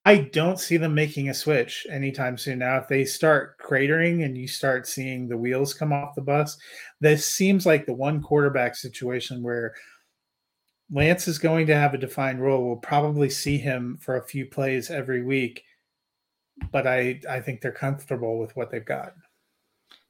I 0.05 0.17
don't 0.33 0.59
see 0.59 0.79
them 0.79 0.95
making 0.95 1.29
a 1.29 1.35
switch 1.35 1.87
anytime 1.91 2.39
soon. 2.39 2.61
Now, 2.61 2.79
if 2.79 2.89
they 2.89 3.05
start 3.05 3.59
cratering 3.59 4.25
and 4.25 4.37
you 4.37 4.49
start 4.49 4.87
seeing 4.87 5.29
the 5.29 5.37
wheels 5.37 5.75
come 5.75 5.93
off 5.93 6.15
the 6.15 6.23
bus, 6.23 6.57
this 7.01 7.27
seems 7.27 7.67
like 7.67 7.85
the 7.85 7.93
one 7.93 8.23
quarterback 8.23 8.77
situation 8.77 9.43
where 9.43 9.75
Lance 10.91 11.29
is 11.29 11.39
going 11.39 11.67
to 11.67 11.77
have 11.77 11.93
a 11.93 11.99
defined 11.99 12.41
role. 12.41 12.67
We'll 12.67 12.77
probably 12.77 13.29
see 13.29 13.59
him 13.59 13.99
for 14.01 14.17
a 14.17 14.27
few 14.27 14.47
plays 14.47 14.91
every 14.91 15.23
week, 15.23 15.63
but 16.73 16.87
I 16.87 17.21
I 17.29 17.41
think 17.41 17.61
they're 17.61 17.71
comfortable 17.71 18.39
with 18.39 18.57
what 18.57 18.71
they've 18.71 18.85
got. 18.85 19.13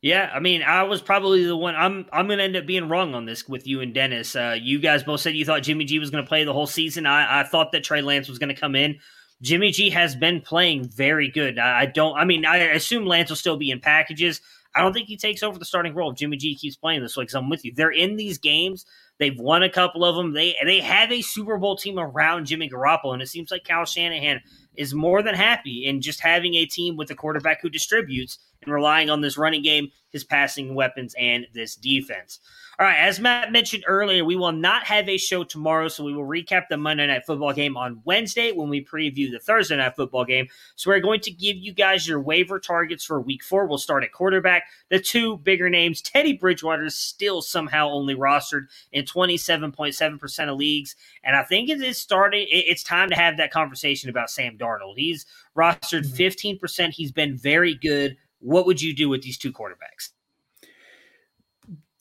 Yeah, 0.03 0.31
I 0.33 0.41
mean, 0.41 0.63
I 0.63 0.83
was 0.85 1.03
probably 1.03 1.45
the 1.45 1.57
one. 1.57 1.75
I'm 1.75 2.07
I'm 2.13 2.27
going 2.27 2.39
to 2.39 2.45
end 2.45 2.57
up 2.57 2.65
being 2.65 2.89
wrong 2.89 3.15
on 3.15 3.27
this 3.27 3.47
with 3.47 3.67
you 3.67 3.83
and 3.83 3.93
Dennis. 3.93 4.35
Uh, 4.35 4.57
you 4.59 4.79
guys 4.79 5.03
both 5.03 5.21
said 5.21 5.35
you 5.35 5.45
thought 5.45 5.63
Jimmy 5.63 5.85
G 5.85 5.99
was 5.99 6.11
going 6.11 6.25
to 6.25 6.29
play 6.29 6.45
the 6.45 6.53
whole 6.55 6.67
season. 6.67 7.05
I, 7.05 7.41
I 7.41 7.43
thought 7.43 7.73
that 7.73 7.85
Trey 7.85 8.01
Lance 8.01 8.29
was 8.29 8.39
going 8.39 8.55
to 8.55 8.59
come 8.59 8.75
in. 8.75 8.99
Jimmy 9.43 9.71
G 9.71 9.91
has 9.91 10.15
been 10.15 10.41
playing 10.41 10.89
very 10.89 11.29
good. 11.29 11.59
I 11.59 11.87
don't. 11.87 12.17
I 12.17 12.25
mean, 12.25 12.45
I 12.45 12.57
assume 12.59 13.07
Lance 13.07 13.31
will 13.31 13.37
still 13.37 13.57
be 13.57 13.71
in 13.71 13.81
packages. 13.81 14.41
I 14.75 14.83
don't 14.83 14.93
think 14.93 15.09
he 15.09 15.17
takes 15.17 15.43
over 15.43 15.59
the 15.59 15.65
starting 15.65 15.95
role 15.95 16.11
if 16.11 16.19
Jimmy 16.19 16.37
G 16.37 16.55
keeps 16.55 16.77
playing 16.77 17.03
this 17.03 17.17
way. 17.17 17.25
Because 17.25 17.35
I'm 17.35 17.49
with 17.49 17.65
you. 17.65 17.73
They're 17.75 17.91
in 17.91 18.17
these 18.17 18.39
games. 18.39 18.85
They've 19.19 19.39
won 19.39 19.63
a 19.63 19.71
couple 19.71 20.05
of 20.05 20.15
them. 20.15 20.33
They 20.33 20.55
they 20.65 20.81
have 20.81 21.11
a 21.11 21.23
Super 21.23 21.59
Bowl 21.59 21.77
team 21.77 21.99
around 21.99 22.47
Jimmy 22.47 22.69
Garoppolo, 22.69 23.13
and 23.15 23.23
it 23.23 23.29
seems 23.29 23.51
like 23.51 23.65
Kyle 23.65 23.85
Shanahan 23.85 24.41
is 24.77 24.95
more 24.95 25.23
than 25.23 25.35
happy 25.35 25.85
in 25.87 26.01
just 26.01 26.21
having 26.21 26.55
a 26.55 26.67
team 26.67 26.97
with 26.97 27.11
a 27.11 27.15
quarterback 27.15 27.61
who 27.61 27.69
distributes 27.69 28.39
and 28.63 28.73
relying 28.73 29.11
on 29.11 29.21
this 29.21 29.39
running 29.39 29.63
game, 29.63 29.91
his 30.11 30.25
passing 30.25 30.75
weapons, 30.75 31.15
and 31.19 31.47
this 31.55 31.77
defense. 31.77 32.41
All 32.79 32.87
right, 32.87 32.99
as 32.99 33.21
Matt 33.21 33.53
mentioned 33.53 33.85
earlier, 33.87 34.25
we 34.25 34.37
will 34.37 34.53
not 34.53 34.85
have 34.85 35.07
a 35.07 35.19
show 35.19 35.45
tomorrow, 35.45 35.89
so 35.89 36.03
we 36.03 36.15
will 36.15 36.27
recap 36.27 36.65
the 36.69 36.79
Monday 36.79 37.07
Night 37.07 37.27
Football 37.27 37.53
game 37.53 37.77
on 37.77 38.01
Wednesday 38.05 38.53
when 38.53 38.71
we 38.71 38.83
preview 38.83 39.31
the 39.31 39.39
Thursday 39.39 39.77
Night 39.77 39.97
Football 39.97 40.25
game. 40.25 40.49
So 40.77 40.91
we're 40.91 41.01
going 41.01 41.21
to 41.21 41.31
give 41.31 41.57
you 41.57 41.75
guys 41.75 42.09
your 42.09 42.21
waiver 42.21 42.59
targets 42.59 43.05
for 43.05 43.21
Week 43.21 43.45
Four. 43.45 43.67
We'll 43.67 43.77
start 43.77 44.03
at 44.03 44.13
quarterback. 44.13 44.65
The 44.89 44.99
two 44.99 45.37
bigger 45.39 45.69
names: 45.69 46.01
Teddy 46.01 46.33
Bridgewater 46.33 46.85
is 46.85 46.97
still 46.97 47.43
somehow 47.43 47.91
only 47.91 48.15
rostered 48.15 48.67
in 48.93 49.05
twenty 49.05 49.37
seven 49.37 49.73
point 49.73 49.95
seven 49.95 50.19
percent 50.19 50.51
of 50.51 50.57
leagues, 50.57 50.97
and 51.23 51.37
I 51.37 51.43
think 51.43 51.69
it 51.69 51.83
is 51.83 51.99
starting. 51.99 52.47
It's 52.51 52.83
time 52.83 53.11
to 53.11 53.17
have 53.17 53.37
that 53.37 53.53
conversation 53.53 54.09
about 54.09 54.31
Sam 54.31 54.57
Darnold. 54.57 54.95
He's 54.97 55.27
rostered 55.55 56.07
mm-hmm. 56.07 56.17
fifteen 56.17 56.59
percent. 56.59 56.95
He's 56.95 57.13
been 57.13 57.37
very 57.37 57.75
good. 57.75 58.17
What 58.41 58.67
would 58.67 58.81
you 58.81 58.95
do 58.95 59.09
with 59.09 59.23
these 59.23 59.39
two 59.39 59.53
quarterbacks? 59.53 60.11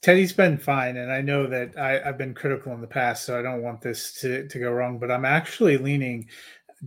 Teddy's 0.02 0.32
been 0.32 0.56
fine, 0.56 0.96
and 0.96 1.12
I 1.12 1.20
know 1.20 1.46
that 1.46 1.76
I, 1.76 1.98
have 1.98 2.16
been 2.16 2.32
critical 2.32 2.72
in 2.72 2.80
the 2.80 2.86
past, 2.86 3.24
so 3.24 3.38
I 3.38 3.42
don't 3.42 3.62
want 3.62 3.82
this 3.82 4.14
to, 4.20 4.48
to 4.48 4.58
go 4.58 4.70
wrong. 4.70 4.98
But 4.98 5.10
I'm 5.10 5.26
actually 5.26 5.76
leaning 5.76 6.26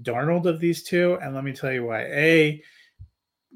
Darnold 0.01 0.45
of 0.45 0.59
these 0.59 0.81
two, 0.81 1.19
and 1.21 1.35
let 1.35 1.43
me 1.43 1.53
tell 1.53 1.71
you 1.71 1.85
why. 1.85 2.05
A, 2.05 2.63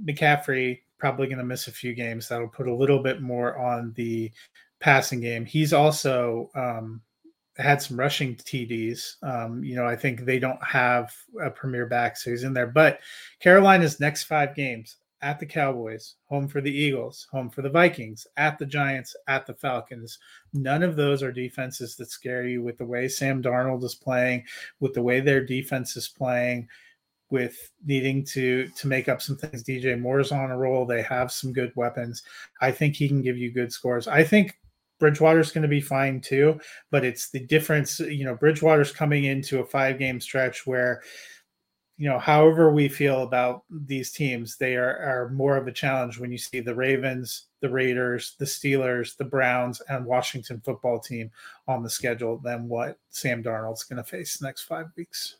McCaffrey 0.05 0.81
probably 0.99 1.25
going 1.25 1.39
to 1.39 1.43
miss 1.43 1.67
a 1.67 1.71
few 1.71 1.95
games. 1.95 2.27
That'll 2.27 2.47
put 2.47 2.67
a 2.67 2.73
little 2.73 3.01
bit 3.01 3.21
more 3.21 3.57
on 3.57 3.93
the 3.95 4.31
passing 4.79 5.21
game. 5.21 5.43
He's 5.43 5.73
also 5.73 6.51
um, 6.53 7.01
had 7.57 7.81
some 7.81 7.99
rushing 7.99 8.35
TDs. 8.35 9.15
Um, 9.23 9.63
you 9.63 9.75
know, 9.75 9.85
I 9.85 9.95
think 9.95 10.21
they 10.21 10.37
don't 10.37 10.63
have 10.63 11.13
a 11.41 11.49
premier 11.49 11.87
back, 11.87 12.17
so 12.17 12.29
he's 12.29 12.43
in 12.43 12.53
there. 12.53 12.67
But 12.67 12.99
Carolina's 13.39 13.99
next 13.99 14.23
five 14.23 14.55
games 14.55 14.97
at 15.21 15.39
the 15.39 15.45
Cowboys, 15.45 16.15
home 16.25 16.47
for 16.47 16.61
the 16.61 16.71
Eagles, 16.71 17.27
home 17.31 17.49
for 17.49 17.61
the 17.61 17.69
Vikings, 17.69 18.27
at 18.37 18.57
the 18.57 18.65
Giants, 18.65 19.15
at 19.27 19.45
the 19.45 19.53
Falcons. 19.53 20.19
None 20.53 20.83
of 20.83 20.95
those 20.95 21.23
are 21.23 21.31
defenses 21.31 21.95
that 21.95 22.11
scare 22.11 22.47
you 22.47 22.61
with 22.61 22.77
the 22.77 22.85
way 22.85 23.07
Sam 23.07 23.41
Darnold 23.41 23.83
is 23.83 23.95
playing, 23.95 24.43
with 24.79 24.93
the 24.93 25.01
way 25.01 25.19
their 25.19 25.43
defense 25.43 25.97
is 25.97 26.07
playing, 26.07 26.67
with 27.29 27.71
needing 27.85 28.23
to 28.25 28.67
to 28.69 28.87
make 28.87 29.09
up 29.09 29.21
some 29.21 29.37
things. 29.37 29.63
DJ 29.63 29.99
Moore's 29.99 30.31
on 30.31 30.51
a 30.51 30.57
roll. 30.57 30.85
They 30.85 31.01
have 31.01 31.31
some 31.31 31.51
good 31.51 31.71
weapons. 31.75 32.23
I 32.61 32.71
think 32.71 32.95
he 32.95 33.07
can 33.07 33.21
give 33.21 33.37
you 33.37 33.51
good 33.51 33.71
scores. 33.71 34.07
I 34.07 34.23
think 34.23 34.57
Bridgewater's 34.99 35.51
going 35.51 35.63
to 35.63 35.67
be 35.67 35.81
fine 35.81 36.21
too, 36.21 36.59
but 36.91 37.05
it's 37.05 37.29
the 37.29 37.39
difference. 37.39 37.99
You 37.99 38.25
know, 38.25 38.35
Bridgewater's 38.35 38.91
coming 38.91 39.25
into 39.25 39.59
a 39.59 39.65
five 39.65 39.99
game 39.99 40.19
stretch 40.19 40.65
where 40.65 41.01
you 41.97 42.07
know, 42.07 42.19
however 42.19 42.71
we 42.71 42.87
feel 42.87 43.23
about 43.23 43.63
these 43.69 44.11
teams, 44.11 44.57
they 44.57 44.75
are, 44.75 44.97
are 44.97 45.29
more 45.29 45.57
of 45.57 45.67
a 45.67 45.71
challenge 45.71 46.19
when 46.19 46.31
you 46.31 46.37
see 46.37 46.59
the 46.59 46.75
Ravens, 46.75 47.45
the 47.59 47.69
Raiders, 47.69 48.35
the 48.37 48.45
Steelers, 48.45 49.17
the 49.17 49.25
Browns, 49.25 49.81
and 49.89 50.05
Washington 50.05 50.61
football 50.63 50.99
team 50.99 51.31
on 51.67 51.81
the 51.81 51.89
schedule 51.89 52.37
than 52.37 52.67
what 52.67 52.99
Sam 53.09 53.43
Darnold's 53.43 53.83
going 53.83 53.97
to 53.97 54.03
face 54.03 54.41
next 54.41 54.63
five 54.63 54.87
weeks. 54.95 55.37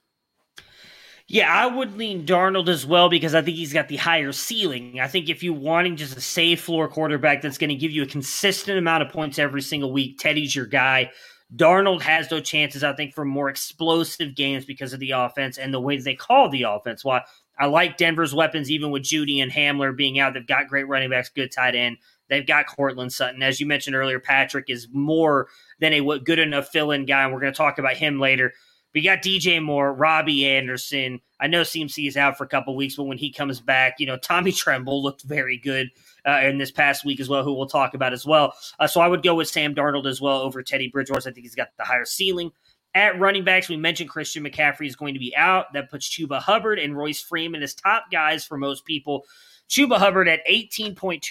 Yeah, 1.27 1.53
I 1.53 1.67
would 1.67 1.97
lean 1.97 2.25
Darnold 2.25 2.69
as 2.69 2.85
well 2.85 3.09
because 3.09 3.35
I 3.35 3.41
think 3.41 3.57
he's 3.57 3.73
got 3.73 3.89
the 3.89 3.97
higher 3.97 4.31
ceiling. 4.31 4.99
I 5.01 5.07
think 5.07 5.29
if 5.29 5.43
you're 5.43 5.53
wanting 5.53 5.97
just 5.97 6.17
a 6.17 6.21
safe 6.21 6.61
floor 6.61 6.87
quarterback 6.87 7.41
that's 7.41 7.57
going 7.57 7.69
to 7.69 7.75
give 7.75 7.91
you 7.91 8.01
a 8.01 8.07
consistent 8.07 8.77
amount 8.77 9.03
of 9.03 9.09
points 9.09 9.37
every 9.37 9.61
single 9.61 9.91
week, 9.91 10.17
Teddy's 10.17 10.55
your 10.55 10.65
guy. 10.65 11.11
Darnold 11.55 12.01
has 12.01 12.27
those 12.27 12.47
chances, 12.47 12.83
I 12.83 12.93
think, 12.93 13.13
for 13.13 13.23
more 13.23 13.49
explosive 13.49 14.35
games 14.35 14.65
because 14.65 14.91
of 14.91 14.99
the 14.99 15.11
offense 15.11 15.57
and 15.57 15.73
the 15.73 15.79
way 15.79 15.97
they 15.97 16.15
call 16.15 16.49
the 16.49 16.63
offense. 16.63 17.05
Why 17.05 17.21
I 17.57 17.67
like 17.67 17.97
Denver's 17.97 18.35
weapons, 18.35 18.69
even 18.69 18.91
with 18.91 19.03
Jeudy 19.03 19.41
and 19.41 19.51
Hamler 19.51 19.95
being 19.95 20.19
out. 20.19 20.33
They've 20.33 20.45
got 20.45 20.67
great 20.67 20.87
running 20.87 21.09
backs, 21.09 21.29
good 21.29 21.51
tight 21.51 21.75
end. 21.75 21.97
They've 22.29 22.45
got 22.45 22.67
Courtland 22.67 23.13
Sutton. 23.13 23.41
As 23.41 23.59
you 23.59 23.65
mentioned 23.65 23.95
earlier, 23.95 24.19
Patrick 24.19 24.69
is 24.69 24.87
more 24.91 25.47
than 25.79 25.93
a 25.93 26.19
good 26.19 26.39
enough 26.39 26.67
fill 26.67 26.91
in 26.91 27.05
guy, 27.05 27.23
and 27.23 27.33
we're 27.33 27.39
going 27.39 27.53
to 27.53 27.57
talk 27.57 27.79
about 27.79 27.95
him 27.95 28.19
later. 28.19 28.53
We 28.93 29.01
got 29.01 29.21
DJ 29.21 29.61
Moore, 29.61 29.93
Robbie 29.93 30.45
Anderson. 30.45 31.21
I 31.39 31.47
know 31.47 31.61
CMC 31.61 32.07
is 32.07 32.17
out 32.17 32.37
for 32.37 32.43
a 32.43 32.47
couple 32.47 32.75
weeks, 32.75 32.95
but 32.95 33.03
when 33.03 33.17
he 33.17 33.31
comes 33.31 33.61
back, 33.61 33.95
you 33.99 34.05
know, 34.05 34.17
Tommy 34.17 34.51
Tremble 34.51 35.01
looked 35.01 35.23
very 35.23 35.57
good 35.57 35.89
uh, 36.27 36.41
in 36.43 36.57
this 36.57 36.71
past 36.71 37.05
week 37.05 37.19
as 37.19 37.29
well, 37.29 37.43
who 37.43 37.53
we'll 37.53 37.67
talk 37.67 37.93
about 37.93 38.13
as 38.13 38.25
well. 38.25 38.53
Uh, 38.79 38.87
so 38.87 38.99
I 38.99 39.07
would 39.07 39.23
go 39.23 39.35
with 39.35 39.47
Sam 39.47 39.73
Darnold 39.73 40.05
as 40.05 40.21
well 40.21 40.39
over 40.41 40.61
Teddy 40.61 40.89
Bridgewater. 40.89 41.29
I 41.29 41.33
think 41.33 41.45
he's 41.45 41.55
got 41.55 41.69
the 41.77 41.85
higher 41.85 42.05
ceiling. 42.05 42.51
At 42.93 43.19
running 43.19 43.43
backs, 43.43 43.69
we 43.69 43.77
mentioned 43.77 44.09
Christian 44.09 44.43
McCaffrey 44.43 44.87
is 44.87 44.95
going 44.95 45.13
to 45.13 45.19
be 45.19 45.35
out. 45.35 45.73
That 45.73 45.89
puts 45.89 46.09
Chuba 46.09 46.39
Hubbard 46.39 46.79
and 46.79 46.97
Royce 46.97 47.21
Freeman 47.21 47.61
as 47.61 47.73
top 47.73 48.05
guys 48.11 48.45
for 48.45 48.57
most 48.57 48.85
people. 48.85 49.25
Chuba 49.69 49.97
Hubbard 49.97 50.27
at 50.29 50.45
18.2% 50.47 51.21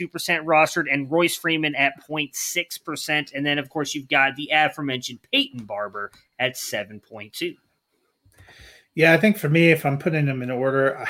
rostered 0.45 0.85
and 0.93 1.11
Royce 1.11 1.37
Freeman 1.37 1.75
at 1.75 1.95
0.6%. 2.09 3.33
And 3.35 3.47
then, 3.47 3.59
of 3.59 3.71
course, 3.71 3.95
you've 3.95 4.09
got 4.09 4.37
the 4.37 4.51
aforementioned 4.53 5.21
Peyton 5.33 5.65
Barber 5.65 6.13
at 6.39 6.55
7.2. 6.55 7.57
Yeah, 8.95 9.13
I 9.13 9.17
think 9.17 9.37
for 9.37 9.49
me, 9.49 9.71
if 9.71 9.85
I'm 9.85 9.99
putting 9.99 10.27
them 10.27 10.43
in 10.43 10.51
order, 10.51 11.07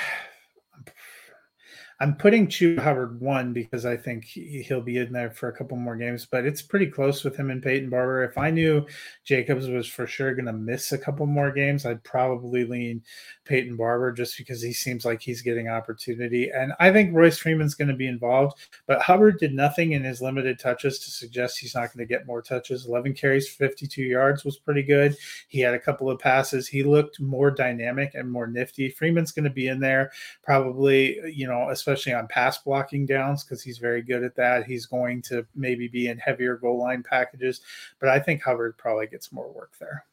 I'm 1.98 2.14
putting 2.14 2.46
Chuba 2.46 2.80
Hubbard 2.80 3.20
one 3.20 3.54
because 3.54 3.86
I 3.86 3.96
think 3.96 4.24
he'll 4.24 4.82
be 4.82 4.98
in 4.98 5.12
there 5.12 5.30
for 5.30 5.48
a 5.48 5.56
couple 5.56 5.78
more 5.78 5.96
games, 5.96 6.26
but 6.30 6.44
it's 6.44 6.60
pretty 6.60 6.86
close 6.86 7.24
with 7.24 7.36
him 7.36 7.50
and 7.50 7.62
Peyton 7.62 7.88
Barber. 7.88 8.22
If 8.22 8.36
I 8.36 8.50
knew 8.50 8.84
Jacobs 9.24 9.68
was 9.68 9.86
for 9.86 10.06
sure 10.06 10.34
going 10.34 10.44
to 10.44 10.52
miss 10.52 10.92
a 10.92 10.98
couple 10.98 11.24
more 11.24 11.50
games, 11.50 11.86
I'd 11.86 12.04
probably 12.04 12.64
lean 12.64 13.02
Peyton 13.46 13.76
Barber 13.76 14.12
just 14.12 14.36
because 14.36 14.60
he 14.60 14.74
seems 14.74 15.06
like 15.06 15.22
he's 15.22 15.40
getting 15.40 15.68
opportunity. 15.68 16.50
And 16.50 16.74
I 16.80 16.92
think 16.92 17.14
Royce 17.14 17.38
Freeman's 17.38 17.74
going 17.74 17.88
to 17.88 17.94
be 17.94 18.08
involved, 18.08 18.58
but 18.86 19.00
Hubbard 19.00 19.38
did 19.38 19.54
nothing 19.54 19.92
in 19.92 20.04
his 20.04 20.20
limited 20.20 20.58
touches 20.58 20.98
to 20.98 21.10
suggest 21.10 21.58
he's 21.58 21.74
not 21.74 21.94
going 21.94 22.06
to 22.06 22.14
get 22.14 22.26
more 22.26 22.42
touches. 22.42 22.86
11 22.86 23.14
carries, 23.14 23.48
52 23.48 24.02
yards 24.02 24.44
was 24.44 24.58
pretty 24.58 24.82
good. 24.82 25.16
He 25.48 25.60
had 25.60 25.72
a 25.72 25.80
couple 25.80 26.10
of 26.10 26.18
passes. 26.18 26.68
He 26.68 26.82
looked 26.82 27.20
more 27.20 27.50
dynamic 27.50 28.14
and 28.14 28.30
more 28.30 28.46
nifty. 28.46 28.90
Freeman's 28.90 29.32
going 29.32 29.44
to 29.44 29.50
be 29.50 29.68
in 29.68 29.80
there 29.80 30.12
probably, 30.42 31.18
you 31.32 31.46
know, 31.46 31.70
especially 31.86 32.12
on 32.12 32.26
pass 32.26 32.58
blocking 32.58 33.06
downs 33.06 33.44
because 33.44 33.62
he's 33.62 33.78
very 33.78 34.02
good 34.02 34.24
at 34.24 34.34
that. 34.34 34.64
He's 34.64 34.86
going 34.86 35.22
to 35.22 35.46
maybe 35.54 35.86
be 35.86 36.08
in 36.08 36.18
heavier 36.18 36.56
goal 36.56 36.78
line 36.78 37.02
packages, 37.02 37.60
but 38.00 38.08
I 38.08 38.18
think 38.18 38.42
Hubbard 38.42 38.76
probably 38.76 39.06
gets 39.06 39.32
more 39.32 39.50
work 39.52 39.72
there. 39.78 40.04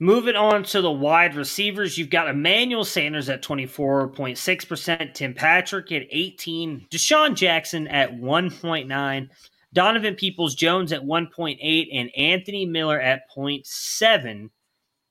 Moving 0.00 0.34
on 0.34 0.64
to 0.64 0.80
the 0.80 0.90
wide 0.90 1.36
receivers, 1.36 1.96
you've 1.96 2.10
got 2.10 2.28
Emmanuel 2.28 2.84
Sanders 2.84 3.28
at 3.28 3.42
24.6%, 3.42 5.14
Tim 5.14 5.34
Patrick 5.34 5.92
at 5.92 6.02
18, 6.10 6.88
DeSean 6.90 7.36
Jackson 7.36 7.86
at 7.86 8.12
1.9, 8.12 9.28
Donovan 9.72 10.14
Peoples 10.16 10.56
Jones 10.56 10.92
at 10.92 11.02
1.8, 11.02 11.88
and 11.92 12.10
Anthony 12.16 12.66
Miller 12.66 13.00
at 13.00 13.22
0.7. 13.34 14.50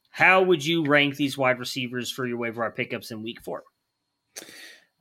How 0.09 0.43
would 0.43 0.63
you 0.63 0.85
rank 0.85 1.15
these 1.15 1.37
wide 1.37 1.59
receivers 1.59 2.11
for 2.11 2.27
your 2.27 2.37
waiver 2.37 2.61
wire 2.61 2.71
pickups 2.71 3.09
in 3.11 3.23
week 3.23 3.41
four? 3.41 3.63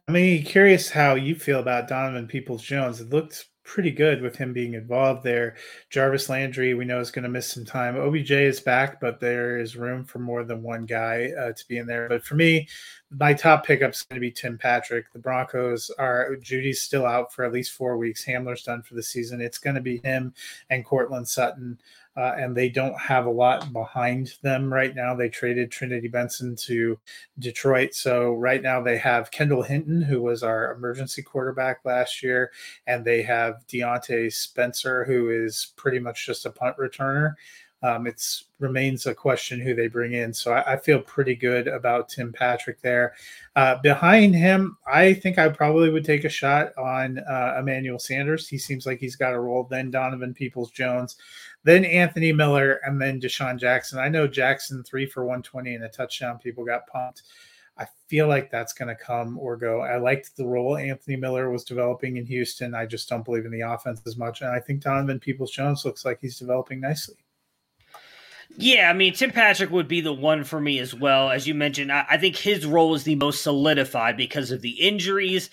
I 0.08 0.12
mean, 0.12 0.44
curious 0.44 0.90
how 0.90 1.14
you 1.14 1.34
feel 1.34 1.60
about 1.60 1.88
Donovan 1.88 2.26
Peoples 2.26 2.62
Jones. 2.62 3.00
It 3.00 3.10
looked 3.10 3.46
pretty 3.64 3.92
good 3.92 4.20
with 4.20 4.36
him 4.36 4.52
being 4.52 4.74
involved 4.74 5.22
there. 5.22 5.54
Jarvis 5.90 6.28
Landry, 6.28 6.74
we 6.74 6.84
know, 6.84 6.98
is 6.98 7.12
going 7.12 7.22
to 7.22 7.28
miss 7.28 7.50
some 7.50 7.64
time. 7.64 7.96
OBJ 7.96 8.32
is 8.32 8.58
back, 8.58 9.00
but 9.00 9.20
there 9.20 9.58
is 9.58 9.76
room 9.76 10.04
for 10.04 10.18
more 10.18 10.42
than 10.42 10.62
one 10.62 10.86
guy 10.86 11.30
uh, 11.38 11.52
to 11.52 11.68
be 11.68 11.78
in 11.78 11.86
there. 11.86 12.08
But 12.08 12.24
for 12.24 12.34
me, 12.34 12.68
my 13.10 13.32
top 13.32 13.64
pickup 13.64 13.92
is 13.92 14.02
going 14.02 14.16
to 14.16 14.20
be 14.20 14.32
Tim 14.32 14.58
Patrick. 14.58 15.12
The 15.12 15.20
Broncos 15.20 15.90
are 15.98 16.34
Jeudy's 16.40 16.82
still 16.82 17.06
out 17.06 17.32
for 17.32 17.44
at 17.44 17.52
least 17.52 17.72
four 17.72 17.96
weeks. 17.96 18.24
Hamler's 18.24 18.64
done 18.64 18.82
for 18.82 18.94
the 18.94 19.02
season. 19.02 19.40
It's 19.40 19.58
going 19.58 19.76
to 19.76 19.80
be 19.80 19.98
him 19.98 20.34
and 20.70 20.84
Courtland 20.84 21.28
Sutton 21.28 21.78
uh, 22.16 22.34
and 22.36 22.54
they 22.54 22.68
don't 22.68 22.98
have 23.00 23.26
a 23.26 23.30
lot 23.30 23.72
behind 23.72 24.34
them 24.42 24.72
right 24.72 24.94
now. 24.94 25.14
They 25.14 25.28
traded 25.28 25.70
Trinity 25.70 26.08
Benson 26.08 26.56
to 26.56 26.98
Detroit. 27.38 27.94
So 27.94 28.32
right 28.34 28.62
now 28.62 28.82
they 28.82 28.98
have 28.98 29.30
Kendall 29.30 29.62
Hinton, 29.62 30.02
who 30.02 30.20
was 30.20 30.42
our 30.42 30.72
emergency 30.72 31.22
quarterback 31.22 31.80
last 31.84 32.22
year, 32.22 32.52
and 32.86 33.04
they 33.04 33.22
have 33.22 33.64
Diontae 33.66 34.32
Spencer, 34.32 35.04
who 35.04 35.30
is 35.30 35.72
pretty 35.76 35.98
much 35.98 36.26
just 36.26 36.46
a 36.46 36.50
punt 36.50 36.76
returner. 36.76 37.34
Um, 37.82 38.06
it's 38.06 38.44
remains 38.60 39.06
a 39.06 39.14
question 39.14 39.58
who 39.60 39.74
they 39.74 39.88
bring 39.88 40.12
in. 40.12 40.32
So 40.32 40.52
I, 40.52 40.74
I 40.74 40.76
feel 40.76 41.00
pretty 41.00 41.34
good 41.34 41.66
about 41.66 42.08
Tim 42.08 42.32
Patrick 42.32 42.80
there. 42.80 43.14
Uh, 43.56 43.76
behind 43.82 44.36
him, 44.36 44.76
I 44.86 45.14
think 45.14 45.36
I 45.36 45.48
probably 45.48 45.90
would 45.90 46.04
take 46.04 46.24
a 46.24 46.28
shot 46.28 46.70
on 46.78 47.18
uh, 47.18 47.56
Emmanuel 47.58 47.98
Sanders. 47.98 48.46
He 48.46 48.56
seems 48.56 48.86
like 48.86 49.00
he's 49.00 49.16
got 49.16 49.34
a 49.34 49.40
role. 49.40 49.66
Then 49.68 49.90
Donovan 49.90 50.32
Peoples 50.32 50.70
Jones 50.70 51.16
then 51.64 51.84
Anthony 51.84 52.32
Miller, 52.32 52.80
and 52.84 53.00
then 53.00 53.20
DeSean 53.20 53.58
Jackson. 53.58 53.98
I 53.98 54.08
know 54.08 54.26
Jackson 54.26 54.82
three 54.82 55.06
for 55.06 55.22
120 55.22 55.74
and 55.74 55.84
a 55.84 55.88
touchdown. 55.88 56.38
People 56.38 56.64
got 56.64 56.86
pumped. 56.86 57.22
I 57.78 57.86
feel 58.08 58.28
like 58.28 58.50
that's 58.50 58.72
going 58.72 58.88
to 58.88 58.94
come 58.94 59.38
or 59.38 59.56
go. 59.56 59.80
I 59.80 59.96
liked 59.96 60.36
the 60.36 60.46
role 60.46 60.76
Anthony 60.76 61.16
Miller 61.16 61.50
was 61.50 61.64
developing 61.64 62.18
in 62.18 62.26
Houston. 62.26 62.74
I 62.74 62.84
just 62.84 63.08
don't 63.08 63.24
believe 63.24 63.46
in 63.46 63.50
the 63.50 63.62
offense 63.62 64.02
as 64.06 64.16
much. 64.16 64.42
And 64.42 64.50
I 64.50 64.60
think 64.60 64.82
Donovan 64.82 65.18
Peoples 65.18 65.52
Jones 65.52 65.84
looks 65.84 66.04
like 66.04 66.18
he's 66.20 66.38
developing 66.38 66.80
nicely. 66.80 67.16
Yeah, 68.58 68.90
I 68.90 68.92
mean, 68.92 69.14
Tim 69.14 69.30
Patrick 69.30 69.70
would 69.70 69.88
be 69.88 70.02
the 70.02 70.12
one 70.12 70.44
for 70.44 70.60
me 70.60 70.78
as 70.78 70.94
well. 70.94 71.30
As 71.30 71.46
you 71.46 71.54
mentioned, 71.54 71.90
I, 71.90 72.04
I 72.10 72.16
think 72.18 72.36
his 72.36 72.66
role 72.66 72.94
is 72.94 73.04
the 73.04 73.14
most 73.14 73.42
solidified 73.42 74.18
because 74.18 74.50
of 74.50 74.60
the 74.60 74.72
injuries 74.72 75.48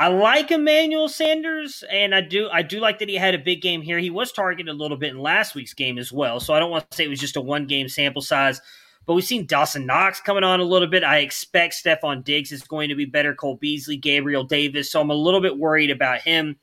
I 0.00 0.08
like 0.08 0.50
Emmanuel 0.50 1.10
Sanders, 1.10 1.84
and 1.90 2.14
I 2.14 2.22
do 2.22 2.48
I 2.50 2.62
do 2.62 2.80
like 2.80 3.00
that 3.00 3.10
he 3.10 3.16
had 3.16 3.34
a 3.34 3.38
big 3.38 3.60
game 3.60 3.82
here. 3.82 3.98
He 3.98 4.08
was 4.08 4.32
targeted 4.32 4.70
a 4.70 4.72
little 4.72 4.96
bit 4.96 5.10
in 5.10 5.18
last 5.18 5.54
week's 5.54 5.74
game 5.74 5.98
as 5.98 6.10
well, 6.10 6.40
so 6.40 6.54
I 6.54 6.58
don't 6.58 6.70
want 6.70 6.90
to 6.90 6.96
say 6.96 7.04
it 7.04 7.10
was 7.10 7.20
just 7.20 7.36
a 7.36 7.40
one 7.42 7.66
game 7.66 7.86
sample 7.86 8.22
size. 8.22 8.62
But 9.04 9.12
we've 9.12 9.24
seen 9.26 9.44
Dawson 9.44 9.84
Knox 9.84 10.18
coming 10.18 10.42
on 10.42 10.58
a 10.58 10.64
little 10.64 10.88
bit. 10.88 11.04
I 11.04 11.18
expect 11.18 11.74
Stefon 11.74 12.24
Diggs 12.24 12.50
is 12.50 12.62
going 12.62 12.88
to 12.88 12.94
be 12.94 13.04
better. 13.04 13.34
Cole 13.34 13.56
Beasley, 13.56 13.98
Gabriel 13.98 14.42
Davis, 14.42 14.90
so 14.90 15.02
I'm 15.02 15.10
a 15.10 15.14
little 15.14 15.42
bit 15.42 15.58
worried 15.58 15.90
about 15.90 16.22
him. 16.22 16.56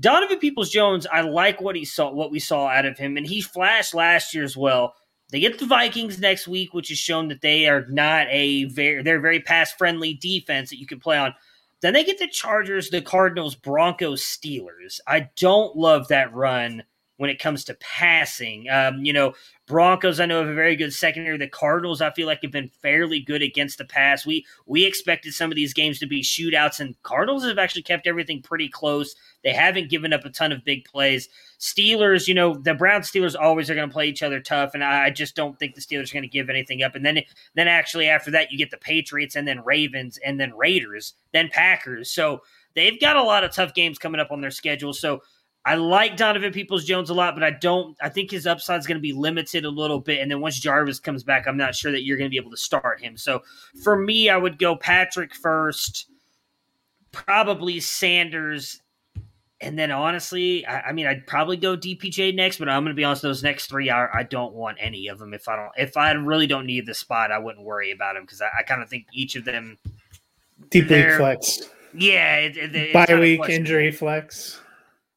Donovan 0.00 0.38
Peoples 0.38 0.70
Jones, 0.70 1.06
I 1.12 1.20
like 1.20 1.60
what 1.60 1.76
he 1.76 1.84
saw, 1.84 2.10
what 2.10 2.30
we 2.30 2.38
saw 2.38 2.68
out 2.68 2.86
of 2.86 2.96
him, 2.96 3.18
and 3.18 3.26
he 3.26 3.42
flashed 3.42 3.92
last 3.92 4.34
year 4.34 4.44
as 4.44 4.56
well. 4.56 4.94
They 5.30 5.40
get 5.40 5.58
the 5.58 5.66
Vikings 5.66 6.18
next 6.18 6.48
week, 6.48 6.72
which 6.72 6.88
has 6.88 6.96
shown 6.96 7.28
that 7.28 7.42
they 7.42 7.68
are 7.68 7.84
not 7.90 8.28
a 8.30 8.64
very 8.64 9.02
they're 9.02 9.18
a 9.18 9.20
very 9.20 9.40
pass 9.40 9.74
friendly 9.74 10.14
defense 10.14 10.70
that 10.70 10.78
you 10.78 10.86
can 10.86 11.00
play 11.00 11.18
on. 11.18 11.34
Then 11.82 11.94
they 11.94 12.04
get 12.04 12.18
the 12.18 12.28
Chargers, 12.28 12.90
the 12.90 13.02
Cardinals, 13.02 13.54
Broncos, 13.56 14.22
Steelers. 14.22 15.00
I 15.06 15.30
don't 15.36 15.76
love 15.76 16.08
that 16.08 16.32
run 16.32 16.84
when 17.22 17.30
it 17.30 17.38
comes 17.38 17.62
to 17.62 17.74
passing. 17.74 18.68
Um, 18.68 19.04
you 19.04 19.12
know, 19.12 19.34
Broncos, 19.68 20.18
I 20.18 20.26
know 20.26 20.40
have 20.40 20.48
a 20.48 20.54
very 20.54 20.74
good 20.74 20.92
secondary. 20.92 21.38
The 21.38 21.46
Cardinals, 21.46 22.00
I 22.00 22.10
feel 22.10 22.26
like 22.26 22.40
have 22.42 22.50
been 22.50 22.72
fairly 22.82 23.20
good 23.20 23.42
against 23.42 23.78
the 23.78 23.84
pass. 23.84 24.26
We 24.26 24.44
we 24.66 24.84
expected 24.84 25.32
some 25.32 25.52
of 25.52 25.54
these 25.54 25.72
games 25.72 26.00
to 26.00 26.06
be 26.06 26.20
shootouts, 26.20 26.80
and 26.80 27.00
Cardinals 27.04 27.44
have 27.44 27.58
actually 27.58 27.84
kept 27.84 28.08
everything 28.08 28.42
pretty 28.42 28.68
close. 28.68 29.14
They 29.44 29.52
haven't 29.52 29.88
given 29.88 30.12
up 30.12 30.24
a 30.24 30.30
ton 30.30 30.50
of 30.50 30.64
big 30.64 30.84
plays. 30.84 31.28
Steelers, 31.60 32.26
you 32.26 32.34
know, 32.34 32.54
the 32.54 32.74
Brown 32.74 33.02
Steelers 33.02 33.40
always 33.40 33.70
are 33.70 33.76
going 33.76 33.88
to 33.88 33.92
play 33.92 34.08
each 34.08 34.24
other 34.24 34.40
tough, 34.40 34.72
and 34.74 34.82
I 34.82 35.10
just 35.10 35.36
don't 35.36 35.56
think 35.60 35.76
the 35.76 35.80
Steelers 35.80 36.10
are 36.10 36.14
going 36.14 36.22
to 36.22 36.28
give 36.28 36.50
anything 36.50 36.82
up. 36.82 36.96
And 36.96 37.06
then, 37.06 37.20
then 37.54 37.68
actually 37.68 38.08
after 38.08 38.32
that, 38.32 38.50
you 38.50 38.58
get 38.58 38.72
the 38.72 38.78
Patriots, 38.78 39.36
and 39.36 39.46
then 39.46 39.62
Ravens, 39.64 40.18
and 40.26 40.40
then 40.40 40.56
Raiders, 40.56 41.14
then 41.32 41.48
Packers. 41.52 42.10
So 42.10 42.40
they've 42.74 43.00
got 43.00 43.14
a 43.14 43.22
lot 43.22 43.44
of 43.44 43.52
tough 43.52 43.74
games 43.74 43.96
coming 43.96 44.20
up 44.20 44.32
on 44.32 44.40
their 44.40 44.50
schedule. 44.50 44.92
So 44.92 45.22
I 45.64 45.76
like 45.76 46.16
Donovan 46.16 46.52
Peoples 46.52 46.84
Jones 46.84 47.08
a 47.08 47.14
lot, 47.14 47.34
but 47.34 47.44
I 47.44 47.50
don't. 47.50 47.96
I 48.02 48.08
think 48.08 48.32
his 48.32 48.46
upside 48.46 48.80
is 48.80 48.86
going 48.86 48.98
to 48.98 49.02
be 49.02 49.12
limited 49.12 49.64
a 49.64 49.70
little 49.70 50.00
bit. 50.00 50.20
And 50.20 50.30
then 50.30 50.40
once 50.40 50.58
Jarvis 50.58 50.98
comes 50.98 51.22
back, 51.22 51.46
I'm 51.46 51.56
not 51.56 51.76
sure 51.76 51.92
that 51.92 52.02
you're 52.02 52.16
going 52.16 52.28
to 52.28 52.34
be 52.34 52.36
able 52.36 52.50
to 52.50 52.56
start 52.56 53.00
him. 53.00 53.16
So 53.16 53.42
for 53.82 53.96
me, 53.96 54.28
I 54.28 54.36
would 54.36 54.58
go 54.58 54.74
Patrick 54.74 55.34
first, 55.34 56.06
probably 57.12 57.78
Sanders, 57.78 58.82
and 59.60 59.78
then 59.78 59.92
honestly, 59.92 60.66
I, 60.66 60.80
I, 60.80 60.92
mean, 60.92 61.06
I'd 61.06 61.28
probably 61.28 61.56
go 61.56 61.76
DPJ 61.76 62.34
next, 62.34 62.58
but 62.58 62.68
I'm 62.68 62.82
going 62.82 62.94
to 62.94 62.98
be 62.98 63.04
honest. 63.04 63.22
Those 63.22 63.44
next 63.44 63.66
three, 63.66 63.88
I, 63.88 64.08
I, 64.12 64.22
don't 64.24 64.54
want 64.54 64.78
any 64.80 65.06
of 65.06 65.20
them. 65.20 65.32
If 65.32 65.48
I 65.48 65.54
don't, 65.54 65.70
if 65.78 65.96
I 65.96 66.10
really 66.10 66.48
don't 66.48 66.66
need 66.66 66.86
the 66.86 66.94
spot, 66.94 67.30
I 67.30 67.38
wouldn't 67.38 67.64
worry 67.64 67.92
about 67.92 68.14
them 68.14 68.24
because 68.24 68.42
I, 68.42 68.48
I 68.58 68.62
kind 68.64 68.82
of 68.82 68.88
think 68.88 69.06
each 69.12 69.36
of 69.36 69.44
them 69.44 69.78
deep 70.70 70.90
league 70.90 71.16
flex. 71.16 71.60
Yeah, 71.94 72.38
it, 72.38 72.74
it, 72.74 72.92
bye 72.92 73.06
week 73.14 73.48
injury 73.48 73.92
flex. 73.92 74.60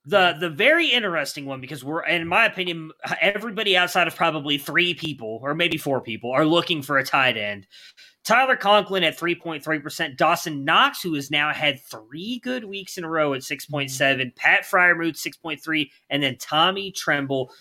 The 0.08 0.36
the 0.40 0.50
very 0.50 0.88
interesting 0.88 1.46
one 1.46 1.62
because 1.62 1.84
we're 1.84 2.04
in 2.04 2.28
my 2.28 2.46
opinion, 2.46 2.92
everybody 3.22 3.76
outside 3.76 4.08
of 4.08 4.16
probably 4.16 4.58
three 4.58 4.94
people 4.94 5.40
or 5.42 5.56
maybe 5.56 5.78
four 5.78 6.02
people 6.02 6.32
are 6.32 6.46
looking 6.46 6.82
for 6.82 6.98
a 6.98 7.04
tight 7.04 7.38
end. 7.38 7.66
Tyler 8.26 8.56
Conklin 8.56 9.04
at 9.04 9.18
3.3%. 9.18 10.18
Dawson 10.18 10.66
Knox, 10.66 11.02
who 11.02 11.14
has 11.14 11.30
now 11.30 11.54
had 11.54 11.80
three 11.80 12.40
good 12.40 12.66
weeks 12.66 12.98
in 12.98 13.04
a 13.04 13.10
row 13.10 13.36
at 13.36 13.42
6.7. 13.42 13.90
Mm-hmm. 13.90 14.30
Pat 14.36 14.64
Freiermuth, 14.64 15.16
6.3. 15.16 15.90
And 16.10 16.24
then 16.24 16.36
Tommy 16.40 16.92
Tremble, 16.92 17.52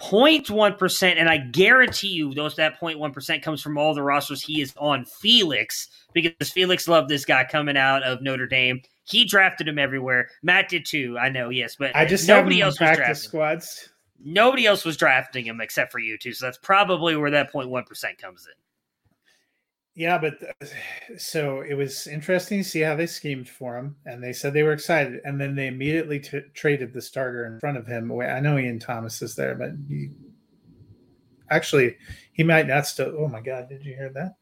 0.1%. 0.00 1.16
And 1.16 1.28
I 1.28 1.38
guarantee 1.38 2.08
you 2.08 2.34
those 2.34 2.56
that 2.56 2.80
0.1% 2.80 3.42
comes 3.42 3.62
from 3.62 3.78
all 3.78 3.94
the 3.94 4.02
rosters 4.02 4.42
he 4.42 4.60
is 4.60 4.74
on 4.76 5.04
Felix 5.04 5.88
because 6.12 6.50
Felix 6.50 6.88
loved 6.88 7.08
this 7.08 7.24
guy 7.24 7.44
coming 7.44 7.76
out 7.76 8.02
of 8.02 8.20
Notre 8.20 8.48
Dame. 8.48 8.82
He 9.08 9.24
drafted 9.24 9.66
him 9.66 9.78
everywhere. 9.78 10.28
Matt 10.42 10.68
did 10.68 10.84
too. 10.84 11.16
I 11.18 11.30
know, 11.30 11.48
yes, 11.48 11.76
but 11.76 11.94
I 11.96 12.04
just 12.04 12.28
nobody 12.28 12.60
else 12.60 12.78
was 12.78 12.96
drafting. 12.96 13.14
squads. 13.14 13.88
Nobody 14.22 14.66
else 14.66 14.84
was 14.84 14.96
drafting 14.96 15.44
him 15.44 15.60
except 15.60 15.92
for 15.92 15.98
you 15.98 16.18
two. 16.18 16.32
So 16.32 16.46
that's 16.46 16.58
probably 16.58 17.16
where 17.16 17.30
that 17.30 17.52
0.1% 17.52 18.18
comes 18.18 18.46
in. 18.46 18.52
Yeah, 19.94 20.18
but 20.18 20.34
uh, 20.42 20.66
so 21.16 21.62
it 21.62 21.74
was 21.74 22.06
interesting 22.06 22.62
to 22.62 22.68
see 22.68 22.80
how 22.80 22.94
they 22.94 23.06
schemed 23.06 23.48
for 23.48 23.76
him, 23.76 23.96
and 24.06 24.22
they 24.22 24.32
said 24.32 24.52
they 24.52 24.62
were 24.62 24.72
excited, 24.72 25.20
and 25.24 25.40
then 25.40 25.56
they 25.56 25.66
immediately 25.66 26.20
t- 26.20 26.40
traded 26.54 26.92
the 26.92 27.02
starter 27.02 27.46
in 27.46 27.58
front 27.58 27.78
of 27.78 27.86
him. 27.86 28.12
I 28.20 28.38
know 28.38 28.58
Ian 28.58 28.78
Thomas 28.78 29.22
is 29.22 29.34
there, 29.34 29.56
but 29.56 29.70
he, 29.88 30.10
actually, 31.50 31.96
he 32.32 32.44
might 32.44 32.68
not 32.68 32.86
still. 32.86 33.12
Oh 33.18 33.26
my 33.26 33.40
God, 33.40 33.68
did 33.68 33.84
you 33.84 33.94
hear 33.94 34.10
that? 34.10 34.36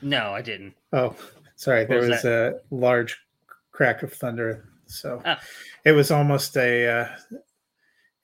No, 0.00 0.32
I 0.32 0.40
didn't. 0.40 0.74
Oh, 0.94 1.14
sorry. 1.56 1.82
What 1.82 1.88
there 1.88 1.98
was, 1.98 2.08
was 2.08 2.24
a 2.24 2.60
large 2.70 3.18
crack 3.74 4.02
of 4.04 4.12
thunder. 4.12 4.68
So 4.86 5.20
Oh. 5.26 5.34
it 5.84 5.92
was 5.92 6.10
almost 6.10 6.56
a 6.56 6.88
uh, 6.88 7.08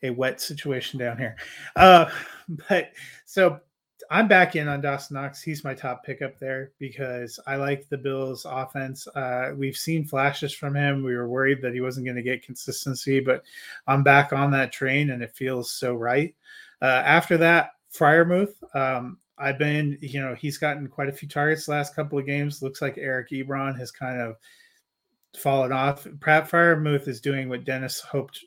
a 0.02 0.10
wet 0.10 0.40
situation 0.40 0.98
down 0.98 1.18
here. 1.18 1.36
Uh, 1.76 2.10
but 2.68 2.92
so 3.26 3.60
I'm 4.10 4.28
back 4.28 4.56
in 4.56 4.66
on 4.68 4.80
Dawson 4.80 5.14
Knox. 5.14 5.42
He's 5.42 5.62
my 5.64 5.74
top 5.74 6.04
pickup 6.04 6.38
there 6.38 6.72
because 6.78 7.38
I 7.46 7.56
like 7.56 7.88
the 7.88 7.98
Bills' 7.98 8.46
offense. 8.48 9.06
Uh, 9.08 9.52
we've 9.56 9.76
seen 9.76 10.04
flashes 10.06 10.54
from 10.54 10.74
him. 10.74 11.04
We 11.04 11.14
were 11.14 11.28
worried 11.28 11.60
that 11.62 11.74
he 11.74 11.80
wasn't 11.80 12.06
going 12.06 12.16
to 12.16 12.22
get 12.22 12.42
consistency, 12.44 13.20
but 13.20 13.42
I'm 13.86 14.02
back 14.02 14.32
on 14.32 14.50
that 14.52 14.72
train, 14.72 15.10
and 15.10 15.22
it 15.22 15.36
feels 15.36 15.72
so 15.72 15.94
right. 15.94 16.34
Uh, 16.80 17.02
after 17.04 17.36
that, 17.38 17.72
Freiermuth. 17.92 18.54
Um, 18.74 19.18
I've 19.38 19.58
been, 19.58 19.96
you 20.00 20.20
know, 20.20 20.34
he's 20.34 20.58
gotten 20.58 20.86
quite 20.88 21.08
a 21.08 21.12
few 21.12 21.28
targets 21.28 21.66
the 21.66 21.72
last 21.72 21.94
couple 21.94 22.18
of 22.18 22.26
games. 22.26 22.62
Looks 22.62 22.82
like 22.82 22.98
Eric 22.98 23.30
Ebron 23.30 23.78
has 23.78 23.90
kind 23.90 24.20
of 24.20 24.36
fallen 25.36 25.72
off. 25.72 26.06
Pratt 26.20 26.48
Freiermuth 26.50 27.08
is 27.08 27.20
doing 27.20 27.48
what 27.48 27.64
Dennis 27.64 28.00
hoped 28.00 28.44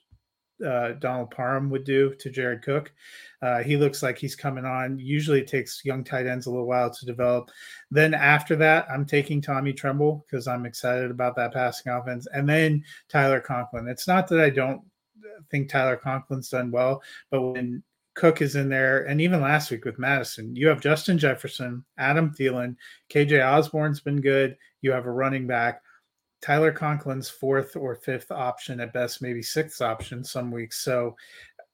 uh, 0.66 0.94
Donald 0.94 1.32
Parham 1.32 1.70
would 1.70 1.84
do 1.84 2.14
to 2.16 2.30
Jared 2.30 2.62
Cook. 2.62 2.94
Uh, 3.42 3.62
he 3.62 3.76
looks 3.76 4.02
like 4.02 4.18
he's 4.18 4.36
coming 4.36 4.66
on. 4.66 5.00
Usually 5.00 5.42
it 5.42 5.48
takes 5.48 5.84
young 5.84 6.04
tight 6.04 6.28
ends 6.28 6.46
a 6.46 6.52
little 6.52 6.68
while 6.68 6.90
to 6.90 7.06
develop. 7.06 7.50
Then 7.92 8.14
after 8.14 8.56
that, 8.58 8.88
I'm 8.90 9.06
taking 9.06 9.42
Tommy 9.42 9.74
Tremble 9.74 10.26
because 10.26 10.48
I'm 10.48 10.66
excited 10.66 11.12
about 11.12 11.36
that 11.36 11.54
passing 11.54 11.92
offense. 11.92 12.28
And 12.34 12.48
then 12.48 12.84
Tyler 13.10 13.42
Conklin. 13.42 13.88
It's 13.88 14.08
not 14.08 14.28
that 14.30 14.40
I 14.40 14.50
don't 14.50 14.82
think 15.52 15.70
Tyler 15.70 15.98
Conklin's 15.98 16.50
done 16.50 16.72
well, 16.72 17.02
but 17.30 17.42
when 17.42 17.84
Cook 18.16 18.42
is 18.42 18.56
in 18.56 18.70
there, 18.70 19.06
and 19.06 19.20
even 19.20 19.42
last 19.42 19.72
week 19.72 19.86
with 19.86 19.98
Madison, 20.00 20.56
you 20.56 20.68
have 20.68 20.82
Justin 20.82 21.18
Jefferson, 21.18 21.84
Adam 21.98 22.32
Thielen, 22.32 22.76
KJ 23.10 23.44
Osborn's 23.44 24.02
been 24.02 24.22
good. 24.22 24.56
You 24.82 24.92
have 24.92 25.08
a 25.08 25.12
running 25.12 25.48
back. 25.48 25.82
Tyler 26.44 26.74
Conklin's 26.74 27.30
fourth 27.30 27.78
or 27.78 27.96
fifth 27.96 28.30
option 28.30 28.82
at 28.82 28.92
best, 28.92 29.22
maybe 29.22 29.42
sixth 29.42 29.82
option 29.82 30.26
some 30.26 30.52
weeks. 30.52 30.84
So 30.84 31.16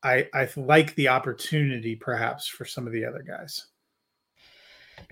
I, 0.03 0.27
I 0.31 0.47
like 0.57 0.93
the 0.93 1.07
opportunity 1.07 1.95
perhaps 1.95 2.47
for 2.47 2.65
some 2.65 2.85
of 2.85 2.93
the 2.93 3.03
other 3.03 3.23
guys. 3.23 3.65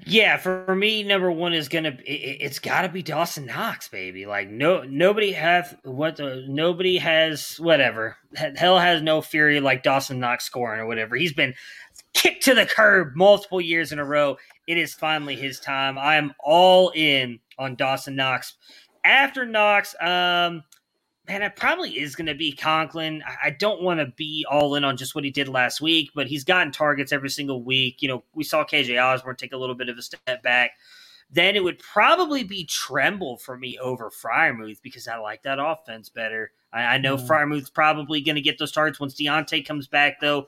Yeah, 0.06 0.38
for 0.38 0.76
me, 0.76 1.02
number 1.02 1.32
one 1.32 1.54
is 1.54 1.70
gonna. 1.70 1.98
It, 2.06 2.44
has 2.44 2.60
got 2.60 2.82
to 2.82 2.90
be 2.90 3.02
Dawson 3.02 3.48
Knox, 3.48 3.88
baby. 3.88 4.28
Like 4.28 4.50
no, 4.50 4.84
nobody 4.84 5.32
has 5.32 5.74
what. 5.84 6.18
The, 6.18 6.46
nobody 6.48 6.98
has 6.98 7.56
whatever. 7.58 8.16
Hell 8.36 8.78
has 8.78 9.02
no 9.02 9.22
fury 9.22 9.60
like 9.60 9.82
Dawson 9.82 10.20
Knox 10.20 10.44
scoring 10.44 10.82
or 10.82 10.86
whatever. 10.86 11.16
He's 11.16 11.34
been 11.34 11.56
kicked 12.14 12.44
to 12.44 12.54
the 12.54 12.66
curb 12.66 13.16
multiple 13.16 13.62
years 13.62 13.92
in 13.92 13.98
a 13.98 14.06
row. 14.06 14.38
It 14.68 14.78
is 14.78 14.94
finally 14.94 15.36
his 15.36 15.60
time. 15.60 15.98
I 15.98 16.18
am 16.18 16.34
all 16.44 16.92
in 16.94 17.40
on 17.58 17.76
Dawson 17.76 18.16
Knox. 18.16 18.56
After 19.08 19.46
Knox, 19.46 19.96
um, 20.02 20.64
man, 21.28 21.42
it 21.42 21.56
probably 21.56 21.98
is 21.98 22.16
going 22.16 22.28
to 22.28 22.36
be 22.36 22.52
Conklin. 22.52 23.24
I 23.42 23.52
don't 23.52 23.82
want 23.82 24.02
to 24.02 24.08
be 24.18 24.46
all 24.50 24.76
in 24.76 24.84
on 24.84 24.98
just 24.98 25.16
what 25.16 25.24
he 25.24 25.32
did 25.32 25.48
last 25.48 25.80
week, 25.80 26.12
but 26.14 26.28
he's 26.28 26.44
gotten 26.44 26.74
targets 26.74 27.14
every 27.14 27.30
single 27.30 27.64
week. 27.64 28.02
You 28.02 28.10
know, 28.10 28.24
we 28.36 28.44
saw 28.44 28.66
KJ 28.66 29.02
Osborn 29.02 29.38
take 29.38 29.54
a 29.54 29.58
little 29.58 29.76
bit 29.76 29.88
of 29.88 29.98
a 29.98 30.02
step 30.02 30.44
back. 30.44 30.72
Then 31.30 31.56
it 31.56 31.64
would 31.64 31.80
probably 31.80 32.44
be 32.44 32.66
Tremble 32.66 33.38
for 33.38 33.58
me 33.58 33.78
over 33.80 34.10
Freiermuth 34.10 34.82
because 34.82 35.08
I 35.08 35.18
like 35.18 35.44
that 35.44 35.60
offense 35.60 36.10
better. 36.10 36.52
I, 36.74 36.84
I 36.84 36.98
know 36.98 37.18
mm. 37.18 37.28
Freiermuth's 37.28 37.70
probably 37.70 38.22
going 38.22 38.36
to 38.36 38.42
get 38.42 38.58
those 38.58 38.72
targets 38.72 39.00
once 39.00 39.16
Diontae 39.16 39.66
comes 39.66 39.88
back, 39.88 40.20
though. 40.20 40.48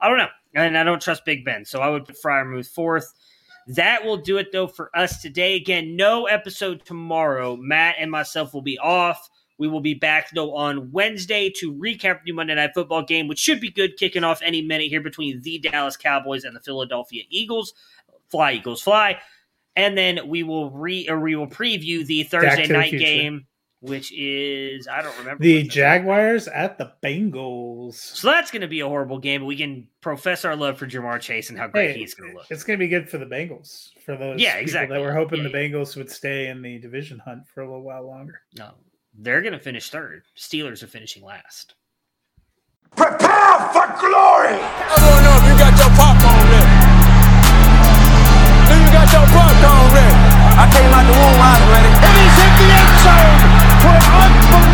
I 0.00 0.08
don't 0.08 0.18
know. 0.18 0.28
And 0.54 0.76
I 0.76 0.84
don't 0.84 1.00
trust 1.00 1.24
Big 1.24 1.44
Ben, 1.44 1.64
so 1.64 1.80
I 1.80 1.88
would 1.88 2.04
put 2.04 2.20
Fryermuth 2.20 2.68
fourth. 2.68 3.12
That 3.68 4.04
will 4.04 4.16
do 4.16 4.38
it, 4.38 4.52
though, 4.52 4.66
for 4.66 4.90
us 4.96 5.22
today. 5.22 5.56
Again, 5.56 5.96
no 5.96 6.26
episode 6.26 6.84
tomorrow. 6.84 7.56
Matt 7.56 7.96
and 7.98 8.10
myself 8.10 8.52
will 8.54 8.62
be 8.62 8.78
off. 8.78 9.28
We 9.58 9.68
will 9.68 9.80
be 9.80 9.94
back 9.94 10.30
though 10.34 10.56
on 10.56 10.90
Wednesday 10.90 11.48
to 11.58 11.72
recap 11.72 12.24
the 12.24 12.32
Monday 12.32 12.56
Night 12.56 12.72
Football 12.74 13.04
game, 13.04 13.28
which 13.28 13.38
should 13.38 13.60
be 13.60 13.70
good, 13.70 13.96
kicking 13.96 14.24
off 14.24 14.42
any 14.42 14.60
minute 14.60 14.88
here 14.88 15.00
between 15.00 15.40
the 15.42 15.58
Dallas 15.58 15.96
Cowboys 15.96 16.42
and 16.42 16.56
the 16.56 16.60
Philadelphia 16.60 17.22
Eagles. 17.30 17.72
Fly 18.28 18.54
Eagles 18.54 18.82
fly, 18.82 19.20
and 19.76 19.96
then 19.96 20.26
we 20.26 20.42
will 20.42 20.70
re 20.70 21.06
or 21.08 21.20
we 21.20 21.36
will 21.36 21.46
preview 21.46 22.04
the 22.04 22.24
Thursday 22.24 22.66
night 22.66 22.90
the 22.90 22.98
game, 22.98 23.46
which 23.82 24.12
is 24.12 24.86
I 24.86 25.02
don't 25.02 25.16
remember 25.18 25.42
the 25.42 25.64
Jaguars 25.64 26.46
at 26.48 26.78
the 26.78 26.92
Bengals. 27.02 27.94
So 27.94 28.28
that's 28.28 28.50
going 28.50 28.62
to 28.62 28.68
be 28.68 28.80
a 28.80 28.86
horrible 28.86 29.18
game. 29.18 29.42
But 29.42 29.46
we 29.46 29.56
can 29.56 29.88
profess 30.00 30.44
our 30.44 30.56
love 30.56 30.78
for 30.78 30.86
Ja'Marr 30.86 31.20
Chase 31.20 31.50
and 31.50 31.58
how 31.58 31.66
great 31.66 31.92
hey, 31.92 31.98
he's 31.98 32.14
going 32.14 32.30
to 32.30 32.36
look. 32.36 32.46
It's 32.48 32.62
going 32.62 32.78
to 32.78 32.82
be 32.82 32.88
good 32.88 33.10
for 33.10 33.18
the 33.18 33.26
Bengals 33.26 33.90
for 34.04 34.16
those 34.16 34.40
yeah 34.40 34.56
exactly 34.56 34.96
that 34.96 35.02
were 35.02 35.12
hoping 35.12 35.42
yeah, 35.42 35.48
the 35.48 35.54
Bengals 35.54 35.96
would 35.96 36.10
stay 36.10 36.46
in 36.48 36.62
the 36.62 36.78
division 36.78 37.18
hunt 37.18 37.46
for 37.46 37.62
a 37.62 37.66
little 37.66 37.82
while 37.82 38.06
longer. 38.06 38.40
No, 38.56 38.70
they're 39.18 39.42
going 39.42 39.52
to 39.52 39.58
finish 39.58 39.90
third. 39.90 40.22
Steelers 40.36 40.82
are 40.82 40.88
finishing 40.88 41.24
last. 41.24 41.74
Prepare 42.94 43.58
for 43.72 43.88
glory! 43.98 44.60
I 44.62 44.96
don't 45.00 45.22
know 45.24 45.36
if 45.40 45.44
you 45.48 45.54
got 45.58 45.74
your 45.80 45.90
popcorn 45.96 46.44
ready. 46.52 46.70
Do 48.68 48.74
you 48.78 48.90
got 48.92 49.08
your 49.10 49.26
popcorn 49.32 49.94
ready? 49.96 50.14
I 50.54 50.68
came 50.70 50.92
out 50.92 51.06
the 51.08 51.14
womb, 51.16 51.40
I 51.40 51.56
was 51.58 51.70
ready. 51.72 52.11